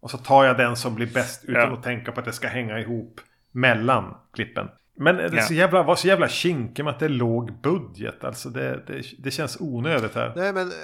Och 0.00 0.10
så 0.10 0.18
tar 0.18 0.44
jag 0.44 0.56
den 0.56 0.76
som 0.76 0.94
blir 0.94 1.06
bäst 1.06 1.44
utan 1.44 1.62
Ja. 1.62 1.72
att 1.72 1.82
tänka 1.82 2.12
på 2.12 2.20
att 2.20 2.26
det 2.26 2.32
ska 2.32 2.48
hänga 2.48 2.78
ihop 2.78 3.20
mellan 3.52 4.14
klippen. 4.34 4.68
Men 4.96 5.16
det 5.16 5.22
är 5.24 5.32
Ja. 5.36 5.42
så 5.42 5.54
jävla, 5.54 5.82
var 5.82 5.96
så 5.96 6.08
jävla 6.08 6.28
kinkig 6.28 6.84
med 6.84 6.90
att 6.92 6.98
det 6.98 7.04
är 7.04 7.08
låg 7.08 7.60
budget. 7.62 8.24
Alltså 8.24 8.48
det, 8.48 8.80
det, 8.86 9.02
det 9.18 9.30
känns 9.30 9.56
onödigt 9.60 10.14
här. 10.14 10.32
Nej 10.36 10.52
men 10.52 10.68
eh, 10.68 10.74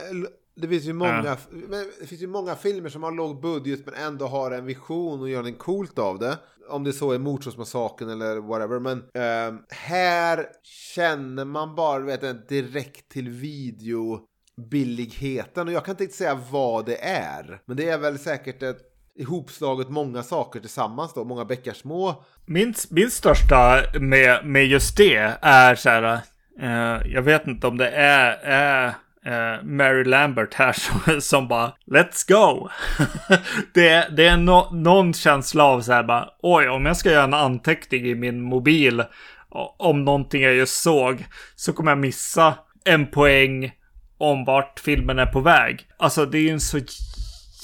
det 0.61 0.69
finns 0.69 0.85
ju 0.85 0.93
många, 0.93 1.37
men 1.51 1.85
det 2.01 2.07
finns 2.07 2.23
ju 2.23 2.27
många 2.27 2.55
filmer 2.55 2.89
som 2.89 3.03
har 3.03 3.13
låg 3.13 3.41
budget 3.41 3.81
men 3.85 3.95
ändå 3.95 4.27
har 4.27 4.51
en 4.51 4.67
vision 4.67 5.21
och 5.21 5.29
gör 5.29 5.43
något 5.43 5.59
coolt 5.59 5.99
av 5.99 6.19
det. 6.19 6.39
Om 6.69 6.85
det 6.85 6.93
så 6.93 7.13
är 7.13 7.19
Mordsordsmassakern 7.19 8.11
eller 8.11 8.37
whatever. 8.37 8.79
Men 8.79 9.05
ehm, 9.15 9.59
här 9.69 10.47
känner 10.95 11.45
man 11.45 11.75
bara 11.75 11.99
vet, 11.99 12.23
en 12.23 12.43
direkt 12.49 13.09
till 13.09 13.29
video 13.29 14.21
billigheten 14.71 15.69
och 15.69 15.75
jag 15.75 15.85
kan 15.85 15.93
inte 15.93 16.05
riktigt 16.05 16.19
säga 16.19 16.41
vad 16.51 16.87
det 16.87 17.05
är. 17.05 17.61
Men 17.67 17.77
det 17.77 17.89
är 17.89 17.99
väl 17.99 18.19
säkert 18.19 18.63
ett 18.63 18.91
ihopslaget 19.19 19.89
många 19.89 20.23
saker 20.23 20.61
tillsammans 20.61 21.15
då, 21.15 21.25
många 21.25 21.45
bäckar 21.45 21.73
små. 21.73 22.25
Min, 22.47 22.75
min 22.91 23.11
största 23.11 23.83
med, 24.01 24.47
med 24.47 24.67
just 24.67 24.97
det 24.97 25.37
är 25.43 25.75
så 25.75 25.89
här. 25.89 26.21
eh, 26.61 27.13
jag 27.13 27.23
vet 27.23 27.47
inte 27.47 27.67
om 27.67 27.77
det 27.77 27.89
är, 27.91 28.39
är 28.43 28.95
eh, 29.27 29.63
Mary 29.63 30.05
Lambert 30.05 30.55
här 30.55 30.73
som, 30.73 31.21
som 31.21 31.49
bara 31.49 31.73
Let's 31.87 32.29
go! 32.29 32.69
det, 33.75 34.09
det 34.17 34.27
är 34.27 34.37
no, 34.37 34.69
någon 34.73 35.15
känsla 35.15 35.65
av 35.65 35.81
så 35.81 35.93
här 35.93 36.03
bara 36.03 36.29
Oj, 36.43 36.69
om 36.69 36.87
jag 36.87 36.97
ska 36.97 37.11
göra 37.11 37.25
en 37.25 37.35
anteckning 37.35 38.07
i 38.07 38.15
min 38.15 38.43
mobil 38.43 39.05
om 39.79 40.05
någonting 40.05 40.43
jag 40.43 40.55
just 40.55 40.83
såg 40.83 41.25
så 41.55 41.73
kommer 41.73 41.91
jag 41.91 41.99
missa 41.99 42.55
en 42.85 43.07
poäng 43.07 43.73
om 44.19 44.45
vart 44.45 44.81
filmen 44.81 45.19
är 45.19 45.27
på 45.27 45.41
väg. 45.41 45.87
Alltså 45.99 46.27
det 46.27 46.39
är 46.39 46.43
ju 46.43 46.51
en 46.51 46.61
så 46.61 46.79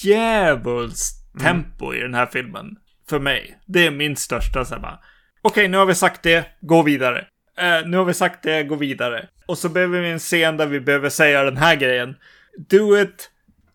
djävulskt 0.03 1.41
tempo 1.41 1.95
i 1.95 2.01
den 2.01 2.15
här 2.15 2.27
filmen. 2.27 2.77
för 3.09 3.19
mig. 3.19 3.59
Det 3.67 3.87
är 3.87 3.91
min 3.91 4.17
största 4.17 4.65
så 4.65 4.75
här 4.75 4.83
bara. 4.83 4.99
Okej, 5.43 5.69
nu 5.69 5.77
har 5.77 5.87
vi 5.87 5.95
sagt 5.95 6.23
det, 6.23 6.47
gå 6.61 6.83
vidare. 6.83 7.25
Uh, 7.63 7.89
nu 7.89 7.97
har 7.97 8.05
vi 8.05 8.15
sagt 8.15 8.43
det, 8.43 8.63
gå 8.63 8.75
vidare. 8.75 9.29
Och 9.47 9.59
så 9.59 9.69
behöver 9.69 10.01
vi 10.01 10.11
en 10.11 10.19
scen 10.19 10.57
där 10.57 10.67
vi 10.67 10.81
behöver 10.81 11.09
säga 11.09 11.45
den 11.45 11.57
här 11.57 11.77
grejen. 11.77 12.17
Do 12.57 13.01
it, 13.01 13.31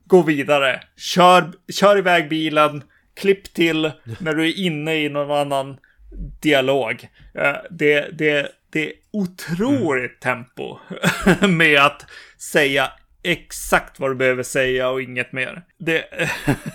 gå 0.06 0.22
vidare. 0.22 0.82
Kör, 0.98 1.52
kör 1.74 1.98
iväg 1.98 2.30
bilen, 2.30 2.84
klipp 3.14 3.54
till 3.54 3.92
när 4.20 4.34
du 4.34 4.50
är 4.50 4.60
inne 4.60 4.96
i 4.96 5.10
någon 5.10 5.38
annan 5.38 5.78
dialog. 6.42 7.08
Uh, 7.38 7.58
det, 7.70 8.18
det, 8.18 8.52
det 8.70 8.88
är 8.88 8.94
otroligt 9.12 10.20
tempo 10.20 10.78
med 11.48 11.80
att 11.80 12.06
säga 12.38 12.92
exakt 13.24 14.00
vad 14.00 14.12
du 14.12 14.16
behöver 14.16 14.44
säga 14.44 14.90
och 14.90 15.02
inget 15.02 15.32
mer. 15.32 15.64
Det, 15.78 16.06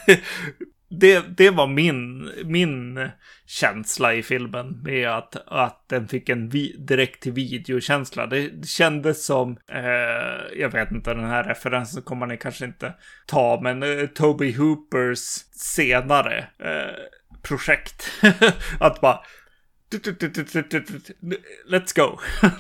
det, 0.89 1.37
det 1.37 1.51
var 1.51 1.67
min, 1.67 2.31
min 2.45 3.09
känsla 3.47 4.15
i 4.15 4.23
filmen 4.23 4.83
med 4.83 5.09
att, 5.09 5.37
att 5.47 5.89
den 5.89 6.09
fick 6.09 6.29
en 6.29 6.49
vi, 6.49 6.77
direkt 6.79 7.23
till 7.23 7.33
videokänsla. 7.33 8.27
Det, 8.27 8.67
kändes 8.67 9.27
som, 9.27 9.57
eh, 9.69 10.59
jag 10.61 10.73
vet 10.73 10.91
inte, 10.91 11.15
den 11.15 11.25
här 11.25 11.45
referensen 11.45 12.03
kommer 12.03 12.27
ni 12.27 12.37
kanske 12.37 12.65
inte 12.65 12.95
ta, 13.27 13.61
men 13.63 13.83
eh, 13.83 14.07
Toby 14.07 14.53
Hoopers 14.53 15.21
senare 15.53 16.39
eh, 16.59 16.95
projekt. 17.43 18.11
att 18.81 19.01
bara 19.01 19.21
Let's 21.69 21.97
go. 21.97 22.19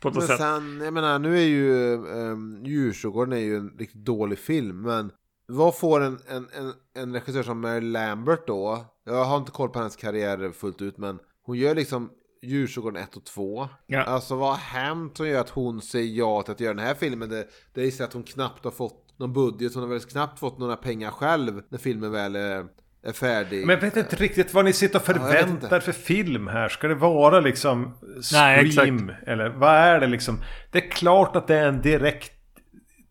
På 0.00 0.08
något 0.08 0.16
men 0.16 0.26
sätt. 0.26 0.38
Sen, 0.38 0.80
jag 0.84 0.94
menar, 0.94 1.18
nu 1.18 1.38
är 1.38 1.44
ju 1.44 1.94
um, 1.94 2.64
Djursjukvården 2.64 3.32
är 3.32 3.38
ju 3.38 3.56
en 3.56 3.70
riktigt 3.78 4.04
dålig 4.04 4.38
film, 4.38 4.82
men 4.82 5.10
vad 5.52 5.76
får 5.76 6.00
en, 6.00 6.18
en, 6.28 6.48
en, 6.52 6.72
en 6.94 7.12
regissör 7.12 7.42
som 7.42 7.60
Mary 7.60 7.80
Lambert 7.80 8.46
då? 8.46 8.84
Jag 9.04 9.24
har 9.24 9.36
inte 9.36 9.50
koll 9.50 9.68
på 9.68 9.78
hennes 9.78 9.96
karriär 9.96 10.52
fullt 10.52 10.82
ut, 10.82 10.98
men 10.98 11.18
hon 11.42 11.58
gör 11.58 11.74
liksom 11.74 12.10
Djursjukvården 12.42 13.02
1 13.02 13.16
och 13.16 13.24
2. 13.24 13.68
Ja. 13.86 14.02
Alltså 14.02 14.36
vad 14.36 14.48
har 14.48 14.56
hänt 14.56 15.16
som 15.16 15.28
gör 15.28 15.40
att 15.40 15.50
hon 15.50 15.82
säger 15.82 16.18
ja 16.18 16.42
till 16.42 16.52
att 16.52 16.60
göra 16.60 16.74
den 16.74 16.86
här 16.86 16.94
filmen? 16.94 17.28
Det, 17.28 17.46
det 17.74 17.82
är 17.82 17.90
så 17.90 18.04
att 18.04 18.12
hon 18.12 18.22
knappt 18.22 18.64
har 18.64 18.70
fått 18.70 19.18
någon 19.18 19.32
budget, 19.32 19.74
hon 19.74 19.82
har 19.82 19.90
väl 19.90 20.00
knappt 20.00 20.38
fått 20.38 20.58
några 20.58 20.76
pengar 20.76 21.10
själv 21.10 21.62
när 21.68 21.78
filmen 21.78 22.12
väl 22.12 22.36
är 22.36 22.66
är 23.04 23.12
färdig. 23.12 23.66
Men 23.66 23.74
jag 23.74 23.80
vet 23.80 23.96
inte 23.96 24.16
riktigt 24.16 24.54
vad 24.54 24.64
ni 24.64 24.72
sitter 24.72 24.98
och 24.98 25.04
förväntar 25.04 25.76
ja, 25.76 25.80
för 25.80 25.92
film 25.92 26.46
här. 26.48 26.68
Ska 26.68 26.88
det 26.88 26.94
vara 26.94 27.40
liksom 27.40 27.94
Scream? 28.22 29.06
Nej, 29.06 29.16
eller 29.26 29.48
vad 29.48 29.74
är 29.74 30.00
det 30.00 30.06
liksom? 30.06 30.40
Det 30.70 30.78
är 30.78 30.90
klart 30.90 31.36
att 31.36 31.46
det 31.46 31.56
är 31.56 31.68
en 31.68 31.82
direkt 31.82 32.41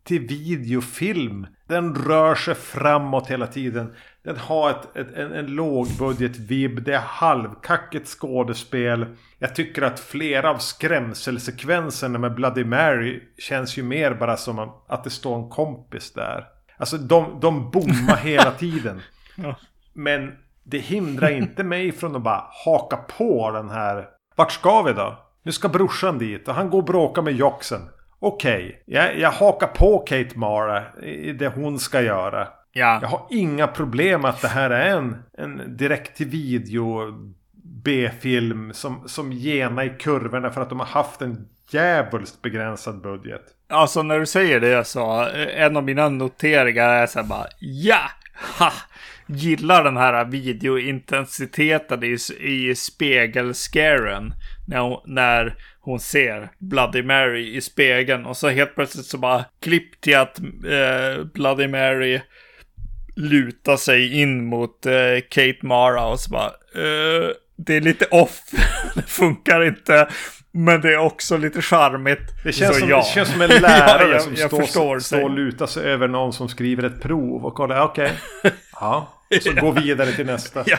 till 0.04 0.26
videofilm. 0.26 1.46
Den 1.68 1.94
rör 1.94 2.34
sig 2.34 2.54
framåt 2.54 3.28
hela 3.28 3.46
tiden. 3.46 3.94
Den 4.22 4.36
har 4.36 4.70
ett, 4.70 4.96
ett, 4.96 5.14
en, 5.14 5.32
en 5.32 5.46
lågbudget-vibb. 5.46 6.82
Det 6.84 6.94
är 6.94 7.00
halvkackigt 7.00 8.08
skådespel. 8.08 9.06
Jag 9.38 9.54
tycker 9.54 9.82
att 9.82 10.00
flera 10.00 10.50
av 10.50 10.58
skrämselsekvenserna 10.58 12.18
med 12.18 12.34
Bloody 12.34 12.64
Mary 12.64 13.22
känns 13.38 13.78
ju 13.78 13.82
mer 13.82 14.14
bara 14.14 14.36
som 14.36 14.72
att 14.88 15.04
det 15.04 15.10
står 15.10 15.36
en 15.36 15.48
kompis 15.48 16.12
där. 16.12 16.46
Alltså 16.76 16.96
de, 16.98 17.38
de 17.40 17.70
bommar 17.70 18.16
hela 18.22 18.50
tiden. 18.50 19.00
ja. 19.36 19.56
Men 19.92 20.32
det 20.64 20.78
hindrar 20.78 21.30
inte 21.30 21.64
mig 21.64 21.92
från 21.92 22.16
att 22.16 22.22
bara 22.22 22.44
haka 22.64 22.96
på 22.96 23.50
den 23.50 23.70
här. 23.70 24.08
Vart 24.36 24.52
ska 24.52 24.82
vi 24.82 24.92
då? 24.92 25.18
Nu 25.42 25.52
ska 25.52 25.68
brorsan 25.68 26.18
dit 26.18 26.48
och 26.48 26.54
han 26.54 26.70
går 26.70 26.78
och 26.78 26.84
bråkar 26.84 27.22
med 27.22 27.36
joxen. 27.36 27.80
Okej, 28.24 28.64
okay. 28.66 28.96
jag, 28.96 29.18
jag 29.18 29.30
hakar 29.30 29.66
på 29.66 29.98
Kate 29.98 30.38
Mara 30.38 30.82
i 31.02 31.32
det 31.32 31.48
hon 31.48 31.78
ska 31.78 32.02
göra. 32.02 32.48
Ja. 32.72 32.98
Jag 33.02 33.08
har 33.08 33.26
inga 33.30 33.66
problem 33.66 34.20
med 34.20 34.30
att 34.30 34.42
det 34.42 34.48
här 34.48 34.70
är 34.70 34.96
en, 34.96 35.16
en 35.38 35.76
direkt 35.76 36.16
till 36.16 36.28
video 36.28 37.14
B-film 37.84 38.72
som, 38.74 39.08
som 39.08 39.32
gena 39.32 39.84
i 39.84 39.88
kurvorna 39.88 40.50
för 40.50 40.60
att 40.60 40.68
de 40.68 40.80
har 40.80 40.86
haft 40.86 41.22
en 41.22 41.48
djävulskt 41.70 42.42
begränsad 42.42 43.00
budget. 43.02 43.42
Alltså 43.68 44.02
när 44.02 44.18
du 44.18 44.26
säger 44.26 44.60
det 44.60 44.84
så, 44.84 45.28
en 45.56 45.76
av 45.76 45.84
mina 45.84 46.08
noteringar 46.08 46.88
är 46.88 47.06
så 47.06 47.20
här 47.20 47.26
bara 47.26 47.46
ja, 47.58 48.00
ha, 48.58 48.72
gillar 49.26 49.84
den 49.84 49.96
här 49.96 50.24
videointensiteten 50.24 52.04
i, 52.04 52.18
i 52.40 52.74
spegelscaren. 52.74 54.34
När 54.66 55.00
när 55.06 55.54
hon 55.84 56.00
ser 56.00 56.50
Bloody 56.58 57.02
Mary 57.02 57.56
i 57.56 57.60
spegeln 57.60 58.26
och 58.26 58.36
så 58.36 58.48
helt 58.48 58.74
plötsligt 58.74 59.06
så 59.06 59.18
bara 59.18 59.44
klipp 59.60 60.00
till 60.00 60.16
att 60.16 60.38
eh, 60.38 61.24
Bloody 61.34 61.68
Mary 61.68 62.20
lutar 63.16 63.76
sig 63.76 64.20
in 64.20 64.44
mot 64.44 64.86
eh, 64.86 64.92
Kate 65.28 65.58
Mara 65.62 66.06
och 66.06 66.20
så 66.20 66.30
bara 66.30 66.46
eh, 66.74 67.30
det 67.56 67.76
är 67.76 67.80
lite 67.80 68.06
off. 68.06 68.40
det 68.94 69.02
funkar 69.02 69.64
inte. 69.64 70.08
Men 70.50 70.80
det 70.80 70.92
är 70.92 70.98
också 70.98 71.36
lite 71.36 71.62
charmigt. 71.62 72.44
Det 72.44 72.52
känns, 72.52 72.78
som, 72.78 72.88
ja. 72.88 72.96
det 72.96 73.14
känns 73.14 73.32
som 73.32 73.40
en 73.40 73.48
lärare 73.48 74.02
ja, 74.08 74.12
jag, 74.12 74.22
som 74.22 74.34
jag 74.34 74.68
står, 74.68 74.98
står 74.98 75.22
och 75.22 75.30
lutar 75.30 75.66
sig 75.66 75.84
över 75.84 76.08
någon 76.08 76.32
som 76.32 76.48
skriver 76.48 76.82
ett 76.82 77.02
prov 77.02 77.46
och 77.46 77.54
kollar, 77.54 77.80
okej. 77.84 78.12
Okay. 78.38 78.52
Ja. 78.80 79.18
Och 79.36 79.42
så 79.42 79.52
gå 79.52 79.70
vidare 79.70 80.12
till 80.12 80.26
nästa. 80.26 80.64
Ja. 80.66 80.78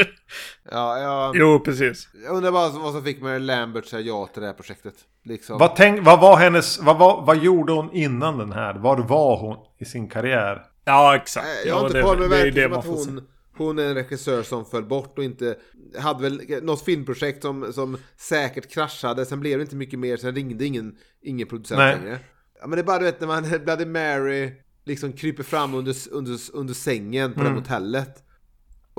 ja, 0.70 0.98
ja. 0.98 1.32
Jo, 1.34 1.60
precis. 1.60 2.08
Jag 2.24 2.36
undrar 2.36 2.52
bara 2.52 2.68
vad 2.68 2.92
som 2.92 3.04
fick 3.04 3.22
med 3.22 3.42
Lambert 3.42 3.86
säga 3.86 4.00
ja 4.02 4.26
till 4.26 4.40
det 4.40 4.46
här 4.46 4.54
projektet. 4.54 4.94
Liksom. 5.24 5.58
Vad, 5.58 5.76
tänk, 5.76 6.04
vad 6.06 6.20
var 6.20 6.36
hennes, 6.36 6.78
vad, 6.78 6.98
var, 6.98 7.24
vad 7.26 7.38
gjorde 7.38 7.72
hon 7.72 7.92
innan 7.92 8.38
den 8.38 8.52
här? 8.52 8.74
Var 8.74 8.98
var 8.98 9.36
hon 9.36 9.56
i 9.78 9.84
sin 9.84 10.08
karriär? 10.08 10.62
Ja, 10.84 11.16
exakt. 11.16 11.46
Jag 11.66 11.74
har 11.74 11.86
inte 11.86 12.02
koll, 12.02 12.18
men 12.18 12.30
det 12.30 12.44
verkar 12.44 12.68
som 12.68 12.78
att 12.78 12.86
hon, 12.86 13.26
hon 13.56 13.78
är 13.78 13.82
en 13.82 13.94
regissör 13.94 14.42
som 14.42 14.64
föll 14.64 14.84
bort 14.84 15.18
och 15.18 15.24
inte 15.24 15.56
hade 15.98 16.22
väl 16.22 16.62
något 16.62 16.84
filmprojekt 16.84 17.42
som, 17.42 17.72
som 17.72 17.96
säkert 18.16 18.72
kraschade. 18.72 19.26
Sen 19.26 19.40
blev 19.40 19.58
det 19.58 19.62
inte 19.62 19.76
mycket 19.76 19.98
mer, 19.98 20.16
sen 20.16 20.34
ringde 20.34 20.64
ingen, 20.64 20.96
ingen 21.22 21.48
producent 21.48 21.78
Nej. 21.78 21.96
längre. 21.96 22.18
Ja, 22.60 22.66
men 22.66 22.76
det 22.76 22.82
är 22.82 22.84
bara 22.84 22.98
du 22.98 23.04
vet 23.04 23.20
när 23.20 23.26
man, 23.26 23.42
Bloody 23.64 23.86
Mary 23.86 24.52
liksom 24.84 25.12
kryper 25.12 25.42
fram 25.42 25.74
under, 25.74 25.96
under, 26.10 26.38
under 26.52 26.74
sängen 26.74 27.32
på 27.32 27.40
mm. 27.40 27.52
det 27.52 27.60
hotellet. 27.60 28.24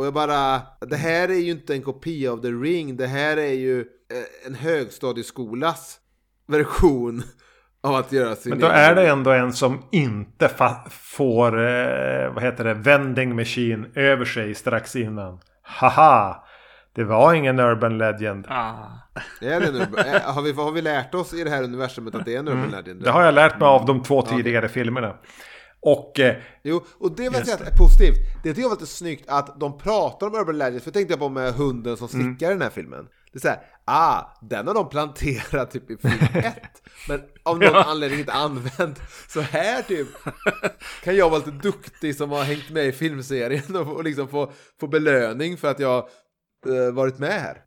Och 0.02 0.08
jag 0.08 0.14
bara, 0.14 0.62
det 0.80 0.96
här 0.96 1.30
är 1.30 1.40
ju 1.40 1.52
inte 1.52 1.74
en 1.74 1.82
kopia 1.82 2.32
av 2.32 2.42
The 2.42 2.48
Ring, 2.48 2.98
det 2.98 3.08
här 3.08 3.38
är 3.38 3.54
ju 3.54 3.80
eh, 3.80 4.48
en 4.48 4.56
högstadieskolas 4.56 6.00
version 6.48 7.24
av 7.84 7.96
att 7.96 8.12
göra 8.12 8.36
sin 8.36 8.50
Men 8.50 8.60
då 8.60 8.68
är 8.68 8.96
det 8.96 9.10
ändå 9.10 9.32
en 9.32 9.54
som 9.54 9.84
inte 9.92 10.50
får, 10.90 11.68
eh, 11.68 12.34
vad 12.34 12.44
heter 12.44 12.64
det, 12.64 12.74
vending 12.74 13.36
machine 13.36 13.86
över 13.96 14.26
sig 14.26 14.56
strax 14.56 14.96
innan. 14.96 15.40
Haha! 15.62 16.46
Det 16.96 17.04
var 17.04 17.34
ingen 17.34 17.60
Urban 17.60 17.98
Legend. 17.98 18.46
Ah. 18.50 18.74
Är 19.42 19.60
det 19.60 19.68
en 19.68 19.76
urban, 19.76 20.06
har, 20.24 20.42
vi, 20.42 20.52
har 20.52 20.72
vi 20.72 20.82
lärt 20.82 21.16
oss 21.16 21.34
i 21.34 21.44
det 21.44 21.50
här 21.50 21.64
universumet 21.64 22.16
att 22.16 22.26
det 22.26 22.36
är 22.36 22.40
en 22.40 22.48
Urban 22.48 22.64
mm. 22.64 22.72
Legend? 22.72 23.04
Det 23.04 23.12
har 23.12 23.24
jag 23.24 23.34
lärt 23.34 23.60
mig 23.60 23.68
av 23.68 23.86
de 23.86 24.04
två 24.04 24.22
tidigare 24.22 24.66
ja. 24.66 24.70
filmerna. 24.70 25.16
Och... 25.82 26.20
Eh, 26.20 26.36
jo, 26.64 26.86
och 27.00 27.16
det 27.16 27.24
vill 27.24 27.34
jag 27.34 27.46
säga 27.46 27.58
är 27.58 27.78
positivt. 27.78 28.16
Det 28.44 28.50
tycker 28.50 28.62
jag 28.62 28.70
var 28.70 28.76
lite 28.76 28.88
snyggt 28.92 29.30
att 29.30 29.60
de 29.60 29.78
pratar 29.78 30.28
om 30.28 30.36
Urban 30.36 30.58
Legends, 30.58 30.84
för 30.84 30.90
jag 30.90 30.94
tänkte 30.94 31.18
på 31.18 31.30
med 31.30 31.54
hunden 31.54 31.98
som 31.98 32.08
slickar 32.08 32.26
mm. 32.28 32.52
i 32.52 32.54
den 32.54 32.62
här 32.62 32.70
filmen. 32.70 33.08
Det 33.32 33.38
är 33.38 33.42
såhär, 33.42 33.60
ah, 33.86 34.24
den 34.42 34.68
har 34.68 34.74
de 34.74 34.90
planterat 34.90 35.72
typ 35.72 35.92
i 35.92 35.98
film 35.98 36.20
1. 36.34 36.56
men 37.08 37.22
av 37.44 37.60
någon 37.60 37.74
ja. 37.74 37.84
anledning 37.84 38.20
inte 38.20 38.34
använt. 38.34 39.02
Så 39.28 39.42
här 39.42 39.82
typ 39.82 40.08
kan 41.04 41.16
jag 41.16 41.30
vara 41.30 41.40
lite 41.40 41.52
duktig 41.52 42.16
som 42.16 42.32
har 42.32 42.44
hängt 42.44 42.70
med 42.70 42.86
i 42.86 42.92
filmserien 42.92 43.76
och, 43.76 43.96
och 43.96 44.04
liksom 44.04 44.28
få, 44.28 44.52
få 44.80 44.88
belöning 44.88 45.58
för 45.58 45.72
att 45.72 45.80
jag 45.80 45.98
eh, 46.68 46.94
varit 46.94 47.20
med 47.20 47.42
här. 47.42 47.58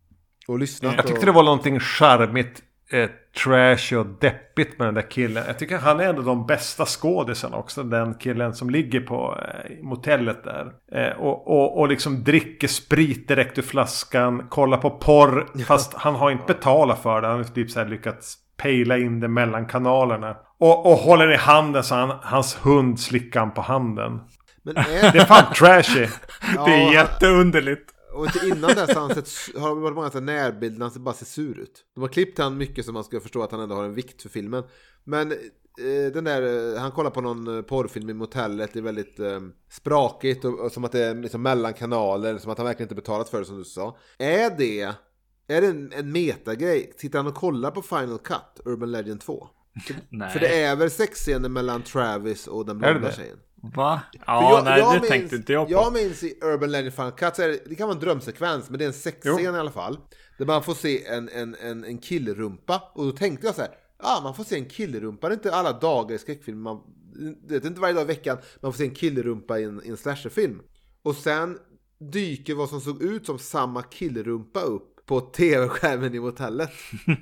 Och 0.48 0.58
lyssnat. 0.58 0.94
Jag 0.96 1.06
tyckte 1.06 1.20
och... 1.20 1.26
det 1.26 1.32
var 1.32 1.42
någonting 1.42 1.80
charmigt 1.80 2.62
eh, 2.90 3.10
trash 3.42 3.96
och 3.98 4.06
deppigt 4.06 4.78
med 4.78 4.88
den 4.88 4.94
där 4.94 5.10
killen. 5.10 5.44
Jag 5.46 5.58
tycker 5.58 5.78
han 5.78 6.00
är 6.00 6.04
en 6.04 6.18
av 6.18 6.24
de 6.24 6.46
bästa 6.46 6.86
skådisarna 6.86 7.56
också. 7.56 7.82
Den 7.82 8.14
killen 8.14 8.54
som 8.54 8.70
ligger 8.70 9.00
på 9.00 9.38
eh, 9.42 9.84
motellet 9.84 10.44
där. 10.44 10.72
Eh, 10.92 11.16
och, 11.16 11.48
och, 11.48 11.78
och 11.78 11.88
liksom 11.88 12.24
dricker 12.24 12.68
sprit 12.68 13.28
direkt 13.28 13.58
ur 13.58 13.62
flaskan. 13.62 14.46
Kollar 14.48 14.78
på 14.78 14.90
porr. 14.90 15.46
Ja. 15.54 15.64
Fast 15.64 15.94
han 15.94 16.14
har 16.14 16.30
inte 16.30 16.44
betalat 16.46 17.02
för 17.02 17.20
det. 17.20 17.28
Han 17.28 17.36
har 17.36 17.44
typ 17.44 17.70
så 17.70 17.80
här 17.80 17.86
lyckats 17.86 18.36
pejla 18.56 18.98
in 18.98 19.20
det 19.20 19.28
mellan 19.28 19.66
kanalerna. 19.66 20.36
Och, 20.58 20.86
och 20.86 20.98
håller 20.98 21.32
i 21.32 21.36
handen 21.36 21.82
så 21.82 21.94
han, 21.94 22.18
hans 22.22 22.58
hund 22.62 23.00
slickar 23.00 23.40
han 23.40 23.50
på 23.50 23.60
handen. 23.60 24.20
Är... 24.66 25.12
Det 25.12 25.18
är 25.18 25.24
fan 25.24 25.52
trashy. 25.52 26.06
ja, 26.56 26.64
det 26.64 26.72
är 26.72 26.92
jätteunderligt. 26.92 27.93
Och 28.14 28.26
inte 28.26 28.46
innan 28.46 28.70
dess 28.70 28.94
har, 28.94 29.00
han 29.00 29.14
sett, 29.14 29.56
har 29.60 29.74
varit 29.74 29.94
många 29.94 30.10
närbilder 30.20 30.78
när 30.78 30.90
han 30.90 31.04
bara 31.04 31.14
ser 31.14 31.26
sur 31.26 31.58
ut. 31.58 31.84
De 31.94 32.00
har 32.00 32.08
klippt 32.08 32.38
han 32.38 32.56
mycket 32.56 32.86
så 32.86 32.92
man 32.92 33.04
ska 33.04 33.20
förstå 33.20 33.42
att 33.42 33.52
han 33.52 33.60
ändå 33.60 33.74
har 33.74 33.84
en 33.84 33.94
vikt 33.94 34.22
för 34.22 34.28
filmen. 34.28 34.64
Men 35.04 35.32
eh, 35.32 36.12
den 36.12 36.24
där, 36.24 36.74
eh, 36.74 36.80
han 36.80 36.90
kollar 36.90 37.10
på 37.10 37.20
någon 37.20 37.56
eh, 37.56 37.62
porrfilm 37.62 38.10
i 38.10 38.14
motellet, 38.14 38.70
det 38.72 38.78
är 38.78 38.82
väldigt 38.82 39.20
eh, 39.20 39.40
sprakigt 39.70 40.44
och, 40.44 40.60
och, 40.60 40.72
som 40.72 40.84
att 40.84 40.92
det 40.92 41.04
är 41.04 41.14
liksom 41.14 41.42
mellan 41.42 41.74
som 42.40 42.50
att 42.50 42.58
han 42.58 42.66
verkligen 42.66 42.84
inte 42.84 42.94
betalat 42.94 43.28
för 43.28 43.38
det 43.38 43.44
som 43.44 43.58
du 43.58 43.64
sa. 43.64 43.96
Är 44.18 44.50
det, 44.58 44.80
är 45.48 45.60
det 45.60 45.66
en, 45.66 45.92
en 45.92 46.12
metagrej? 46.12 46.92
Tittar 46.98 47.18
han 47.18 47.26
och 47.26 47.34
kollar 47.34 47.70
på 47.70 47.82
Final 47.82 48.18
Cut, 48.18 48.60
Urban 48.64 48.92
Legend 48.92 49.20
2? 49.20 49.48
Nej. 50.08 50.30
För 50.30 50.40
det 50.40 50.62
är 50.62 50.76
väl 50.76 50.90
sexscener 50.90 51.48
mellan 51.48 51.82
Travis 51.82 52.46
och 52.46 52.66
den 52.66 52.78
blonda 52.78 53.12
tjejen? 53.12 53.38
Va? 53.74 54.00
Ja, 54.26 54.50
jag- 54.56 54.64
nej, 54.64 54.78
jag 54.78 54.92
det 54.94 55.00
minns- 55.00 55.08
tänkte 55.08 55.36
inte 55.36 55.52
jag 55.52 55.66
på. 55.66 55.72
Jag 55.72 55.92
minns 55.92 56.22
i 56.22 56.38
Urban 56.42 56.70
Legend 56.70 56.94
Final 56.94 57.12
Cut, 57.12 57.34
det, 57.34 57.60
det 57.68 57.74
kan 57.74 57.88
vara 57.88 57.96
en 57.96 58.02
drömsekvens, 58.04 58.70
men 58.70 58.78
det 58.78 58.84
är 58.84 58.86
en 58.86 58.92
sexscen 58.92 59.40
i 59.54 59.58
alla 59.58 59.70
fall. 59.70 59.98
Där 60.38 60.46
man 60.46 60.62
får 60.62 60.74
se 60.74 61.06
en, 61.06 61.28
en, 61.28 61.54
en, 61.54 61.84
en 61.84 61.98
killrumpa. 61.98 62.82
Och 62.94 63.04
då 63.04 63.12
tänkte 63.12 63.46
jag 63.46 63.54
så 63.54 63.60
här, 63.60 63.70
ja 64.02 64.18
ah, 64.18 64.20
man 64.22 64.34
får 64.34 64.44
se 64.44 64.56
en 64.58 64.68
killrumpa. 64.68 65.28
Det 65.28 65.32
är 65.32 65.36
inte 65.36 65.54
alla 65.54 65.72
dagar 65.72 66.14
i 66.14 66.18
skräckfilm, 66.18 66.60
man, 66.62 66.80
det 67.48 67.54
är 67.54 67.66
inte 67.66 67.80
varje 67.80 67.94
dag 67.94 68.02
i 68.02 68.06
veckan 68.06 68.38
man 68.60 68.72
får 68.72 68.78
se 68.78 68.84
en 68.84 68.94
killrumpa 68.94 69.58
i 69.58 69.64
en, 69.64 69.80
i 69.84 69.88
en 69.88 69.96
slasherfilm. 69.96 70.60
Och 71.02 71.16
sen 71.16 71.58
dyker 72.12 72.54
vad 72.54 72.68
som 72.68 72.80
såg 72.80 73.02
ut 73.02 73.26
som 73.26 73.38
samma 73.38 73.82
killrumpa 73.82 74.60
upp 74.60 75.06
på 75.06 75.20
tv-skärmen 75.20 76.14
i 76.14 76.20
motellet. 76.20 76.70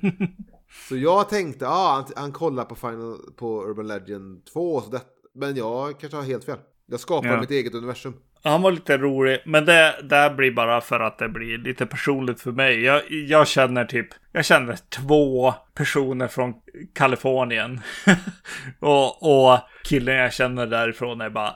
Så 0.89 0.95
jag 0.97 1.29
tänkte, 1.29 1.65
ja 1.65 1.71
ah, 1.71 1.93
han, 1.95 2.05
han 2.15 2.31
kollar 2.31 2.65
på, 2.65 2.75
Final, 2.75 3.17
på 3.35 3.63
Urban 3.65 3.87
Legend 3.87 4.45
2 4.45 4.73
och 4.75 4.83
så 4.83 4.89
det, 4.89 5.01
Men 5.35 5.55
jag 5.55 5.99
kanske 5.99 6.17
har 6.17 6.23
helt 6.23 6.45
fel. 6.45 6.57
Jag 6.85 6.99
skapar 6.99 7.27
Ja. 7.29 7.39
mitt 7.39 7.51
eget 7.51 7.73
universum. 7.73 8.13
Han 8.43 8.61
var 8.61 8.71
lite 8.71 8.97
rolig, 8.97 9.39
men 9.45 9.65
det 9.65 9.95
där 10.03 10.33
blir 10.33 10.51
bara 10.51 10.81
för 10.81 10.99
att 10.99 11.17
det 11.17 11.29
blir 11.29 11.57
lite 11.57 11.85
personligt 11.85 12.41
för 12.41 12.51
mig. 12.51 12.83
Jag, 12.83 13.01
jag 13.11 13.47
känner 13.47 13.85
typ, 13.85 14.07
jag 14.31 14.45
känner 14.45 14.77
två 14.89 15.53
personer 15.73 16.27
från 16.27 16.53
Kalifornien. 16.93 17.81
och, 18.79 19.23
och 19.51 19.59
killen 19.83 20.15
jag 20.15 20.33
känner 20.33 20.67
därifrån 20.67 21.21
är 21.21 21.29
bara, 21.29 21.55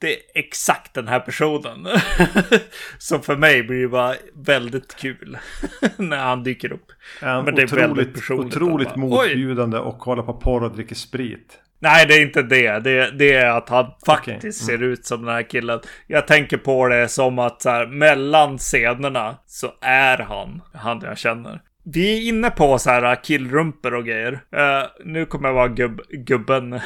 det 0.00 0.12
är 0.14 0.18
exakt 0.34 0.94
den 0.94 1.08
här 1.08 1.20
personen. 1.20 1.86
Så 2.98 3.18
för 3.18 3.36
mig 3.36 3.62
blir 3.62 3.80
det 3.82 3.88
bara 3.88 4.14
väldigt 4.34 4.96
kul 4.96 5.38
när 5.96 6.16
han 6.18 6.42
dyker 6.42 6.72
upp. 6.72 6.86
En 7.22 7.44
Men 7.44 7.54
det 7.54 7.62
är 7.62 7.66
väldigt 7.66 7.90
otroligt, 7.90 8.14
personligt. 8.14 8.56
otroligt 8.56 8.88
bara, 8.88 8.96
motbjudande 8.98 9.78
och 9.78 9.98
kolla 9.98 10.22
på 10.22 10.34
porr 10.34 10.62
och 10.64 10.74
dricka 10.74 10.94
sprit. 10.94 11.60
Nej, 11.78 12.06
det 12.06 12.14
är 12.14 12.22
inte 12.22 12.42
det. 12.42 12.78
Det, 12.78 13.10
det 13.10 13.32
är 13.32 13.50
att 13.50 13.68
han 13.68 13.86
faktiskt 14.06 14.28
Okej, 14.38 14.40
mm. 14.40 14.52
ser 14.52 14.82
ut 14.82 15.06
som 15.06 15.24
den 15.24 15.34
här 15.34 15.42
killen. 15.50 15.80
Jag 16.06 16.26
tänker 16.26 16.56
på 16.56 16.88
det 16.88 17.08
som 17.08 17.38
att 17.38 17.62
så 17.62 17.70
här, 17.70 17.86
mellan 17.86 18.58
scenerna 18.58 19.36
så 19.46 19.72
är 19.80 20.18
han 20.18 20.62
han 20.74 21.00
jag 21.04 21.18
känner. 21.18 21.62
Vi 21.84 22.16
är 22.16 22.28
inne 22.28 22.50
på 22.50 22.78
så 22.78 22.90
här 22.90 23.24
killrumpor 23.24 23.94
och 23.94 24.04
grejer. 24.04 24.32
Eh, 24.52 24.82
nu 25.04 25.26
kommer 25.26 25.48
jag 25.48 25.54
vara 25.54 25.68
gubb, 25.68 26.00
gubben 26.10 26.80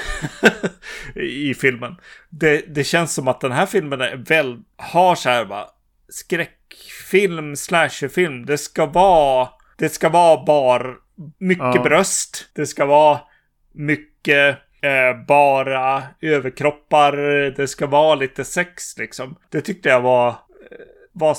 i 1.15 1.55
filmen. 1.55 1.97
Det, 2.31 2.75
det 2.75 2.85
känns 2.85 3.15
som 3.15 3.29
att 3.29 3.41
den 3.41 3.53
här 3.53 3.67
filmen 3.67 4.01
är 4.01 4.17
väl, 4.17 4.59
har 4.77 5.15
så 5.15 5.29
här 5.29 5.45
bara 5.45 5.67
skräckfilm, 6.09 7.57
slasherfilm. 7.57 8.47
Det 8.47 8.59
ska 8.59 8.87
vara, 8.87 9.49
det 9.79 9.89
ska 9.89 10.09
vara 10.09 10.45
bara 10.45 10.95
mycket 11.39 11.75
Ja. 11.75 11.83
bröst. 11.83 12.51
Det 12.55 12.67
ska 12.67 12.87
vara 12.87 13.21
mycket 13.75 14.59
eh, 14.83 15.25
bara 15.27 16.03
överkroppar. 16.21 17.17
Det 17.57 17.69
ska 17.69 17.87
vara 17.87 18.15
lite 18.15 18.45
sex 18.45 18.99
liksom. 18.99 19.37
Det 19.51 19.61
tyckte 19.61 19.89
jag 19.89 20.01
var, 20.01 20.29
eh, 20.29 20.35
var 21.13 21.37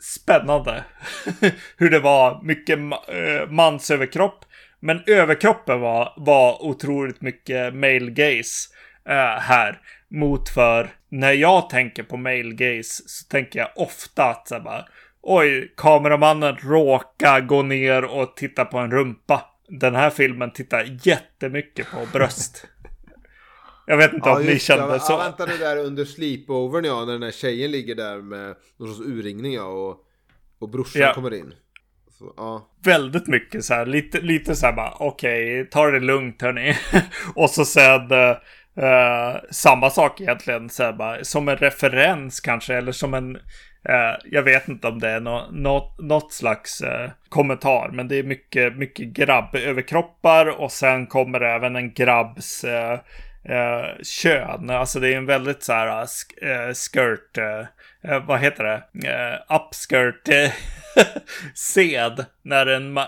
spännande. 0.00 0.84
Hur 1.76 1.90
det 1.90 2.00
var 2.00 2.42
mycket 2.42 2.78
eh, 2.78 3.50
mansöverkropp. 3.50 4.44
Men 4.80 5.02
överkroppen 5.06 5.80
var, 5.80 6.12
var 6.16 6.64
otroligt 6.64 7.20
mycket 7.20 7.74
male 7.74 8.10
gaze 8.10 8.68
eh, 9.08 9.40
här. 9.40 9.80
Mot 10.10 10.48
för 10.48 10.88
när 11.08 11.32
jag 11.32 11.70
tänker 11.70 12.02
på 12.02 12.16
male 12.16 12.54
gaze 12.54 13.02
så 13.06 13.28
tänker 13.28 13.58
jag 13.58 13.68
ofta 13.76 14.24
att 14.24 14.48
så 14.48 14.54
här 14.54 14.62
bara, 14.62 14.84
oj, 15.22 15.72
kameramannen 15.76 16.56
råkar 16.56 17.40
gå 17.40 17.62
ner 17.62 18.04
och 18.04 18.36
titta 18.36 18.64
på 18.64 18.78
en 18.78 18.90
rumpa. 18.90 19.44
Den 19.68 19.94
här 19.94 20.10
filmen 20.10 20.52
tittar 20.52 20.98
jättemycket 21.02 21.90
på 21.90 22.06
bröst. 22.12 22.66
Jag 23.86 23.96
vet 23.96 24.12
inte 24.12 24.30
om 24.30 24.42
ni 24.42 24.52
det. 24.52 24.58
kände 24.58 24.84
jag, 24.84 25.02
så. 25.02 25.12
Jag 25.12 25.18
väntade 25.18 25.56
där 25.58 25.76
under 25.76 26.04
sleepovern 26.04 26.84
ja, 26.84 27.04
när 27.04 27.12
den 27.12 27.22
här 27.22 27.30
tjejen 27.30 27.70
ligger 27.70 27.94
där 27.94 28.16
med 28.22 28.54
någon 28.76 28.94
sorts 28.94 29.08
urringning 29.08 29.54
ja, 29.54 29.64
och, 29.64 29.96
och 30.58 30.68
brorsan 30.68 31.02
Ja. 31.02 31.14
kommer 31.14 31.34
in. 31.34 31.54
Så, 32.18 32.34
ja. 32.36 32.70
väldigt 32.84 33.26
mycket 33.26 33.64
så 33.64 33.74
här, 33.74 33.86
lite, 33.86 34.20
lite 34.20 34.56
så 34.56 34.66
här 34.66 34.72
bara, 34.72 34.94
okej, 34.98 35.68
ta 35.70 35.90
det 35.90 36.00
lugnt 36.00 36.42
hörni. 36.42 36.76
och 37.34 37.50
så 37.50 37.64
sen 37.64 38.10
eh, 38.10 38.36
eh, 38.84 39.36
samma 39.50 39.90
sak 39.90 40.20
egentligen, 40.20 40.70
så 40.70 40.82
här 40.82 40.92
bara, 40.92 41.24
som 41.24 41.48
en 41.48 41.56
referens 41.56 42.40
kanske, 42.40 42.74
eller 42.74 42.92
som 42.92 43.14
en, 43.14 43.38
Eh, 43.84 44.14
jag 44.24 44.42
vet 44.42 44.68
inte 44.68 44.88
om 44.88 44.98
det 45.00 45.08
är 45.08 45.20
något, 45.20 45.50
något, 45.54 46.00
något 46.00 46.32
slags 46.32 46.80
eh, 46.80 47.10
kommentar, 47.28 47.88
men 47.92 48.08
det 48.08 48.16
är 48.16 48.22
mycket, 48.22 48.76
mycket 48.76 49.06
grabböverkroppar 49.08 50.46
och 50.60 50.72
sen 50.72 51.06
kommer 51.06 51.40
det 51.40 51.48
även 51.48 51.76
en 51.76 51.92
grabbs 51.92 52.64
eh, 52.64 52.92
eh, 53.44 53.86
kön. 54.02 54.70
Alltså 54.70 55.00
det 55.00 55.12
är 55.12 55.16
en 55.16 55.26
väldigt 55.26 55.62
så 55.62 55.72
här 55.72 55.86
eh, 55.88 56.04
sk- 56.04 56.44
eh, 56.68 56.72
skirt, 56.74 57.38
eh, 57.38 58.12
eh, 58.12 58.24
vad 58.26 58.40
heter 58.40 58.64
det? 58.64 59.08
Eh, 59.08 59.56
upskirt 59.56 60.28
eh, 60.28 60.52
sed. 61.54 62.24
När 62.42 62.66
en, 62.66 62.98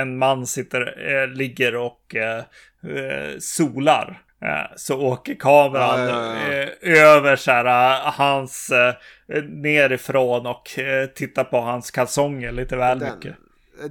en 0.00 0.18
man 0.18 0.46
sitter, 0.46 1.26
ligger 1.26 1.76
och 1.76 2.14
solar. 3.38 4.18
Eh, 4.44 4.70
så 4.76 5.00
åker 5.00 5.34
kameran 5.34 6.00
Ja, 6.00 6.08
ja, 6.08 6.36
ja. 6.52 6.52
Eh, 6.88 7.02
över 7.02 7.36
så 7.36 7.50
här 7.50 7.64
eh, 8.06 8.12
hans 8.12 8.72
nerifrån 9.48 10.46
och 10.46 10.70
tittar 11.14 11.44
på 11.44 11.60
hans 11.60 11.90
kalsonger 11.90 12.52
lite 12.52 12.76
väl 12.76 12.98
Den, 12.98 13.14
mycket. 13.14 13.36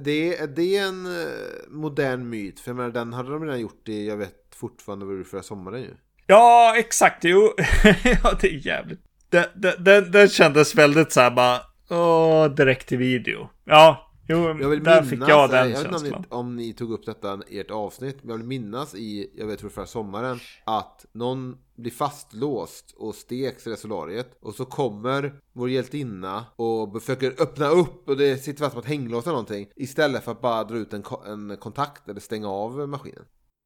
det, 0.00 0.36
är 0.38 0.46
det 0.46 0.76
en 0.76 1.06
eh, 1.06 1.22
modern 1.68 2.28
myt? 2.30 2.60
För 2.60 2.70
jag 2.70 2.76
menar, 2.76 2.90
den 2.90 3.12
hade 3.12 3.30
de 3.32 3.44
redan 3.44 3.60
gjort 3.60 3.88
i, 3.88 4.08
jag 4.08 4.16
vet 4.16 4.34
fortfarande 4.56 5.04
vad 5.06 5.18
det 5.18 5.24
förra 5.24 5.42
sommaren 5.42 5.80
ju. 5.82 5.90
Ja, 6.26 6.74
exakt. 6.76 7.24
Jo, 7.24 7.52
ja, 8.04 8.32
det 8.40 8.46
är 8.48 8.66
jävligt. 8.66 9.00
Den, 9.30 9.44
den, 9.54 9.84
den, 9.84 10.10
den 10.10 10.28
kändes 10.28 10.74
väldigt 10.74 11.12
så 11.12 11.20
här 11.20 11.30
bara, 11.30 11.60
åh, 11.90 12.46
direkt 12.46 12.88
till 12.88 12.98
video. 12.98 13.48
Ja, 13.64 14.03
jo, 14.28 14.36
Jag 14.36 14.68
vill 14.68 14.84
där 14.84 14.94
minnas, 14.94 15.10
fick 15.10 15.28
jag 15.28 15.50
den 15.50 15.70
jag 15.70 15.82
vet 15.82 16.02
inte 16.02 16.14
om 16.14 16.20
ni, 16.20 16.26
om 16.28 16.56
ni 16.56 16.72
tog 16.72 16.92
upp 16.92 17.06
detta 17.06 17.40
i 17.48 17.58
ert 17.58 17.70
avsnitt, 17.70 18.16
men 18.22 18.30
jag 18.30 18.36
vill 18.36 18.46
minnas 18.46 18.94
i, 18.94 19.30
jag 19.34 19.46
vet 19.46 19.60
för 19.60 19.68
förra 19.68 19.86
sommaren, 19.86 20.38
att 20.64 21.06
någon 21.12 21.56
blir 21.76 21.92
fastlåst 21.92 22.94
och 22.96 23.14
steks 23.14 23.66
i 23.66 23.70
det 23.70 23.76
solariet 23.76 24.36
och 24.40 24.54
så 24.54 24.64
kommer 24.64 25.40
vår 25.52 25.70
hjältinna 25.70 26.44
och 26.56 27.02
försöker 27.02 27.42
öppna 27.42 27.68
upp 27.68 28.08
och 28.08 28.16
det 28.16 28.38
sitter 28.38 28.64
fast 28.64 28.74
på 28.74 28.80
ett 28.80 28.86
hänglås 28.86 29.24
eller 29.24 29.32
någonting 29.32 29.68
istället 29.76 30.24
för 30.24 30.32
att 30.32 30.40
bara 30.40 30.64
dra 30.64 30.76
ut 30.76 30.92
en, 30.92 31.04
en 31.26 31.56
kontakt 31.56 32.08
eller 32.08 32.20
stänga 32.20 32.48
av 32.48 32.88
maskinen. 32.88 33.24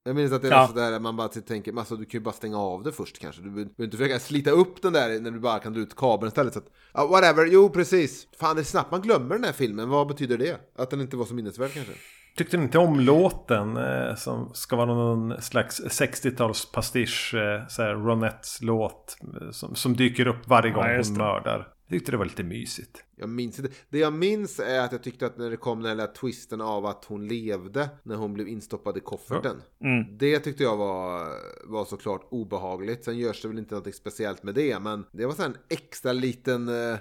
Jag 0.08 0.16
minns 0.16 0.32
att 0.32 0.42
det 0.42 0.48
är 0.48 0.52
Ja. 0.52 0.66
sådär 0.66 0.92
att 0.92 1.02
man 1.02 1.16
bara 1.16 1.28
tänker, 1.28 1.72
men 1.72 1.78
alltså, 1.78 1.96
du 1.96 2.04
kan 2.04 2.20
ju 2.20 2.24
bara 2.24 2.34
stänga 2.34 2.58
av 2.58 2.82
det 2.82 2.92
först 2.92 3.18
kanske. 3.18 3.42
Du 3.42 3.50
behöver 3.50 3.84
inte 3.84 3.96
försöka 3.96 4.18
slita 4.18 4.50
upp 4.50 4.82
den 4.82 4.92
där 4.92 5.20
när 5.20 5.30
du 5.30 5.38
bara 5.40 5.58
kan 5.58 5.72
dra 5.72 5.80
ut 5.80 5.96
kabeln 5.96 6.28
istället. 6.28 6.52
Så 6.52 6.58
att, 6.58 6.66
ja, 6.94 7.06
whatever, 7.06 7.46
jo 7.46 7.68
precis. 7.70 8.26
Fan, 8.40 8.56
det 8.56 8.62
är 8.62 8.64
snabbt 8.64 8.90
man 8.90 9.00
glömmer 9.02 9.34
den 9.34 9.44
här 9.44 9.52
filmen. 9.52 9.88
Vad 9.88 10.08
betyder 10.08 10.38
det? 10.38 10.56
Att 10.78 10.90
den 10.90 11.00
inte 11.00 11.16
var 11.16 11.24
så 11.24 11.34
minnesvärd 11.34 11.70
kanske? 11.74 11.92
Tyckte 12.36 12.56
ni 12.56 12.62
inte 12.62 12.78
om 12.78 13.00
låten 13.00 13.76
eh, 13.76 14.14
som 14.16 14.50
ska 14.54 14.76
vara 14.76 14.86
någon 14.94 15.42
slags 15.42 15.80
60-tals 15.80 16.72
pastisch, 16.72 17.34
eh, 17.34 17.66
så 17.68 17.82
här 17.82 17.94
Ronettes 17.94 18.58
låt 18.62 19.16
eh, 19.42 19.50
som, 19.50 19.74
som 19.74 19.96
dyker 19.96 20.26
upp 20.26 20.48
varje 20.48 20.70
gång 20.72 20.84
Ja, 20.84 21.02
hon 21.08 21.18
mördar. 21.18 21.68
Jag 21.90 21.98
tyckte 21.98 22.10
det 22.12 22.16
var 22.18 22.24
lite 22.24 22.42
mysigt. 22.42 23.04
Jag 23.16 23.28
minns 23.28 23.58
inte. 23.58 23.70
Det 23.90 23.98
jag 23.98 24.12
minns 24.12 24.60
är 24.60 24.80
att 24.80 24.92
jag 24.92 25.02
tyckte 25.02 25.26
att 25.26 25.38
när 25.38 25.50
det 25.50 25.56
kom 25.56 25.82
den 25.82 25.96
där 25.96 26.06
twisten 26.06 26.60
av 26.60 26.86
att 26.86 27.04
hon 27.04 27.28
levde 27.28 27.88
när 28.02 28.16
hon 28.16 28.34
blev 28.34 28.48
instoppad 28.48 28.96
i 28.96 29.00
kofferten. 29.00 29.62
Mm. 29.84 30.18
Det 30.18 30.38
tyckte 30.38 30.62
jag 30.62 30.76
var, 30.76 31.26
var 31.70 31.84
såklart 31.84 32.28
obehagligt. 32.30 33.04
Sen 33.04 33.18
görs 33.18 33.42
det 33.42 33.48
väl 33.48 33.58
inte 33.58 33.74
något 33.74 33.94
speciellt 33.94 34.42
med 34.42 34.54
det, 34.54 34.78
men 34.78 35.04
det 35.12 35.26
var 35.26 35.32
så 35.34 35.42
en 35.42 35.56
extra 35.68 36.12
liten... 36.12 36.68
eh, 36.68 36.98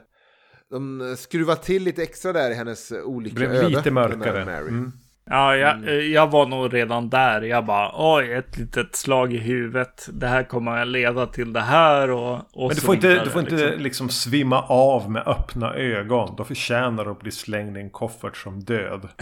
De 0.70 1.16
skruvar 1.18 1.56
till 1.56 1.84
lite 1.84 2.04
extra 2.04 2.34
där 2.34 2.52
i 2.52 2.54
hennes 2.54 2.92
olika 2.92 3.36
Blev 3.36 3.52
öde. 3.52 3.70
lite 3.70 3.82
den 3.82 3.98
här 3.98 4.16
mörkare. 4.16 4.46
Mary. 4.46 4.68
Mm. 4.70 4.92
Ja, 5.30 5.56
jag, 5.56 6.04
jag 6.04 6.32
var 6.32 6.46
nog 6.46 6.74
redan 6.74 7.10
där. 7.10 7.42
Jag 7.42 7.66
bara, 7.66 7.92
oj, 7.94 8.34
ett 8.34 8.58
litet 8.58 8.96
slag 8.96 9.34
i 9.34 9.38
huvudet. 9.38 10.10
Det 10.14 10.28
här 10.28 10.44
kommer 10.44 10.82
att 10.82 10.88
leda 10.88 11.28
till 11.28 11.54
det 11.54 11.62
här 11.62 12.10
och, 12.12 12.36
och 12.36 12.68
Men 12.68 12.76
du 12.76 12.82
får 12.82 12.96
inte, 12.96 13.24
du 13.24 13.30
får 13.30 13.42
inte 13.42 13.56
liksom. 13.56 13.84
liksom 13.84 14.10
svimma 14.10 14.62
av 14.62 15.12
med 15.12 15.28
öppna 15.28 15.74
ögon. 15.74 16.36
Då 16.36 16.44
förtjänar 16.44 17.06
du 17.06 17.12
att 17.12 17.20
bli 17.20 17.32
slängd 17.32 17.78
i 17.78 17.80
en 17.80 17.90
koffert 17.90 18.38
som 18.38 18.60
död. 18.60 19.08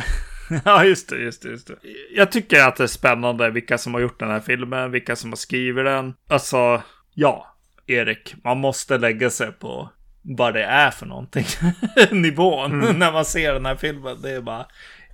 Ja, 0.65 0.83
just 0.83 1.09
det, 1.09 1.17
just 1.17 1.41
det, 1.41 1.49
just 1.49 1.67
det. 1.67 1.75
Jag 2.15 2.31
tycker 2.31 2.67
att 2.67 2.75
det 2.75 2.83
är 2.83 2.87
spännande 2.87 3.49
vilka 3.49 3.77
som 3.77 3.93
har 3.93 4.01
gjort 4.01 4.19
den 4.19 4.29
här 4.29 4.39
filmen, 4.39 4.91
vilka 4.91 5.15
som 5.15 5.31
har 5.31 5.37
skrivit 5.37 5.85
den. 5.85 6.13
Alltså, 6.29 6.81
ja, 7.13 7.55
Erik, 7.87 8.35
man 8.43 8.57
måste 8.57 8.97
lägga 8.97 9.29
sig 9.29 9.51
på 9.51 9.89
vad 10.21 10.53
det 10.53 10.63
är 10.63 10.91
för 10.91 11.05
någonting. 11.05 11.45
Nivån 12.11 12.99
när 12.99 13.11
man 13.11 13.25
ser 13.25 13.53
den 13.53 13.65
här 13.65 13.75
filmen. 13.75 14.21
Det 14.21 14.31
är 14.31 14.41
bara, 14.41 14.65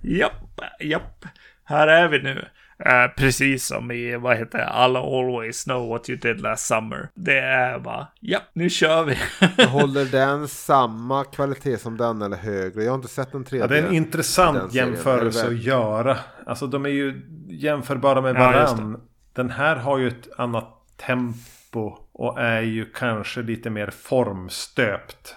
japp, 0.02 0.60
japp, 0.80 1.24
här 1.64 1.88
är 1.88 2.08
vi 2.08 2.22
nu. 2.22 2.44
Eh, 2.84 3.08
precis 3.16 3.66
som 3.66 3.90
i, 3.90 4.16
vad 4.16 4.36
heter 4.36 4.58
det, 4.58 4.64
I'll 4.64 5.18
always 5.18 5.64
know 5.64 5.88
what 5.88 6.10
you 6.10 6.18
did 6.18 6.40
last 6.40 6.66
summer. 6.66 7.08
Det 7.14 7.38
är 7.38 7.78
bara, 7.78 8.06
japp, 8.20 8.42
nu 8.52 8.70
kör 8.70 9.04
vi. 9.04 9.16
Håller 9.66 10.04
den 10.04 10.48
samma 10.48 11.24
kvalitet 11.24 11.78
som 11.78 11.96
den 11.96 12.22
eller 12.22 12.36
högre? 12.36 12.84
Jag 12.84 12.90
har 12.90 12.96
inte 12.96 13.08
sett 13.08 13.32
den 13.32 13.44
tredje. 13.44 13.64
Ja, 13.64 13.68
det 13.68 13.78
är 13.78 13.88
en 13.88 13.94
intressant 13.94 14.74
jämförelse 14.74 15.46
att 15.46 15.62
göra. 15.62 16.18
Alltså 16.46 16.66
de 16.66 16.86
är 16.86 16.90
ju 16.90 17.22
jämförbara 17.48 18.20
med 18.20 18.36
Ja, 18.36 18.60
just 18.60 18.72
varann. 18.72 19.00
Den 19.32 19.50
här 19.50 19.76
har 19.76 19.98
ju 19.98 20.08
ett 20.08 20.28
annat 20.38 20.68
tempo 20.96 21.98
Och 22.12 22.40
är 22.40 22.62
ju 22.62 22.84
kanske 22.84 23.42
lite 23.42 23.70
mer 23.70 23.90
formstöpt. 23.90 25.36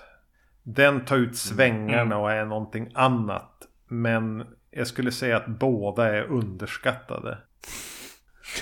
Den 0.63 1.05
tar 1.05 1.17
ut 1.17 1.37
svängarna 1.37 2.17
och 2.17 2.31
är 2.31 2.45
någonting 2.45 2.91
annat. 2.93 3.54
Men 3.87 4.43
jag 4.71 4.87
skulle 4.87 5.11
säga 5.11 5.37
att 5.37 5.47
båda 5.47 6.15
är 6.15 6.23
underskattade. 6.23 7.37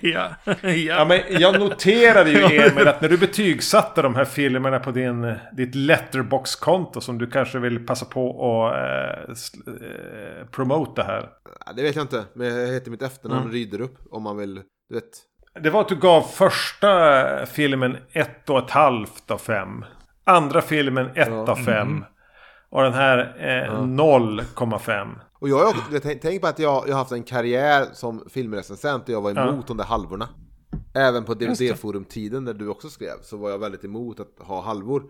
ja, 0.00 0.34
ja. 0.62 0.70
Ja, 0.70 1.04
men 1.04 1.20
jag 1.28 1.60
noterade 1.60 2.30
ju 2.30 2.38
Emil 2.70 2.88
att 2.88 3.00
när 3.00 3.08
du 3.08 3.18
betygsatte 3.18 4.02
de 4.02 4.14
här 4.14 4.24
filmerna 4.24 4.78
på 4.80 4.90
din, 4.90 5.34
ditt 5.52 5.74
letterbox-konto 5.74 7.00
som 7.00 7.18
du 7.18 7.26
kanske 7.26 7.58
vill 7.58 7.86
passa 7.86 8.06
på 8.06 8.30
att 8.66 8.74
eh, 8.76 9.74
eh, 9.74 10.46
promota 10.50 11.02
här. 11.02 11.28
Ja, 11.66 11.72
Det 11.72 11.82
vet 11.82 11.96
jag 11.96 12.04
inte, 12.04 12.24
men 12.34 12.46
jag 12.58 12.72
heter 12.72 12.90
mitt 12.90 13.02
efternamn 13.02 13.40
Mm. 13.42 13.52
Ryderup 13.52 13.94
om 14.10 14.22
man 14.22 14.36
vill, 14.36 14.54
du 14.88 14.94
vet. 14.94 15.04
Det 15.60 15.70
var 15.70 15.80
att 15.80 15.88
du 15.88 15.96
gav 15.96 16.22
första 16.22 17.46
filmen 17.46 17.96
ett 18.12 18.50
och 18.50 18.58
ett 18.58 18.70
halvt 18.70 19.30
av 19.30 19.38
fem. 19.38 19.84
Andra 20.24 20.62
filmen 20.62 21.06
ett 21.14 21.28
Ja. 21.28 21.50
av 21.50 21.56
fem. 21.56 22.04
Och 22.74 22.82
den 22.82 22.92
här 22.92 23.18
eh, 23.68 23.72
0,5. 23.82 25.08
Och 25.38 25.48
jag 25.48 25.74
jag 25.92 26.02
tänk, 26.02 26.20
tänk 26.22 26.40
på 26.40 26.46
att 26.46 26.58
jag, 26.58 26.84
jag 26.88 26.92
har 26.92 26.98
haft 26.98 27.12
en 27.12 27.22
karriär 27.22 27.86
som 27.92 28.24
filmrecensent 28.30 29.02
och 29.02 29.08
jag 29.14 29.20
var 29.20 29.32
Ja. 29.36 29.48
emot 29.48 29.66
de 29.66 29.76
där 29.76 29.84
halvorna. 29.84 30.28
Även 30.94 31.24
på. 31.24 31.34
DVD-forum-tiden 31.34 32.44
när 32.44 32.54
du 32.54 32.68
också 32.68 32.88
skrev 32.88 33.14
så 33.22 33.36
var 33.36 33.50
jag 33.50 33.58
väldigt 33.58 33.84
emot 33.84 34.20
att 34.20 34.34
ha 34.38 34.62
halvor. 34.62 35.02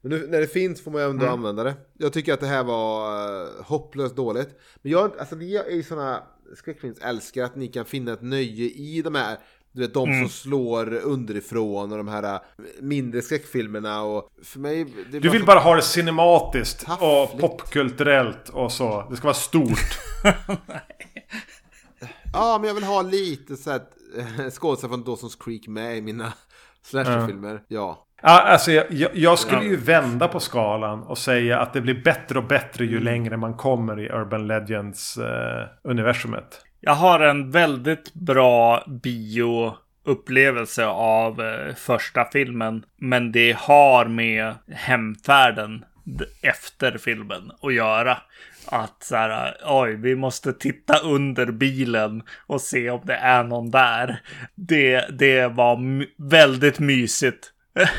Men 0.00 0.10
nu 0.10 0.26
när 0.30 0.40
det 0.40 0.46
finns 0.46 0.84
får 0.84 0.90
man 0.90 1.00
ju 1.02 1.10
ändå 1.10 1.24
Mm. 1.24 1.34
använda 1.38 1.64
det. 1.64 1.74
Jag 1.98 2.12
tycker 2.12 2.34
att 2.34 2.40
det 2.40 2.46
här 2.46 2.64
var 2.64 3.10
uh, 3.42 3.48
hopplöst 3.64 4.16
dåligt. 4.16 4.48
Men 4.82 4.92
jag, 4.92 5.10
alltså 5.18 5.36
ni 5.36 5.54
är 5.54 5.70
ju 5.70 5.82
sådana 5.82 6.22
skräckfilmsälskare 6.56 7.44
att 7.44 7.56
ni 7.56 7.68
kan 7.68 7.84
finna 7.84 8.12
ett 8.12 8.22
nöje 8.22 8.64
i 8.70 9.02
de 9.04 9.14
här 9.14 9.38
du 9.72 9.80
vet 9.80 9.94
de 9.94 10.08
Mm. 10.10 10.20
som 10.20 10.28
slår 10.28 10.94
underifrån 10.94 11.92
och 11.92 11.98
de 11.98 12.08
här 12.08 12.34
äh, 12.34 12.40
mindre 12.80 13.22
skräckfilmerna 13.22 14.02
och 14.02 14.28
för 14.44 14.58
mig... 14.60 14.86
Du 15.10 15.28
vill 15.28 15.40
så- 15.40 15.46
bara 15.46 15.58
ha 15.60 15.76
det 15.76 15.82
cinematiskt 15.82 16.82
och 16.82 16.88
Taffligt. 16.98 17.40
popkulturellt 17.40 18.48
och 18.48 18.72
så. 18.72 19.06
Det 19.10 19.16
ska 19.16 19.24
vara 19.26 19.34
stort. 19.34 19.98
Ja, 22.34 22.58
men 22.60 22.68
jag 22.68 22.74
vill 22.74 22.84
ha 22.84 23.02
lite 23.02 23.56
så 23.56 23.70
här 23.70 23.80
eh, 24.18 24.50
skådespelare 24.50 24.96
från 24.96 25.04
Dawson's 25.04 25.44
Creek 25.44 25.68
med 25.68 25.96
i 25.96 26.02
mina 26.02 26.32
slasherfilmer. 26.82 27.60
Ja. 27.68 28.06
Ja, 28.22 28.40
alltså 28.40 28.72
jag, 28.72 28.86
jag, 28.92 29.10
jag 29.16 29.38
skulle 29.38 29.64
ju 29.64 29.76
vända 29.76 30.28
på 30.28 30.40
skalan 30.40 31.02
och 31.02 31.18
säga 31.18 31.60
att 31.60 31.72
det 31.72 31.80
blir 31.80 32.02
bättre 32.04 32.38
och 32.38 32.44
bättre 32.46 32.84
ju 32.84 33.00
längre 33.00 33.36
man 33.36 33.54
kommer 33.54 34.00
i 34.00 34.08
Urban 34.08 34.46
Legends-universumet. 34.46 36.60
Jag 36.84 36.94
har 36.94 37.20
en 37.20 37.50
väldigt 37.50 38.14
bra 38.14 38.84
bioupplevelse 39.02 40.86
av 40.86 41.40
eh, 41.40 41.74
första 41.74 42.24
filmen. 42.32 42.84
Men 42.96 43.32
det 43.32 43.56
har 43.58 44.04
med 44.04 44.54
hemfärden 44.68 45.84
efter 46.42 46.98
filmen 46.98 47.50
att 47.62 47.74
göra. 47.74 48.18
Att 48.66 49.02
så 49.02 49.16
här, 49.16 49.56
oj, 49.66 49.96
vi 49.96 50.16
måste 50.16 50.52
titta 50.52 50.98
under 50.98 51.46
bilen 51.46 52.22
och 52.46 52.60
se 52.60 52.90
om 52.90 53.00
det 53.04 53.14
är 53.16 53.44
någon 53.44 53.70
där. 53.70 54.20
Det, 54.54 55.18
det 55.18 55.46
var 55.48 55.76
my- 55.76 56.08
väldigt 56.16 56.78
mysigt. 56.78 57.52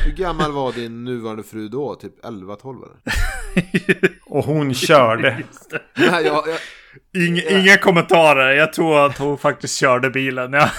Hur 0.04 0.12
gammal 0.12 0.52
var 0.52 0.72
din 0.72 1.04
nuvarande 1.04 1.42
fru 1.42 1.68
då? 1.68 1.94
Typ 1.94 2.24
11-12 2.24 2.76
eller? 2.84 4.12
Och 4.26 4.44
hon 4.44 4.74
körde. 4.74 5.42
Nej, 5.94 6.24
jag, 6.24 6.48
jag, 6.48 6.58
Ing, 7.14 7.42
Inga 7.48 7.76
kommentarer. 7.76 8.50
Jag 8.50 8.72
tror 8.72 9.06
att 9.06 9.18
hon 9.18 9.38
faktiskt 9.38 9.76
körde 9.76 10.10
bilen. 10.10 10.52
Ja. 10.52 10.70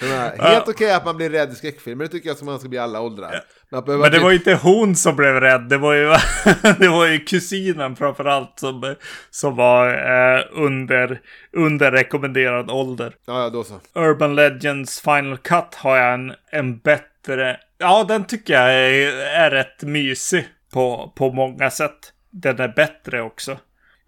menar, 0.00 0.32
helt 0.52 0.68
okej 0.68 0.92
att 0.92 1.04
man 1.04 1.16
blir 1.16 1.30
rädd 1.30 1.52
i 1.52 1.54
skräckfilmer, 1.54 2.04
det 2.04 2.10
tycker 2.10 2.28
jag 2.28 2.36
som 2.36 2.46
man 2.46 2.58
ska 2.58 2.68
bli 2.68 2.78
i 2.78 2.80
alla 2.80 3.00
åldrar. 3.00 3.40
Men, 3.70 3.78
att 3.78 3.86
Men 3.86 4.00
det 4.00 4.10
typ- 4.10 4.22
var 4.22 4.30
ju 4.30 4.36
inte 4.36 4.54
hon 4.54 4.96
som 4.96 5.16
blev 5.16 5.40
rädd. 5.40 5.60
Det 5.60 5.78
var 5.78 5.94
ju, 5.94 6.06
det 6.78 6.88
var 6.88 7.06
ju 7.06 7.18
kusinen 7.18 7.96
framförallt 7.96 8.58
som, 8.58 8.94
som 9.30 9.56
var 9.56 9.88
eh, 9.88 10.42
under, 10.52 11.20
under 11.52 11.92
rekommenderad 11.92 12.70
ålder. 12.70 13.14
Ja, 13.26 13.42
ja, 13.42 13.50
då 13.50 13.64
så. 13.64 13.80
Urban 13.94 14.34
Legends 14.34 15.00
Final 15.00 15.36
Cut 15.36 15.74
har 15.74 15.96
jag 15.96 16.14
en, 16.14 16.32
en 16.50 16.78
bättre... 16.78 17.56
Ja, 17.78 18.04
den 18.08 18.24
tycker 18.24 18.54
jag 18.54 18.74
är, 18.74 19.16
är 19.26 19.50
rätt 19.50 19.82
mysig 19.82 20.48
på, 20.72 21.12
på 21.16 21.32
många 21.32 21.70
sätt. 21.70 21.98
Den 22.30 22.60
är 22.60 22.68
bättre 22.68 23.22
också. 23.22 23.58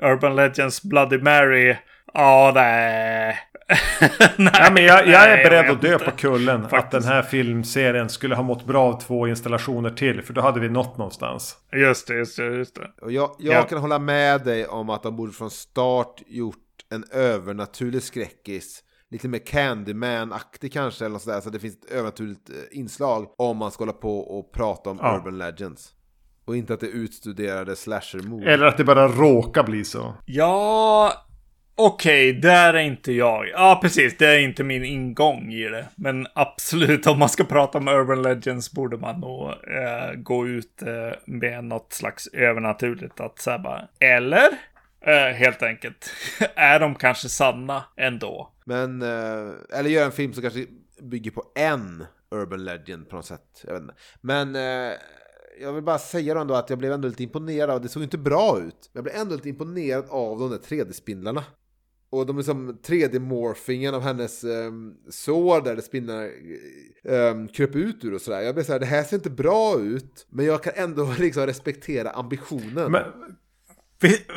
Urban 0.02 0.36
Legends 0.36 0.82
Bloody 0.82 1.18
Mary... 1.18 1.76
Ja, 2.16 2.52
nej. 2.54 3.38
nej. 4.36 4.52
Ja, 4.54 4.70
men 4.74 4.84
jag, 4.84 5.06
jag 5.08 5.22
är 5.22 5.36
nej, 5.36 5.44
beredd 5.44 5.64
vet 5.66 5.74
att 5.74 5.82
dö 5.82 5.92
inte. 5.92 6.04
på 6.04 6.10
kullen 6.10 6.64
att 6.64 6.70
Faktiskt. 6.70 7.02
den 7.06 7.12
här 7.12 7.22
filmserien 7.22 8.08
skulle 8.08 8.34
ha 8.34 8.42
mått 8.42 8.64
bra 8.66 8.82
av 8.84 9.00
två 9.00 9.28
installationer 9.28 9.90
till. 9.90 10.22
För 10.22 10.32
då 10.34 10.40
hade 10.40 10.60
vi 10.60 10.68
nått 10.68 10.98
någonstans. 10.98 11.56
Just 11.72 12.06
det, 12.08 12.14
just 12.14 12.36
det, 12.36 12.44
just 12.44 12.74
det. 12.74 12.90
Och 13.02 13.12
jag, 13.12 13.36
jag 13.38 13.54
Ja. 13.54 13.62
kan 13.62 13.78
hålla 13.78 13.98
med 13.98 14.44
dig 14.44 14.66
om 14.66 14.90
att 14.90 15.02
de 15.02 15.16
borde 15.16 15.32
från 15.32 15.50
start 15.50 16.22
gjort 16.26 16.56
en 16.90 17.04
övernaturlig 17.12 18.02
skräckis. 18.02 18.80
Lite 19.10 19.28
mer 19.28 19.38
Candyman-aktig 19.38 20.72
kanske, 20.72 21.04
eller 21.04 21.12
något 21.12 21.22
sådär, 21.22 21.40
så 21.40 21.50
det 21.50 21.58
finns 21.58 21.74
ett 21.84 21.90
övernaturligt 21.90 22.50
eh, 22.50 22.78
inslag 22.78 23.26
om 23.38 23.56
man 23.56 23.70
ska 23.70 23.82
hålla 23.84 23.92
på 23.92 24.18
och 24.18 24.52
prata 24.52 24.90
om 24.90 24.98
Ja. 25.02 25.16
Urban 25.16 25.38
Legends. 25.38 25.90
Och 26.44 26.56
inte 26.56 26.74
att 26.74 26.80
det 26.80 26.86
utstuderade 26.86 27.76
slasher-mord. 27.76 28.44
Eller 28.44 28.66
att 28.66 28.76
det 28.76 28.84
bara 28.84 29.08
råkar 29.08 29.62
bli 29.62 29.84
så. 29.84 30.14
Ja, 30.24 31.12
okej, 31.74 32.32
där 32.32 32.74
är 32.74 32.78
inte 32.78 33.12
jag. 33.12 33.48
Ja, 33.48 33.78
precis, 33.82 34.16
det 34.16 34.26
är 34.26 34.38
inte 34.38 34.64
min 34.64 34.84
ingång 34.84 35.52
i 35.52 35.68
det. 35.68 35.86
Men 35.96 36.26
absolut, 36.34 37.06
om 37.06 37.18
man 37.18 37.28
ska 37.28 37.44
prata 37.44 37.78
om 37.78 37.88
Urban 37.88 38.22
Legends 38.22 38.72
borde 38.72 38.96
man 38.96 39.20
nog 39.20 39.48
eh, 39.50 40.14
gå 40.16 40.46
ut 40.46 40.82
eh, 40.82 41.18
med 41.24 41.64
något 41.64 41.92
slags 41.92 42.26
övernaturligt. 42.26 43.20
Att 43.20 43.38
säga 43.38 43.58
bara, 43.58 43.88
eller? 44.00 44.48
Eh, 45.06 45.34
helt 45.34 45.62
enkelt. 45.62 46.10
är 46.54 46.80
de 46.80 46.94
kanske 46.94 47.28
sanna 47.28 47.84
ändå? 47.96 48.52
Men, 48.64 49.02
eh, 49.02 49.78
eller 49.78 49.90
göra 49.90 50.04
en 50.04 50.12
film 50.12 50.32
som 50.32 50.42
kanske 50.42 50.66
bygger 51.02 51.30
på 51.30 51.44
en 51.54 52.06
Urban 52.30 52.64
Legend 52.64 53.08
på 53.08 53.16
något 53.16 53.26
sätt. 53.26 53.64
Jag 53.66 53.72
vet 53.72 53.82
inte. 53.82 53.94
Men 54.20 54.56
eh, 54.56 54.92
jag 55.60 55.72
vill 55.72 55.82
bara 55.82 55.98
säga 55.98 56.34
då 56.34 56.40
ändå 56.40 56.54
att 56.54 56.70
jag 56.70 56.78
blev 56.78 56.92
ändå 56.92 57.08
lite 57.08 57.22
imponerad 57.22 57.70
av, 57.70 57.80
det 57.80 57.88
såg 57.88 58.02
inte 58.02 58.18
bra 58.18 58.58
ut. 58.58 58.90
Men 58.92 58.92
jag 58.92 59.04
blev 59.04 59.16
ändå 59.16 59.34
lite 59.34 59.48
imponerad 59.48 60.04
av 60.08 60.38
de 60.38 60.50
där 60.50 60.58
3D-spindlarna. 60.58 61.42
Och 62.10 62.26
de 62.26 62.36
liksom 62.36 62.78
3D-morphingen 62.86 63.94
av 63.94 64.02
hennes 64.02 64.44
um, 64.44 64.96
sår 65.10 65.60
där 65.60 65.76
det 65.76 65.82
spindlarna 65.82 66.24
um, 66.24 67.14
ehm, 67.14 67.48
kröp 67.48 67.76
ut 67.76 68.04
ur 68.04 68.14
och 68.14 68.20
sådär. 68.20 68.40
Jag 68.40 68.54
blev 68.54 68.64
såhär, 68.64 68.80
det 68.80 68.86
här 68.86 69.02
ser 69.02 69.16
inte 69.16 69.30
bra 69.30 69.80
ut. 69.80 70.26
Men 70.30 70.46
jag 70.46 70.62
kan 70.62 70.72
ändå 70.76 71.14
liksom 71.18 71.46
respektera 71.46 72.10
ambitionen. 72.10 72.92
Men, 72.92 73.02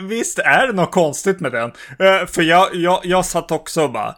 Visst 0.09 0.39
är 0.39 0.67
det 0.67 0.73
något 0.73 0.91
konstigt 0.91 1.39
med 1.39 1.51
den? 1.51 1.71
Eh, 1.99 2.25
för 2.27 2.41
jag, 2.41 2.75
jag, 2.75 3.01
jag 3.03 3.25
satt 3.25 3.51
också 3.51 3.83
och 3.83 3.91
bara... 3.91 4.15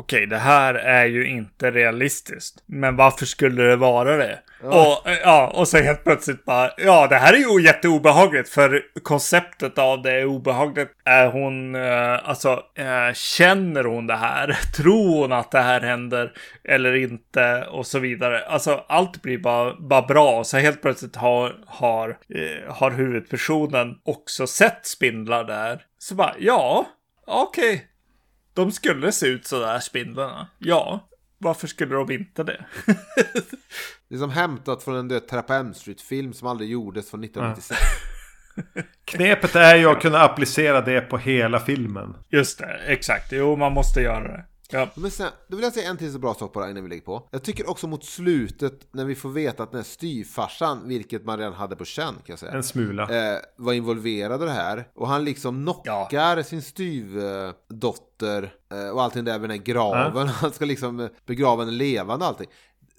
Okej, 0.00 0.26
det 0.26 0.38
här 0.38 0.74
är 0.74 1.06
ju 1.06 1.28
inte 1.28 1.70
realistiskt. 1.70 2.62
Men 2.66 2.96
varför 2.96 3.26
skulle 3.26 3.62
det 3.62 3.76
vara 3.76 4.16
det? 4.16 4.38
Och, 4.62 5.08
eh, 5.08 5.18
ja, 5.22 5.52
och 5.54 5.68
så 5.68 5.78
helt 5.78 6.04
plötsligt 6.04 6.44
bara... 6.44 6.70
Ja, 6.76 7.06
det 7.06 7.16
här 7.16 7.32
är 7.32 7.38
ju 7.38 7.62
jätteobehagligt. 7.62 8.48
För 8.48 8.82
konceptet 9.02 9.78
av 9.78 10.02
det 10.02 10.12
är 10.12 10.24
obehagligt. 10.24 10.88
Är 11.04 11.26
hon... 11.26 11.74
Eh, 11.74 12.28
alltså, 12.28 12.62
eh, 12.74 13.14
känner 13.14 13.84
hon 13.84 14.06
det 14.06 14.16
här? 14.16 14.58
Tror 14.76 15.20
hon 15.20 15.32
att 15.32 15.50
det 15.50 15.60
här 15.60 15.80
händer? 15.80 16.32
Eller 16.64 16.94
inte? 16.94 17.64
Och 17.64 17.86
så 17.86 17.98
vidare. 17.98 18.44
Alltså, 18.44 18.84
allt 18.88 19.22
blir 19.22 19.38
bara, 19.38 19.74
bara 19.80 20.02
bra. 20.02 20.44
Så 20.44 20.56
helt 20.56 20.82
plötsligt 20.82 21.16
har, 21.16 21.54
har, 21.66 22.08
eh, 22.08 22.74
har 22.74 22.90
huvudpersonen 22.90 23.94
också 24.04 24.46
sett 24.46 24.86
spindlar 24.86 25.44
där. 25.44 25.82
Så 25.98 26.14
bara, 26.14 26.34
ja, 26.38 26.86
okej. 27.26 27.86
De 28.60 28.72
skulle 28.72 29.12
se 29.12 29.26
ut 29.26 29.46
sådär, 29.46 29.80
spindlarna. 29.80 30.48
Ja, 30.58 31.08
varför 31.38 31.66
skulle 31.66 31.94
de 31.94 32.10
inte 32.10 32.42
det? 32.42 32.64
Det 34.08 34.16
är 34.16 34.18
som 34.18 34.30
hämtat 34.30 34.82
från 34.82 34.96
en 34.96 35.08
död 35.08 35.28
Trappa 35.28 35.56
Elm 35.56 35.74
Street-film 35.74 36.32
som 36.32 36.48
aldrig 36.48 36.70
gjordes 36.70 37.10
från 37.10 37.24
1996. 37.24 37.80
knepet 39.04 39.56
är 39.56 39.76
ju 39.76 39.86
att 39.90 40.00
kunna 40.00 40.18
applicera 40.18 40.80
det 40.80 41.00
på 41.00 41.18
hela 41.18 41.60
filmen. 41.60 42.16
Just 42.30 42.58
det, 42.58 42.80
exakt. 42.86 43.32
Jo, 43.32 43.56
man 43.56 43.72
måste 43.72 44.00
göra 44.00 44.28
det. 44.28 44.44
Ja, 44.72 44.88
Men 44.94 45.10
sen, 45.10 45.30
då 45.48 45.56
vill 45.56 45.64
jag 45.64 45.72
säga 45.72 45.90
en 45.90 45.96
till 45.96 46.12
så 46.12 46.18
bra 46.18 46.34
sak 46.34 46.56
här 46.56 46.70
innan 46.70 46.82
vi 46.82 46.88
lägger 46.88 47.02
på. 47.02 47.28
Jag 47.30 47.42
tycker 47.42 47.70
också 47.70 47.86
mot 47.86 48.04
slutet 48.04 48.86
när 48.92 49.04
vi 49.04 49.14
får 49.14 49.28
veta 49.28 49.62
att 49.62 49.70
den 49.70 49.78
här 49.78 49.84
styvfarsan, 49.84 50.88
vilket 50.88 51.24
man 51.24 51.38
redan 51.38 51.52
hade 51.52 51.76
på 51.76 51.84
känn 51.84 52.14
kan 52.14 52.22
jag 52.26 52.38
säga. 52.38 52.52
En 52.52 52.62
smula. 52.62 53.02
eh, 53.32 53.38
var 53.56 53.72
involverad 53.72 54.42
i 54.42 54.44
det 54.44 54.50
här. 54.50 54.84
Och 54.94 55.08
han 55.08 55.24
liksom 55.24 55.62
knockar 55.62 56.42
sin 56.42 56.62
styvdotter 56.62 58.52
eh, 58.72 58.88
och 58.90 59.02
allting 59.02 59.24
där 59.24 59.38
vid 59.38 59.50
den 59.50 59.58
här 59.58 59.64
graven. 59.64 60.28
Han 60.40 60.52
ska 60.52 60.64
liksom 60.64 61.08
begrava 61.26 61.62
henne 61.64 61.76
levande 61.76 62.24
och 62.24 62.28
allting. 62.28 62.48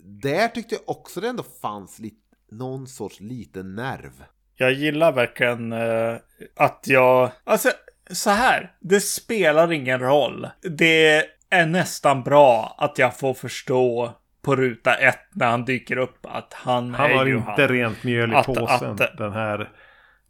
Där 0.04 0.48
tyckte 0.48 0.76
jag 0.76 0.82
också 0.86 1.22
det 1.22 1.28
ändå 1.28 1.44
fanns 1.62 2.00
lite, 2.00 2.16
någon 2.52 2.88
sorts 2.88 3.20
liten 3.20 3.76
nerv. 3.76 4.24
jag 4.56 4.74
gillar 4.74 5.12
verkligen 5.12 5.72
eh, 5.74 6.16
att 6.56 6.84
jag... 6.88 7.32
Alltså, 7.44 7.70
så 8.12 8.30
här. 8.30 8.76
Det 8.80 9.00
spelar 9.02 9.72
ingen 9.72 10.00
roll. 10.00 10.48
Det 10.62 11.26
är 11.52 11.66
nästan 11.66 12.24
bra 12.24 12.76
att 12.78 12.98
jag 12.98 13.20
får 13.20 13.34
förstå 13.34 14.14
på 14.44 14.56
ruta 14.56 14.94
ett 14.96 15.20
när 15.36 15.48
han 15.50 15.66
dyker 15.66 15.98
upp 15.98 16.26
att 16.26 16.54
han, 16.54 16.94
Han 16.96 17.12
är 17.12 17.16
var 17.16 17.26
ju 17.26 17.38
inte 17.38 17.52
han. 17.62 17.68
rent 17.68 18.04
mjöl 18.04 18.32
i 18.32 18.36
Att- 18.36 18.46
påsen. 18.46 18.92
att- 18.92 19.18
den 19.18 19.34
här 19.34 19.70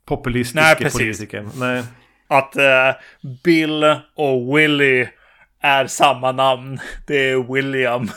populistiska 0.06 0.62
Nej, 0.62 0.76
precis. 0.76 1.00
politikern. 1.00 1.50
Nej. 1.56 1.84
Att 2.28 2.56
eh, 2.58 2.92
Bill 3.44 3.84
och 4.16 4.58
Willy 4.58 5.08
är 5.62 5.88
samma 5.88 6.32
namn. 6.32 6.80
Det 7.08 7.30
är 7.30 7.54
William. 7.54 8.06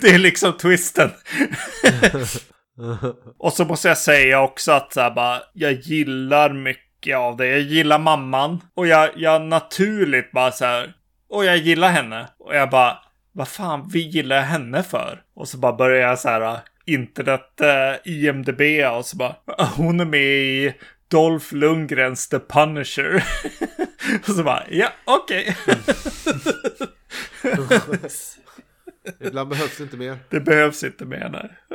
det 0.00 0.08
är 0.08 0.18
liksom 0.18 0.52
twisten. 0.52 1.10
och 3.38 3.52
så 3.52 3.64
måste 3.64 3.88
jag 3.88 3.98
säga 3.98 4.40
också 4.40 4.72
att 4.72 4.92
så 4.92 5.00
här, 5.00 5.10
bara, 5.10 5.40
jag 5.52 5.72
gillar 5.72 6.50
mycket 6.52 7.16
av 7.16 7.36
det. 7.36 7.46
Jag 7.46 7.60
gillar 7.60 7.98
mamman. 7.98 8.60
Och 8.74 8.86
jag, 8.86 9.10
jag 9.16 9.42
naturligt 9.42 10.32
bara 10.32 10.52
så 10.52 10.64
här. 10.64 10.92
Och 11.32 11.44
jag 11.44 11.56
gillar 11.56 11.90
henne. 11.90 12.28
Och 12.38 12.54
jag 12.54 12.70
bara, 12.70 12.98
vad 13.32 13.48
fan, 13.48 13.88
vi 13.92 13.98
gillar 13.98 14.36
jag 14.36 14.42
henne 14.42 14.82
för? 14.82 15.22
Och 15.34 15.48
så 15.48 15.58
bara 15.58 15.72
börjar 15.72 16.08
jag 16.08 16.18
så 16.18 16.28
här 16.28 16.60
internet, 16.84 17.60
eh, 17.60 17.94
IMDB 18.04 18.60
och 18.98 19.06
så 19.06 19.16
bara, 19.16 19.36
hon 19.76 20.00
är 20.00 20.04
med 20.04 20.20
i 20.20 20.74
Dolph 21.08 21.54
Lundgrens 21.54 22.28
The 22.28 22.38
Punisher. 22.38 23.14
och 24.28 24.34
så 24.34 24.42
bara, 24.42 24.62
ja, 24.70 24.88
okej. 25.04 25.56
Ibland 29.20 29.48
behövs 29.48 29.76
det 29.76 29.82
inte 29.82 29.96
mer. 29.96 30.18
det 30.28 30.40
behövs 30.40 30.84
inte 30.84 31.04
mer 31.04 31.28
där. 31.28 31.58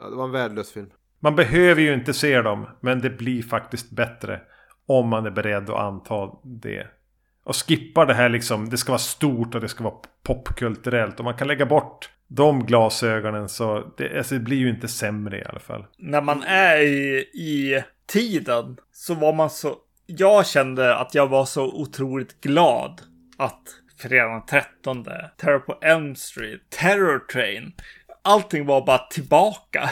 Ja, 0.00 0.08
det 0.10 0.16
var 0.16 0.24
en 0.24 0.32
värdelös 0.32 0.72
film. 0.72 0.90
Man 1.20 1.36
behöver 1.36 1.82
ju 1.82 1.94
inte 1.94 2.14
se 2.14 2.42
dem. 2.42 2.68
Men 2.80 3.00
det 3.00 3.10
blir 3.10 3.42
faktiskt 3.42 3.90
bättre. 3.90 4.40
Om 4.86 5.08
man 5.08 5.26
är 5.26 5.30
beredd 5.30 5.70
att 5.70 5.80
anta 5.80 6.30
det. 6.44 6.86
Och 7.46 7.56
skippar 7.56 8.06
det 8.06 8.14
här 8.14 8.28
liksom. 8.28 8.68
Det 8.68 8.76
ska 8.76 8.92
vara 8.92 8.98
stort 8.98 9.54
och 9.54 9.60
det 9.60 9.68
ska 9.68 9.84
vara 9.84 9.94
popkulturellt. 10.22 11.18
Och 11.18 11.24
man 11.24 11.34
kan 11.34 11.48
lägga 11.48 11.66
bort 11.66 12.10
de 12.28 12.66
glasögonen 12.66 13.48
så 13.48 13.92
det, 13.96 14.18
alltså 14.18 14.34
det 14.34 14.40
blir 14.40 14.56
ju 14.56 14.68
inte 14.68 14.88
sämre 14.88 15.38
i 15.38 15.44
alla 15.44 15.60
fall. 15.60 15.84
När 15.98 16.20
man 16.20 16.42
är 16.42 16.76
i, 16.80 17.18
i 17.34 17.82
tiden 18.06 18.76
så 18.92 19.14
var 19.14 19.32
man 19.32 19.50
så... 19.50 19.76
Jag 20.06 20.46
kände 20.46 20.96
att 20.96 21.14
jag 21.14 21.26
var 21.26 21.44
så 21.44 21.64
otroligt 21.64 22.40
glad 22.40 23.02
att 23.36 23.62
fredagen 23.98 24.46
13, 24.46 25.04
Terror 25.36 25.58
på 25.58 25.78
Elm 25.82 26.16
Street, 26.16 26.60
Terror 26.70 27.18
Train. 27.18 27.72
Allting 28.22 28.66
var 28.66 28.86
bara 28.86 28.98
tillbaka. 28.98 29.90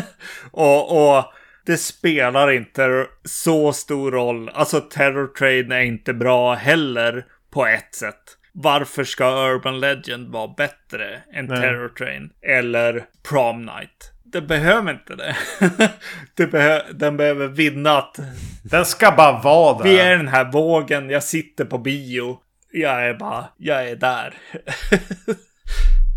och, 0.50 1.16
och 1.16 1.24
det 1.66 1.76
spelar 1.76 2.50
inte 2.50 3.06
så 3.24 3.72
stor 3.72 4.12
roll. 4.12 4.48
Alltså 4.48 4.80
Terror 4.80 5.26
Train 5.26 5.72
är 5.72 5.80
inte 5.80 6.14
bra 6.14 6.54
heller 6.54 7.26
på 7.50 7.66
ett 7.66 7.94
sätt. 7.94 8.22
Varför 8.52 9.04
ska 9.04 9.24
Urban 9.54 9.80
Legend 9.80 10.32
vara 10.32 10.48
bättre 10.48 11.22
än 11.32 11.46
Nej. 11.46 11.60
Terror 11.60 11.88
Train 11.88 12.30
eller 12.42 13.04
Prom 13.28 13.62
Night? 13.62 14.12
Det 14.24 14.40
behöver 14.40 14.92
inte 14.92 15.14
det. 15.14 15.36
det 16.34 16.46
behö 16.46 16.82
den 16.92 17.16
behöver 17.16 17.48
vinna 17.48 17.98
att 17.98 18.18
Den 18.62 18.84
ska 18.84 19.10
bara 19.10 19.42
vara 19.42 19.78
där. 19.78 19.84
vi 19.84 19.98
är 19.98 20.16
den 20.16 20.28
här 20.28 20.52
vågen, 20.52 21.10
jag 21.10 21.22
sitter 21.22 21.64
på 21.64 21.78
bio. 21.78 22.38
Jag 22.72 23.06
är 23.06 23.14
bara, 23.14 23.44
jag 23.56 23.88
är 23.88 23.96
där. 23.96 24.34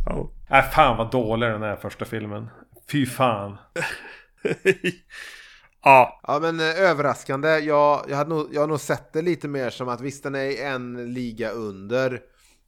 Ja. 0.05 0.31
Nej, 0.49 0.63
fan 0.63 0.97
vad 0.97 1.11
dålig 1.11 1.49
den 1.49 1.63
är 1.63 1.75
första 1.75 2.05
filmen. 2.05 2.49
Fy 2.91 3.05
fan. 3.05 3.57
ja, 5.83 6.21
Ja 6.27 6.39
men 6.39 6.59
eh, 6.59 6.81
överraskande. 6.89 7.47
Jag, 7.59 8.05
jag, 8.09 8.17
hade 8.17 8.29
nog, 8.29 8.47
jag 8.51 8.61
har 8.61 8.67
nog 8.67 8.79
sett 8.79 9.13
det 9.13 9.21
lite 9.21 9.47
mer 9.47 9.69
som 9.69 9.89
att 9.89 10.01
visst 10.01 10.23
den 10.23 10.35
är 10.35 10.65
en 10.65 11.13
liga 11.13 11.51
under 11.51 12.21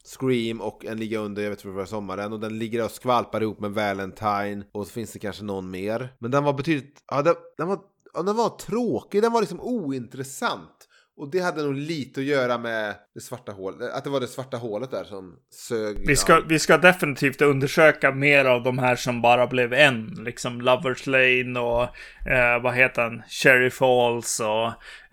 Scream 0.04 0.60
och 0.60 0.84
en 0.84 0.98
liga 0.98 1.18
under, 1.18 1.42
jag 1.42 1.50
vet 1.50 1.58
inte 1.64 1.74
förra 1.74 1.86
sommaren. 1.86 2.32
Och 2.32 2.40
den 2.40 2.58
ligger 2.58 2.84
och 2.84 2.90
skvalpar 2.90 3.40
ihop 3.40 3.60
med 3.60 3.70
Valentine. 3.70 4.64
Och 4.72 4.86
så 4.86 4.92
finns 4.92 5.12
det 5.12 5.18
kanske 5.18 5.44
någon 5.44 5.70
mer. 5.70 6.14
Men 6.18 6.30
den 6.30 6.44
var 6.44 6.52
betydligt, 6.52 7.04
ja 7.10 7.22
den, 7.22 7.34
den 7.56 7.68
var, 7.68 7.78
ja, 8.14 8.22
den 8.22 8.36
var 8.36 8.48
tråkig, 8.48 9.22
den 9.22 9.32
var 9.32 9.40
liksom 9.40 9.60
ointressant. 9.60 10.88
Och 11.16 11.30
det 11.30 11.40
hade 11.40 11.62
nog 11.62 11.74
lite 11.74 12.20
att 12.20 12.26
göra 12.26 12.58
med 12.58 12.94
det 13.14 13.20
svarta 13.20 13.52
hålet, 13.52 13.92
att 13.92 14.04
det 14.04 14.10
var 14.10 14.20
det 14.20 14.26
svarta 14.26 14.56
hålet 14.56 14.90
där 14.90 15.04
som 15.04 15.36
sög. 15.50 15.96
vi 16.06 16.16
ska, 16.16 16.40
vi 16.40 16.58
ska 16.58 16.78
definitivt 16.78 17.42
undersöka 17.42 18.12
mer 18.12 18.44
av 18.44 18.62
de 18.62 18.78
här 18.78 18.96
som 18.96 19.22
bara 19.22 19.46
blev 19.46 19.72
en. 19.72 20.06
Liksom 20.24 20.60
Lovers 20.60 21.06
Lane 21.06 21.60
och 21.60 21.82
eh, 22.28 22.62
vad 22.62 22.74
heter 22.74 23.02
han? 23.02 23.22
Cherry 23.28 23.70
Falls 23.70 24.40
och 24.40 24.66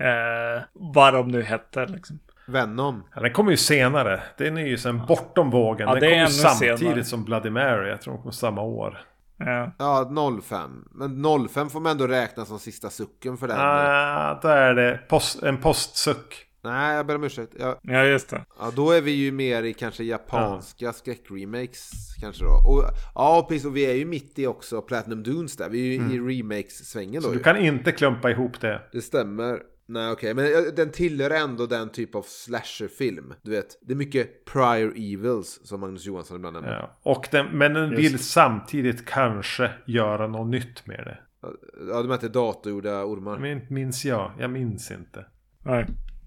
eh, 0.06 0.62
vad 0.74 1.14
de 1.14 1.28
nu 1.28 1.42
hette. 1.42 1.86
Liksom. 1.86 2.20
Venom. 2.48 3.04
Ja, 3.16 3.22
den 3.22 3.34
kommer 3.34 3.52
ju 3.52 3.58
senare. 3.58 4.22
Den 4.38 4.58
är 4.58 4.66
ju 4.66 4.78
sen 4.78 5.06
bortom 5.08 5.50
vågen. 5.50 5.88
Ja, 5.88 5.94
den 5.94 6.02
det 6.02 6.08
är 6.08 6.26
kommer 6.26 6.28
samtidigt 6.28 6.80
senare. 6.80 7.04
som 7.04 7.24
Bloody 7.24 7.50
Mary. 7.50 7.90
Jag 7.90 8.02
tror 8.02 8.14
de 8.14 8.22
kommer 8.22 8.32
samma 8.32 8.62
år. 8.62 9.02
Ja. 9.40 9.72
Ja, 9.78 10.12
05. 10.42 10.88
Men 10.92 11.48
05 11.50 11.70
får 11.70 11.80
man 11.80 11.92
ändå 11.92 12.08
räkna 12.08 12.46
som 12.46 12.60
sista 12.60 12.90
sucken 12.90 13.38
för 13.38 13.48
den. 13.48 13.58
Ah, 13.60 14.40
då 14.42 14.48
är 14.48 14.74
det 14.74 15.00
post, 15.08 15.44
en 15.44 15.58
postsuck. 15.58 16.46
Nej, 16.64 16.96
jag 16.96 17.06
ber 17.06 17.16
om 17.16 17.24
ursäkt. 17.24 17.54
Jag, 17.60 17.78
ja, 17.82 18.04
just 18.04 18.30
det. 18.30 18.46
Ja, 18.60 18.72
då 18.76 18.92
är 18.92 19.02
vi 19.02 19.12
ju 19.12 19.32
mer 19.32 19.64
i 19.64 19.74
kanske 19.74 20.04
japanska 20.04 20.94
skräckremakes 20.94 21.92
kanske 22.22 22.44
då. 22.44 22.52
Och, 22.52 22.84
ja, 23.16 23.46
precis. 23.50 23.66
Och 23.66 23.78
vi 23.78 23.86
är 23.86 23.94
ju 23.94 24.06
mitt 24.06 24.40
i 24.40 24.48
också 24.48 24.82
Platinum 24.82 25.24
Dunes 25.24 25.58
där. 25.58 25.70
Vi 25.70 25.80
är 25.80 26.02
ju 26.02 26.16
i 26.16 26.20
remakes-svängen 26.20 27.22
då. 27.22 27.22
Så 27.22 27.30
ju. 27.34 27.38
du 27.38 27.44
kan 27.44 27.58
inte 27.58 27.92
klumpa 27.92 28.32
ihop 28.32 28.62
det. 28.62 28.82
Det 28.92 29.02
stämmer. 29.02 29.60
Nej, 29.92 30.12
okej. 30.12 30.34
Men 30.34 30.46
eh, 30.46 30.62
den 30.76 30.92
tillhör 30.92 31.30
ändå 31.30 31.66
den 31.66 31.90
typ 31.90 32.16
av 32.16 32.22
slasherfilm. 32.22 33.34
Du 33.42 33.52
vet, 33.52 33.78
det 33.82 33.94
är 33.94 33.98
mycket 33.98 34.46
prior 34.46 34.94
evils 34.98 35.60
som 35.64 35.80
Magnus 35.80 36.06
Johansson 36.06 36.38
ibland 36.38 36.54
nämner. 36.54 36.74
Ja. 36.80 36.98
Och 37.12 37.28
den, 37.32 37.46
men 37.46 37.74
den 37.74 37.92
Just 37.92 38.00
vill 38.00 38.20
samtidigt 38.20 39.06
kanske 39.06 39.72
göra 39.86 40.28
något 40.28 40.48
nytt 40.48 40.88
med 40.88 40.98
det. 41.06 41.18
Ja, 41.92 42.02
de 42.02 42.12
heter 42.12 42.30
datorgjorda 42.30 43.04
ormar. 43.06 43.38
Men 43.38 43.62
minns 43.70 44.06
jag? 44.06 44.32
Jag 44.40 44.50
minns 44.50 44.92
inte. 44.92 45.26
Nej. 45.66 45.86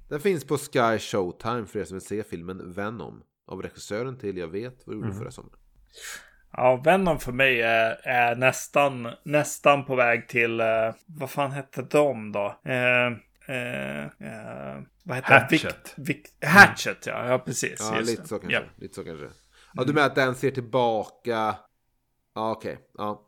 Den 0.08 0.20
finns 0.20 0.44
på 0.44 0.56
Sky 0.58 0.98
Showtime 0.98 1.66
för 1.66 1.78
er 1.78 1.84
som 1.84 1.94
vill 1.94 2.06
se 2.06 2.22
filmen 2.22 2.72
Venom. 2.72 3.22
Av 3.46 3.62
regissören 3.62 4.18
till 4.18 4.36
Jag 4.36 4.48
vet 4.48 4.82
vad 4.86 4.94
du 4.94 4.98
gjorde 4.98 5.06
Mm. 5.08 5.18
förra 5.18 5.30
sommaren. 5.30 5.58
Ja, 6.52 6.82
Venom 6.84 7.18
för 7.18 7.32
mig 7.32 7.62
är, 7.62 8.00
är 8.08 8.36
nästan, 8.36 9.08
nästan 9.24 9.84
på 9.84 9.94
väg 9.96 10.28
till, 10.28 10.60
eh, 10.60 10.66
vad 11.06 11.30
fan 11.30 11.50
hette 11.50 11.82
de 11.82 12.32
då? 12.32 12.46
Eh, 12.64 13.10
eh, 13.52 14.02
eh, 14.04 14.82
vad 15.04 15.16
heter 15.16 15.38
Hatchet. 15.40 15.94
det? 15.96 16.02
Vic, 16.02 16.16
Vic, 16.16 16.26
Hatchet, 16.50 17.06
ja. 17.06 17.26
Ja, 17.28 17.38
precis. 17.38 17.90
Ja, 17.92 18.00
lite 18.00 18.28
så 18.28 18.38
kanske. 18.38 18.52
Ja. 18.58 18.62
Lite 18.76 18.94
så 18.94 19.04
kanske. 19.04 19.26
Ja, 19.74 19.84
du 19.84 19.92
menar 19.92 20.06
att 20.06 20.14
den 20.14 20.34
ser 20.34 20.50
tillbaka... 20.50 21.54
Ja, 22.34 22.50
okej. 22.50 22.78
Ja. 22.98 23.22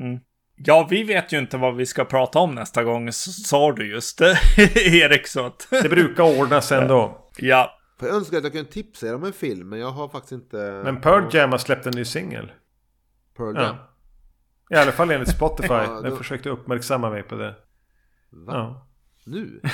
Mm. 0.00 0.18
Ja, 0.56 0.86
vi 0.90 1.02
vet 1.04 1.32
ju 1.32 1.38
inte 1.38 1.56
vad 1.56 1.76
vi 1.76 1.86
ska 1.86 2.04
prata 2.04 2.38
om 2.38 2.54
nästa 2.54 2.84
gång, 2.84 3.12
sa 3.12 3.72
du 3.72 3.90
just 3.90 4.18
det, 4.18 4.38
Erik. 4.76 5.26
Så 5.26 5.46
att, 5.46 5.66
Det 5.70 5.88
brukar 5.88 6.40
ordnas 6.40 6.72
ändå. 6.72 7.30
ja, 7.38 7.78
jag 8.00 8.08
önskar 8.10 8.36
att 8.38 8.42
jag 8.44 8.52
kunde 8.52 8.70
tipsa 8.70 9.06
er 9.06 9.14
om 9.14 9.24
en 9.24 9.32
film, 9.32 9.68
men 9.68 9.78
jag 9.78 9.90
har 9.90 10.08
faktiskt 10.08 10.32
inte... 10.32 10.80
Men 10.84 11.00
Pearl 11.00 11.34
Jam 11.36 11.50
har 11.50 11.58
släppt 11.58 11.86
en 11.86 11.92
ny 11.96 12.04
singel. 12.04 12.52
Pearl 13.36 13.56
Jam? 13.56 13.76
Ja. 14.68 14.76
I 14.76 14.80
alla 14.82 14.92
fall 14.92 15.10
enligt 15.10 15.28
Spotify. 15.36 15.68
Ja, 15.74 15.86
då- 15.86 16.00
Den 16.02 16.16
försökte 16.16 16.50
uppmärksamma 16.50 17.10
mig 17.10 17.22
på 17.22 17.34
det. 17.34 17.54
Va? 18.30 18.52
Ja. 18.52 18.86
Nu? 19.26 19.60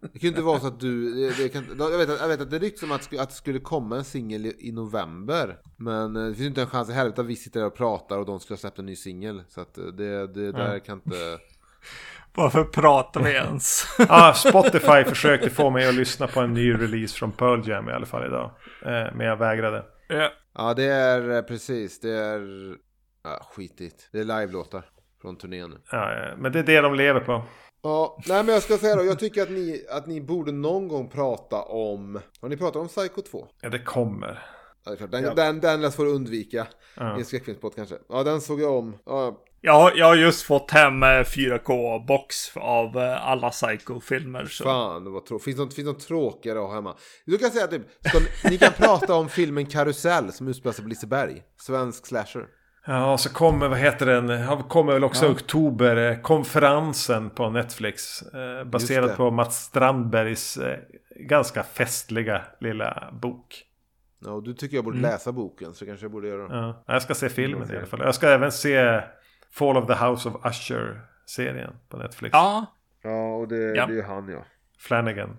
Det 0.00 0.08
kan 0.18 0.20
ju 0.20 0.28
inte 0.28 0.42
vara 0.42 0.60
så 0.60 0.66
att 0.66 0.80
du... 0.80 1.14
Det, 1.14 1.42
det 1.42 1.48
kan, 1.48 1.64
jag, 1.78 1.98
vet 1.98 2.10
att, 2.10 2.20
jag 2.20 2.28
vet 2.28 2.40
att 2.40 2.50
det 2.50 2.58
ryktas 2.58 2.82
om 2.82 2.92
att, 2.92 3.18
att 3.18 3.28
det 3.28 3.34
skulle 3.34 3.58
komma 3.58 3.96
en 3.96 4.04
singel 4.04 4.46
i, 4.46 4.56
i 4.58 4.72
november. 4.72 5.58
Men 5.76 6.16
eh, 6.16 6.22
det 6.22 6.28
finns 6.28 6.40
ju 6.40 6.46
inte 6.46 6.60
en 6.60 6.66
chans 6.66 6.90
i 6.90 6.92
helvete 6.92 7.20
att 7.20 7.26
vi 7.26 7.36
sitter 7.36 7.60
där 7.60 7.66
och 7.66 7.76
pratar 7.76 8.18
och 8.18 8.26
de 8.26 8.40
skulle 8.40 8.54
ha 8.54 8.60
släppt 8.60 8.78
en 8.78 8.86
ny 8.86 8.96
singel. 8.96 9.42
Så 9.48 9.60
att 9.60 9.78
eh, 9.78 9.84
det, 9.84 10.26
det 10.26 10.52
där 10.52 10.78
kan 10.78 10.98
inte... 11.04 11.16
varför 12.34 12.64
pratar 12.64 13.22
vi 13.22 13.30
ens? 13.30 13.84
Ah, 14.08 14.34
Spotify 14.34 15.04
försökte 15.04 15.50
få 15.50 15.70
mig 15.70 15.88
att 15.88 15.94
lyssna 15.94 16.26
på 16.26 16.40
en 16.40 16.54
ny 16.54 16.72
release 16.72 17.18
från 17.18 17.32
Pearl 17.32 17.68
Jam 17.68 17.88
i 17.88 17.92
alla 17.92 18.06
fall 18.06 18.26
idag. 18.26 18.50
Eh, 18.82 19.14
men 19.14 19.26
jag 19.26 19.36
vägrade. 19.36 19.84
ja. 20.08 20.30
Ja, 20.54 20.74
det 20.74 20.84
är 20.84 21.30
eh, 21.30 21.42
precis. 21.42 22.00
Det 22.00 22.10
är... 22.10 22.74
Ja, 23.24 23.46
skitigt. 23.52 24.08
Det 24.12 24.20
är 24.20 24.24
live-låtar 24.24 24.84
från 25.22 25.36
turnén. 25.36 25.78
Ja, 25.92 26.34
men 26.38 26.52
det 26.52 26.58
är 26.58 26.62
det 26.62 26.80
de 26.80 26.94
lever 26.94 27.20
på. 27.20 27.44
Ja, 27.82 28.18
nej 28.26 28.44
men 28.44 28.54
jag 28.54 28.62
ska 28.62 28.78
säga 28.78 28.96
då. 28.96 29.04
Jag 29.04 29.18
tycker 29.18 29.42
att 29.42 29.50
ni, 29.50 29.84
att 29.90 30.06
ni 30.06 30.20
borde 30.20 30.52
någon 30.52 30.88
gång 30.88 31.08
prata 31.08 31.62
om... 31.62 32.20
Har 32.40 32.48
ni 32.48 32.56
pratat 32.56 32.76
om 32.76 32.88
Psycho 32.88 33.22
2? 33.22 33.46
Ja, 33.60 33.68
det 33.68 33.78
kommer. 33.78 34.42
Ja, 34.84 34.90
det 34.90 34.94
är 34.94 34.96
klart. 34.96 35.10
Den, 35.10 35.24
Ja. 35.24 35.34
den, 35.34 35.60
den 35.60 35.80
lär 35.80 35.90
får 35.90 36.04
du 36.04 36.10
undvika. 36.10 36.66
Ja. 36.96 37.16
I 37.16 37.18
en 37.18 37.24
skräckfilmspodd 37.24 37.74
kanske. 37.74 37.94
Ja, 38.08 38.22
den 38.22 38.40
såg 38.40 38.60
jag 38.60 38.72
om. 38.76 38.96
Ja, 39.06 39.44
Jag, 39.60 39.96
jag 39.98 40.06
har 40.06 40.16
just 40.16 40.42
fått 40.42 40.70
hem 40.70 41.02
eh, 41.02 41.06
4K-box 41.06 42.56
av 42.58 42.96
eh, 42.98 43.26
alla 43.28 43.50
Psycho-filmer. 43.50 44.44
Så. 44.44 44.64
fan 44.64 45.04
det 45.04 45.10
var 45.10 45.20
tråkigt. 45.20 45.44
Finns 45.44 45.58
något, 45.58 45.74
finns 45.74 45.86
något 45.86 46.00
tråkigare 46.06 46.58
att 46.58 46.66
ha 46.66 46.74
hemma? 46.74 46.96
Du 47.26 47.38
kan 47.38 47.50
säga 47.50 47.66
typ, 47.66 47.82
ni, 48.44 48.50
ni 48.50 48.58
kan 48.58 48.72
prata 48.72 49.14
om 49.14 49.28
filmen 49.28 49.66
Karusell 49.66 50.32
som 50.32 50.48
utspelar 50.48 50.72
sig 50.72 50.82
på 50.84 50.88
Liseberg. 50.88 51.42
Svensk 51.60 52.06
slasher. 52.06 52.46
Ja, 52.90 53.12
och 53.12 53.20
så 53.20 53.32
kommer, 53.32 53.68
vad 53.68 53.78
heter 53.78 54.06
den? 54.06 54.28
Ja, 54.28 54.62
kommer 54.62 54.92
väl 54.92 55.04
också 55.04 55.26
i 55.26 55.28
oktober. 55.28 55.96
eh, 56.10 56.20
Konferensen 56.20 57.30
på 57.30 57.50
Netflix. 57.50 58.22
Eh, 58.22 58.64
det. 59.08 59.16
på 59.16 59.30
Mats 59.30 59.64
Strandbergs 59.64 60.56
eh, 60.56 60.78
ganska 61.16 61.62
festliga 61.62 62.42
lilla 62.60 63.08
bok. 63.12 63.64
Ja, 64.24 64.30
och 64.30 64.42
du 64.42 64.54
tycker 64.54 64.76
jag 64.76 64.84
borde 64.84 64.98
läsa 64.98 65.32
boken 65.32 65.74
så 65.74 65.86
kanske 65.86 66.04
jag 66.04 66.12
borde 66.12 66.28
göra 66.28 66.48
det. 66.48 66.56
Ja. 66.56 66.82
Jag 66.86 67.02
ska 67.02 67.14
se 67.14 67.28
filmen 67.28 67.72
i 67.72 67.76
alla 67.76 67.86
fall. 67.86 68.00
Jag 68.00 68.14
ska 68.14 68.28
även 68.28 68.52
se 68.52 69.00
Fall 69.50 69.76
of 69.76 69.86
the 69.86 70.04
House 70.06 70.28
of 70.28 70.34
Usher-serien 70.46 71.72
på 71.88 71.96
Netflix. 71.96 72.32
Ja, 72.32 72.66
Ja, 73.02 73.34
och 73.36 73.48
det, 73.48 73.56
Ja. 73.56 73.86
det 73.86 73.92
är 73.92 73.96
ju 73.96 74.02
han 74.02 74.28
ja. 74.28 74.44
Flanagan. 74.78 75.36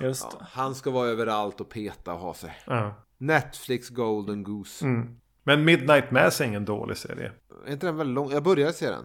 just 0.00 0.26
ja. 0.40 0.46
Han 0.50 0.74
ska 0.74 0.90
vara 0.90 1.08
överallt 1.08 1.60
och 1.60 1.70
peta 1.70 2.12
och 2.12 2.18
ha 2.20 2.34
sig. 2.34 2.52
Ja. 2.66 2.94
Netflix 3.18 3.88
Golden 3.88 4.42
Goose. 4.42 4.84
Mm. 4.84 5.20
Men 5.48 5.64
Midnight 5.64 6.10
Mass 6.10 6.40
är 6.40 6.44
ingen 6.44 6.64
dålig 6.64 6.96
serie. 6.96 7.32
Är 7.66 7.72
inte 7.72 7.86
den 7.86 7.96
väldigt 7.96 8.14
lång? 8.14 8.30
Jag 8.30 8.42
började 8.42 8.72
se 8.72 8.90
den. 8.90 9.04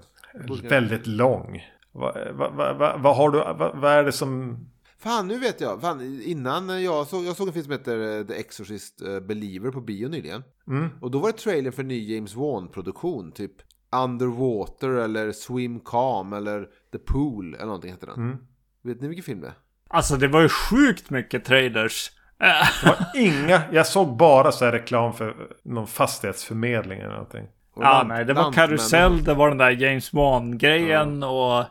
Väldigt 0.69 1.07
lång. 1.07 1.63
Vad 1.91 2.35
va, 2.35 2.49
va, 2.49 2.73
va, 2.73 2.97
vad 2.97 3.15
har 3.15 3.29
du, 3.29 3.37
vad 3.79 3.91
är 3.91 4.03
det 4.03 4.11
som... 4.11 4.57
Fan, 4.97 5.27
nu 5.27 5.39
vet 5.39 5.61
jag. 5.61 5.81
Fan, 5.81 6.21
innan 6.21 6.83
jag 6.83 7.07
såg, 7.07 7.25
jag 7.25 7.35
såg 7.35 7.47
en 7.47 7.53
film 7.53 7.63
som 7.63 7.71
heter 7.71 8.19
eh, 8.19 8.25
The 8.25 8.33
Exorcist 8.33 9.01
eh, 9.01 9.19
Believer 9.19 9.71
på 9.71 9.81
bio 9.81 10.07
nyligen. 10.07 10.43
Mm. 10.67 10.89
Och 11.01 11.11
då 11.11 11.19
var 11.19 11.31
det 11.31 11.37
trailer 11.37 11.71
för 11.71 11.81
en 11.81 11.87
ny 11.87 12.15
James 12.15 12.35
Wan-produktion. 12.35 13.31
Typ 13.31 13.53
Underwater 14.03 14.89
eller 14.89 15.31
Swim 15.31 15.79
Calm 15.79 16.33
eller 16.33 16.67
The 16.91 16.97
Pool 16.97 17.53
eller 17.53 17.65
någonting 17.65 17.91
heter 17.91 18.07
den. 18.07 18.15
Mm. 18.15 18.37
Vet 18.81 19.01
ni 19.01 19.07
vilken 19.07 19.23
film 19.23 19.41
det 19.41 19.47
är? 19.47 19.53
Alltså 19.87 20.15
det 20.15 20.27
var 20.27 20.41
ju 20.41 20.49
sjukt 20.49 21.09
mycket 21.09 21.45
trailers. 21.45 22.11
Det 22.43 22.87
var 22.87 22.97
inga, 23.15 23.61
jag 23.71 23.87
såg 23.87 24.17
bara 24.17 24.51
så 24.51 24.65
här 24.65 24.71
reklam 24.71 25.13
för 25.13 25.35
någon 25.63 25.87
fastighetsförmedling 25.87 26.99
eller 26.99 27.11
någonting. 27.11 27.47
Och 27.73 27.83
ja, 27.83 28.05
nej, 28.07 28.25
det 28.25 28.33
var 28.33 28.51
karusell, 28.51 29.23
det 29.23 29.33
var 29.33 29.49
den 29.49 29.57
där 29.57 29.71
James 29.71 30.13
Wan-grejen 30.13 31.23
och... 31.23 31.65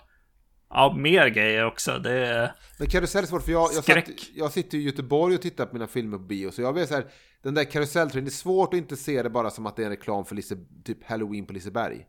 Ja, 0.75 0.95
mer 0.99 1.29
grejer 1.29 1.67
också. 1.67 1.99
Det... 1.99 2.53
Men 2.79 2.89
karusell 2.89 3.23
är 3.23 3.27
svårt 3.27 3.43
för 3.43 3.53
jag, 3.53 3.71
jag, 3.75 3.85
satt, 3.85 4.05
jag 4.35 4.53
sitter 4.53 4.79
i 4.79 4.83
Göteborg 4.83 5.35
och 5.35 5.43
tittar 5.43 5.67
på 5.67 5.75
mina 5.75 5.87
filmer 5.87 6.19
på 6.19 6.25
bio. 6.25 6.51
Så 6.51 6.63
jag 6.63 6.73
vet 6.73 6.89
så 6.89 6.95
här, 6.95 7.05
den 7.43 7.55
där 7.55 7.65
karuselltrenden, 7.65 8.25
det 8.25 8.29
är 8.29 8.33
svårt 8.33 8.75
att 8.75 8.79
inte 8.79 8.97
se 8.97 9.23
det 9.23 9.31
bara 9.31 9.51
som 9.51 9.67
att 9.67 9.77
det 9.77 9.83
är 9.83 9.87
en 9.87 9.91
reklam 9.91 10.25
för 10.25 10.35
Lise, 10.35 10.57
typ 10.85 11.05
Halloween 11.05 11.47
på 11.47 11.53
Liseberg. 11.53 12.07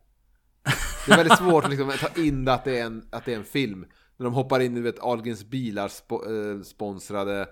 Det 1.06 1.12
är 1.12 1.18
väldigt 1.18 1.38
svårt 1.38 1.64
att 1.64 1.70
liksom 1.70 1.92
ta 1.92 2.22
in 2.22 2.46
det 2.46 2.54
att 2.54 2.64
det 2.64 2.80
är 2.80 2.86
en, 2.86 3.08
att 3.12 3.26
det 3.26 3.34
är 3.34 3.38
en 3.38 3.44
film. 3.44 3.86
När 4.18 4.24
de 4.24 4.34
hoppar 4.34 4.60
in 4.60 4.78
i 4.78 4.82
vet, 4.82 5.00
Ahlgrens 5.00 5.46
bilar 5.46 5.88
spo, 5.88 6.16
eh, 6.16 6.62
sponsrade 6.62 7.48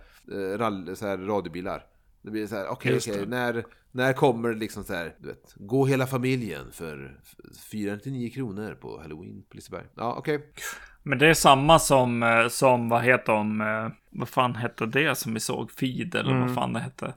rall, 0.58 0.96
så 0.96 1.08
här, 1.08 1.18
radiobilar. 1.18 1.86
Det 2.22 2.32
blir 2.32 2.48
så 2.48 2.56
här, 2.56 2.68
okej, 2.68 2.98
okej, 2.98 3.18
det. 3.20 3.26
när, 3.26 3.66
när 3.92 4.14
kommer 4.14 4.50
det 4.50 4.56
liksom 4.56 4.84
så 4.84 4.94
här, 4.94 5.16
du 5.20 5.28
vet, 5.28 5.54
gå 5.56 5.86
hela 5.86 6.08
familjen 6.08 6.72
för 6.72 7.20
499 7.72 8.30
kronor 8.34 8.78
på 8.82 9.00
Halloween 9.02 9.44
på 9.50 9.56
Liseberg. 9.56 9.84
Ja, 9.96 10.16
okej. 10.18 10.46
Men 11.04 11.18
det 11.20 11.28
är 11.28 11.34
samma 11.34 11.80
som, 11.80 12.24
eh, 12.24 12.48
som 12.48 12.90
vad 12.90 13.02
heter 13.04 13.34
de, 13.34 13.62
eh, 13.62 13.90
vad 14.10 14.30
fan 14.30 14.56
hette 14.56 14.86
det 14.86 15.16
som 15.18 15.34
vi 15.34 15.40
såg? 15.40 15.72
Feed 15.72 16.16
eller 16.16 16.32
Mm. 16.32 16.42
vad 16.46 16.56
fan 16.56 16.74
det 16.74 16.80
hette? 16.80 17.14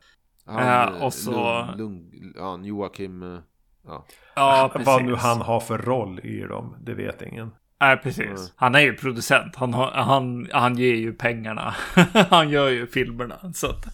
Han, 0.46 0.94
Eh, 0.94 1.02
och 1.04 1.14
så- 1.14 1.64
Lund, 1.66 1.78
Lund, 1.78 2.14
ja, 2.36 2.58
Joakim... 2.62 3.22
eh, 3.22 3.38
Ja. 3.86 4.04
Ja, 4.36 4.70
precis. 4.72 4.86
Vad 4.92 5.04
nu 5.04 5.14
han 5.14 5.40
har 5.40 5.60
för 5.60 5.78
roll 5.78 6.20
i 6.20 6.40
dem, 6.40 6.76
det 6.80 6.94
vet 6.94 7.22
ingen. 7.22 7.50
Nej, 7.80 7.96
precis. 7.96 8.26
Mm. 8.26 8.40
Han 8.56 8.74
är 8.74 8.80
ju 8.80 8.94
producent. 8.96 9.56
Han, 9.56 9.74
han, 9.74 10.48
han 10.52 10.78
ger 10.78 10.94
ju 10.94 11.12
pengarna. 11.12 11.74
han 12.30 12.48
gör 12.50 12.68
ju 12.68 12.86
filmerna. 12.86 13.36
Så 13.54 13.66
att, 13.70 13.84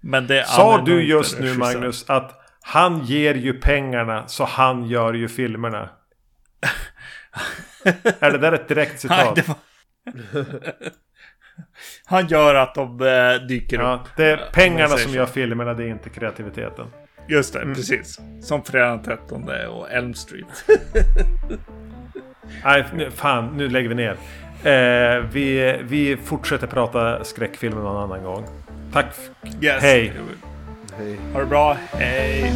men 0.00 0.26
det, 0.26 0.46
Sa 0.46 0.80
du 0.80 1.02
just 1.02 1.38
nu 1.38 1.46
regissör. 1.46 1.58
Magnus 1.58 2.10
att 2.10 2.36
han 2.62 3.04
ger 3.04 3.34
ju 3.34 3.52
pengarna 3.52 4.26
så 4.28 4.44
han 4.44 4.86
gör 4.86 5.12
ju 5.14 5.28
filmerna? 5.28 5.88
är 8.20 8.30
det 8.30 8.38
där 8.38 8.52
ett 8.52 8.68
direkt 8.68 9.04
Nej, 9.04 9.18
citat? 9.18 9.36
det 9.36 9.48
var... 9.48 9.56
han 12.04 12.26
gör 12.26 12.54
att 12.54 12.74
de 12.74 13.00
eh, 13.00 13.46
dyker 13.46 13.78
Ja, 13.80 13.94
upp. 14.04 14.16
det 14.16 14.24
är 14.26 14.36
om 14.38 14.52
pengarna 14.52 14.96
som 14.96 15.12
gör 15.12 15.26
filmerna, 15.26 15.74
det 15.74 15.84
är 15.84 15.88
inte 15.88 16.10
kreativiteten. 16.10 16.86
Just 17.28 17.54
Mm. 17.54 17.68
det, 17.68 17.74
precis. 17.74 18.18
Som 18.42 18.64
Fredag 18.64 18.88
den 18.88 19.02
13 19.02 19.48
och 19.68 19.90
Elm 19.90 20.14
Street. 20.14 20.64
Nej, 22.64 22.84
nu, 22.94 23.10
fan, 23.10 23.56
nu 23.56 23.68
lägger 23.68 23.88
vi 23.88 23.94
ner. 23.94 24.16
Eh, 24.62 25.24
vi, 25.32 25.76
vi 25.82 26.16
fortsätter 26.24 26.66
prata 26.66 27.24
skräckfilmer 27.24 27.80
någon 27.82 28.02
annan 28.02 28.24
gång. 28.24 28.44
Tack. 28.92 29.06
Yes. 29.60 29.82
Hej. 29.82 30.12
Hej. 30.98 31.16
Ha 31.32 31.40
det 31.40 31.46
bra. 31.46 31.76
Hej. 31.92 32.52